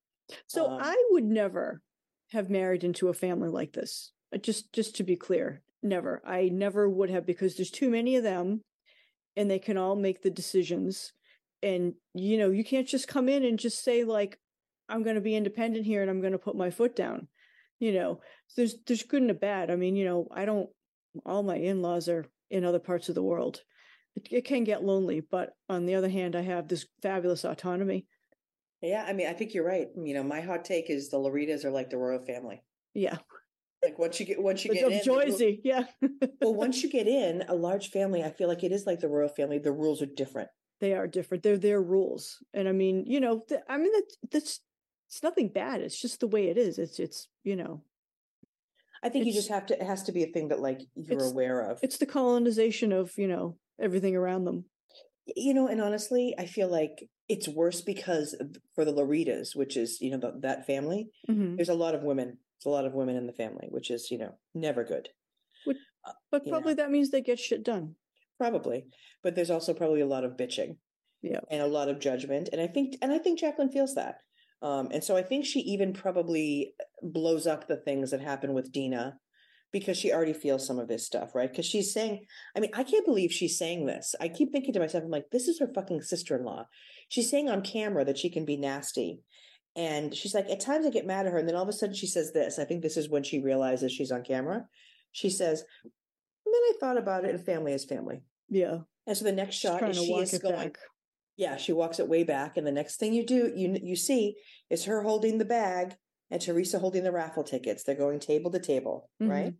So 0.48 0.66
um, 0.66 0.80
I 0.82 0.96
would 1.10 1.24
never 1.24 1.82
have 2.32 2.50
married 2.50 2.82
into 2.82 3.08
a 3.08 3.14
family 3.14 3.48
like 3.48 3.72
this. 3.72 4.12
Uh, 4.34 4.38
just 4.38 4.72
just 4.72 4.96
to 4.96 5.04
be 5.04 5.16
clear, 5.16 5.62
never. 5.82 6.20
I 6.26 6.48
never 6.48 6.88
would 6.88 7.10
have 7.10 7.26
because 7.26 7.56
there's 7.56 7.70
too 7.70 7.90
many 7.90 8.16
of 8.16 8.24
them 8.24 8.62
and 9.36 9.50
they 9.50 9.58
can 9.58 9.76
all 9.76 9.94
make 9.94 10.22
the 10.22 10.30
decisions 10.30 11.12
and 11.62 11.94
you 12.14 12.38
know, 12.38 12.50
you 12.50 12.64
can't 12.64 12.88
just 12.88 13.08
come 13.08 13.28
in 13.28 13.44
and 13.44 13.58
just 13.58 13.82
say 13.82 14.04
like 14.04 14.38
I'm 14.88 15.02
going 15.02 15.16
to 15.16 15.20
be 15.20 15.36
independent 15.36 15.86
here 15.86 16.02
and 16.02 16.10
I'm 16.10 16.20
going 16.20 16.32
to 16.32 16.38
put 16.38 16.56
my 16.56 16.70
foot 16.70 16.94
down. 16.94 17.28
You 17.78 17.92
know, 17.92 18.20
there's 18.56 18.76
there's 18.86 19.02
good 19.02 19.22
and 19.22 19.30
a 19.30 19.34
bad. 19.34 19.70
I 19.70 19.76
mean, 19.76 19.96
you 19.96 20.04
know, 20.04 20.28
I 20.34 20.44
don't 20.44 20.68
all 21.24 21.42
my 21.42 21.56
in-laws 21.56 22.08
are 22.08 22.26
in 22.50 22.64
other 22.64 22.78
parts 22.78 23.08
of 23.08 23.14
the 23.14 23.22
world 23.22 23.62
it, 24.16 24.28
it 24.30 24.44
can 24.44 24.64
get 24.64 24.84
lonely. 24.84 25.20
But 25.20 25.50
on 25.68 25.86
the 25.86 25.94
other 25.94 26.08
hand, 26.08 26.34
I 26.34 26.42
have 26.42 26.68
this 26.68 26.86
fabulous 27.02 27.44
autonomy. 27.44 28.06
Yeah, 28.82 29.04
I 29.06 29.12
mean, 29.12 29.26
I 29.26 29.32
think 29.32 29.54
you're 29.54 29.66
right. 29.66 29.88
You 29.96 30.14
know, 30.14 30.22
my 30.22 30.40
hot 30.40 30.64
take 30.64 30.90
is 30.90 31.10
the 31.10 31.18
Lauritas 31.18 31.64
are 31.64 31.70
like 31.70 31.90
the 31.90 31.98
royal 31.98 32.24
family. 32.24 32.62
Yeah. 32.94 33.18
Like 33.82 33.98
once 33.98 34.18
you 34.18 34.26
get 34.26 34.42
once 34.42 34.64
you 34.64 34.72
get 34.72 34.90
in, 35.40 35.58
yeah. 35.62 35.84
well, 36.40 36.54
once 36.54 36.82
you 36.82 36.90
get 36.90 37.06
in 37.06 37.44
a 37.48 37.54
large 37.54 37.90
family, 37.90 38.22
I 38.22 38.30
feel 38.30 38.48
like 38.48 38.64
it 38.64 38.72
is 38.72 38.86
like 38.86 39.00
the 39.00 39.08
royal 39.08 39.28
family. 39.28 39.58
The 39.58 39.72
rules 39.72 40.02
are 40.02 40.06
different. 40.06 40.48
They 40.80 40.94
are 40.94 41.06
different. 41.06 41.42
They're 41.42 41.58
their 41.58 41.80
rules, 41.80 42.42
and 42.52 42.68
I 42.68 42.72
mean, 42.72 43.04
you 43.06 43.20
know, 43.20 43.42
th- 43.48 43.62
I 43.68 43.78
mean, 43.78 43.92
that's 43.92 44.16
that's 44.30 44.60
it's 45.08 45.22
nothing 45.22 45.48
bad. 45.48 45.80
It's 45.80 46.00
just 46.00 46.20
the 46.20 46.26
way 46.26 46.48
it 46.48 46.58
is. 46.58 46.78
It's 46.78 46.98
it's 46.98 47.28
you 47.44 47.56
know. 47.56 47.82
I 49.02 49.08
think 49.08 49.26
you 49.26 49.32
just 49.32 49.48
have 49.48 49.66
to. 49.66 49.80
It 49.80 49.86
has 49.86 50.02
to 50.04 50.12
be 50.12 50.24
a 50.24 50.26
thing 50.32 50.48
that 50.48 50.60
like 50.60 50.80
you're 50.94 51.24
aware 51.24 51.70
of. 51.70 51.78
It's 51.82 51.98
the 51.98 52.06
colonization 52.06 52.92
of 52.92 53.12
you 53.16 53.28
know 53.28 53.56
everything 53.80 54.16
around 54.16 54.44
them. 54.44 54.64
You 55.34 55.54
know, 55.54 55.66
and 55.66 55.80
honestly, 55.80 56.34
I 56.38 56.46
feel 56.46 56.68
like 56.68 57.08
it's 57.28 57.48
worse 57.48 57.80
because 57.80 58.40
for 58.74 58.84
the 58.84 58.92
Lauritas, 58.92 59.56
which 59.56 59.76
is, 59.76 60.00
you 60.00 60.10
know, 60.10 60.18
the, 60.18 60.34
that 60.42 60.66
family, 60.66 61.10
mm-hmm. 61.28 61.56
there's 61.56 61.68
a 61.68 61.74
lot 61.74 61.94
of 61.94 62.02
women. 62.02 62.38
There's 62.58 62.72
a 62.72 62.74
lot 62.74 62.84
of 62.84 62.94
women 62.94 63.16
in 63.16 63.26
the 63.26 63.32
family, 63.32 63.66
which 63.70 63.90
is, 63.90 64.10
you 64.10 64.18
know, 64.18 64.36
never 64.54 64.84
good. 64.84 65.08
But, 65.66 65.76
uh, 66.06 66.12
but 66.30 66.46
probably 66.46 66.74
know. 66.74 66.84
that 66.84 66.90
means 66.90 67.10
they 67.10 67.20
get 67.20 67.40
shit 67.40 67.64
done. 67.64 67.96
Probably. 68.38 68.86
But 69.22 69.34
there's 69.34 69.50
also 69.50 69.74
probably 69.74 70.00
a 70.00 70.06
lot 70.06 70.24
of 70.24 70.36
bitching. 70.36 70.76
Yeah. 71.22 71.40
And 71.50 71.62
a 71.62 71.66
lot 71.66 71.88
of 71.88 71.98
judgment. 71.98 72.50
And 72.52 72.60
I 72.60 72.66
think 72.66 72.96
and 73.02 73.12
I 73.12 73.18
think 73.18 73.38
Jacqueline 73.38 73.70
feels 73.70 73.94
that. 73.94 74.18
Um, 74.62 74.88
and 74.92 75.02
so 75.02 75.16
I 75.16 75.22
think 75.22 75.44
she 75.44 75.60
even 75.60 75.92
probably 75.92 76.74
blows 77.02 77.46
up 77.46 77.66
the 77.66 77.76
things 77.76 78.10
that 78.10 78.20
happen 78.20 78.54
with 78.54 78.72
Dina 78.72 79.18
because 79.72 79.98
she 79.98 80.12
already 80.12 80.32
feels 80.32 80.66
some 80.66 80.78
of 80.78 80.88
this 80.88 81.04
stuff, 81.04 81.34
right? 81.34 81.50
Because 81.50 81.66
she's 81.66 81.92
saying, 81.92 82.24
I 82.56 82.60
mean, 82.60 82.70
I 82.74 82.82
can't 82.82 83.04
believe 83.04 83.32
she's 83.32 83.58
saying 83.58 83.86
this. 83.86 84.14
I 84.20 84.28
keep 84.28 84.52
thinking 84.52 84.72
to 84.74 84.80
myself, 84.80 85.04
I'm 85.04 85.10
like, 85.10 85.30
this 85.30 85.48
is 85.48 85.58
her 85.58 85.68
fucking 85.74 86.02
sister 86.02 86.36
in 86.36 86.44
law. 86.44 86.66
She's 87.08 87.30
saying 87.30 87.50
on 87.50 87.62
camera 87.62 88.04
that 88.04 88.18
she 88.18 88.30
can 88.30 88.44
be 88.44 88.56
nasty. 88.56 89.20
And 89.74 90.14
she's 90.14 90.34
like, 90.34 90.48
at 90.48 90.60
times 90.60 90.86
I 90.86 90.90
get 90.90 91.06
mad 91.06 91.26
at 91.26 91.32
her. 91.32 91.38
And 91.38 91.46
then 91.46 91.56
all 91.56 91.62
of 91.62 91.68
a 91.68 91.72
sudden 91.72 91.94
she 91.94 92.06
says 92.06 92.32
this. 92.32 92.58
I 92.58 92.64
think 92.64 92.82
this 92.82 92.96
is 92.96 93.10
when 93.10 93.22
she 93.22 93.42
realizes 93.42 93.92
she's 93.92 94.12
on 94.12 94.22
camera. 94.22 94.64
She 95.12 95.28
says, 95.28 95.64
and 96.46 96.54
then 96.54 96.62
I 96.62 96.72
thought 96.78 96.96
about 96.96 97.24
it 97.24 97.34
and 97.34 97.44
family 97.44 97.72
is 97.72 97.84
family. 97.84 98.22
Yeah. 98.48 98.78
And 99.06 99.16
so 99.16 99.24
the 99.24 99.32
next 99.32 99.56
shot 99.56 99.82
is 99.88 99.98
she 99.98 100.12
is 100.12 100.38
going, 100.38 100.54
back. 100.54 100.78
yeah, 101.36 101.56
she 101.56 101.72
walks 101.72 101.98
it 101.98 102.08
way 102.08 102.22
back. 102.24 102.56
And 102.56 102.66
the 102.66 102.72
next 102.72 102.96
thing 102.96 103.12
you 103.12 103.26
do, 103.26 103.52
you 103.54 103.78
you 103.82 103.96
see 103.96 104.36
is 104.70 104.84
her 104.84 105.02
holding 105.02 105.38
the 105.38 105.44
bag 105.44 105.96
and 106.30 106.40
Teresa 106.40 106.78
holding 106.78 107.04
the 107.04 107.12
raffle 107.12 107.44
tickets. 107.44 107.82
They're 107.82 107.94
going 107.94 108.20
table 108.20 108.50
to 108.52 108.60
table, 108.60 109.10
mm-hmm. 109.20 109.30
right? 109.30 109.54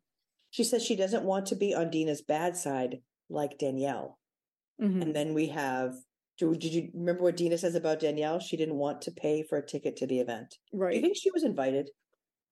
She 0.51 0.65
says 0.65 0.85
she 0.85 0.97
doesn't 0.97 1.25
want 1.25 1.47
to 1.47 1.57
be 1.57 1.75
on 1.75 1.91
Dina's 1.91 2.23
bad 2.23 2.57
side 2.57 2.99
like 3.29 3.59
Danielle. 3.59 4.19
Mm-hmm. 4.81 5.03
And 5.03 5.17
then 5.17 5.35
we 5.35 5.49
have 5.49 5.95
did 6.39 6.65
you 6.65 6.91
remember 6.93 7.23
what 7.23 7.37
Dina 7.37 7.57
says 7.57 7.75
about 7.75 8.01
Danielle? 8.01 8.41
She 8.41 8.59
didn't 8.59 8.77
want 8.77 9.01
to 9.03 9.11
pay 9.11 9.43
for 9.43 9.57
a 9.57 9.67
ticket 9.67 9.97
to 9.97 10.07
the 10.07 10.21
event. 10.21 10.57
Right. 10.73 10.91
Do 10.91 10.97
you 10.97 11.03
think 11.03 11.17
she 11.17 11.31
was 11.31 11.45
invited? 11.45 11.89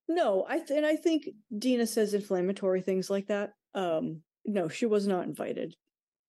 No, 0.09 0.47
I 0.49 0.59
th- 0.59 0.71
and 0.71 0.87
I 0.87 0.97
think 0.97 1.29
Dina 1.57 1.87
says 1.87 2.15
inflammatory 2.15 2.81
things 2.81 3.11
like 3.11 3.27
that. 3.29 3.53
Um, 3.75 4.23
no, 4.45 4.69
she 4.69 4.87
was 4.87 5.07
not 5.07 5.25
invited. 5.25 5.75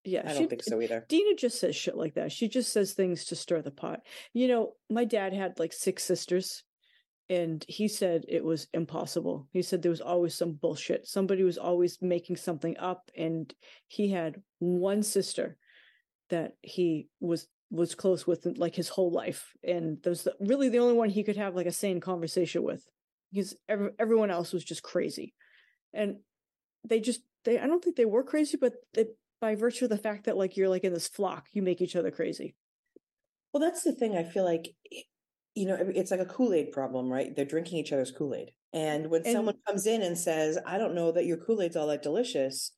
Yeah, 0.03 0.21
I 0.23 0.33
don't 0.33 0.43
she, 0.43 0.45
think 0.47 0.63
so 0.63 0.81
either. 0.81 1.05
Dina 1.09 1.35
just 1.35 1.59
says 1.59 1.75
shit 1.75 1.97
like 1.97 2.13
that. 2.13 2.31
She 2.31 2.47
just 2.47 2.71
says 2.71 2.93
things 2.93 3.25
to 3.25 3.35
stir 3.35 3.61
the 3.61 3.71
pot. 3.71 4.01
You 4.33 4.47
know, 4.47 4.73
my 4.89 5.03
dad 5.03 5.33
had 5.33 5.57
like 5.57 5.73
six 5.73 6.03
sisters, 6.03 6.63
and 7.27 7.65
he 7.67 7.87
said 7.87 8.23
it 8.27 8.43
was 8.43 8.67
impossible. 8.73 9.47
He 9.51 9.63
said 9.63 9.81
there 9.81 9.89
was 9.89 10.01
always 10.01 10.35
some 10.35 10.53
bullshit. 10.53 11.07
Somebody 11.07 11.43
was 11.43 11.57
always 11.57 11.97
making 12.01 12.35
something 12.35 12.77
up, 12.77 13.09
and 13.17 13.51
he 13.87 14.11
had 14.11 14.41
one 14.59 15.01
sister 15.01 15.57
that 16.29 16.53
he 16.61 17.07
was 17.19 17.47
was 17.71 17.95
close 17.95 18.27
with 18.27 18.45
like 18.57 18.75
his 18.75 18.89
whole 18.89 19.11
life, 19.11 19.53
and 19.63 19.97
that 20.03 20.09
was 20.09 20.23
the, 20.23 20.35
really 20.39 20.69
the 20.69 20.79
only 20.79 20.93
one 20.93 21.09
he 21.09 21.23
could 21.23 21.37
have 21.37 21.55
like 21.55 21.65
a 21.65 21.71
sane 21.71 21.99
conversation 21.99 22.61
with, 22.61 22.85
because 23.33 23.55
every, 23.67 23.89
everyone 23.97 24.29
else 24.29 24.53
was 24.53 24.63
just 24.63 24.83
crazy, 24.83 25.33
and 25.93 26.17
they 26.87 26.99
just 26.99 27.21
they 27.45 27.59
I 27.59 27.67
don't 27.67 27.83
think 27.83 27.95
they 27.95 28.05
were 28.05 28.23
crazy, 28.23 28.57
but 28.59 28.73
they, 28.93 29.05
by 29.39 29.55
virtue 29.55 29.85
of 29.85 29.91
the 29.91 29.97
fact 29.97 30.25
that 30.25 30.37
like 30.37 30.57
you're 30.57 30.69
like 30.69 30.83
in 30.83 30.93
this 30.93 31.07
flock, 31.07 31.47
you 31.53 31.61
make 31.61 31.81
each 31.81 31.95
other 31.95 32.11
crazy. 32.11 32.55
Well, 33.53 33.61
that's 33.61 33.83
the 33.83 33.93
thing. 33.93 34.17
I 34.17 34.23
feel 34.23 34.43
like, 34.43 34.75
you 35.53 35.65
know, 35.65 35.77
it's 35.79 36.11
like 36.11 36.19
a 36.19 36.25
Kool 36.25 36.53
Aid 36.53 36.73
problem, 36.73 37.09
right? 37.09 37.33
They're 37.33 37.45
drinking 37.45 37.77
each 37.77 37.93
other's 37.93 38.11
Kool 38.11 38.35
Aid. 38.35 38.51
And 38.73 39.09
when 39.09 39.21
and, 39.23 39.31
someone 39.31 39.55
comes 39.65 39.87
in 39.87 40.01
and 40.01 40.17
says, 40.17 40.59
I 40.65 40.77
don't 40.77 40.93
know 40.93 41.13
that 41.13 41.25
your 41.25 41.37
Kool 41.37 41.61
Aid's 41.61 41.77
all 41.77 41.87
that 41.87 42.03
delicious, 42.03 42.73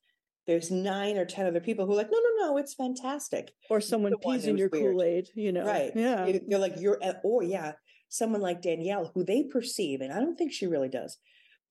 there's 0.46 0.70
nine 0.70 1.16
or 1.16 1.24
10 1.24 1.46
other 1.46 1.58
people 1.58 1.84
who 1.84 1.92
are 1.92 1.96
like, 1.96 2.12
no, 2.12 2.18
no, 2.18 2.46
no, 2.46 2.58
it's 2.58 2.74
fantastic. 2.74 3.52
Or 3.68 3.80
someone 3.80 4.14
pees 4.22 4.46
in 4.46 4.56
your 4.56 4.68
Kool 4.68 5.02
Aid, 5.02 5.28
you 5.34 5.50
know? 5.50 5.66
Right. 5.66 5.90
Yeah. 5.96 6.30
They're 6.46 6.60
like, 6.60 6.74
you're, 6.78 7.00
or 7.24 7.42
yeah, 7.42 7.72
someone 8.08 8.40
like 8.40 8.62
Danielle, 8.62 9.10
who 9.14 9.24
they 9.24 9.42
perceive, 9.42 10.00
and 10.00 10.12
I 10.12 10.20
don't 10.20 10.36
think 10.36 10.52
she 10.52 10.68
really 10.68 10.88
does, 10.88 11.18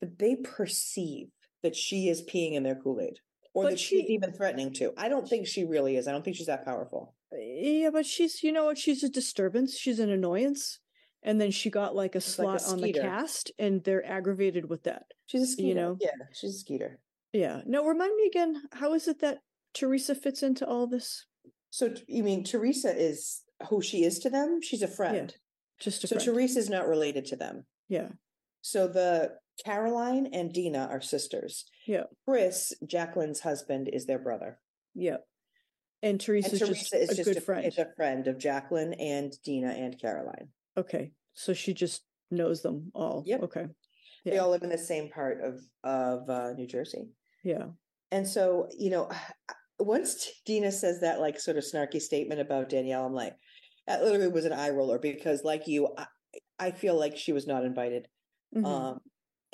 but 0.01 0.19
they 0.19 0.35
perceive 0.35 1.29
that 1.63 1.75
she 1.75 2.09
is 2.09 2.23
peeing 2.23 2.53
in 2.53 2.63
their 2.63 2.75
Kool 2.75 2.99
Aid 3.01 3.19
or 3.53 3.63
but 3.63 3.69
that 3.71 3.79
she, 3.79 4.01
she's 4.01 4.09
even 4.09 4.33
threatening 4.33 4.71
to. 4.73 4.93
I 4.97 5.09
don't 5.09 5.27
think 5.27 5.47
she 5.47 5.63
really 5.63 5.97
is. 5.97 6.07
I 6.07 6.11
don't 6.11 6.23
think 6.23 6.37
she's 6.37 6.47
that 6.47 6.65
powerful. 6.65 7.15
Eh, 7.33 7.81
yeah, 7.81 7.89
but 7.91 8.05
she's, 8.05 8.43
you 8.43 8.51
know 8.51 8.65
what? 8.65 8.77
She's 8.77 9.03
a 9.03 9.09
disturbance. 9.09 9.77
She's 9.77 9.99
an 9.99 10.11
annoyance. 10.11 10.79
And 11.23 11.41
then 11.41 11.51
she 11.51 11.69
got 11.69 11.95
like 11.95 12.15
a 12.15 12.21
slot 12.21 12.61
like 12.61 12.61
a 12.61 12.71
on 12.71 12.81
the 12.81 12.93
cast, 12.93 13.51
and 13.57 13.83
they're 13.83 14.05
aggravated 14.05 14.69
with 14.69 14.83
that. 14.83 15.03
She's 15.25 15.41
a 15.41 15.47
skeeter. 15.47 15.67
You 15.67 15.75
know? 15.75 15.97
Yeah, 15.99 16.11
she's 16.31 16.55
a 16.55 16.59
skeeter. 16.59 16.99
Yeah. 17.33 17.61
No, 17.65 17.85
remind 17.85 18.15
me 18.15 18.27
again. 18.27 18.61
How 18.71 18.93
is 18.93 19.07
it 19.07 19.19
that 19.21 19.39
Teresa 19.73 20.15
fits 20.15 20.43
into 20.43 20.65
all 20.65 20.87
this? 20.87 21.25
So 21.71 21.93
you 22.07 22.23
mean 22.23 22.43
Teresa 22.43 22.95
is 22.95 23.41
who 23.69 23.81
she 23.81 24.03
is 24.03 24.19
to 24.19 24.29
them? 24.29 24.59
She's 24.61 24.83
a 24.83 24.87
friend. 24.87 25.33
Yeah, 25.33 25.37
just 25.79 26.03
a 26.03 26.07
so 26.07 26.15
friend. 26.15 26.25
Teresa's 26.25 26.69
not 26.69 26.87
related 26.87 27.25
to 27.25 27.35
them. 27.35 27.65
Yeah. 27.89 28.09
So 28.61 28.87
the 28.87 29.33
Caroline 29.63 30.29
and 30.33 30.53
Dina 30.53 30.87
are 30.91 31.01
sisters. 31.01 31.65
Yeah. 31.85 32.03
Chris, 32.27 32.73
Jacqueline's 32.85 33.39
husband, 33.39 33.89
is 33.91 34.05
their 34.05 34.19
brother. 34.19 34.59
Yeah. 34.93 35.17
And 36.03 36.19
Teresa's 36.19 36.61
and 36.61 36.69
Teresa 36.69 36.81
just 36.81 36.93
is 36.95 37.09
a 37.09 37.15
just 37.15 37.27
good 37.27 37.37
a, 37.37 37.41
friend. 37.41 37.65
Is 37.65 37.77
a 37.77 37.87
friend 37.95 38.27
of 38.27 38.37
Jacqueline 38.37 38.93
and 38.93 39.33
Dina 39.43 39.69
and 39.69 39.99
Caroline. 39.99 40.49
Okay. 40.77 41.11
So 41.33 41.53
she 41.53 41.73
just 41.73 42.03
knows 42.29 42.61
them 42.61 42.91
all. 42.93 43.23
Yeah. 43.25 43.37
Okay. 43.37 43.65
Yeah. 44.23 44.33
They 44.33 44.37
all 44.37 44.51
live 44.51 44.63
in 44.63 44.69
the 44.69 44.77
same 44.77 45.09
part 45.09 45.41
of 45.43 45.59
of 45.83 46.29
uh, 46.29 46.53
New 46.53 46.67
Jersey. 46.67 47.09
Yeah. 47.43 47.67
And 48.11 48.27
so, 48.27 48.67
you 48.77 48.89
know, 48.89 49.09
once 49.79 50.29
Dina 50.45 50.71
says 50.71 51.01
that 51.01 51.19
like 51.19 51.39
sort 51.39 51.57
of 51.57 51.63
snarky 51.63 52.01
statement 52.01 52.41
about 52.41 52.69
Danielle, 52.69 53.05
I'm 53.05 53.13
like, 53.13 53.35
that 53.87 54.03
literally 54.03 54.27
was 54.27 54.45
an 54.45 54.53
eye 54.53 54.69
roller 54.69 54.99
because, 54.99 55.43
like 55.43 55.67
you, 55.67 55.89
I, 55.97 56.05
I 56.59 56.71
feel 56.71 56.99
like 56.99 57.17
she 57.17 57.31
was 57.31 57.47
not 57.47 57.63
invited. 57.63 58.07
Mm-hmm. 58.55 58.65
Um, 58.65 58.99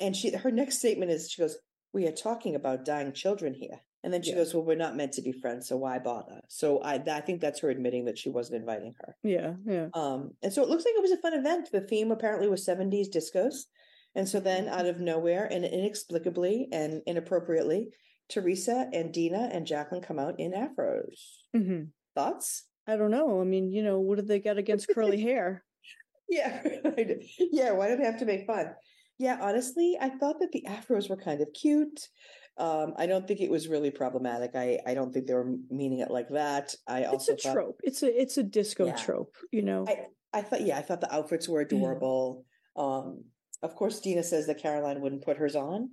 and 0.00 0.14
she 0.14 0.34
her 0.34 0.50
next 0.50 0.78
statement 0.78 1.10
is 1.10 1.30
she 1.30 1.42
goes 1.42 1.56
we 1.94 2.06
are 2.06 2.12
talking 2.12 2.56
about 2.56 2.84
dying 2.84 3.12
children 3.12 3.54
here. 3.54 3.80
And 4.02 4.12
then 4.12 4.22
she 4.22 4.30
yeah. 4.30 4.36
goes 4.36 4.52
well 4.52 4.64
we're 4.64 4.76
not 4.76 4.96
meant 4.96 5.12
to 5.12 5.22
be 5.22 5.32
friends 5.32 5.68
so 5.68 5.78
why 5.78 5.98
bother? 5.98 6.40
So 6.48 6.78
i 6.80 6.94
i 6.96 7.20
think 7.20 7.40
that's 7.40 7.60
her 7.60 7.70
admitting 7.70 8.04
that 8.04 8.18
she 8.18 8.28
wasn't 8.28 8.60
inviting 8.60 8.94
her. 9.00 9.16
Yeah 9.22 9.54
yeah. 9.64 9.88
Um 9.94 10.32
and 10.42 10.52
so 10.52 10.62
it 10.62 10.68
looks 10.68 10.84
like 10.84 10.94
it 10.94 11.02
was 11.02 11.12
a 11.12 11.18
fun 11.18 11.34
event. 11.34 11.70
The 11.72 11.80
theme 11.80 12.10
apparently 12.10 12.48
was 12.48 12.66
70s 12.66 13.08
discos. 13.08 13.54
And 14.14 14.28
so 14.28 14.40
then 14.40 14.68
out 14.68 14.86
of 14.86 15.00
nowhere 15.00 15.48
and 15.50 15.64
inexplicably 15.64 16.68
and 16.70 17.02
inappropriately 17.06 17.88
teresa 18.28 18.88
and 18.92 19.12
dina 19.12 19.48
and 19.52 19.66
jacqueline 19.66 20.02
come 20.02 20.18
out 20.18 20.38
in 20.38 20.52
afros. 20.52 21.18
Mm-hmm. 21.56 21.84
thoughts? 22.14 22.64
I 22.86 22.96
don't 22.96 23.10
know. 23.10 23.40
I 23.40 23.44
mean 23.44 23.72
you 23.72 23.82
know 23.82 24.00
what 24.00 24.16
did 24.16 24.28
they 24.28 24.40
get 24.40 24.58
against 24.58 24.88
curly 24.92 25.22
hair? 25.22 25.64
Yeah 26.26 26.62
yeah 27.52 27.72
why 27.72 27.88
do 27.88 27.96
they 27.96 28.04
have 28.04 28.20
to 28.20 28.24
make 28.24 28.46
fun 28.46 28.74
yeah, 29.18 29.38
honestly, 29.40 29.96
I 30.00 30.10
thought 30.10 30.40
that 30.40 30.52
the 30.52 30.64
afros 30.68 31.08
were 31.08 31.16
kind 31.16 31.40
of 31.40 31.48
cute. 31.52 32.08
Um, 32.56 32.94
I 32.96 33.06
don't 33.06 33.26
think 33.26 33.40
it 33.40 33.50
was 33.50 33.68
really 33.68 33.90
problematic. 33.90 34.52
I, 34.54 34.78
I 34.86 34.94
don't 34.94 35.12
think 35.12 35.26
they 35.26 35.34
were 35.34 35.56
meaning 35.70 36.00
it 36.00 36.10
like 36.10 36.28
that. 36.30 36.74
I 36.86 37.04
also 37.04 37.32
it's 37.32 37.44
a 37.44 37.48
thought, 37.48 37.54
trope. 37.54 37.80
It's 37.82 38.02
a 38.02 38.20
it's 38.20 38.38
a 38.38 38.42
disco 38.42 38.86
yeah. 38.86 38.96
trope. 38.96 39.34
You 39.52 39.62
know. 39.62 39.84
I, 39.88 40.06
I 40.38 40.42
thought 40.42 40.62
yeah, 40.62 40.78
I 40.78 40.82
thought 40.82 41.00
the 41.00 41.14
outfits 41.14 41.48
were 41.48 41.60
adorable. 41.60 42.44
um, 42.76 43.24
of 43.62 43.74
course, 43.76 44.00
Dina 44.00 44.22
says 44.22 44.46
that 44.46 44.60
Caroline 44.60 45.00
wouldn't 45.00 45.24
put 45.24 45.38
hers 45.38 45.56
on. 45.56 45.88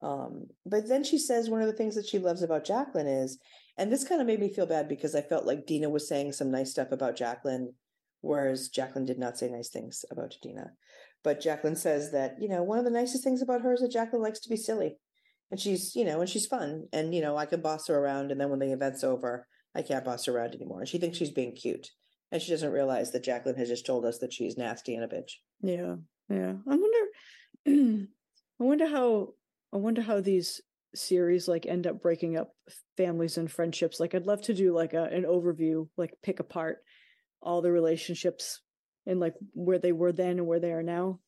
Um, 0.00 0.46
but 0.64 0.88
then 0.88 1.02
she 1.02 1.18
says 1.18 1.50
one 1.50 1.60
of 1.60 1.66
the 1.66 1.72
things 1.72 1.96
that 1.96 2.06
she 2.06 2.18
loves 2.18 2.42
about 2.42 2.64
Jacqueline 2.64 3.08
is, 3.08 3.38
and 3.76 3.90
this 3.90 4.06
kind 4.06 4.20
of 4.20 4.26
made 4.26 4.38
me 4.38 4.52
feel 4.52 4.66
bad 4.66 4.88
because 4.88 5.14
I 5.14 5.22
felt 5.22 5.44
like 5.44 5.66
Dina 5.66 5.90
was 5.90 6.08
saying 6.08 6.32
some 6.32 6.50
nice 6.50 6.70
stuff 6.70 6.92
about 6.92 7.16
Jacqueline, 7.16 7.74
whereas 8.20 8.68
Jacqueline 8.68 9.06
did 9.06 9.18
not 9.18 9.36
say 9.36 9.48
nice 9.48 9.70
things 9.70 10.04
about 10.10 10.36
Dina. 10.40 10.70
But 11.24 11.40
Jacqueline 11.40 11.76
says 11.76 12.12
that, 12.12 12.36
you 12.40 12.48
know, 12.48 12.62
one 12.62 12.78
of 12.78 12.84
the 12.84 12.90
nicest 12.90 13.24
things 13.24 13.42
about 13.42 13.62
her 13.62 13.74
is 13.74 13.80
that 13.80 13.90
Jacqueline 13.90 14.22
likes 14.22 14.40
to 14.40 14.48
be 14.48 14.56
silly. 14.56 14.96
And 15.50 15.58
she's, 15.58 15.96
you 15.96 16.04
know, 16.04 16.20
and 16.20 16.28
she's 16.28 16.46
fun. 16.46 16.86
And, 16.92 17.14
you 17.14 17.20
know, 17.20 17.36
I 17.36 17.46
can 17.46 17.60
boss 17.60 17.88
her 17.88 17.98
around. 17.98 18.30
And 18.30 18.40
then 18.40 18.50
when 18.50 18.58
the 18.58 18.72
event's 18.72 19.02
over, 19.02 19.46
I 19.74 19.82
can't 19.82 20.04
boss 20.04 20.26
her 20.26 20.36
around 20.36 20.54
anymore. 20.54 20.80
And 20.80 20.88
she 20.88 20.98
thinks 20.98 21.18
she's 21.18 21.30
being 21.30 21.54
cute. 21.54 21.88
And 22.30 22.42
she 22.42 22.50
doesn't 22.50 22.72
realize 22.72 23.12
that 23.12 23.24
Jacqueline 23.24 23.56
has 23.56 23.68
just 23.68 23.86
told 23.86 24.04
us 24.04 24.18
that 24.18 24.32
she's 24.32 24.58
nasty 24.58 24.94
and 24.94 25.04
a 25.04 25.08
bitch. 25.08 25.32
Yeah. 25.60 25.96
Yeah. 26.28 26.54
I 26.68 26.76
wonder, 26.76 27.06
I 28.60 28.64
wonder 28.64 28.86
how, 28.86 29.28
I 29.72 29.78
wonder 29.78 30.02
how 30.02 30.20
these 30.20 30.60
series 30.94 31.48
like 31.48 31.66
end 31.66 31.86
up 31.86 32.02
breaking 32.02 32.36
up 32.36 32.52
families 32.96 33.38
and 33.38 33.50
friendships. 33.50 33.98
Like 33.98 34.14
I'd 34.14 34.26
love 34.26 34.42
to 34.42 34.54
do 34.54 34.74
like 34.74 34.92
a, 34.92 35.04
an 35.04 35.24
overview, 35.24 35.88
like 35.96 36.14
pick 36.22 36.40
apart 36.40 36.78
all 37.40 37.62
the 37.62 37.72
relationships 37.72 38.60
and 39.08 39.18
like 39.18 39.34
where 39.54 39.78
they 39.78 39.92
were 39.92 40.12
then 40.12 40.38
and 40.38 40.46
where 40.46 40.60
they 40.60 40.72
are 40.72 40.82
now? 40.82 41.18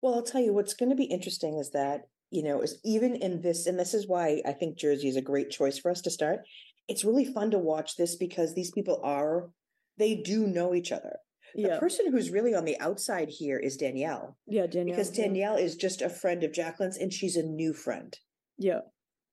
Well, 0.00 0.14
I'll 0.14 0.22
tell 0.22 0.40
you 0.40 0.54
what's 0.54 0.74
going 0.74 0.90
to 0.90 0.96
be 0.96 1.04
interesting 1.04 1.58
is 1.58 1.72
that, 1.72 2.02
you 2.30 2.42
know, 2.42 2.62
is 2.62 2.78
even 2.84 3.16
in 3.16 3.42
this, 3.42 3.66
and 3.66 3.78
this 3.78 3.92
is 3.92 4.06
why 4.06 4.40
I 4.46 4.52
think 4.52 4.78
Jersey 4.78 5.08
is 5.08 5.16
a 5.16 5.22
great 5.22 5.50
choice 5.50 5.78
for 5.78 5.90
us 5.90 6.00
to 6.02 6.10
start. 6.10 6.40
It's 6.86 7.04
really 7.04 7.24
fun 7.24 7.50
to 7.50 7.58
watch 7.58 7.96
this 7.96 8.16
because 8.16 8.54
these 8.54 8.70
people 8.70 9.00
are, 9.02 9.50
they 9.98 10.14
do 10.14 10.46
know 10.46 10.74
each 10.74 10.92
other. 10.92 11.16
The 11.54 11.62
yeah. 11.62 11.78
person 11.78 12.12
who's 12.12 12.30
really 12.30 12.54
on 12.54 12.64
the 12.64 12.78
outside 12.78 13.28
here 13.30 13.58
is 13.58 13.76
Danielle. 13.76 14.36
Yeah, 14.46 14.66
Danielle. 14.66 14.96
Because 14.96 15.10
Danielle 15.10 15.58
yeah. 15.58 15.64
is 15.64 15.76
just 15.76 16.00
a 16.00 16.10
friend 16.10 16.44
of 16.44 16.52
Jacqueline's 16.52 16.98
and 16.98 17.12
she's 17.12 17.36
a 17.36 17.42
new 17.42 17.72
friend. 17.72 18.16
Yeah. 18.58 18.80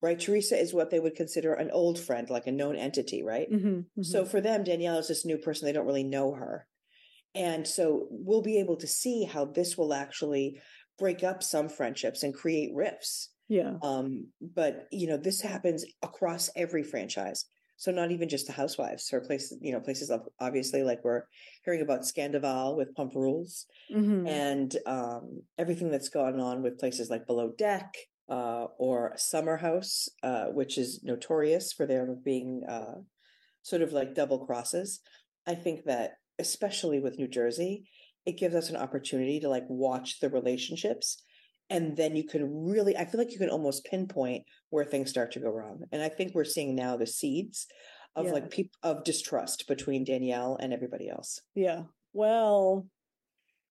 Right. 0.02 0.20
Teresa 0.20 0.57
is 0.60 0.74
what 0.74 0.90
they 0.90 0.99
would 0.99 1.16
consider 1.16 1.53
an 1.53 1.72
old 1.72 1.99
friend, 1.99 2.30
like 2.30 2.48
a 2.48 2.52
known 2.52 2.76
entity, 2.76 3.24
right? 3.24 3.52
Mm-hmm, 3.52 3.68
mm-hmm. 3.68 4.03
So 4.03 4.26
for 4.26 4.41
them, 4.41 4.64
Danielle 4.64 4.98
is 4.98 5.07
this 5.07 5.26
new 5.26 5.38
person. 5.38 5.66
They 5.66 5.74
don't 5.74 5.88
really 5.88 6.03
know 6.03 6.34
her. 6.34 6.68
And 7.36 7.68
so 7.68 8.07
we'll 8.10 8.41
be 8.41 8.60
able 8.60 8.78
to 8.78 8.88
see 8.88 9.26
how 9.26 9.45
this 9.45 9.78
will 9.78 9.94
actually 9.94 10.60
break 10.98 11.24
up 11.24 11.44
some 11.44 11.70
friendships 11.70 12.24
and 12.24 12.34
create 12.34 12.72
rifts. 12.74 13.30
Yeah. 13.48 13.74
Um, 13.84 14.28
but 14.41 14.88
you 14.91 15.07
know, 15.07 15.18
this 15.18 15.41
happens 15.41 15.86
across 16.02 16.49
every 16.56 16.84
franchise. 16.84 17.45
So 17.78 17.91
not 17.91 18.12
even 18.12 18.30
just 18.30 18.48
the 18.48 18.53
housewives 18.53 19.12
or 19.12 19.20
places, 19.20 19.57
you 19.62 19.74
know, 19.74 19.82
places 19.82 20.10
obviously 20.40 20.82
like 20.84 21.03
we're 21.03 21.24
hearing 21.66 21.82
about 21.82 22.02
Scandoval 22.02 22.78
with 22.78 22.95
Pump 22.95 23.14
Rules 23.16 23.66
mm-hmm. 23.94 24.26
and 24.26 24.76
um, 24.86 25.41
everything 25.57 25.91
that's 25.91 26.07
gone 26.07 26.40
on 26.40 26.64
with 26.64 26.80
places 26.80 27.10
like 27.10 27.28
Below 27.28 27.52
Deck 27.57 27.94
uh, 28.30 28.68
or 28.78 29.14
Summer 29.18 29.57
House, 29.57 30.07
uh, 30.24 30.45
which 30.45 30.78
is 30.78 31.03
notorious 31.03 31.74
for 31.74 31.86
their 31.86 32.16
being 32.24 32.64
uh, 32.68 33.02
sort 33.62 33.82
of 33.82 33.91
like 33.91 34.16
double 34.16 34.45
crosses. 34.45 35.02
I 35.45 35.56
think 35.56 35.84
that 35.86 36.14
especially 36.40 36.99
with 36.99 37.18
New 37.18 37.28
Jersey, 37.28 37.84
it 38.26 38.38
gives 38.38 38.56
us 38.56 38.70
an 38.70 38.76
opportunity 38.76 39.40
to 39.40 39.49
like 39.49 39.66
watch 39.68 40.20
the 40.20 40.30
relationships 40.30 41.22
and 41.72 41.98
then 41.98 42.16
you 42.16 42.24
can 42.24 42.68
really 42.68 42.95
i 42.95 43.03
feel 43.06 43.20
like 43.20 43.32
you 43.32 43.40
can 43.40 43.49
almost 43.49 43.86
pinpoint 43.86 44.44
where 44.70 44.86
things 44.86 45.10
start 45.10 45.32
to 45.32 45.40
go 45.40 45.49
wrong 45.49 45.82
and 45.91 46.03
i 46.03 46.07
think 46.07 46.36
we're 46.36 46.44
seeing 46.44 46.76
now 46.76 46.95
the 46.95 47.07
seeds 47.07 47.66
of 48.16 48.26
yeah. 48.26 48.32
like 48.32 48.49
people 48.49 48.72
of 48.84 49.03
distrust 49.03 49.68
between 49.68 50.03
danielle 50.03 50.57
and 50.60 50.74
everybody 50.74 51.10
else. 51.10 51.41
Yeah. 51.53 51.84
Well 52.14 52.88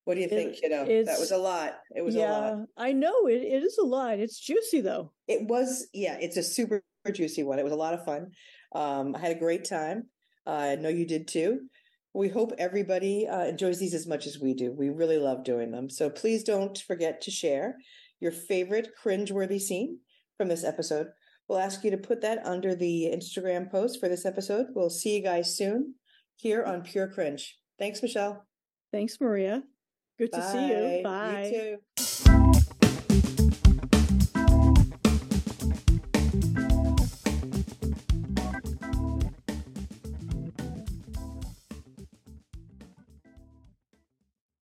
what 0.04 0.16
do 0.16 0.20
you 0.20 0.28
think 0.28 0.60
you 0.62 0.68
know 0.68 0.84
that 0.84 1.18
was 1.18 1.30
a 1.30 1.38
lot. 1.38 1.76
It 1.94 2.02
was 2.04 2.14
yeah, 2.14 2.28
a 2.28 2.32
lot. 2.56 2.66
I 2.76 2.92
know 2.92 3.26
it, 3.26 3.40
it 3.40 3.62
is 3.62 3.78
a 3.78 3.84
lot. 3.84 4.18
It's 4.18 4.38
juicy 4.38 4.82
though. 4.82 5.12
It 5.26 5.48
was 5.48 5.88
yeah 5.94 6.18
it's 6.20 6.36
a 6.36 6.42
super 6.42 6.82
juicy 7.10 7.42
one. 7.42 7.58
It 7.58 7.64
was 7.64 7.72
a 7.72 7.76
lot 7.76 7.94
of 7.94 8.04
fun. 8.04 8.32
Um, 8.74 9.14
i 9.14 9.18
had 9.18 9.34
a 9.34 9.38
great 9.38 9.66
time. 9.66 10.04
Uh, 10.46 10.50
i 10.50 10.74
know 10.74 10.90
you 10.90 11.06
did 11.06 11.26
too 11.26 11.60
we 12.14 12.28
hope 12.28 12.52
everybody 12.58 13.26
uh, 13.26 13.44
enjoys 13.44 13.80
these 13.80 13.94
as 13.94 14.06
much 14.06 14.26
as 14.26 14.38
we 14.38 14.54
do. 14.54 14.72
We 14.72 14.88
really 14.88 15.18
love 15.18 15.44
doing 15.44 15.72
them. 15.72 15.90
So 15.90 16.08
please 16.08 16.44
don't 16.44 16.78
forget 16.78 17.20
to 17.22 17.30
share 17.30 17.76
your 18.20 18.30
favorite 18.30 18.90
cringeworthy 19.02 19.60
scene 19.60 19.98
from 20.38 20.48
this 20.48 20.64
episode. 20.64 21.08
We'll 21.48 21.58
ask 21.58 21.84
you 21.84 21.90
to 21.90 21.98
put 21.98 22.22
that 22.22 22.38
under 22.46 22.74
the 22.74 23.10
Instagram 23.14 23.70
post 23.70 24.00
for 24.00 24.08
this 24.08 24.24
episode. 24.24 24.66
We'll 24.74 24.90
see 24.90 25.16
you 25.16 25.22
guys 25.22 25.56
soon 25.56 25.96
here 26.36 26.64
on 26.64 26.82
Pure 26.82 27.08
Cringe. 27.08 27.58
Thanks, 27.78 28.00
Michelle. 28.02 28.46
Thanks, 28.92 29.20
Maria. 29.20 29.62
Good 30.18 30.30
Bye. 30.30 30.38
to 30.38 30.50
see 30.52 30.68
you. 30.68 31.02
Bye. 31.02 31.52
You 31.52 31.78
too. 31.96 32.33